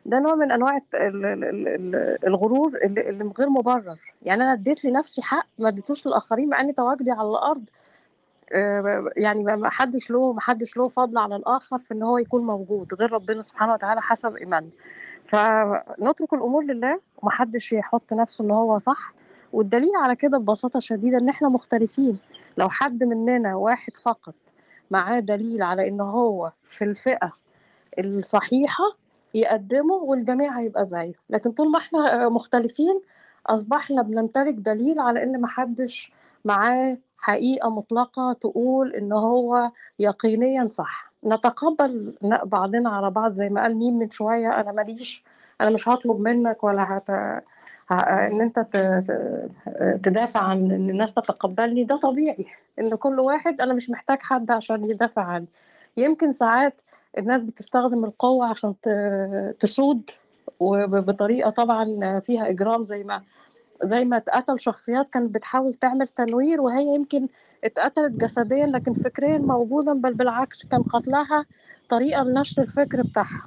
ده 0.06 0.18
نوع 0.20 0.34
من 0.34 0.52
أنواع 0.52 0.80
الغرور 2.26 2.76
اللي 2.76 3.32
غير 3.38 3.48
مبرر. 3.48 3.98
يعني 4.22 4.42
أنا 4.42 4.52
اديت 4.52 4.84
لنفسي 4.84 5.22
حق 5.22 5.46
ما 5.59 5.68
اديتوش 5.68 6.06
للآخرين 6.06 6.48
مع 6.48 6.60
إني 6.60 6.72
تواجدي 6.72 7.10
على 7.10 7.28
الأرض 7.28 7.64
آه، 8.52 9.10
يعني 9.16 9.44
ما 9.44 9.70
حدش 9.70 10.10
له 10.10 10.32
ما 10.32 10.40
حدش 10.40 10.76
له 10.76 10.88
فضل 10.88 11.18
على 11.18 11.36
الآخر 11.36 11.78
في 11.78 11.94
إن 11.94 12.02
هو 12.02 12.18
يكون 12.18 12.42
موجود 12.46 12.94
غير 12.94 13.12
ربنا 13.12 13.42
سبحانه 13.42 13.72
وتعالى 13.72 14.02
حسب 14.02 14.36
ايماننا 14.36 14.70
فنترك 15.24 16.32
الأمور 16.32 16.64
لله 16.64 17.00
ومحدش 17.22 17.72
يحط 17.72 18.12
نفسه 18.12 18.44
إن 18.44 18.50
هو 18.50 18.78
صح. 18.78 19.12
والدليل 19.52 19.92
على 19.96 20.16
كده 20.16 20.38
ببساطة 20.38 20.80
شديدة 20.80 21.18
إن 21.18 21.28
إحنا 21.28 21.48
مختلفين. 21.48 22.18
لو 22.59 22.68
حد 22.68 23.04
مننا 23.04 23.54
واحد 23.54 23.96
فقط 23.96 24.34
معاه 24.90 25.18
دليل 25.20 25.62
على 25.62 25.88
إن 25.88 26.00
هو 26.00 26.52
في 26.68 26.84
الفئة 26.84 27.32
الصحيحة 27.98 28.84
يقدمه 29.34 29.94
والجميع 29.94 30.59
هيبقى 30.59 30.84
زيه 30.84 31.12
لكن 31.30 31.52
طول 31.52 31.70
ما 31.70 31.78
إحنا 31.78 32.28
مختلفين 32.28 33.00
أصبحنا 33.46 34.02
بنمتلك 34.02 34.54
دليل 34.54 34.98
على 35.00 35.22
إن 35.22 35.40
محدش 35.40 36.12
معاه 36.44 36.96
حقيقة 37.18 37.70
مطلقة 37.70 38.32
تقول 38.32 38.94
إن 38.94 39.12
هو 39.12 39.70
يقينيا 39.98 40.68
صح. 40.70 41.12
نتقبل 41.24 42.14
بعضنا 42.44 42.90
على 42.90 43.10
بعض 43.10 43.32
زي 43.32 43.48
ما 43.48 43.62
قال 43.62 43.76
ميم 43.76 43.98
من 43.98 44.10
شوية 44.10 44.60
أنا 44.60 44.72
ماليش 44.72 45.24
أنا 45.60 45.70
مش 45.70 45.88
هطلب 45.88 46.20
منك 46.20 46.64
ولا 46.64 46.96
هت... 46.98 47.10
ه... 48.01 48.27
إن 48.27 48.40
أنت 48.40 48.59
ت... 48.59 48.77
ت... 48.77 49.10
تدافع 50.02 50.40
عن 50.40 50.70
إن 50.70 50.90
الناس 50.90 51.14
تتقبلني 51.14 51.85
ده 51.85 51.97
طبيعي 51.97 52.47
إن 52.78 52.94
كل 52.94 53.20
واحد 53.20 53.60
أنا 53.60 53.74
مش 53.74 53.90
محتاج 53.90 54.19
حد 54.23 54.51
عشان 54.51 54.90
يدافع 54.90 55.23
عني 55.23 55.47
يمكن 55.97 56.32
ساعات 56.32 56.81
الناس 57.19 57.43
بتستخدم 57.43 58.05
القوة 58.05 58.47
عشان. 58.47 58.74
تسود 59.60 60.10
وبطريقة 60.60 61.51
طبعا 61.51 62.20
فيها 62.20 62.48
إجرام 62.51 62.85
زي 62.85 63.05
ما 63.05 63.23
زي 63.82 64.05
ما 64.05 64.16
اتقتل 64.16 64.60
شخصيات 64.60 65.09
كانت 65.09 65.35
بتحاول 65.35 65.74
تعمل 65.74 66.09
تنوير 66.09 66.60
وهي 66.60 66.94
يمكن 66.94 67.28
اتقتلت 67.64 68.20
جسديا 68.20 68.66
لكن 68.66 68.93
فكريا 68.93 69.39
موجودة 69.39 69.93
بل 69.93 70.14
بالعكس 70.14 70.66
كان 70.66 70.82
قتلها 70.82 71.47
طريقة 71.90 72.23
لنشر 72.24 72.62
الفكر 72.62 73.02
بتاعها 73.02 73.47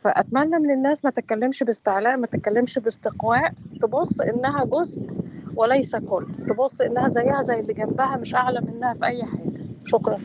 فأتمنى 0.00 0.58
من 0.58 0.70
الناس 0.70 1.04
ما 1.04 1.10
تتكلمش 1.10 1.62
باستعلاء 1.62 2.16
ما 2.16 2.26
تتكلمش 2.26 2.78
باستقواء. 2.78 3.52
تبص 3.80 4.20
إنها 4.20 4.64
جزء 4.64 5.10
وليس 5.56 5.96
كل. 5.96 6.26
تبص 6.48 6.80
إنها 6.80 7.08
زيها 7.08 7.40
زي 7.40 7.60
اللي 7.60 7.72
جنبها 7.74 8.16
مش 8.16 8.34
أعلى 8.34 8.60
منها 8.60 8.94
في 8.94 9.04
أي 9.04 9.24
حاجة. 9.24 9.50
شكرا. 9.84 10.20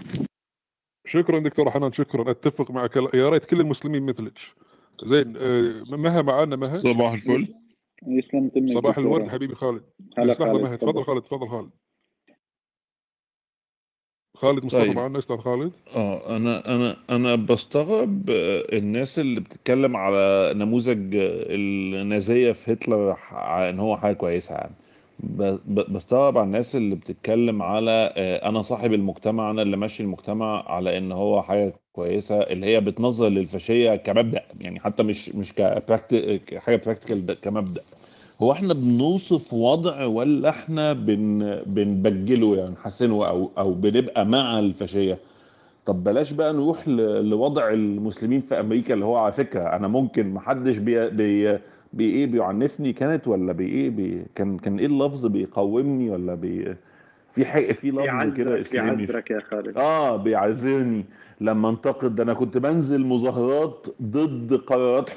شكرا 1.06 1.40
دكتور 1.40 1.70
حنان 1.72 1.94
شكرا. 1.94 2.32
أتفق 2.32 2.72
معك. 2.72 2.96
يا 2.96 3.30
ريت 3.30 3.46
كل 3.46 3.62
المسلمين 3.62 4.04
مثلك. 4.04 4.40
زين 5.06 5.38
آه، 5.38 5.84
مها 5.98 6.22
معانا 6.22 6.56
مها؟ 6.56 6.74
صباح 6.78 7.12
الفل. 7.12 7.54
يسلم 8.08 8.52
صباح. 8.74 8.98
الورد 8.98 9.28
حبيبي 9.28 9.56
خالد. 9.56 9.84
هلا 10.18 10.34
خالد،. 10.34 10.78
تفضل 10.78 11.04
خالد 11.04 11.22
تفضل 11.22 11.48
خالد. 11.48 11.70
خالد 14.36 14.66
مصطفى 14.66 14.82
طيب. 14.84 14.96
معانا. 14.96 15.20
أستاذ 15.20 15.38
خالد. 15.38 15.72
آه 15.96 16.36
أنا 16.36 16.76
أنا 16.76 16.98
أنا 17.10 17.36
بستغرب 17.36 18.30
آه، 18.30 18.64
الناس 18.78 19.20
اللي 19.20 19.40
بتتكلم 19.40 19.98
على 19.98 20.54
نموذج 20.56 21.16
آه، 21.16 21.46
النازية 21.50 22.52
في 22.52 22.74
هتلر 22.74 23.16
إن 23.70 23.80
هو 23.80 23.98
حاجة 23.98 24.14
كويسة 24.14 24.56
يعني. 24.56 24.76
بستغرب 25.68 26.38
على 26.38 26.46
الناس 26.46 26.76
اللي 26.76 26.96
بتتكلم 26.96 27.62
على 27.62 28.14
آه، 28.18 28.50
أنا 28.50 28.62
صاحب 28.62 28.94
المجتمع 28.94 29.52
أنا 29.52 29.62
اللي 29.62 29.78
ماشي 29.78 30.04
المجتمع 30.04 30.72
على 30.72 30.98
إن 30.98 31.12
هو 31.12 31.42
حاجة 31.44 31.74
كويسة 31.94 32.42
اللي 32.42 32.66
هي 32.66 32.80
بتنظر 32.82 33.30
للفاشية 33.30 33.96
كمبدأ 33.96 34.44
يعني 34.60 34.80
حتى 34.80 35.04
مش 35.04 35.30
مش 35.30 35.54
كبراكتي 35.54 36.42
حاجة 36.58 36.82
براكتيكال 36.86 37.34
كمبدأ. 37.42 37.82
هو 38.42 38.52
إحنا 38.52 38.74
بنوصف 38.74 39.54
وضع 39.54 40.06
ولا 40.06 40.50
إحنا 40.50 40.94
بن 40.94 41.60
بنبجله 41.66 42.56
يعني 42.58 42.72
نحسنه 42.72 43.28
أو 43.28 43.52
أو 43.58 43.74
بنبقى 43.74 44.26
مع 44.26 44.60
الفاشية؟ 44.60 45.18
طب 45.86 46.04
بلاش 46.04 46.34
بقى 46.34 46.54
نروح 46.54 46.88
لوضع 46.88 47.70
المسلمين 47.70 48.40
في 48.40 48.60
أمريكا 48.60 48.94
اللي 48.94 49.06
هو 49.06 49.18
على 49.18 49.32
فكرة 49.32 49.64
أنا 49.64 49.88
ممكن 49.88 50.34
محدش 50.34 50.78
بي 50.78 51.10
بي 51.10 51.60
بي 51.94 52.04
إيه 52.10 52.26
بيعنفني 52.26 52.94
كانت 52.94 53.28
ولا 53.28 53.54
بي 53.54 53.66
إيه 53.66 53.90
بي 53.90 54.26
كان 54.36 54.58
كان 54.58 54.80
إيه 54.80 54.86
اللفظ 54.86 55.26
بيقومني 55.26 56.10
ولا 56.10 56.36
بي 56.36 56.76
في 57.32 57.46
حاجة 57.46 57.72
في 57.72 57.88
لفظ 57.92 58.00
كده 58.02 58.06
يعذرك 58.06 58.68
اسلامي 58.68 59.04
يعذرك 59.04 59.32
يا 59.32 59.40
خالد. 59.40 59.78
آه 59.78 60.16
بيعذرني. 60.18 61.06
لما 61.42 61.70
انتقد 61.70 62.16
ده 62.16 62.24
أنا 62.24 62.34
كنت 62.34 62.58
بنزل 62.58 63.02
مظاهرات 63.06 63.88
ضد 64.02 64.54
قرارات 64.54 65.10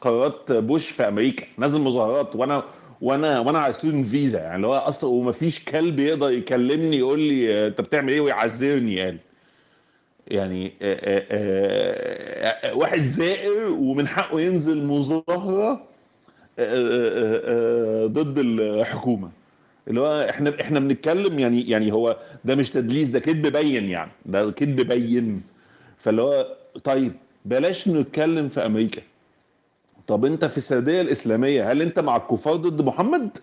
قرارات 0.00 0.52
بوش 0.52 0.88
في 0.90 1.08
أمريكا. 1.08 1.44
نازل 1.58 1.80
مظاهرات 1.80 2.36
وأنا 2.36 2.62
وأنا 3.00 3.40
وأنا 3.40 3.58
على 3.58 3.72
ستودنت 3.72 4.06
فيزا 4.06 4.38
يعني 4.38 4.56
اللي 4.56 4.66
هو 4.66 4.74
أصلا 4.74 5.10
ومفيش 5.10 5.64
كلب 5.64 5.98
يقدر 5.98 6.30
يكلمني 6.30 6.96
يقول 6.98 7.20
لي 7.20 7.66
أنت 7.66 7.80
بتعمل 7.80 8.12
إيه 8.12 8.20
ويعذرني 8.20 9.18
يعني 10.28 10.72
آه، 10.82 12.74
واحد 12.74 13.02
زائر 13.02 13.68
ومن 13.70 14.08
حقه 14.08 14.40
ينزل 14.40 14.84
مظاهرة 14.84 15.82
ضد 18.06 18.38
الحكومة. 18.38 19.28
اللي 19.88 20.00
هو 20.00 20.26
إحنا 20.30 20.60
إحنا 20.60 20.80
بنتكلم 20.80 21.38
يعني 21.38 21.68
يعني 21.70 21.92
هو 21.92 22.16
ده 22.44 22.54
مش 22.54 22.70
تدليس 22.70 23.08
ده 23.08 23.18
كذب 23.20 23.46
بين 23.46 23.84
يعني. 23.90 24.10
ده 24.26 24.50
كذب 24.50 24.80
بين. 24.80 25.42
فاللي 25.98 26.22
هو 26.22 26.56
طيب 26.84 27.12
بلاش 27.44 27.88
نتكلم 27.88 28.48
في 28.48 28.66
أمريكا. 28.66 29.02
طب 30.06 30.24
أنت 30.24 30.44
في 30.44 30.58
السرديه 30.58 31.00
الإسلامية 31.00 31.72
هل 31.72 31.82
أنت 31.82 31.98
مع 31.98 32.16
الكفار 32.16 32.56
ضد 32.56 32.82
محمد؟ 32.82 33.38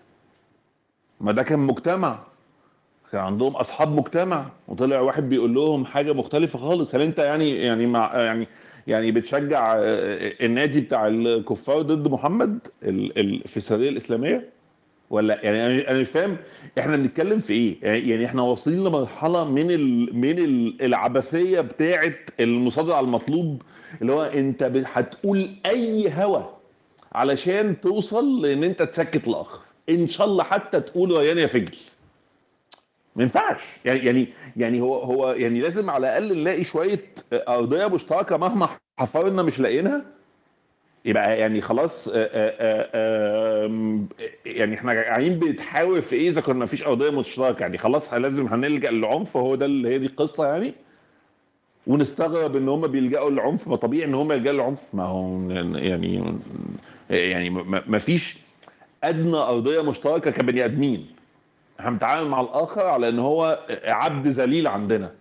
ما 1.20 1.32
ده 1.32 1.42
كان 1.42 1.58
مجتمع. 1.58 2.18
كان 3.12 3.20
عندهم 3.20 3.56
أصحاب 3.56 3.92
مجتمع 3.92 4.46
وطلع 4.68 5.00
واحد 5.00 5.28
بيقول 5.28 5.54
لهم 5.54 5.84
حاجة 5.84 6.12
مختلفة 6.12 6.58
خالص. 6.58 6.94
هل 6.94 7.02
أنت 7.02 7.18
يعني 7.18 7.56
يعني 7.56 7.86
مع 7.86 8.16
يعني 8.16 8.48
يعني 8.86 9.12
بتشجع 9.12 9.74
آه، 9.78 10.32
النادي 10.40 10.80
بتاع 10.80 11.06
الكفار 11.06 11.82
ضد 11.82 12.08
محمد 12.08 12.58
في 13.46 13.56
السرديه 13.56 13.88
الإسلامية؟ 13.88 14.48
ولا 15.10 15.44
يعني 15.44 15.90
أنا 15.90 16.00
مش 16.00 16.08
فاهم 16.08 16.36
إحنا 16.78 16.96
بنتكلم 16.96 17.38
في 17.38 17.52
إيه؟ 17.52 17.76
يعني 17.82 18.08
يعني 18.08 18.26
إحنا 18.26 18.42
واصلين 18.42 18.84
لمرحلة 18.84 19.50
من 19.50 19.70
ال 19.70 20.16
من 20.16 20.38
ال 20.38 20.82
العبثية 20.82 21.60
بتاعه 21.60 22.12
المصادره 22.40 22.94
على 22.94 23.04
المطلوب 23.04 23.62
اللي 24.02 24.12
هو 24.12 24.22
أنت 24.22 24.62
هتقول 24.86 25.48
أي 25.66 26.12
هوى 26.24 26.50
علشان 27.12 27.80
توصل 27.80 28.42
لإن 28.42 28.64
أنت 28.64 28.82
تسكت 28.82 29.28
الآخر 29.28 29.58
إن 29.88 30.08
شاء 30.08 30.26
الله 30.26 30.44
حتى 30.44 30.80
تقول 30.80 31.18
ريان 31.18 31.38
يا 31.38 31.46
فجل. 31.46 31.76
ما 33.16 33.22
ينفعش. 33.22 33.62
يعني 33.84 34.00
يعني 34.04 34.28
يعني 34.56 34.80
هو 34.80 34.98
هو 34.98 35.32
يعني 35.32 35.60
لازم 35.60 35.90
على 35.90 36.06
الأقل 36.18 36.38
نلاقي 36.38 36.64
شوية 36.64 37.00
أرضية 37.32 37.86
مشتركة 37.86 38.36
مهما 38.36 38.68
حفرنا 38.98 39.42
مش 39.42 39.60
لاقيينها. 39.60 40.04
يبقى 41.04 41.38
يعني 41.38 41.60
خلاص 41.60 42.08
آه، 42.08 42.12
آه، 42.14 42.88
آه، 42.94 44.00
يعني 44.46 44.74
إحنا 44.74 44.92
قاعدين 44.92 45.38
بنتحاور 45.38 46.00
في 46.00 46.16
إيه 46.16 46.28
إذا 46.28 46.40
كنا 46.40 46.64
مفيش 46.64 46.84
ارضيه 46.84 47.10
مشتركة. 47.10 47.60
يعني 47.60 47.78
خلاص 47.78 48.14
لازم 48.14 48.46
هنلجأ 48.46 48.90
للعنف 48.90 49.36
هو 49.36 49.54
ده 49.54 49.66
اللي 49.66 49.88
هي 49.88 49.98
دي 49.98 50.06
القصة 50.06 50.46
يعني. 50.46 50.74
ونستغرب 51.86 52.56
إن 52.56 52.68
هم 52.68 52.86
بيلجأوا 52.86 53.30
للعنف 53.30 53.68
ما 53.68 53.76
طبيعي 53.76 54.04
إن 54.04 54.14
هم 54.14 54.32
يلجأوا 54.32 54.54
للعنف. 54.54 54.82
ما 54.94 55.04
هو 55.04 55.50
يعني 55.76 56.34
يعني 57.10 57.50
ما 57.86 57.98
فيش 57.98 58.38
أدنى 59.04 59.36
ارضيه 59.36 59.80
مشتركة 59.80 60.30
كبني 60.30 60.64
آدمين. 60.64 61.06
إحنا 61.80 61.90
بنتعامل 61.90 62.28
مع 62.28 62.40
الآخر 62.40 62.86
على 62.86 63.08
إن 63.08 63.18
هو 63.18 63.66
عبد 63.84 64.28
ذليل 64.28 64.66
عندنا. 64.66 65.12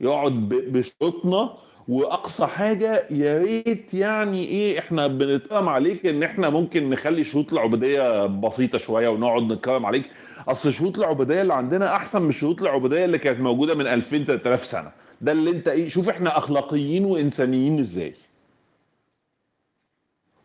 يقعد 0.00 0.48
بشروطنا 0.48 1.54
وأقصى 1.88 2.46
حاجة 2.46 3.06
يا 3.10 3.38
ريت 3.38 3.94
يعني 3.94 4.44
إيه 4.44 4.78
إحنا 4.78 5.06
بنتكلم 5.06 5.68
عليك 5.68 6.06
إن 6.06 6.22
إحنا 6.22 6.50
ممكن 6.50 6.90
نخلي 6.90 7.24
شروط 7.24 7.52
العبودية 7.52 8.26
بسيطة 8.26 8.78
شوية 8.78 9.08
ونقعد 9.08 9.42
نتكلم 9.42 9.86
عليك. 9.86 10.04
أصل 10.48 10.72
شروط 10.72 10.98
العبودية 10.98 11.42
اللي 11.42 11.54
عندنا 11.54 11.96
أحسن 11.96 12.22
من 12.22 12.30
شروط 12.32 12.62
العبودية 12.62 13.04
اللي 13.04 13.18
كانت 13.18 13.40
موجودة 13.40 13.74
من 13.74 13.86
2000 13.86 14.24
3000 14.24 14.64
سنة. 14.66 14.90
ده 15.20 15.32
اللي 15.32 15.50
أنت 15.50 15.68
إيه 15.68 15.88
شوف 15.88 16.08
إحنا 16.08 16.38
أخلاقيين 16.38 17.04
وإنسانيين 17.04 17.78
إزاي. 17.78 18.14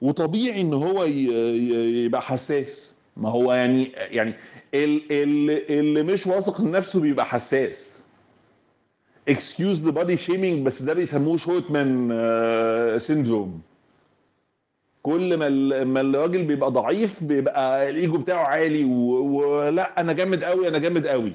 وطبيعي 0.01 0.61
إن 0.61 0.73
هو 0.73 1.03
يبقى 1.03 2.21
حساس. 2.21 2.95
ما 3.17 3.29
هو 3.29 3.53
يعني 3.53 3.91
يعني 3.95 4.33
ال- 4.73 5.03
ال- 5.11 5.79
اللي 5.79 6.03
مش 6.03 6.27
واثق 6.27 6.61
من 6.61 6.71
نفسه 6.71 6.99
بيبقى 6.99 7.25
حساس. 7.25 7.98
excuse 9.29 9.81
the 9.83 9.91
body 9.91 10.17
shaming 10.17 10.65
بس 10.65 10.81
ده 10.81 10.93
بيسموه 10.93 11.37
short 11.37 11.82
man 11.82 12.09
syndrome 12.99 13.61
كل 15.03 15.37
ما 15.37 15.49
ما 15.83 16.01
الراجل 16.01 16.43
بيبقى 16.43 16.71
ضعيف 16.71 17.23
بيبقى 17.23 17.89
الإيجو 17.89 18.17
بتاعه 18.17 18.43
عالي 18.43 18.83
ولا 18.85 20.01
أنا 20.01 20.13
جامد 20.13 20.43
قوي 20.43 20.67
أنا 20.67 20.77
جامد 20.77 21.07
قوي 21.07 21.33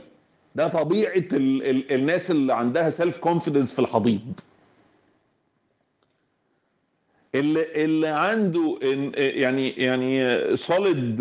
ده 0.55 0.69
طبيعة 0.69 1.13
ال 1.33 1.63
ال 1.63 1.93
الناس 1.93 2.31
اللي 2.31 2.55
عندها 2.55 2.91
self 2.91 3.19
confidence 3.19 3.73
في 3.73 3.79
الحضيض. 3.79 4.41
اللي 7.35 7.85
اللي 7.85 8.09
عنده 8.09 8.79
يعني 9.17 9.71
يعني 9.71 10.37
solid 10.57 11.17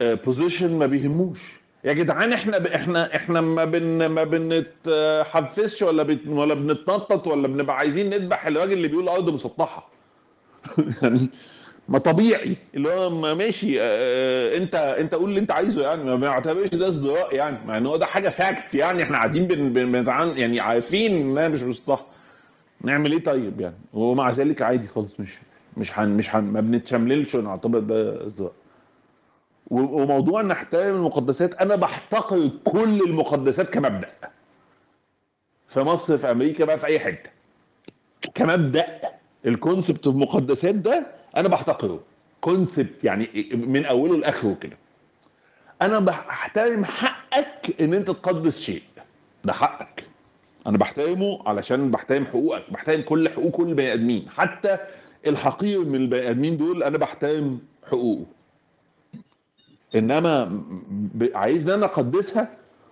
position 0.00 0.78
ما 0.78 0.86
بيهموش. 0.86 1.60
يا 1.84 1.92
جدعان 1.92 2.32
إحنا 2.32 2.74
إحنا 2.74 3.16
إحنا 3.16 3.40
ما 3.40 3.64
بن 3.64 4.06
ما 4.06 4.24
بنتحفزش 4.24 5.82
ولا 5.82 6.02
بت 6.02 6.20
ولا 6.26 6.54
بنتنطط 6.54 7.26
ولا 7.26 7.48
بنبقى 7.48 7.76
عايزين 7.76 8.10
نذبح 8.10 8.46
الراجل 8.46 8.72
اللي 8.72 8.88
بيقول 8.88 9.08
أرض 9.08 9.30
مسطحة. 9.30 9.88
يعني 11.02 11.28
ما 11.88 11.98
طبيعي. 11.98 12.56
اللي 12.74 12.88
هو 12.88 13.10
ما 13.10 13.34
ماشي 13.34 13.76
آه 13.80 14.56
أنت 14.56 14.74
أنت 14.74 15.14
قول 15.14 15.28
اللي 15.30 15.40
أنت 15.40 15.50
عايزه 15.50 15.82
يعني. 15.82 16.04
ما 16.04 16.16
بنعتبرش 16.16 16.68
ده 16.68 16.88
ازدراء 16.88 17.34
يعني. 17.34 17.58
مع 17.66 17.78
إن 17.78 17.86
هو 17.86 17.96
ده 17.96 18.06
حاجة 18.06 18.28
فاكت 18.28 18.74
يعني. 18.74 19.02
إحنا 19.02 19.16
قاعدين 19.16 19.46
بن 19.46 19.72
بن 19.72 20.38
يعني 20.38 20.60
عارفين 20.60 21.12
انها 21.12 21.48
مش 21.48 21.62
مسطحة. 21.62 22.06
نعمل 22.82 23.12
إيه 23.12 23.22
طيب 23.22 23.60
يعني؟ 23.60 23.76
ومع 23.92 24.30
ذلك 24.30 24.62
عادي 24.62 24.88
خالص 24.88 25.20
مش 25.20 25.38
مش 25.76 25.98
هن 25.98 26.08
مش 26.08 26.34
هن 26.36 26.44
ما 26.44 26.60
بنتشمللش 26.60 27.34
ونعتبر 27.34 27.78
ده 27.78 28.26
ازدراء 28.26 28.52
وموضوع 29.74 30.40
إن 30.40 30.50
احترم 30.50 30.94
المقدسات 30.94 31.54
أنا 31.54 31.76
بحتقر 31.76 32.50
كل 32.64 33.00
المقدسات 33.02 33.70
كمبدأ. 33.70 34.08
في 35.68 35.80
مصر 35.80 36.18
في 36.18 36.30
أمريكا 36.30 36.64
بقى 36.64 36.78
في 36.78 36.86
أي 36.86 37.00
حتة. 37.00 37.30
كمبدأ 38.34 38.86
ال 39.46 39.53
concept 39.53 40.06
of 40.06 40.16
مقدسات 40.16 40.74
ده 40.74 41.06
أنا 41.36 41.48
بحتقره. 41.48 42.00
concept 42.40 43.04
يعني 43.04 43.48
من 43.52 43.84
أوله 43.84 44.16
لآخره 44.16 44.56
كده. 44.60 44.76
أنا 45.82 45.98
بحترم 45.98 46.84
حقك 46.84 47.80
إن 47.80 47.94
أنت 47.94 48.06
تقدس 48.10 48.60
شيء. 48.60 48.82
ده 49.44 49.52
حقك. 49.52 50.04
أنا 50.66 50.78
بحترمه 50.78 51.42
علشان 51.46 51.90
بحترم 51.90 52.26
حقوقك. 52.26 52.70
بحترم 52.70 53.02
كل 53.02 53.28
حقوق 53.28 53.50
كل 53.50 53.68
البني 53.68 53.92
آدمين. 53.92 54.28
حتى 54.36 54.78
الحقير 55.26 55.84
من 55.84 55.94
البني 55.94 56.30
آدمين 56.30 56.56
دول 56.56 56.82
أنا 56.82 56.98
بحترم 56.98 57.58
حقوقه. 57.86 58.26
إنما 59.94 60.62
عايزني 61.34 61.74
أنا 61.74 61.84
أقدسها 61.86 62.48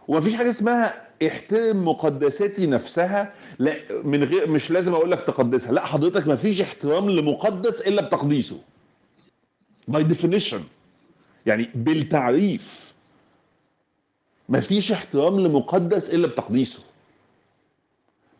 ومفيش 0.08 0.34
حاجة 0.34 0.50
اسمها 0.50 1.08
احترم 1.26 1.88
مقدساتي 1.88 2.66
نفسها 2.66 3.34
لا 3.58 3.76
من 4.04 4.24
غير 4.24 4.50
مش 4.50 4.70
لازم 4.70 4.94
أقول 4.94 5.10
لك 5.10 5.20
تقدسها 5.20 5.72
لا 5.72 5.86
حضرتك 5.86 6.26
مفيش 6.26 6.60
احترام 6.60 7.10
لمقدس 7.10 7.80
إلا 7.80 8.02
بتقديسه. 8.02 8.60
by 9.88 10.02
definition 10.02 10.60
يعني 11.46 11.68
بالتعريف. 11.74 12.92
مفيش 14.48 14.92
احترام 14.92 15.40
لمقدس 15.40 16.10
إلا 16.10 16.26
بتقديسه. 16.26 16.82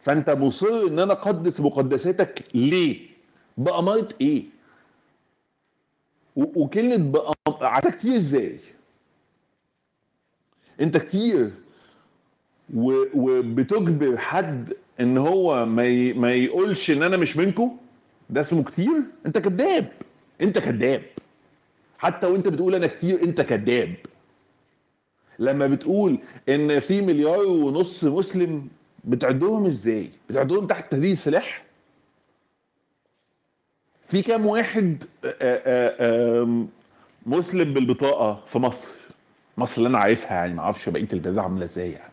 فأنت 0.01 0.31
مصر 0.31 0.67
إن 0.67 0.99
أنا 0.99 1.13
أقدس 1.13 1.61
مقدساتك 1.61 2.45
ليه؟ 2.55 3.01
بأمارة 3.59 4.09
إيه؟ 4.21 4.45
و- 6.37 6.63
وكلمة 6.63 6.97
بأم... 6.97 7.33
عارفة 7.61 7.91
كتير 7.91 8.17
إزاي؟ 8.17 8.59
أنت 10.81 10.97
كتير 10.97 11.51
و... 12.75 13.05
وبتجبر 13.15 14.17
حد 14.19 14.73
إن 15.01 15.19
هو 15.19 15.67
ما, 15.67 15.85
ي... 15.87 16.13
ما 16.13 16.33
يقولش 16.33 16.91
إن 16.91 17.03
أنا 17.03 17.17
مش 17.17 17.37
منكم؟ 17.37 17.77
ده 18.31 18.41
اسمه 18.41 18.63
كتير؟ 18.65 18.93
أنت 19.27 19.39
كذاب. 19.39 19.93
أنت 20.41 20.59
كذاب. 20.59 21.03
حتى 21.99 22.27
وأنت 22.27 22.49
بتقول 22.49 22.75
أنا 22.75 22.87
كتير 22.87 23.23
أنت 23.23 23.41
كذاب. 23.41 23.95
لما 25.39 25.67
بتقول 25.67 26.19
إن 26.49 26.81
في 26.81 27.01
مليار 27.01 27.45
ونص 27.45 28.05
مسلم 28.05 28.69
بتعدهم 29.05 29.67
إزاي؟ 29.67 30.11
بتعدهم 30.31 30.67
تحت 30.67 30.93
تهديد 30.93 31.15
سلاح؟ 31.17 31.65
في 34.07 34.23
كام 34.23 34.47
واحد 34.47 35.05
آه، 35.25 35.35
آه، 35.43 36.43
آم، 36.43 36.69
مسلم 37.27 37.75
بالبطاقة 37.75 38.41
في 38.47 38.59
مصر؟ 38.59 38.89
مصر 39.59 39.77
اللي 39.79 39.89
أنا 39.89 39.99
عارفها 39.99 40.33
يعني 40.35 40.55
ما 40.55 40.63
أعرفش 40.63 40.89
بقية 40.89 41.09
البلاد 41.13 41.39
عاملة 41.39 41.65
إزاي 41.65 41.91
يعني. 41.93 42.13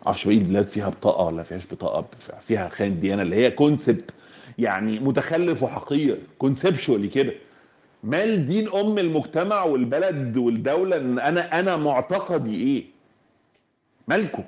ما 0.00 0.06
أعرفش 0.06 0.26
بقية 0.26 0.38
البلاد 0.38 0.66
فيها 0.66 0.88
بطاقة 0.88 1.24
ولا 1.24 1.42
فيهاش 1.42 1.66
بطاقة 1.72 2.06
فيها 2.40 2.68
خانة 2.68 3.00
ديانة 3.00 3.22
اللي 3.22 3.36
هي 3.36 3.50
concept 3.50 4.10
يعني 4.58 4.98
متخلف 5.00 5.62
وحقير 5.62 6.18
conceptually 6.38 7.08
كده. 7.08 7.32
مال 8.04 8.46
دين 8.46 8.68
أم 8.68 8.98
المجتمع 8.98 9.62
والبلد 9.62 10.36
والدولة 10.36 10.96
إن 10.96 11.18
أنا 11.18 11.60
أنا 11.60 11.76
معتقدي 11.76 12.54
إيه؟ 12.56 12.84
مالكم؟ 14.08 14.44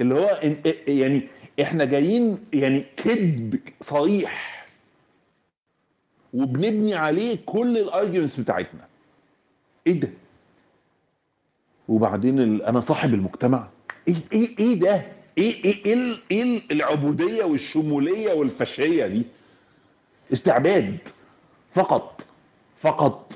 اللي 0.00 0.14
هو 0.14 0.40
يعني 0.86 1.22
إحنا 1.62 1.84
جايين 1.84 2.38
يعني 2.52 2.84
كذب 2.96 3.60
صريح. 3.80 4.66
وبنبني 6.34 6.94
عليه 6.94 7.38
كل 7.46 7.78
الارجيومنتس 7.78 8.40
بتاعتنا. 8.40 8.86
إيه 9.86 10.00
ده؟ 10.00 10.08
وبعدين. 11.88 12.62
أنا 12.62 12.80
صاحب 12.80 13.14
المجتمع. 13.14 13.68
إيه 14.08 14.14
إيه 14.32 14.58
إيه 14.58 14.74
ده؟ 14.80 14.94
إيه 15.38 15.64
إيه 15.64 15.84
إيه, 15.86 16.16
إيه 16.30 16.42
ال- 16.58 16.72
العبودية 16.72 17.44
والشمولية 17.44 18.32
والفاشية 18.32 19.06
دي؟ 19.06 19.22
استعباد. 20.32 20.98
فقط. 21.70 22.24
فقط. 22.78 23.32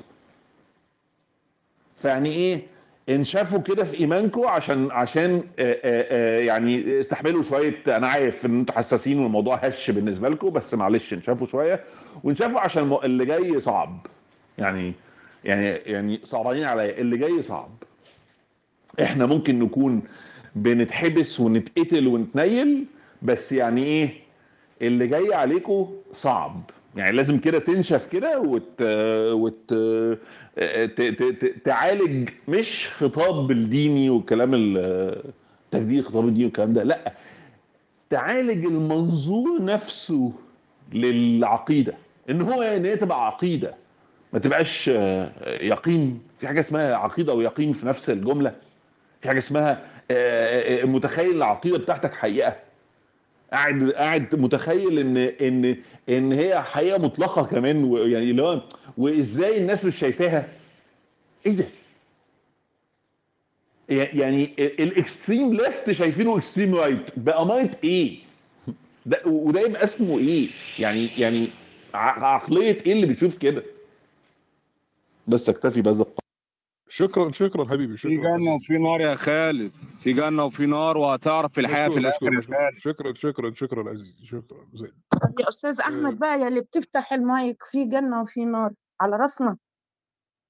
فيعني 1.95 2.29
إيه؟ 2.29 2.61
انشفوا 3.09 3.59
كده 3.59 3.83
في 3.83 3.99
إيمانكم 3.99 4.47
عشان 4.47 4.91
عشان 4.91 5.43
آه، 5.59 5.79
آه، 5.83 6.37
آه، 6.39 6.39
يعني 6.39 6.99
استحملوا 6.99 7.43
شوية 7.43 7.75
أنا 7.87 8.07
عارف 8.07 8.45
إن 8.45 8.59
أنتوا 8.59 8.75
حساسين 8.75 9.19
والموضوع 9.19 9.55
هش 9.55 9.91
بالنسبة 9.91 10.29
لكم 10.29 10.49
بس 10.49 10.73
معلش 10.73 11.13
انشفوا 11.13 11.47
شوية. 11.47 11.83
وانشفوا 12.23 12.59
عشان 12.59 12.97
اللي 13.03 13.25
جاي 13.25 13.61
صعب. 13.61 14.07
يعني 14.57 14.93
يعني 15.43 15.67
يعني 15.67 16.19
صعبانين 16.23 16.63
عليا. 16.63 16.97
اللي 16.97 17.17
جاي 17.17 17.41
صعب. 17.41 17.69
إحنا 19.01 19.25
ممكن 19.25 19.59
نكون 19.59 20.01
بنتحبس 20.55 21.39
ونتقتل 21.39 22.07
ونتنيل 22.07 22.85
بس 23.21 23.51
يعني 23.51 23.83
إيه؟ 23.83 24.09
اللي 24.81 25.07
جاي 25.07 25.33
عليكم 25.33 25.93
صعب. 26.13 26.61
يعني 26.95 27.11
لازم 27.11 27.39
كده 27.39 27.59
تنشف 27.59 28.07
كده 28.07 28.39
وت... 28.39 28.81
وت... 29.31 29.73
تعالج 31.63 32.29
مش 32.47 32.89
خطاب 32.97 33.51
الديني 33.51 34.09
والكلام 34.09 34.51
ال- 34.53 35.23
تجديد 35.71 36.03
خطاب 36.05 36.27
الديني 36.27 36.45
والكلام 36.45 36.73
ده 36.73 36.83
لا 36.83 37.13
تعالج 38.09 38.65
المنظور 38.65 39.63
نفسه 39.65 40.31
للعقيدة 40.93 41.93
إن 42.29 42.41
هو 42.41 42.61
إن 42.61 42.85
هي 42.85 42.95
تبقى 42.97 43.25
عقيدة 43.27 43.73
ما 44.33 44.39
تبقاش 44.39 44.89
آه، 44.93 45.31
يقين 45.63 46.19
في 46.37 46.47
حاجة 46.47 46.59
اسمها 46.59 46.95
عقيدة 46.95 47.33
ويقين 47.33 47.73
في 47.73 47.85
نفس 47.85 48.09
الجملة 48.09 48.53
في 49.21 49.27
حاجة 49.27 49.37
اسمها 49.37 49.81
آه، 50.11 50.81
آه، 50.81 50.85
متخيل 50.85 51.35
العقيدة 51.35 51.77
بتاعتك 51.77 52.13
حقيقة. 52.13 52.55
قاعد 53.55 53.91
قاعد 53.91 54.35
متخيل 54.35 54.99
إن 54.99 55.17
إن 55.17 55.77
إن 56.09 56.31
هي 56.33 56.61
حقيقة 56.63 56.97
مطلقة 56.97 57.43
كمان 57.43 57.91
يعني 57.93 58.31
اللي 58.31 58.41
هو 58.41 58.61
وإزاي 58.97 59.57
الناس 59.57 59.85
مش 59.85 59.95
شايفاها؟ 59.99 60.47
إيه 61.45 61.51
ده؟ 61.51 61.65
يعني 63.89 64.49
ال 64.59 64.71
extreme 64.71 65.53
left 65.53 65.91
شايفينه 65.91 66.37
extreme 66.37 66.75
right. 66.75 67.19
بأمارة 67.19 67.71
إيه؟ 67.83 68.17
ده 69.05 69.21
وده 69.25 69.61
يبقى 69.61 69.83
اسمه 69.83 70.19
إيه؟ 70.19 70.47
يعني 70.79 71.09
يعني 71.17 71.47
عقلية 71.93 72.77
إيه 72.85 72.93
اللي 72.93 73.05
بتشوف 73.05 73.37
كده؟ 73.37 73.63
بس 75.27 75.49
اكتفي 75.49 75.81
بهذا 75.81 76.05
شكرا 76.97 77.31
شكرا 77.31 77.65
حبيبي 77.65 77.97
في 77.97 77.99
شكرا 77.99 78.13
جنة 78.15 78.33
عزيزي 78.33 78.51
وفي 78.51 78.77
نار 78.77 79.01
يا 79.01 79.15
خالد. 79.15 79.71
في 79.99 80.13
جنة 80.13 80.45
وفي 80.45 80.65
نار 80.65 80.97
وهتعرف 80.97 81.51
في 81.51 81.61
الحياة 81.61 81.89
في 81.89 82.01
يا 82.01 82.11
خالد. 82.11 82.77
شكرا 82.77 83.13
شكرا 83.13 83.53
شكرا 83.53 83.89
عزيزي 83.89 84.25
شكرا. 84.25 84.67
زين. 84.73 84.93
يا 85.39 85.49
أستاذ 85.49 85.79
أحمد 85.79 86.19
بقى 86.19 86.39
يا 86.39 86.47
اللي 86.47 86.61
بتفتح 86.61 87.13
المايك 87.13 87.63
في 87.71 87.85
جنة 87.85 88.21
وفي 88.21 88.45
نار. 88.45 88.71
على 89.01 89.15
راسنا. 89.15 89.57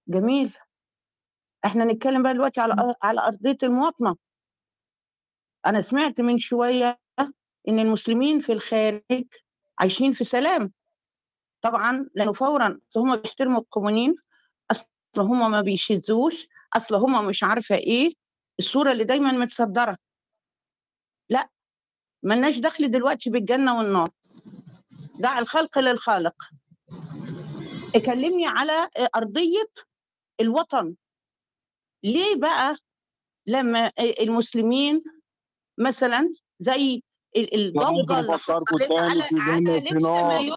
جميل. 0.08 0.54
إحنا 1.66 1.86
نتكلم 1.86 2.24
بقى 2.24 2.34
دلوقتي 2.34 2.62
على 2.62 2.96
على 3.02 3.22
أرضية 3.22 3.58
المواطنة. 3.64 4.16
أنا 5.66 5.82
سمعت 5.82 6.22
من 6.22 6.40
شوية 6.40 7.00
إن 7.68 7.80
المسلمين 7.80 8.40
في 8.40 8.52
الخارج 8.52 9.26
عايشين 9.80 10.14
في 10.14 10.24
سلام. 10.24 10.72
طبعا 11.62 12.10
لأنه 12.16 12.34
فورا 12.34 12.80
هم 12.98 13.16
بيحترموا 13.16 13.60
القوانين 13.60 14.16
أصل 15.16 15.22
هم 15.22 15.52
ما 15.52 15.62
بيشذوش 15.62 16.48
أصل 16.74 16.96
هم 16.96 17.26
مش 17.28 17.44
عارفة 17.44 17.76
إيه 17.76 18.14
الصورة 18.60 18.92
اللي 18.92 19.04
دايما 19.04 19.32
متصدرة. 19.32 19.98
لأ 21.30 21.50
ملناش 22.24 22.58
دخل 22.58 22.92
دلوقتي 22.92 23.30
بالجنة 23.30 23.78
والنار. 23.78 24.10
دع 25.20 25.40
الخلق 25.40 25.80
للخالق. 25.80 26.36
كلمني 28.06 28.48
على 28.48 28.90
أرضية 29.16 29.68
الوطن. 30.42 30.96
ليه 32.04 32.36
بقى 32.36 32.78
لما 33.48 33.92
المسلمين 34.00 35.04
مثلا 35.80 36.34
زي 36.60 37.02
ال- 37.38 37.74
ممكن 37.76 37.90
الضجه 37.90 38.20
اللي 38.20 38.36
افكركم 38.36 38.78
حصلت 38.78 38.90
تاني 38.90 39.42
على 39.42 39.80
لبس 39.80 40.04
مايو 40.04 40.56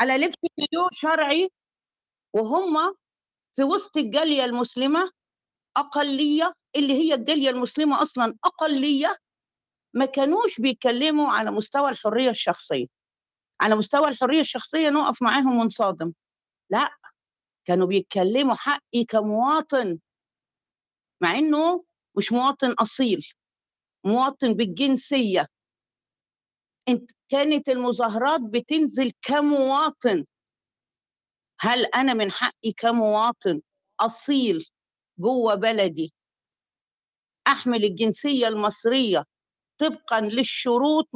على 0.00 0.16
لبس 0.18 0.36
مايو 0.58 0.88
شرعي 0.92 1.50
وهم 2.34 2.94
في 3.58 3.64
وسط 3.64 3.96
الجالية 3.96 4.44
المسلمة 4.44 5.10
أقلية 5.76 6.54
اللي 6.76 6.92
هي 6.92 7.14
الجالية 7.14 7.50
المسلمة 7.50 8.02
أصلا 8.02 8.36
أقلية 8.44 9.16
ما 9.94 10.04
كانوش 10.06 10.60
بيتكلموا 10.60 11.28
على 11.28 11.50
مستوى 11.50 11.90
الحرية 11.90 12.30
الشخصية. 12.30 12.86
على 13.60 13.74
مستوى 13.76 14.08
الحرية 14.08 14.40
الشخصية 14.40 14.88
نقف 14.90 15.22
معاهم 15.22 15.58
ونصادم. 15.58 16.12
لا 16.70 16.90
كانوا 17.64 17.86
بيتكلموا 17.86 18.54
حقي 18.54 19.04
كمواطن 19.08 19.98
مع 21.22 21.30
إنه 21.38 21.84
مش 22.16 22.32
مواطن 22.32 22.72
أصيل 22.72 23.26
مواطن 24.04 24.54
بالجنسية. 24.54 25.46
انت 26.88 27.10
كانت 27.28 27.68
المظاهرات 27.68 28.40
بتنزل 28.40 29.12
كمواطن. 29.22 30.24
هل 31.60 31.84
أنا 31.84 32.14
من 32.14 32.30
حقي 32.30 32.72
كمواطن 32.76 33.60
أصيل 34.00 34.68
جوه 35.18 35.54
بلدي 35.54 36.12
أحمل 37.46 37.84
الجنسية 37.84 38.48
المصرية 38.48 39.24
طبقا 39.78 40.20
للشروط 40.20 41.08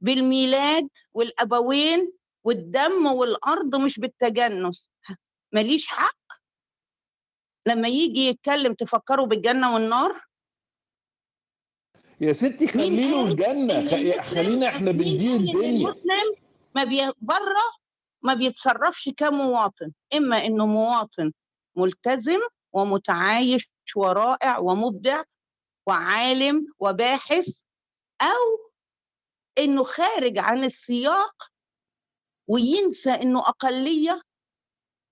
بالميلاد 0.00 0.88
والأبوين 1.14 2.12
والدم 2.44 3.06
والأرض 3.06 3.76
مش 3.76 3.98
بالتجنس؟ 4.00 4.88
ماليش 5.52 5.86
حق؟ 5.86 6.16
لما 7.68 7.88
يجي 7.88 8.20
يتكلم 8.20 8.74
تفكروا 8.74 9.26
بالجنة 9.26 9.74
والنار؟ 9.74 10.24
يا 12.20 12.32
ستي 12.32 12.68
خليله 12.68 13.24
الجنة 13.24 14.22
خلينا 14.22 14.68
إحنا 14.68 14.90
بندير 14.90 15.36
الدنيا. 15.36 15.94
ما 16.74 16.84
بي... 16.84 17.12
بره 17.20 17.79
ما 18.22 18.34
بيتصرفش 18.34 19.08
كمواطن 19.16 19.92
إما 20.14 20.46
إنه 20.46 20.66
مواطن 20.66 21.32
ملتزم 21.76 22.40
ومتعايش 22.72 23.68
ورائع 23.96 24.58
ومبدع 24.58 25.22
وعالم 25.86 26.66
وباحث 26.78 27.48
أو 28.22 28.70
إنه 29.58 29.82
خارج 29.82 30.38
عن 30.38 30.64
السياق 30.64 31.50
وينسى 32.48 33.10
إنه 33.10 33.40
أقلية 33.40 34.22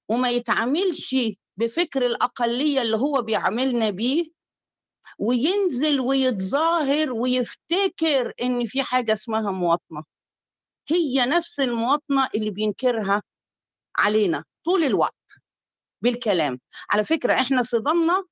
وما 0.09 0.31
يتعاملش 0.31 1.17
بفكر 1.57 2.07
الأقلية 2.07 2.83
اللي 2.83 2.97
هو 2.97 3.23
بيعاملنا 3.23 3.91
بيه 3.91 4.31
وينزل 5.19 6.01
ويتظاهر 6.01 7.13
ويفتكر 7.13 8.33
إن 8.43 8.67
في 8.67 8.83
حاجة 8.83 9.13
اسمها 9.13 9.51
مواطنة. 9.51 10.05
هي 10.91 11.27
نفس 11.27 11.61
المواطنة 11.61 12.29
اللي 12.35 12.51
بينكرها 12.51 13.23
علينا 13.97 14.45
طول 14.65 14.85
الوقت 14.85 15.15
بالكلام. 16.03 16.61
على 16.91 17.05
فكرة 17.05 17.33
إحنا 17.33 17.63
صدامنا 17.63 18.25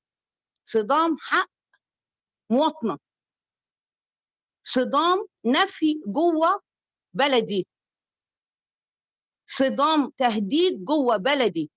صدام 0.65 1.17
حق 1.19 1.49
مواطنة. 2.49 2.97
صدام 4.63 5.27
نفي 5.45 6.01
جوة 6.07 6.61
بلدي. 7.13 7.67
صدام 9.45 10.09
تهديد 10.17 10.85
جوة 10.85 11.17
بلدي. 11.17 11.71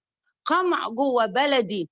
قمع 0.44 0.88
جوة 0.88 1.26
بلدي. 1.26 1.90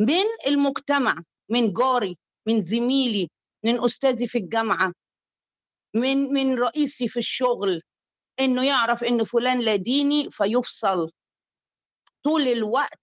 من 0.00 0.24
المجتمع 0.46 1.22
من 1.48 1.72
جاري 1.72 2.18
من 2.46 2.60
زميلي 2.60 3.30
من 3.64 3.84
أستاذي 3.84 4.26
في 4.26 4.38
الجامعة. 4.38 4.92
من 5.94 6.16
من 6.32 6.58
رئيسي 6.58 7.08
في 7.08 7.18
الشغل 7.18 7.82
إنه 8.40 8.66
يعرف 8.66 9.04
ان 9.04 9.24
فلان 9.24 9.60
لا 9.60 9.76
ديني 9.76 10.30
فيفصل. 10.30 11.10
طول 12.22 12.42
الوقت 12.48 13.00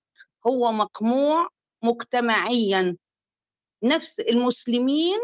هو 0.48 0.72
مقموع 0.72 1.50
مجتمعيا. 1.84 2.98
نفس 3.84 4.20
المسلمين 4.20 5.20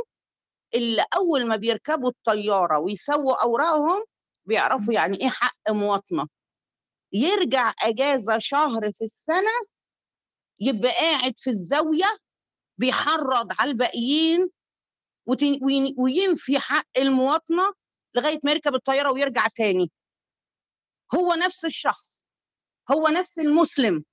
اللي 0.75 1.05
أول 1.17 1.45
ما 1.47 1.55
بيركبوا 1.55 2.09
الطيارة 2.09 2.79
ويسووا 2.79 3.43
أوراقهم 3.43 4.03
بيعرفوا 4.45 4.93
يعني 4.93 5.21
إيه 5.21 5.29
حق 5.29 5.57
مواطنة. 5.69 6.27
يرجع 7.13 7.73
أجازة 7.83 8.37
شهر 8.39 8.91
في 8.91 9.03
السنة 9.03 9.51
يبقى 10.59 10.91
قاعد 10.91 11.33
في 11.37 11.49
الزاوية 11.49 12.17
بيحرض 12.77 13.47
على 13.59 13.71
الباقيين 13.71 14.49
وينفي 15.97 16.59
حق 16.59 16.87
المواطنة 16.97 17.73
لغاية 18.15 18.39
ما 18.43 18.51
يركب 18.51 18.75
الطيارة 18.75 19.11
ويرجع 19.11 19.47
تاني. 19.47 19.91
هو 21.15 21.33
نفس 21.33 21.65
الشخص. 21.65 22.23
هو 22.91 23.07
نفس 23.07 23.39
المسلم. 23.39 24.03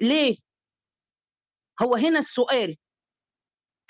ليه؟ 0.00 0.36
هو 1.82 1.94
هنا 1.94 2.18
السؤال. 2.18 2.76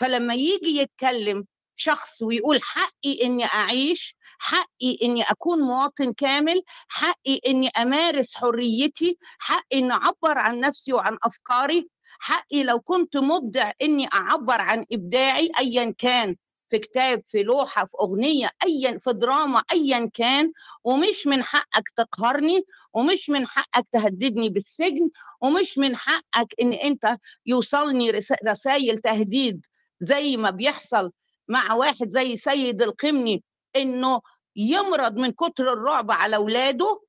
فلما 0.01 0.35
يجي 0.35 0.77
يتكلم 0.77 1.47
شخص 1.77 2.23
ويقول 2.23 2.63
حقي 2.63 3.23
إني 3.23 3.45
أعيش 3.45 4.15
حقي 4.39 4.99
إني 5.03 5.23
أكون 5.23 5.59
مواطن 5.63 6.13
كامل 6.13 6.63
حقي 6.89 7.41
إني 7.47 7.69
أمارس 7.69 8.35
حريتي 8.35 9.19
حقي 9.39 9.79
إني 9.79 9.93
أعبر 9.93 10.39
عن 10.39 10.61
نفسي 10.61 10.93
وعن 10.93 11.19
أفكاري 11.25 11.89
حقي 12.19 12.63
لو 12.63 12.81
كنت 12.81 13.17
مبدع 13.17 13.73
إني 13.83 14.09
أعبر 14.13 14.61
عن 14.61 14.85
إبداعي 14.93 15.51
ايا 15.59 15.95
كان 15.99 16.37
في 16.71 16.79
كتاب 16.79 17.23
في 17.27 17.43
لوحة 17.43 17.85
في 17.85 17.93
أغنية 18.01 18.51
ايا 18.67 18.99
في 18.99 19.13
دراما 19.13 19.63
ايا 19.73 20.11
كان. 20.15 20.53
ومش 20.85 21.27
من 21.27 21.43
حقك 21.45 21.89
تقهرني 21.97 22.63
ومش 22.93 23.31
من 23.31 23.47
حقك 23.47 23.87
تهددني 23.93 24.49
بالسجن 24.49 25.11
ومش 25.41 25.79
من 25.79 25.97
حقك 25.97 26.55
إن 26.63 26.73
أنت 26.73 27.17
يوصلني 27.47 28.11
رسائل 28.47 28.99
تهديد 28.99 29.67
زي 30.01 30.37
ما 30.37 30.51
بيحصل 30.51 31.13
مع 31.49 31.75
واحد 31.75 32.09
زي 32.09 32.37
سيد 32.37 32.83
القمني 32.83 33.45
إنه 33.77 34.21
يمرض 34.57 35.17
من 35.17 35.33
كتر 35.33 35.73
الرعب 35.73 36.11
على 36.11 36.37
أولاده 36.37 37.01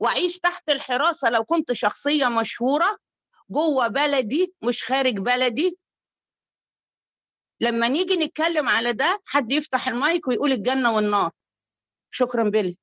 وأعيش 0.00 0.38
تحت 0.38 0.68
الحراسة 0.70 1.30
لو 1.30 1.44
كنت 1.44 1.72
شخصية 1.72 2.28
مشهورة. 2.28 2.96
جوه 3.50 3.88
بلدي 3.88 4.54
مش 4.62 4.84
خارج 4.84 5.18
بلدي. 5.18 5.78
لما 7.60 7.88
نيجي 7.88 8.14
نتكلم 8.16 8.68
على 8.68 8.92
ده 8.92 9.20
حد 9.26 9.52
يفتح 9.52 9.88
المايك 9.88 10.28
ويقول 10.28 10.52
الجنة 10.52 10.96
والنار. 10.96 11.30
شكرا 12.10 12.48
بيلي. 12.48 12.76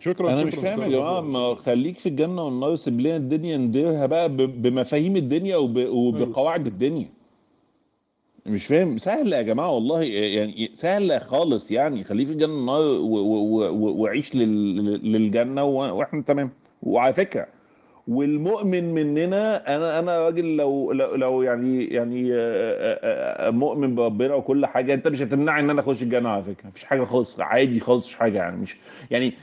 شكرا 0.00 0.32
أنا 0.32 0.38
شكرا 0.38 0.46
مش 0.48 0.54
فاهم 0.54 0.82
يا 0.82 0.88
جماعة 0.88 1.20
ما 1.20 1.54
خليك 1.54 1.98
في 1.98 2.08
الجنة 2.08 2.44
والنار 2.44 2.76
سيب 2.76 3.00
لنا 3.00 3.16
الدنيا 3.16 3.56
نديرها 3.56 4.06
بقى 4.06 4.28
بمفاهيم 4.28 5.16
الدنيا 5.16 5.56
وب- 5.56 5.88
وبقواعد 5.88 6.66
الدنيا. 6.66 7.08
مش 8.46 8.66
فاهم. 8.66 8.96
سهل 8.96 9.32
يا 9.32 9.42
جماعة 9.42 9.70
والله 9.70 10.02
يعني 10.02 10.70
سهله 10.74 11.18
خالص 11.18 11.70
يعني. 11.70 12.04
خليه 12.04 12.24
في 12.24 12.32
الجنة 12.32 12.52
والنار 12.54 12.80
و- 12.80 13.18
و- 13.18 13.68
و- 13.70 14.02
وعيش 14.02 14.34
لل- 14.36 15.12
للجنة 15.12 15.64
و- 15.64 15.98
وإحنا 15.98 16.22
تمام. 16.22 16.50
وعلى 16.82 17.12
فكرة 17.12 17.48
والمؤمن 18.08 18.94
مننا 18.94 19.76
أنا 19.76 19.98
أنا 19.98 20.18
راجل 20.18 20.56
لو 20.56 20.92
لو, 20.92 21.42
يعني 21.42 21.84
يعني 21.84 22.32
آه، 22.32 22.36
آه، 22.36 23.48
آه، 23.48 23.50
مؤمن 23.50 23.94
بربنا 23.94 24.34
وكل 24.34 24.66
حاجة 24.66 24.94
أنت 24.94 25.08
مش 25.08 25.22
هتمنعني 25.22 25.60
إن 25.60 25.70
أنا 25.70 25.80
أخش 25.80 26.02
الجنة 26.02 26.28
على 26.28 26.42
فكرة. 26.42 26.68
مفيش 26.68 26.84
حاجة 26.84 27.04
خالص 27.04 27.40
عادي 27.40 27.80
خالص 27.80 28.06
مش 28.06 28.14
حاجة 28.14 28.38
يعني 28.38 28.56
مش 28.56 28.76
يعني 29.10 29.34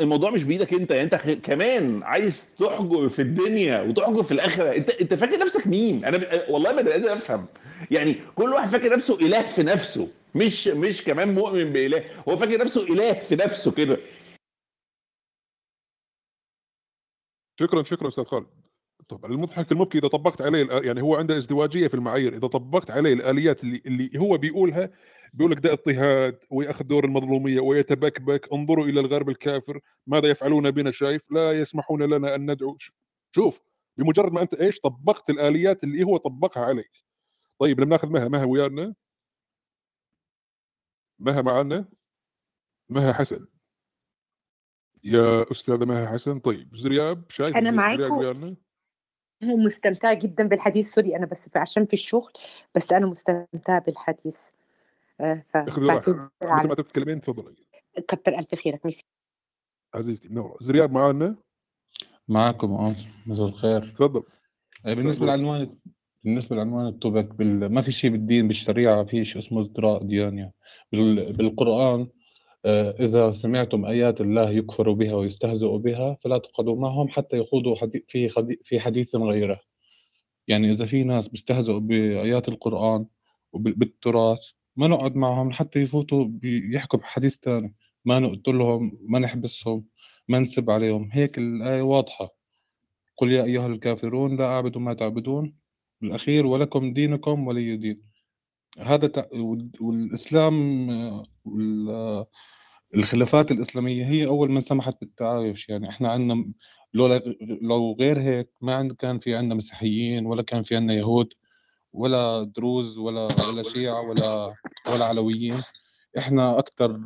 الموضوع 0.00 0.30
مش 0.30 0.44
بإيدك 0.44 0.74
أنت 0.74 0.90
يعني 0.90 1.04
أنت 1.04 1.14
كمان 1.42 2.02
عايز 2.02 2.54
تحجر 2.58 3.08
في 3.08 3.22
الدنيا 3.22 3.82
وتحجر 3.82 4.22
في 4.22 4.32
الآخرة 4.32 4.76
أنت 4.76 4.90
أنت 4.90 5.14
فاكر 5.14 5.38
نفسك 5.38 5.66
مين؟ 5.66 6.04
أنا 6.04 6.20
والله 6.48 6.72
ما 6.72 6.90
قادر 6.90 7.12
أفهم. 7.12 7.46
يعني 7.90 8.16
كل 8.34 8.50
واحد 8.50 8.68
فاكر 8.68 8.92
نفسه 8.92 9.18
إله 9.20 9.42
في 9.42 9.62
نفسه 9.62 10.08
مش 10.34 10.68
مش 10.68 11.04
كمان 11.04 11.34
مؤمن 11.34 11.64
بإله 11.72 12.02
هو 12.28 12.36
فاكر 12.36 12.60
نفسه 12.60 12.82
إله 12.94 13.12
في 13.12 13.36
نفسه 13.36 13.72
كده. 13.72 13.96
شكرا 17.60 17.82
شكرا 17.82 18.08
أستاذ 18.08 18.24
خالد. 18.24 18.46
طب 19.08 19.24
المضحك 19.24 19.72
المبكي 19.72 19.98
إذا 19.98 20.08
طبقت 20.08 20.42
عليه 20.42 20.66
يعني 20.70 21.02
هو 21.02 21.16
عنده 21.16 21.36
ازدواجية 21.36 21.88
في 21.88 21.94
المعايير 21.94 22.32
إذا 22.32 22.46
طبقت 22.46 22.90
عليه 22.90 23.12
الآليات 23.12 23.64
اللي, 23.64 23.82
اللي 23.86 24.18
هو 24.18 24.38
بيقولها 24.38 24.90
بيقول 25.32 25.52
لك 25.52 25.58
ده 25.58 25.72
اضطهاد 25.72 26.38
ويأخذ 26.50 26.84
دور 26.84 27.04
المظلومية 27.04 27.60
ويتبكبك 27.60 28.52
انظروا 28.52 28.86
إلى 28.86 29.00
الغرب 29.00 29.28
الكافر 29.28 29.80
ماذا 30.06 30.28
يفعلون 30.28 30.70
بنا 30.70 30.90
شايف 30.90 31.22
لا 31.30 31.52
يسمحون 31.52 32.02
لنا 32.02 32.34
أن 32.34 32.50
ندعو. 32.50 32.76
شوف 33.34 33.60
بمجرد 33.96 34.32
ما 34.32 34.42
أنت 34.42 34.54
إيش 34.54 34.80
طبقت 34.80 35.30
الآليات 35.30 35.84
اللي 35.84 36.04
هو 36.04 36.16
طبقها 36.16 36.64
عليك. 36.64 36.90
طيب 37.58 37.80
لما 37.80 37.90
ناخذ 37.90 38.08
مها 38.08 38.28
مها 38.28 38.44
ويانا؟ 38.44 38.94
مها 41.18 41.42
معنا 41.42 41.88
مها 42.88 43.12
حسن. 43.12 43.46
يا 45.04 45.50
أستاذة 45.50 45.84
مها 45.84 46.06
حسن 46.06 46.38
طيب 46.38 46.76
زرياب 46.76 47.24
شايف 47.28 47.56
أنا 47.56 47.70
معاكم. 47.70 48.16
ويانا 48.16 48.56
مستمتعة 49.42 50.14
جدا 50.14 50.48
بالحديث 50.48 50.94
سوري 50.94 51.16
أنا 51.16 51.26
بس 51.26 51.50
عشان 51.56 51.86
في 51.86 51.92
الشغل 51.92 52.32
بس 52.74 52.92
أنا 52.92 53.06
مستمتعة 53.06 53.80
بالحديث. 53.80 54.40
آه، 55.20 55.44
فبعتذر 55.48 56.12
مثل 56.12 56.30
ما 56.42 56.52
على 56.52 56.74
تتكلمين 56.74 57.20
تفضلي. 57.20 57.66
كتر 58.08 58.38
ألف 58.38 58.54
خيرك 58.54 58.84
ميرسي. 58.84 59.04
عزيزتي 59.94 60.28
منورة 60.28 60.56
زرياب 60.60 60.92
معنا 60.92 61.36
معكم 62.28 62.72
آه 62.72 62.94
مساء 63.26 63.46
الخير. 63.46 63.86
تفضل. 63.86 64.22
بالنسبة 64.84 65.26
لعنوان 65.26 65.76
بالنسبة 66.24 66.56
لعنوان 66.56 66.86
التوبك 66.86 67.34
بال... 67.34 67.72
ما 67.72 67.82
في 67.82 67.92
شيء 67.92 68.10
بالدين 68.10 68.48
بالشريعة 68.48 69.04
في 69.04 69.24
شيء 69.24 69.42
اسمه 69.42 69.62
ازدراء 69.62 70.02
ديانة 70.02 70.52
بال... 70.92 71.32
بالقرآن 71.32 72.00
آه، 72.00 72.08
إذا 73.00 73.32
سمعتم 73.32 73.84
آيات 73.84 74.20
الله 74.20 74.50
يكفر 74.50 74.92
بها 74.92 75.14
ويستهزئ 75.14 75.78
بها 75.78 76.16
فلا 76.24 76.38
تقعدوا 76.38 76.80
معهم 76.80 77.08
حتى 77.08 77.36
يخوضوا. 77.36 77.76
في. 78.08 78.28
في 78.64 78.80
حديث 78.80 79.14
غيره 79.14 79.60
يعني 80.48 80.72
إذا 80.72 80.86
في 80.86 81.04
ناس 81.04 81.28
بيستهزئوا 81.28 81.80
بآيات 81.80 82.48
القرآن 82.48 83.06
وبالتراث 83.52 84.40
ما 84.76 84.88
نقعد 84.88 85.16
معهم 85.16 85.52
حتى 85.52 85.78
يفوتوا 85.78 86.24
بيحكوا 86.24 86.98
بحديث 86.98 87.36
تاني 87.36 87.74
ما 88.04 88.18
نقتلهم 88.18 88.98
ما 89.08 89.18
نحبسهم 89.18 89.84
ما 90.28 90.38
نسب 90.38 90.70
عليهم 90.70 91.08
هيك 91.12 91.38
الآية 91.38 91.82
واضحة 91.82 92.28
قل 93.16 93.32
يا 93.32 93.44
أيها 93.44 93.66
الكافرون 93.66 94.36
لا 94.36 94.44
أعبد 94.44 94.78
ما 94.78 94.94
تعبدون 94.94 95.54
بالأخير 96.00 96.46
ولكم 96.46 96.92
دينكم 96.92 97.46
ولي 97.46 97.76
دين 97.76 98.02
هذا 98.78 99.06
تع... 99.06 99.24
وال- 101.44 102.26
الخلافات 102.94 103.50
الإسلامية 103.50 104.06
هي 104.06 104.26
أول 104.26 104.50
من 104.50 104.60
سمحت 104.60 105.00
بالتعايش. 105.00 105.68
يعني 105.68 105.88
إحنا 105.88 106.12
عندنا 106.12 106.52
لولا 106.94 107.22
لو 107.62 107.96
غير 108.00 108.20
هيك 108.20 108.50
ما 108.60 108.74
عند 108.74 108.92
كان 108.92 109.18
في 109.18 109.34
عندنا 109.34 109.54
مسيحيين 109.54 110.26
ولا 110.26 110.42
كان 110.42 110.62
في 110.62 110.76
عندنا 110.76 110.94
يهود 110.94 111.28
ولا 111.92 112.52
دروز 112.56 112.98
ولا 112.98 113.28
ولا 113.48 113.62
شيعة 113.62 114.08
ولا 114.08 114.54
ولا 114.92 115.04
علويين. 115.04 115.62
إحنا 116.18 116.58
أكثر 116.58 117.00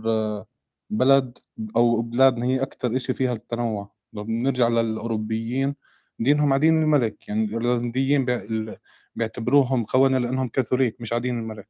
بلد 0.91 1.39
أو 1.77 2.03
بلادنا 2.03 2.47
هي 2.47 2.63
أكثر 2.63 2.97
إشي 2.97 3.15
فيها 3.15 3.33
التنوع. 3.33 3.91
لو 4.13 4.25
بنرجع 4.25 4.69
للأوروبيين 4.69 5.75
دينهم 6.19 6.53
عدين 6.53 6.83
الملك. 6.83 7.29
يعني 7.29 7.45
الهولنديين 7.45 8.25
بيع- 8.25 8.43
ال- 8.43 8.77
بيعتبروهم 9.17 9.87
خونة 9.87 10.19
لأنهم 10.19 10.49
كاثوليك 10.49 11.01
مش 11.01 11.13
عدين 11.13 11.39
الملك. 11.39 11.69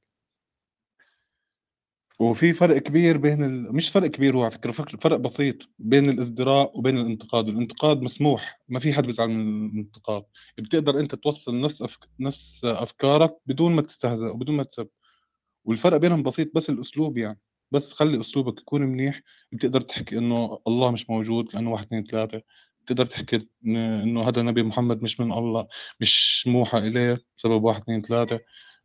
وفي 2.19 2.53
فرق 2.53 2.79
كبير 2.79 3.17
بين 3.17 3.45
ال... 3.45 3.75
مش 3.75 3.91
فرق 3.91 4.11
كبير 4.11 4.37
هو 4.37 4.43
على 4.43 4.51
فكرة 4.51 4.73
فرق 4.73 5.17
بسيط 5.17 5.57
بين 5.79 6.09
الازدراء 6.11 6.79
وبين 6.79 6.99
الانتقاد. 6.99 7.49
الانتقاد 7.49 8.03
مسموح 8.03 8.61
ما 8.69 8.81
في 8.81 8.93
حد 8.95 9.05
بيزعل 9.07 9.29
من 9.29 9.71
الانتقاد. 9.71 10.25
بتقدر 10.59 11.01
أنت 11.01 11.15
توصل 11.15 11.61
نفس 11.61 11.83
أفك... 11.83 12.09
نفس 12.21 12.61
أفكارك 12.65 13.37
بدون 13.47 13.73
ما 13.77 13.83
تستهزأ 13.83 14.29
وبدون 14.31 14.57
ما 14.57 14.63
تسب 14.63 14.89
والفرق 15.65 15.97
بينهم 15.97 16.23
بسيط 16.23 16.51
بس 16.55 16.71
الأسلوب 16.71 17.19
يعني. 17.19 17.41
بس 17.71 17.93
خلي 17.93 18.21
أسلوبك 18.21 18.61
يكون 18.61 18.83
منيح. 18.83 19.21
بتقدر 19.53 19.81
تحكي 19.81 20.19
إنه 20.19 20.59
الله 20.67 20.91
مش 20.91 21.11
موجود 21.11 21.55
لأنه 21.55 21.73
واحد 21.73 21.85
اثنين 21.87 22.05
ثلاثة 22.05 22.43
بتقدر 22.85 23.07
تحكي 23.07 23.49
إنه 23.67 24.29
هذا 24.29 24.43
نبي 24.43 24.63
محمد 24.63 25.03
مش 25.03 25.21
من 25.21 25.33
الله 25.33 25.67
مش 26.01 26.45
موحى 26.47 26.79
إليه 26.79 27.21
بسبب 27.39 27.65
واحد 27.65 27.83
اثنين 27.83 28.03
ثلاثة؟ 28.03 28.41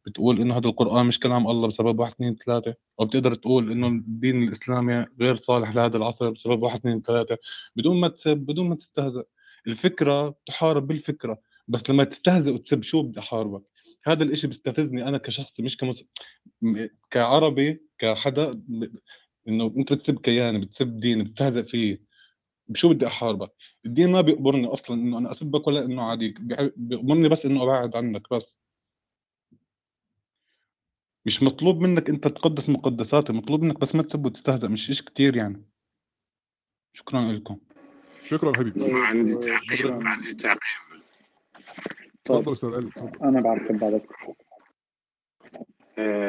بتقول 0.05 0.41
إنه 0.41 0.57
هذا 0.57 0.67
القرآن 0.67 1.05
مش 1.05 1.19
كلام 1.19 1.47
الله 1.47 1.67
بسبب 1.67 1.99
واحد 1.99 2.11
اثنين 2.13 2.35
ثلاثة؟ 2.35 2.75
أو 2.99 3.05
بتقدر 3.05 3.35
تقول 3.35 3.71
إنه 3.71 3.87
الدين 3.87 4.43
الإسلامي 4.43 5.05
غير 5.21 5.35
صالح 5.35 5.75
لهذا 5.75 5.97
العصر 5.97 6.29
بسبب 6.29 6.63
واحد 6.63 6.79
اثنين 6.79 7.01
ثلاثة؟ 7.01 7.37
بدون 7.75 7.99
ما 8.01 8.07
تسب 8.07 8.37
بدون 8.37 8.69
ما 8.69 8.75
تستهزئ 8.75 9.23
الفكرة 9.67 10.35
تحارب 10.45 10.87
بالفكرة 10.87 11.39
بس 11.67 11.89
لما 11.89 12.03
تستهزئ 12.03 12.51
وتسب 12.51 12.83
شو 12.83 13.01
بدي 13.01 13.19
أحاربك؟ 13.19 13.61
هذا 14.05 14.23
الإشي 14.23 14.47
بيستفزني 14.47 15.07
أنا 15.07 15.17
كشخص 15.17 15.59
مش 15.59 15.77
كمس... 15.77 16.03
كعربي 17.11 17.81
كحدا 17.97 18.61
إنه 19.47 19.73
أنت 19.77 19.93
بتسب 19.93 20.19
كياني 20.19 20.59
بتسب 20.65 20.99
ديني 20.99 21.23
بتستهزئ 21.23 21.63
فيه. 21.63 22.08
شو 22.73 22.89
بدي 22.89 23.07
أحاربك؟ 23.07 23.51
الدين 23.85 24.11
ما 24.11 24.21
بيقبرني 24.21 24.67
أصلا 24.67 25.01
إنه 25.01 25.17
أنا 25.17 25.31
أسبك 25.31 25.67
ولا 25.67 25.85
إنه 25.85 26.03
عاديك 26.03 26.41
بيقبرني 26.77 27.29
بس 27.29 27.45
إنه 27.45 27.63
أبعد 27.63 27.95
عنك 27.95 28.33
بس. 28.33 28.59
مش 31.25 31.43
مطلوب 31.43 31.79
منك 31.81 32.09
أنت 32.09 32.27
تقدس 32.27 32.69
مقدساتي 32.69 33.33
مطلوب 33.33 33.61
منك 33.61 33.79
بس 33.79 33.95
ما 33.95 34.03
تسب 34.03 34.25
وتستهزأ 34.25 34.67
مش 34.67 34.89
إشي 34.89 35.03
كتير 35.03 35.35
يعني. 35.35 35.65
شكرا 36.93 37.31
لكم. 37.31 37.59
شكرا 38.23 38.57
حبيبي. 38.57 38.93
ما 38.93 38.99
عندي 38.99 39.35
تعقيب 39.35 39.91
ما 39.91 40.09
عندي 40.09 40.33
تعقيب. 40.33 40.59
تفضل 42.25 42.51
أستاذ 42.51 42.73
علي 42.73 42.89
أنا 43.23 43.41
بعرف 43.41 43.71
بعدك. 43.71 44.07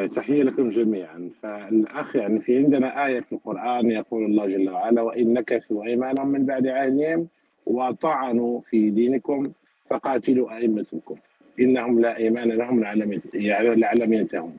تحية 0.07 0.43
لكم 0.43 0.71
جميعا. 0.71 1.31
فالأخ 1.43 2.17
يعني 2.17 2.41
في 2.41 2.57
عندنا 2.57 3.07
آية 3.07 3.21
في 3.21 3.33
القرآن 3.33 3.91
يقول 3.91 4.25
الله 4.25 4.47
جل 4.47 4.71
وعلا 4.71 5.03
وإن 5.03 5.33
نكثوا 5.33 5.85
أيمانهم 5.85 6.29
من 6.29 6.47
بعد 6.47 6.67
عهدهم 6.67 7.29
وطعنوا 7.67 8.61
في 8.61 8.91
دينكم 8.91 9.53
فقاتلوا 9.91 10.57
أئمة 10.57 10.87
الكفر 10.93 11.29
إنهم 11.61 12.01
لا 12.01 12.17
إيمان 12.17 12.49
لهم 12.49 12.81
لعلم 12.81 13.21
يعني 13.35 14.17
ينتهون 14.17 14.57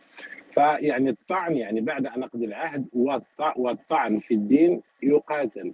فيعني 0.52 1.10
الطعن 1.10 1.56
يعني 1.58 1.82
بعد 1.82 2.04
نقض 2.04 2.44
العهد 2.44 2.86
والط- 2.94 3.58
والطعن 3.58 4.20
في 4.20 4.34
الدين 4.34 4.82
يقاتل. 5.04 5.72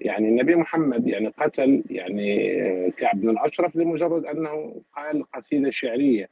يعني 0.00 0.28
النبي 0.28 0.54
محمد 0.54 1.08
يعني 1.08 1.28
قتل 1.28 1.82
يعني 1.90 2.60
آه، 2.62 2.88
كعب 2.96 3.20
بن 3.20 3.28
الأشرف 3.30 3.76
لمجرد 3.76 4.24
أنه 4.24 4.74
قال 4.96 5.24
قصيدة 5.34 5.70
شعرية. 5.70 6.28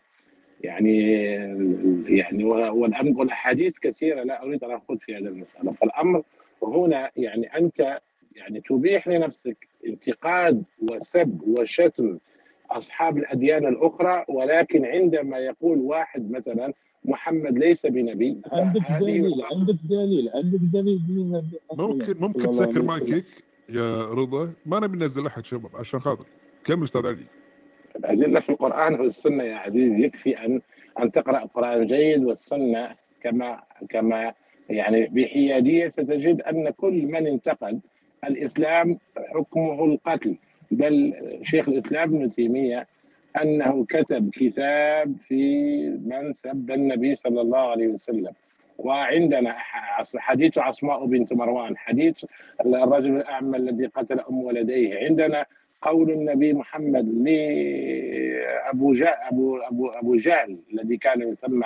يعني 0.60 1.12
يعني 2.08 2.44
والأحاديث 2.44 3.78
كثيرة 3.78 4.22
لا 4.22 4.42
أريد 4.42 4.64
أن 4.64 4.70
أخوض 4.70 4.98
في 4.98 5.14
هذه 5.16 5.28
المسألة. 5.28 5.72
فالأمر 5.72 6.22
هنا 6.62 7.10
يعني 7.16 7.46
أنت 7.46 8.00
يعني 8.36 8.60
تبيح 8.60 9.08
لنفسك 9.08 9.68
انتقاد 9.86 10.62
وسب 10.82 11.40
وشتم 11.46 12.18
أصحاب 12.70 13.18
الأديان 13.18 13.66
الأخرى 13.66 14.24
ولكن 14.28 14.84
عندما 14.84 15.38
يقول 15.38 15.78
واحد 15.78 16.30
مثلا 16.30 16.72
محمد 17.04 17.58
ليس 17.58 17.86
بنبي 17.86 18.40
عندك 18.52 18.80
دليل 19.00 19.42
عندك 19.52 19.76
دليل 19.90 20.30
عندك 20.34 20.58
دليل 20.72 21.00
من 21.08 21.42
ممكن 21.72 22.14
ممكن 22.20 22.50
تسكر 22.50 22.82
مايكك 22.82 23.24
يا 23.68 24.04
رضا؟ 24.04 24.52
ما 24.66 24.78
أنا 24.78 24.86
بنزل 24.86 25.26
أحد 25.26 25.44
شباب 25.44 25.76
عشان 25.76 26.00
خاطر. 26.00 26.24
كمل 26.64 26.84
أستاذ 26.84 27.06
علي؟ 27.06 27.26
الأدلة 27.96 28.40
في 28.40 28.50
القرآن 28.50 29.00
والسنة 29.00 29.44
يا 29.44 29.56
عزيز. 29.56 29.92
يكفي 30.00 30.44
أن 30.44 30.60
أن 31.02 31.10
تقرأ 31.10 31.42
القرآن 31.42 31.86
جيد 31.86 32.24
والسنة 32.24 32.94
كما 33.22 33.62
كما 33.88 34.32
يعني 34.70 35.06
بحيادية 35.06 35.88
ستجد 35.88 36.40
أن 36.42 36.70
كل 36.70 37.06
من 37.06 37.26
انتقد 37.26 37.80
الإسلام 38.24 38.98
حكمه 39.34 39.84
القتل. 39.84 40.36
بل 40.70 41.14
شيخ 41.42 41.68
الإسلام 41.68 42.14
ابن 42.14 42.30
تيمية 42.30 42.86
أنه 43.42 43.84
كتب 43.88 44.30
كتاب 44.30 45.16
في 45.20 45.74
من 46.04 46.32
سب 46.32 46.70
النبي 46.70 47.16
صلى 47.16 47.40
الله 47.40 47.70
عليه 47.70 47.86
وسلم. 47.88 48.32
وعندنا 48.78 49.56
حديث 50.16 50.58
عصماء 50.58 51.06
بنت 51.06 51.32
مروان 51.32 51.76
حديث 51.76 52.24
الرجل 52.60 53.16
الأعمى 53.16 53.56
الذي 53.56 53.86
قتل 53.86 54.20
أم 54.20 54.38
ولديه. 54.38 54.98
عندنا 54.98 55.46
قول 55.82 56.10
النبي 56.10 56.52
محمد 56.52 57.08
لأبو 57.08 58.92
جهل 58.94 59.14
أبو 59.30 59.56
أبو 59.58 59.88
أبو 59.88 60.16
جهل 60.16 60.58
الذي 60.72 60.96
كان 60.96 61.22
يسمى 61.22 61.64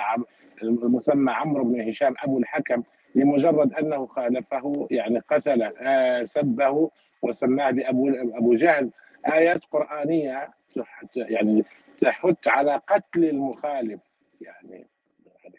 المسمى 0.63 1.31
عمرو 1.31 1.63
بن 1.63 1.81
هشام 1.89 2.13
أبو 2.23 2.37
الحكم 2.39 2.83
لمجرد 3.15 3.73
أنه 3.73 4.05
خالفه 4.05 4.87
يعني 4.91 5.19
قتل 5.19 5.61
آه، 5.81 6.23
سبه 6.23 6.89
وسماه 7.21 7.71
بأبو 7.71 8.09
أبو 8.09 8.55
جهل. 8.55 8.91
آيات 9.33 9.65
قرآنية 9.71 10.49
تح- 10.75 11.03
يعني 11.15 11.63
تحث 11.97 12.47
على 12.47 12.81
قتل 12.87 13.25
المخالف 13.25 14.01
يعني 14.41 14.87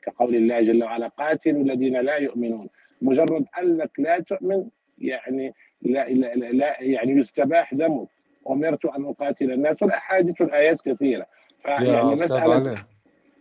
كقول 0.03 0.35
الله 0.35 0.61
جل 0.61 0.85
وعلا 0.85 1.09
قاتلوا 1.09 1.63
الذين 1.63 1.97
لا 2.01 2.17
يؤمنون. 2.17 2.69
مجرد 3.03 3.45
أنك 3.63 3.91
لا 3.99 4.21
تؤمن 4.21 4.69
يعني 4.99 5.55
لا, 5.83 6.09
لا, 6.09 6.35
لا 6.35 6.83
يعني 6.83 7.13
يستباح 7.13 7.75
دمك. 7.75 8.09
أمرت 8.51 8.85
أن 8.85 9.05
أقاتل 9.05 9.53
الناس 9.53 9.83
والأحاديث 9.83 10.41
والآيات 10.41 10.81
كثيرة. 10.81 11.27
فيعني 11.63 12.15
مسألة 12.15 12.55
علي 12.55 12.85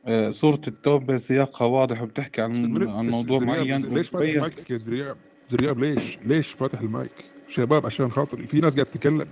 آه، 0.07 0.31
سورة 0.31 0.61
التوبة 0.67 1.17
سياقها 1.17 1.65
واضح 1.65 2.01
وبتحكي 2.01 2.41
عن 2.41 2.87
عن 2.89 3.09
موضوع 3.09 3.39
معين 3.39 3.93
ليش 3.93 4.09
فاتح 4.09 4.35
مايكك 4.35 4.69
يا 4.71 4.77
زرياب؟ 4.77 5.17
زرياب 5.49 5.79
ليش؟ 5.79 6.19
ليش 6.25 6.51
فاتح 6.51 6.81
المايك؟ 6.81 7.11
شباب 7.47 7.85
عشان 7.85 8.11
خاطري 8.11 8.47
في 8.47 8.59
ناس 8.59 8.75
قاعد 8.75 8.85
تتكلم. 8.85 9.27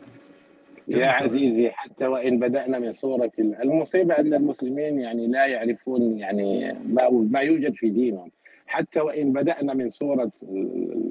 يا 0.87 1.07
عزيزي 1.07 1.69
حتى 1.69 2.07
وإن 2.07 2.39
بدأنا 2.39 2.79
من 2.79 2.93
سورة 2.93 3.31
المصيبة 3.39 4.13
ان 4.13 4.33
المسلمين 4.33 4.99
يعني 4.99 5.27
لا 5.27 5.45
يعرفون 5.45 6.17
يعني 6.17 6.73
ما 6.89 7.09
ما 7.09 7.39
يوجد 7.39 7.73
في 7.73 7.89
دينهم. 7.89 8.31
حتى 8.67 8.99
وإن 8.99 9.33
بدأنا 9.33 9.73
من 9.73 9.89
سورة 9.89 10.31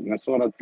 من 0.04 0.16
سورة 0.16 0.52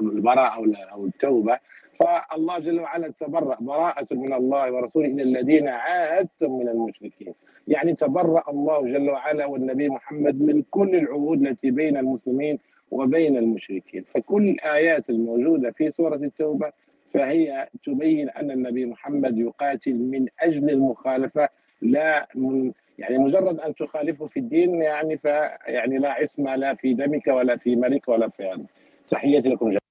البراءة 0.00 0.54
أو 0.56 0.64
أو 0.92 1.06
التوبة 1.06 1.58
فالله 1.94 2.58
جل 2.58 2.80
وعلا 2.80 3.08
تبرأ 3.18 3.56
براءة 3.60 4.06
من 4.14 4.32
الله 4.32 4.72
ورسوله 4.72 5.06
إلى 5.08 5.22
الذين 5.22 5.68
عاهدتم 5.68 6.58
من 6.58 6.68
المشركين. 6.68 7.34
يعني 7.68 7.94
تبرأ 7.94 8.50
الله 8.50 8.82
جل 8.82 9.10
وعلا 9.10 9.46
والنبي 9.46 9.88
محمد 9.88 10.40
من 10.40 10.62
كل 10.70 10.94
العهود 10.96 11.46
التي 11.46 11.70
بين 11.70 11.96
المسلمين 11.96 12.58
وبين 12.90 13.36
المشركين. 13.36 14.04
فكل 14.08 14.48
الآيات 14.48 15.10
الموجودة 15.10 15.70
في 15.70 15.90
سورة 15.90 16.16
التوبة 16.16 16.72
فهي 17.14 17.68
تبين 17.84 18.28
أن 18.30 18.50
النبي 18.50 18.84
محمد 18.86 19.38
يقاتل 19.38 19.94
من 19.94 20.26
أجل 20.40 20.70
المخالفة 20.70 21.48
لا 21.82 22.28
من 22.34 22.72
يعني 22.98 23.18
مجرد 23.18 23.60
أن 23.60 23.74
تخالفه 23.74 24.26
في 24.26 24.36
الدين 24.40 24.82
يعني 24.82 25.16
ف 25.16 25.24
يعني 25.66 25.98
لا 25.98 26.12
عصمة 26.12 26.56
لا 26.56 26.74
في 26.74 26.94
دمك 26.94 27.26
ولا 27.26 27.56
في 27.56 27.76
مالك 27.76 28.08
ولا 28.08 28.28
في 28.28 28.64
تحياتي 29.08 29.48
لكم 29.48 29.66
جميعا. 29.66 29.81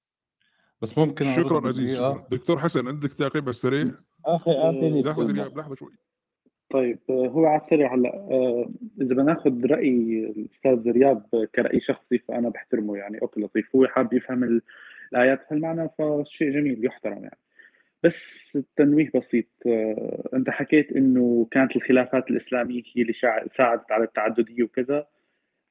بس 0.82 0.98
ممكن 0.98 1.24
شكرا 1.24 1.68
عزيز 1.68 1.80
بدقيقة 1.80 2.14
شكرا. 2.14 2.26
دكتور 2.38 2.58
حسن 2.58 2.88
عندك 2.88 3.12
تعقيب 3.14 3.42
على 3.42 3.50
السريع؟ 3.50 3.90
أخي 4.26 4.50
أعطيني 4.50 5.02
لحظة 5.02 5.32
لحظه 5.56 5.74
شوي. 5.74 5.92
طيب 6.70 6.98
آه، 7.10 7.26
هو 7.26 7.46
على 7.46 7.60
السريع 7.60 7.94
هلا 7.94 8.08
آه، 8.14 8.70
إذا 9.00 9.14
بناخذ 9.14 9.66
رأي 9.66 9.88
الأستاذ 10.36 10.90
رياب 10.90 11.46
كرأي 11.54 11.80
شخصي 11.80 12.18
فأنا 12.18 12.48
بحترمه 12.48 12.96
يعني 12.96 13.22
أوكي 13.22 13.40
لطيف 13.40 13.76
هو 13.76 13.86
حاب 13.86 14.12
يفهم 14.12 14.44
ال- 14.44 14.62
الآيات 15.12 15.40
بهالمعنى 15.50 15.88
فشيء 15.98 16.50
جميل 16.50 16.84
يحترم 16.84 17.22
يعني. 17.22 17.38
بس 18.02 18.12
تنويه 18.76 19.10
بسيط 19.14 19.46
آه، 19.66 20.28
أنت 20.34 20.50
حكيت 20.50 20.92
إنه 20.92 21.46
كانت 21.50 21.76
الخلافات 21.76 22.30
الإسلامية 22.30 22.82
هي 22.96 23.02
اللي 23.02 23.12
ساعدت 23.56 23.92
على 23.92 24.04
التعددية 24.04 24.62
وكذا. 24.62 25.06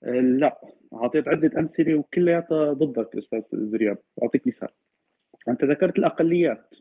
آه، 0.04 0.12
لا 0.12 0.62
أعطيت 0.94 1.28
عدة 1.28 1.60
أمثلة 1.60 1.96
وكلياتها 1.96 2.74
ضدك 2.74 3.16
أستاذ 3.16 3.76
رياب 3.76 3.98
أعطيك 4.24 4.48
مثال. 4.48 4.70
أنت 5.50 5.64
ذكرت 5.64 5.98
الأقليات. 5.98 6.74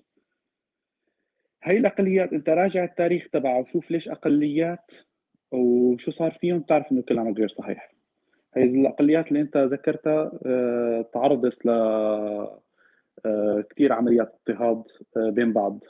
هاي 1.62 1.76
الأقليات 1.76 2.32
أنت 2.32 2.48
راجع 2.48 2.84
التاريخ 2.84 3.28
تبعها 3.32 3.58
وشوف 3.58 3.90
ليش 3.90 4.08
أقليات 4.08 4.90
وشو 5.52 6.10
صار 6.10 6.38
فيهم 6.40 6.60
تعرف 6.60 6.92
إنه 6.92 7.02
كلامك 7.02 7.38
غير 7.38 7.48
صحيح. 7.48 7.92
هاي 8.56 8.64
الأقليات 8.64 9.28
اللي 9.28 9.40
أنت 9.40 9.56
ذكرتها 9.56 10.32
آه، 10.46 11.10
تعرضت 11.14 11.66
ل 11.66 11.68
آه، 13.26 13.64
كثير 13.70 13.92
عمليات 13.92 14.34
اضطهاد 14.48 14.82
آه، 15.16 15.30
بين 15.30 15.52
بعض. 15.52 15.84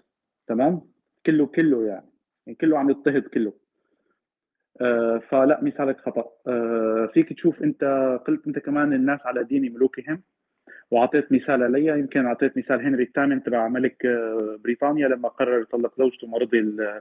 تمام؟ 0.47 0.81
كله 1.27 1.47
كله 1.47 1.87
يعني. 1.87 2.11
يعني 2.47 2.59
كله 2.61 2.79
عم 2.79 2.91
يضطهد 2.91 3.23
كله. 3.23 3.53
آه، 4.81 5.19
فلا 5.29 5.65
مثالك 5.65 6.01
خطأ. 6.01 6.31
فيك 7.15 7.33
تشوف 7.33 7.63
أنت 7.63 7.85
قلت 8.27 8.47
أنت 8.47 8.59
كمان 8.59 8.93
الناس 8.93 9.21
على 9.25 9.45
دين 9.45 9.75
ملوكهم 9.75 10.23
وأعطيت 10.91 11.33
مثال 11.33 11.63
علي. 11.63 11.87
يمكن 11.87 12.27
أعطيت 12.27 12.59
مثال 12.59 12.81
هنري 12.87 13.03
الثامن 13.03 13.43
تبع 13.43 13.69
ملك 13.69 14.07
آه، 14.07 14.59
بريطانيا 14.65 15.09
لما 15.09 15.29
قرر 15.29 15.61
يطلق 15.63 15.99
زوجته 15.99 16.27
ما 16.27 16.39
رضي 16.39 16.59
ال- 16.59 17.01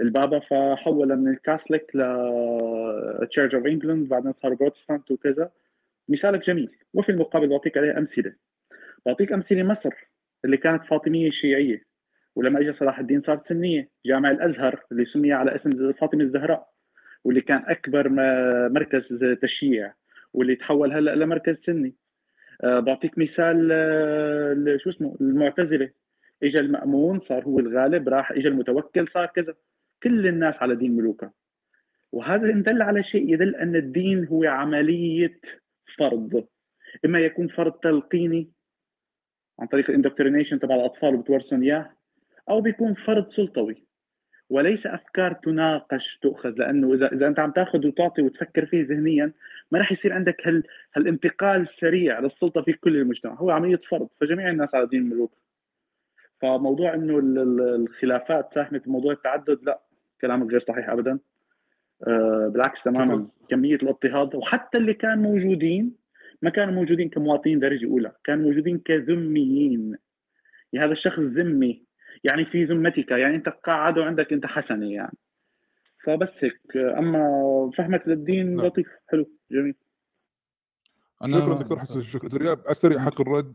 البابا 0.00 0.38
فحول 0.38 1.16
من 1.16 1.28
الكاثوليك 1.28 1.96
ل 1.96 2.00
Church 3.30 3.54
of 3.54 3.66
England 3.66 4.08
بعدين 4.08 4.32
صار 4.42 4.54
بروتستانت 4.54 5.10
وكذا. 5.10 5.50
مثالك 6.08 6.46
جميل. 6.46 6.70
وفي 6.94 7.08
المقابل 7.12 7.48
بعطيك 7.48 7.76
عليه 7.76 7.98
أمثلة. 7.98 8.32
بعطيك 9.06 9.32
أمثلة 9.32 9.62
مصر 9.62 9.90
اللي 10.44 10.56
كانت 10.56 10.84
فاطمية 10.84 11.30
شيعية 11.30 11.82
ولما 12.36 12.60
اجى 12.60 12.72
صلاح 12.72 12.98
الدين 12.98 13.22
صارت 13.22 13.48
سنية. 13.48 13.88
جامع 14.06 14.30
الأزهر 14.30 14.80
اللي 14.92 15.04
سمي 15.04 15.32
على 15.32 15.56
اسم 15.56 15.92
فاطمة 15.92 16.20
الزهراء 16.22 16.68
واللي 17.24 17.40
كان 17.40 17.62
أكبر 17.66 18.08
مركز 18.68 19.02
تشييع 19.42 19.92
واللي 20.32 20.54
تحول 20.56 20.92
هلأ 20.92 21.14
لمركز 21.14 21.56
سني. 21.66 21.94
بعطيك 22.62 23.18
مثال 23.18 23.68
آه، 23.72 24.76
شو 24.76 24.90
اسمه 24.90 25.16
المعتزلة. 25.20 25.90
اجى 26.42 26.58
المأمون 26.58 27.20
صار 27.20 27.44
هو 27.44 27.58
الغالب 27.58 28.08
راح 28.08 28.32
اجى 28.32 28.48
المتوكل 28.48 29.08
صار 29.14 29.26
كذا. 29.26 29.54
كل 30.02 30.26
الناس 30.26 30.54
على 30.54 30.74
دين 30.76 30.96
ملوكها 30.96 31.32
وهذا 32.12 32.50
ان 32.50 32.62
دل 32.62 32.82
على 32.82 33.02
شيء 33.02 33.34
يدل 33.34 33.56
أن 33.56 33.76
الدين 33.76 34.26
هو 34.26 34.44
عملية 34.44 35.40
فرض. 35.98 36.46
إما 37.04 37.18
يكون 37.18 37.48
فرض 37.48 37.72
تلقيني 37.72 38.50
عن 39.58 39.66
طريق 39.66 39.90
الاندوكترينيشن 39.90 40.58
تبع 40.58 40.74
الأطفال 40.74 41.14
وبتورثهم 41.14 41.62
إياه 41.62 41.90
أو 42.50 42.60
بيكون 42.60 42.94
فرض 42.94 43.32
سلطوي. 43.32 43.86
وليس 44.50 44.86
أفكار 44.86 45.32
تناقش 45.32 46.18
تؤخذ 46.22 46.50
لأنه 46.50 46.94
إذا 46.94 47.12
إذا 47.12 47.26
أنت 47.26 47.38
عم 47.38 47.50
تأخذ 47.50 47.86
وتعطي 47.86 48.22
وتفكر 48.22 48.66
فيه 48.66 48.86
ذهنيا 48.86 49.32
ما 49.72 49.78
راح 49.78 49.92
يصير 49.92 50.12
عندك 50.12 50.46
هال 50.46 50.62
هالانتقال 50.96 51.60
السريع 51.60 52.20
للسلطة 52.20 52.62
في 52.62 52.72
كل 52.72 52.96
المجتمع. 52.96 53.34
هو 53.34 53.50
عمليه 53.50 53.80
فرض 53.90 54.08
فجميع 54.20 54.50
الناس 54.50 54.74
على 54.74 54.86
دين 54.86 55.02
الملوك. 55.02 55.32
فموضوع 56.40 56.94
إنه 56.94 57.18
ال- 57.18 57.38
ال- 57.38 57.74
الخلافات 57.74 58.48
ساهمت 58.54 58.86
بموضوع 58.86 59.12
التعدد 59.12 59.58
لا 59.62 59.80
كلامك 60.20 60.50
غير 60.50 60.64
صحيح 60.68 60.90
ابدا. 60.90 61.18
آه، 62.06 62.48
بالعكس 62.52 62.82
تماما 62.84 63.26
كمية 63.48 63.74
الاضطهاد 63.74 64.34
وحتى 64.34 64.78
اللي 64.78 64.94
كانوا 64.94 65.22
موجودين 65.22 65.92
ما 66.42 66.50
كانوا 66.50 66.74
موجودين 66.74 67.08
كمواطنين 67.08 67.58
درجة 67.58 67.86
أولى 67.86 68.12
كانوا 68.24 68.44
موجودين 68.44 68.78
كذميين. 68.78 69.96
يعني 70.72 70.86
هذا 70.86 70.92
الشخص 70.92 71.18
ذمي. 71.18 71.82
يعني 72.24 72.44
في 72.44 72.64
ذمتك 72.64 73.10
يعني 73.10 73.36
أنت 73.36 73.48
قاعد 73.48 73.98
وعندك 73.98 74.32
أنت 74.32 74.46
حسنة 74.46 74.92
يعني. 74.92 75.16
فبس 76.06 76.28
هيك. 76.38 76.76
أما 76.76 77.70
فهمك 77.76 78.02
للدين 78.08 78.56
نعم. 78.56 78.66
لطيف. 78.66 78.86
حلو. 79.08 79.30
جميل. 79.50 79.74
شكرا 81.26 81.54
دكتور 81.54 81.78
حسن. 81.78 82.02
شكرا. 82.02 82.38
رياب 82.38 82.58
على 82.58 82.70
السريع 82.70 82.98
حق 82.98 83.20
الرد 83.20 83.54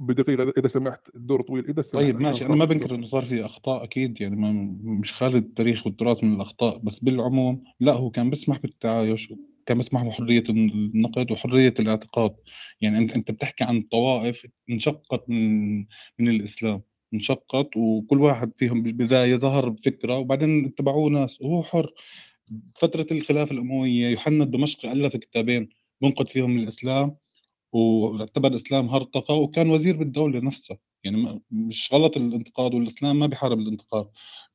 بدقيقة 0.00 0.52
إذا 0.58 0.68
سمحت. 0.68 1.14
الدور 1.14 1.42
طويل. 1.42 1.64
إذا 1.64 1.82
سمحت. 1.82 2.04
طيب 2.04 2.20
ماشي. 2.20 2.46
أنا 2.46 2.54
ما 2.54 2.64
بنكر 2.64 2.94
إنه 2.94 3.06
صار 3.06 3.24
في 3.26 3.44
أخطاء 3.44 3.84
أكيد 3.84 4.20
يعني 4.20 4.36
ما 4.36 4.52
مش 5.00 5.12
خالد 5.12 5.44
التاريخ 5.44 5.86
والتراث 5.86 6.24
من 6.24 6.34
الأخطاء 6.34 6.78
بس 6.78 6.98
بالعموم 6.98 7.64
لا 7.80 7.92
هو 7.92 8.10
كان 8.10 8.30
بيسمح 8.30 8.58
بالتعايش 8.58 9.32
كان 9.66 9.76
بيسمح 9.76 10.02
بحرية 10.02 10.44
النقد 10.50 11.30
وحرية 11.30 11.74
الاعتقاد. 11.80 12.34
يعني 12.80 12.98
انت 12.98 13.12
أنت 13.12 13.30
بتحكي 13.30 13.64
عن 13.64 13.82
طوائف 13.82 14.46
انشقت 14.70 15.24
من 15.28 15.78
من 16.18 16.28
الإسلام. 16.28 16.82
انشقت 17.14 17.76
وكل 17.76 18.20
واحد 18.20 18.52
فيهم 18.58 18.82
بالبدايه 18.82 19.36
ظهر 19.36 19.68
بفكرة 19.68 20.18
وبعدين 20.18 20.64
اتبعوه 20.64 21.10
ناس. 21.10 21.40
وهو 21.40 21.62
حر. 21.62 21.92
فترة 22.80 23.06
الخلافة 23.12 23.52
الأموية 23.52 24.08
يوحنا 24.08 24.44
الدمشقي 24.44 24.92
ألف 24.92 25.16
كتابين 25.16 25.68
بنقد 26.02 26.28
فيهم 26.28 26.58
الإسلام 26.58 27.16
واعتبر 27.72 28.48
الإسلام 28.48 28.88
هرطقة 28.88 29.34
وكان 29.34 29.70
وزير 29.70 29.96
بالدولة 29.96 30.40
نفسها 30.40 30.78
يعني 31.04 31.40
مش 31.50 31.88
غلط 31.92 32.16
الانتقاد 32.16 32.74
والإسلام 32.74 33.18
ما 33.18 33.26
بيحارب 33.26 33.58
الانتقاد. 33.58 34.06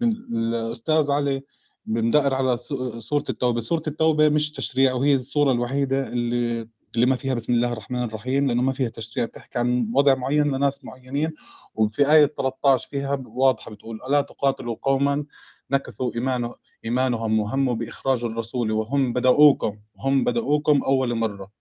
الأستاذ 0.01 1.11
علي 1.11 1.41
بندقر 1.85 2.34
على 2.34 2.57
سو- 2.57 2.99
سوره 2.99 3.23
التوبة. 3.29 3.61
سوره 3.61 3.84
التوبة 3.88 4.29
مش 4.29 4.51
تشريع 4.51 4.93
وهي 4.93 5.15
السوره 5.15 5.51
الوحيدة 5.51 6.07
اللي 6.07 6.67
اللي 6.95 7.05
ما 7.05 7.15
فيها 7.15 7.34
بسم 7.34 7.53
الله 7.53 7.73
الرحمن 7.73 8.03
الرحيم 8.03 8.47
لأنه 8.47 8.61
ما 8.61 8.73
فيها 8.73 8.89
تشريع 8.89 9.26
بتحكي 9.26 9.59
عن 9.59 9.91
وضع 9.93 10.15
معين 10.15 10.55
لناس 10.55 10.85
معينين 10.85 11.34
وفي 11.76 12.11
آية 12.11 12.26
13 12.26 12.88
فيها 12.89 13.23
واضحة 13.26 13.72
بتقول 13.72 13.99
ألا 14.07 14.22
تقاتلوا 14.22 14.76
قوما 14.81 15.26
نكثوا 15.72 16.15
ايمانه 16.15 16.55
إيمانهم 16.85 17.39
وهموا 17.39 17.76
بإخراج 17.76 18.23
الرسول 18.23 18.72
وهم 18.72 19.14
بدأوكم 19.14 19.77
هم 19.97 20.23
بدأوكم 20.23 20.84
أول 20.84 21.15
مرة. 21.15 21.51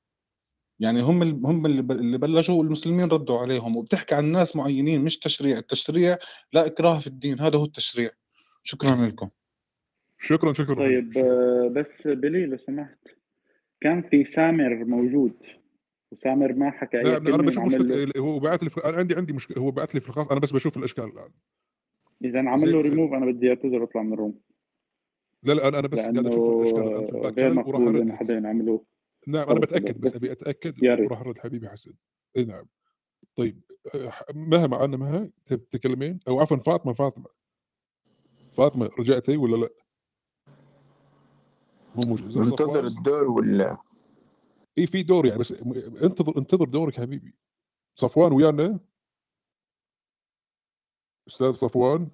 يعني 0.80 1.02
هم 1.02 1.22
ال- 1.22 1.40
هم 1.46 1.66
اللي 1.66 2.18
بلشوا 2.18 2.54
والمسلمين 2.54 3.08
ردوا 3.08 3.38
عليهم 3.38 3.76
وبتحكي 3.76 4.14
عن 4.14 4.24
ناس 4.24 4.56
معينين 4.56 5.04
مش 5.04 5.18
تشريع. 5.18 5.58
التشريع 5.58 6.18
لا 6.52 6.66
إكراه 6.66 6.98
في 6.98 7.06
الدين 7.06 7.40
هذا 7.40 7.58
هو 7.58 7.64
التشريع. 7.64 8.10
شكرا 8.62 9.06
لكم. 9.06 9.28
شكرا 10.18 10.52
شكرا. 10.52 10.74
طيب 10.74 11.10
بس 11.72 12.06
بلي 12.06 12.46
لو 12.46 12.56
سمحت. 12.66 12.98
كان 13.86 14.02
في 14.02 14.24
سامر 14.36 14.84
موجود 14.84 15.32
وسامر 16.12 16.52
ما 16.52 16.70
حكى 16.70 16.98
أي 16.98 17.16
أنا 17.16 17.42
بشوف 17.42 17.64
مشكلة 17.64 18.12
هو 18.18 18.38
بعت 18.38 18.62
لي 18.62 18.70
في... 18.70 18.84
أنا 18.84 18.96
عندي 18.96 19.14
عندي 19.14 19.32
مشكلة 19.32 19.62
هو 19.62 19.70
بعت 19.70 19.94
لي 19.94 20.00
في 20.00 20.08
الخاص 20.08 20.30
أنا 20.30 20.40
بس 20.40 20.52
بشوف 20.52 20.76
الأشكال 20.76 21.04
الآن. 21.04 21.30
إذا 22.24 22.38
عمل 22.38 22.72
له 22.72 22.80
ريموف 22.80 23.12
أنا 23.12 23.26
بدي 23.26 23.48
أعتذر 23.48 23.82
وأطلع 23.82 24.02
من 24.02 24.12
الروم 24.12 24.40
لا 25.42 25.52
لا 25.52 25.68
أنا 25.68 25.78
أنا 25.78 25.88
بس 25.88 25.98
قاعد 25.98 26.26
أشوف 26.26 26.62
الأشكال 26.62 27.32
غير 27.38 27.54
مقبول 27.54 28.12
حدا 28.12 28.34
ينعمله 28.34 28.84
نعم 29.26 29.50
أنا 29.50 29.60
بتأكد 29.60 30.00
بس 30.00 30.16
أبي 30.16 30.32
أتأكد 30.32 30.84
وراح 30.84 31.20
أرد 31.20 31.38
حبيبي 31.38 31.68
حسن. 31.68 31.92
إي 32.36 32.44
نعم. 32.44 32.64
طيب 33.36 33.60
مها 34.34 34.66
معنا 34.66 34.96
مها؟ 34.96 35.30
تتكلمين 35.44 36.18
أو 36.28 36.40
عفوا 36.40 36.56
فاطمة 36.56 36.92
فاطمة. 36.92 37.26
فاطمة 38.52 38.90
رجعتي 38.98 39.36
ولا 39.36 39.56
لا؟ 39.56 39.68
مو 41.96 42.02
موجود 42.06 42.36
منتظر 42.38 42.84
الدور 42.84 43.28
ولا؟ 43.30 43.76
اي 44.78 44.86
في 44.86 45.02
دور 45.02 45.26
يعني 45.26 45.38
بس 45.38 45.52
انتظر 46.02 46.38
انتظر 46.38 46.64
دورك 46.64 47.00
حبيبي. 47.00 47.34
صفوان 47.94 48.32
ويانا. 48.32 48.78
أستاذ 51.28 51.52
صفوان. 51.52 52.08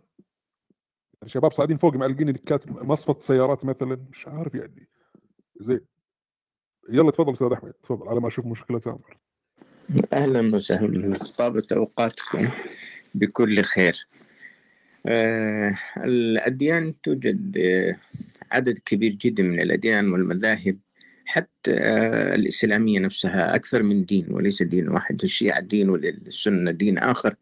شباب 1.26 1.52
صاعدين 1.52 1.76
فوق 1.76 1.94
معلقين 1.94 2.32
دكات 2.32 2.68
مصفة 2.68 3.16
سيارات 3.18 3.64
مثلا. 3.64 3.98
مش 4.10 4.28
عارف 4.28 4.54
يعني. 4.54 4.88
زين. 5.60 5.80
يلا 6.90 7.10
تفضل 7.10 7.32
أستاذ 7.32 7.52
أحمد. 7.52 7.72
تفضل 7.72 8.08
على 8.08 8.20
ما 8.20 8.28
أشوف 8.28 8.46
مشكلة 8.46 8.78
تامر. 8.78 9.16
أهلا 10.12 10.56
وسهلا. 10.56 11.18
طابت 11.18 11.72
أوقاتكم 11.72 12.48
بكل 13.14 13.62
خير. 13.62 14.06
آه، 15.06 15.78
الأديان 15.96 17.00
توجد 17.00 17.56
آه، 17.58 17.96
عدد 18.52 18.78
كبير 18.78 19.12
جدا 19.12 19.42
من 19.42 19.60
الأديان 19.60 20.12
والمذاهب 20.12 20.78
حتى 21.26 21.70
آه، 21.70 22.34
الإسلامية 22.34 22.98
نفسها 23.00 23.54
أكثر 23.54 23.82
من 23.82 24.04
دين 24.04 24.26
وليس 24.30 24.62
دين 24.62 24.88
واحد 24.88 25.22
الشيعة 25.22 25.60
دين 25.60 25.88
والسنة 25.90 26.70
دين 26.70 26.98
آخر 26.98 27.34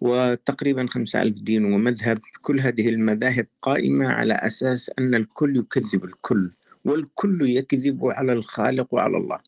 وتقريبا 0.00 0.86
خمسة 0.86 1.22
ألف 1.22 1.38
دين 1.38 1.64
ومذهب. 1.64 2.18
كل 2.42 2.60
هذه 2.60 2.88
المذاهب 2.88 3.46
قائمة 3.62 4.08
على 4.08 4.34
أساس 4.34 4.90
أن 4.98 5.14
الكل 5.14 5.56
يكذب 5.56 6.04
الكل 6.04 6.50
والكل 6.84 7.50
يكذب 7.50 8.06
على 8.06 8.32
الخالق 8.32 8.94
وعلى 8.94 9.16
الله. 9.16 9.38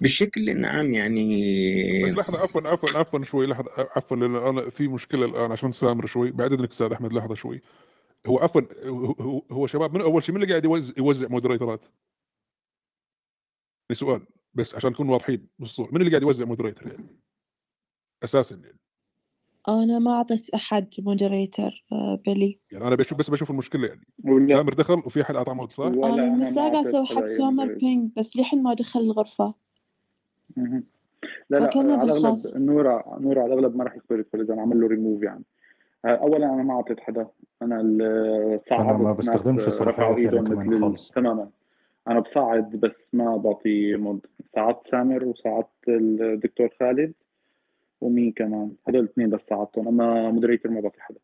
بشكل 0.00 0.64
عام 0.64 0.92
يعني 0.92 2.04
بس 2.04 2.10
لحظة 2.10 2.38
عفوا 2.38 2.68
عفوا 2.68 2.98
عفوا 2.98 3.24
شوي 3.24 3.46
لحظة 3.46 3.70
عفوا 3.96 4.16
لأن 4.16 4.36
أنا 4.36 4.70
في 4.70 4.88
مشكلة 4.88 5.24
الآن 5.26 5.52
عشان 5.52 5.72
سامر 5.72 6.06
شوي. 6.06 6.30
بعد 6.30 6.52
إذنك 6.52 6.70
أستاذ 6.70 6.92
أحمد 6.92 7.12
لحظة 7.12 7.34
شوي. 7.34 7.62
هو 8.26 8.38
عفوا 8.38 8.62
هو, 8.88 9.06
هو- 9.06 9.42
هو 9.52 9.66
شباب 9.66 9.94
من 9.94 10.00
أول 10.00 10.22
شيء 10.22 10.34
من 10.34 10.42
اللي 10.42 10.52
قاعد 10.52 10.64
يوزع, 10.64 10.94
يوزع 10.98 11.28
moderator 11.28 11.74
ات؟ 11.74 11.84
سؤال 13.92 14.26
بس 14.54 14.74
عشان 14.74 14.90
نكون 14.90 15.08
واضحين 15.08 15.48
بالصورة 15.58 15.90
من 15.92 15.96
اللي 16.00 16.10
قاعد 16.10 16.22
يوزع 16.22 16.44
moderator 16.44 16.86
يعني؟ 16.86 17.06
أساسا 18.24 18.56
يعني 18.56 18.78
أنا 19.68 19.98
ما 19.98 20.10
أعطيت 20.12 20.50
أحد 20.50 20.88
moderator 20.98 21.84
بلي 22.26 22.60
يعني 22.72 22.84
أنا 22.86 22.94
بشوف 22.96 23.18
بس 23.18 23.30
بشوف 23.30 23.50
المشكلة 23.50 23.88
يعني 23.88 24.06
ولا 24.24 24.54
سامر 24.56 24.74
دخل 24.74 24.94
وفي 24.94 25.22
احد 25.22 25.34
اعطاه 25.36 25.54
mod 25.54 25.72
صح؟ 25.72 25.84
أنا 25.84 26.50
لا 26.50 26.60
قاعد 26.60 26.74
أعطيت 26.74 26.94
أسوي 26.94 27.06
حق 27.06 27.40
moderator 27.40 27.78
ping 27.78 28.10
بس 28.16 28.36
لحين 28.36 28.62
ما 28.62 28.74
دخل 28.74 29.00
الغرفة 29.00 29.54
مهم. 30.56 30.84
لا 31.50 31.58
لا 31.58 31.70
على 31.76 32.12
الأغلب 32.12 32.56
نورا 32.56 33.18
نورا 33.20 33.42
على 33.42 33.54
الأغلب 33.54 33.76
ما 33.76 33.84
راح 33.84 33.96
يختلف 33.96 34.34
اذا 34.34 34.60
عمل 34.60 34.80
له 34.80 34.86
ريموف 34.86 35.22
يعني 35.22 35.44
اولا 36.04 36.54
أنا 36.54 36.62
ما 36.62 36.74
أعطيت 36.74 37.00
حدا. 37.00 37.26
أنا 37.62 37.80
ال- 37.80 38.60
أنا 38.72 38.96
ما 38.96 39.12
بستخدمش 39.12 39.62
يعني 39.88 40.16
إيدهم 40.16 40.44
كمان 40.44 40.80
خالص. 40.80 41.10
تماما. 41.10 41.48
أنا 42.08 42.20
بصعد 42.20 42.70
بس 42.76 42.90
ما 43.12 43.36
بعطي 43.36 43.96
mod 43.96 44.26
صعدت 44.54 44.78
سامر 44.90 45.24
وصعدت 45.24 45.66
الدكتور 45.88 46.68
خالد 46.80 47.12
ومين 48.00 48.32
كمان. 48.32 48.72
هدول 48.88 49.00
الاثنين 49.04 49.30
بس 49.30 49.40
صعدتهم 49.50 49.88
أما 49.88 50.30
مودريتر 50.30 50.70
ما 50.70 50.80
بعطي 50.80 51.00
حدا. 51.00 51.18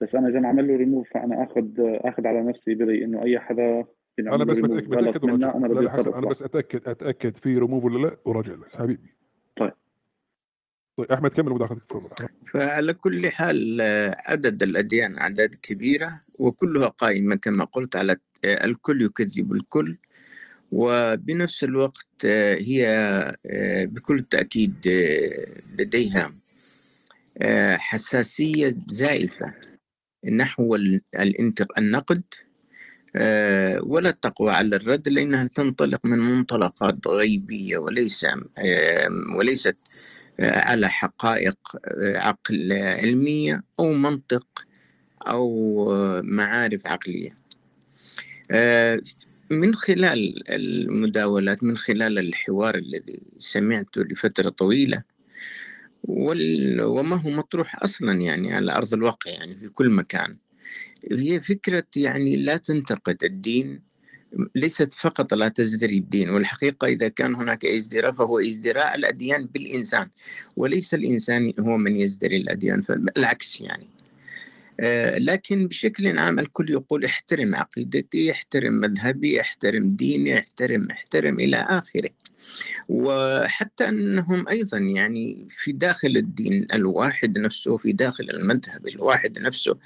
بس 0.00 0.14
أنا 0.14 0.28
إذا 0.28 0.46
عمل 0.46 0.68
له 0.68 0.76
ريموف 0.76 1.08
فأنا 1.14 1.44
آخذ 1.44 1.66
آخذ 1.78 2.26
على 2.26 2.42
نفسي 2.42 2.74
بدي 2.74 3.04
إنه 3.04 3.22
أي 3.22 3.38
حدا 3.38 3.84
أنا 4.18 4.44
بس 4.44 4.58
بتاكد 4.58 4.88
بتاكد 4.90 5.24
أنا 5.24 5.66
لا 5.66 5.80
لا 5.80 6.00
اطلع 6.00 6.20
بس 6.30 6.42
أتأكد 6.42 6.88
أتأكد 6.88 7.36
في 7.36 7.58
ريموف 7.58 7.84
ولا 7.84 7.98
لا؟ 8.06 8.16
وراجع 8.24 8.52
لك 8.52 8.76
حبيبي. 8.76 9.17
طيب 10.98 11.12
أحمد 11.12 11.30
كمل 11.30 11.52
مداخلتك 11.52 11.86
فعلى 12.52 12.94
كل 12.94 13.30
حال 13.30 13.80
آه، 13.80 14.16
عدد 14.26 14.62
الأديان 14.62 15.18
أعداد 15.18 15.54
كبيرة 15.54 16.20
وكلها 16.34 16.88
قائمة 16.88 17.36
كما 17.36 17.64
قلت 17.64 17.96
على 17.96 18.16
آه، 18.44 18.64
الكل 18.64 19.02
يكذب 19.02 19.52
الكل 19.52 19.96
وبنفس 20.72 21.64
الوقت 21.64 22.06
آه، 22.24 22.54
هي 22.54 23.36
بكل 23.86 24.22
تأكيد 24.22 24.74
آه، 24.88 25.62
لديها 25.78 26.34
حساسية 27.76 28.74
زائفة 28.88 29.54
نحو. 30.32 30.78
النقد 31.78 32.22
ولا 33.82 34.08
التقوى 34.08 34.50
على 34.50 34.76
الرد 34.76 35.08
لأنها 35.08 35.46
تنطلق 35.46 36.06
من 36.06 36.18
منطلقات 36.18 37.06
غيبية 37.06 37.78
وليس 37.78 38.26
وليست 39.36 39.76
على 40.40 40.88
حقائق 40.88 41.58
آه، 41.84 42.18
عقل 42.18 42.72
علمية 42.72 43.64
أو 43.78 43.92
منطق 43.92 44.66
أو 45.28 45.92
آه، 45.92 46.20
معارف 46.24 46.86
عقلية 46.86 47.36
آه، 48.50 49.00
من 49.50 49.74
خلال 49.74 50.50
المداولات 50.52 51.64
من 51.64 51.76
خلال 51.76 52.18
الحوار 52.18 52.74
الذي 52.74 53.20
سمعته 53.38 54.02
لفترة 54.02 54.48
طويلة. 54.48 55.02
وما 56.08 57.16
هو 57.16 57.30
مطروح 57.30 57.82
أصلا 57.82 58.12
يعني 58.12 58.52
على 58.52 58.72
أرض 58.72 58.94
الواقع 58.94 59.30
يعني 59.30 59.54
في 59.56 59.68
كل 59.68 59.90
مكان 59.90 60.36
هي 61.12 61.40
فكرة 61.40 61.84
يعني 61.96 62.36
لا 62.36 62.56
تنتقد 62.56 63.24
الدين 63.24 63.87
ليست 64.54 64.94
فقط 64.94 65.34
لا 65.34 65.48
تزدري 65.48 65.98
الدين 65.98 66.30
والحقيقة 66.30 66.86
إذا 66.86 67.08
كان 67.08 67.34
هناك 67.34 67.64
ازدراء 67.64 68.12
فهو 68.12 68.38
ازدراء 68.38 68.94
الأديان 68.96 69.46
بالإنسان 69.46 70.08
وليس 70.56 70.94
الإنسان 70.94 71.52
هو 71.60 71.76
من 71.76 71.96
يزدري 71.96 72.36
الأديان 72.36 72.84
بالعكس 72.88 73.60
يعني. 73.60 73.86
آه، 74.80 75.18
لكن 75.18 75.68
بشكل 75.68 76.18
عام 76.18 76.38
الكل 76.38 76.70
يقول 76.70 77.04
احترم 77.04 77.54
عقيدتي 77.54 78.32
احترم 78.32 78.72
مذهبي 78.72 79.40
احترم 79.40 79.96
ديني 79.96 80.38
احترم 80.38 80.88
احترم 80.90 81.40
إلى 81.40 81.56
آخره. 81.56 82.10
وحتى 82.88 83.88
أنهم 83.88 84.48
أيضا 84.48 84.78
يعني 84.78 85.48
في 85.50 85.72
داخل 85.72 86.16
الدين 86.16 86.66
الواحد 86.72 87.38
نفسه 87.38 87.76
في 87.76 87.92
داخل 87.92 88.30
المذهب 88.30 88.88
الواحد 88.88 89.38
نفسه 89.38 89.78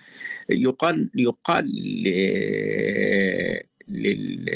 يقال 0.51 1.11
يقال 1.15 1.73
ل- 3.89 4.03
لل 4.09 4.47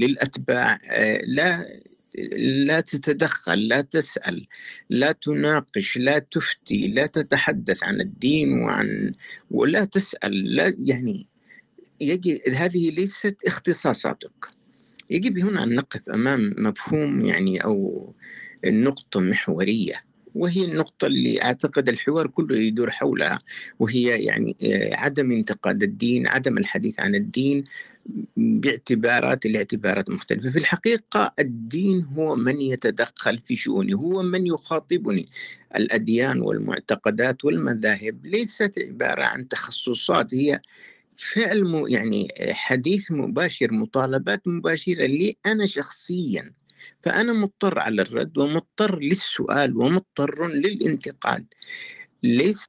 للأتباع 0.00 0.78
آه، 0.90 1.22
لا 1.26 1.66
لا 2.66 2.80
تتدخل 2.80 3.68
لا 3.68 3.80
تسأل 3.80 4.46
لا 4.90 5.12
تناقش 5.12 5.98
لا 5.98 6.18
تفتي 6.18 6.88
لا 6.88 7.06
تتحدث 7.06 7.84
عن 7.84 8.00
الدين 8.00 8.52
وعن 8.62 9.12
ولا 9.50 9.84
تسأل 9.84 10.54
لا 10.56 10.74
يعني 10.78 11.26
يجي 12.00 12.42
هذه 12.52 12.90
ليست 12.90 13.36
اختصاصاتك. 13.46 14.46
يجب 15.10 15.38
هنا 15.38 15.64
أن 15.64 15.74
نقف 15.74 16.08
أمام 16.10 16.54
مفهوم 16.58 17.26
يعني 17.26 17.64
أو 17.64 18.14
نقطة 18.66 19.20
محورية. 19.20 20.04
وهي 20.34 20.64
النقطة 20.64 21.06
اللي 21.06 21.42
أعتقد 21.42 21.88
الحوار 21.88 22.26
كله 22.26 22.58
يدور 22.58 22.90
حولها 22.90 23.38
وهي 23.78 24.24
يعني 24.24 24.56
آه، 24.62 24.96
عدم 24.96 25.32
انتقاد 25.32 25.82
الدين 25.82 26.26
عدم 26.28 26.58
الحديث 26.58 27.00
عن 27.00 27.14
الدين 27.14 27.64
باعتبارات 28.36 29.46
الاعتبارات 29.46 30.10
مختلفة. 30.10 30.50
في 30.50 30.58
الحقيقة 30.58 31.32
الدين 31.38 32.04
هو 32.04 32.36
من 32.36 32.60
يتدخل 32.60 33.38
في 33.38 33.54
شؤوني 33.56 33.94
هو 33.94 34.22
من 34.22 34.46
يخاطبني. 34.46 35.28
الأديان 35.76 36.40
والمعتقدات 36.40 37.44
والمذاهب 37.44 38.26
ليست 38.26 38.72
عبارة 38.78 39.24
عن 39.24 39.48
تخصصات 39.48 40.34
هي 40.34 40.60
فعل 41.16 41.84
يعني 41.88 42.28
حديث 42.52 43.12
مباشر 43.12 43.72
مطالبات 43.72 44.48
مباشرة 44.48 45.06
لي 45.06 45.36
أنا 45.46 45.66
شخصيا. 45.66 46.52
فأنا 47.02 47.32
مضطر 47.32 47.78
على 47.78 48.02
الرد 48.02 48.38
ومضطر 48.38 48.98
للسؤال 48.98 49.76
ومضطر 49.76 50.48
للانتقاد 50.48 51.46
ليس 52.22 52.68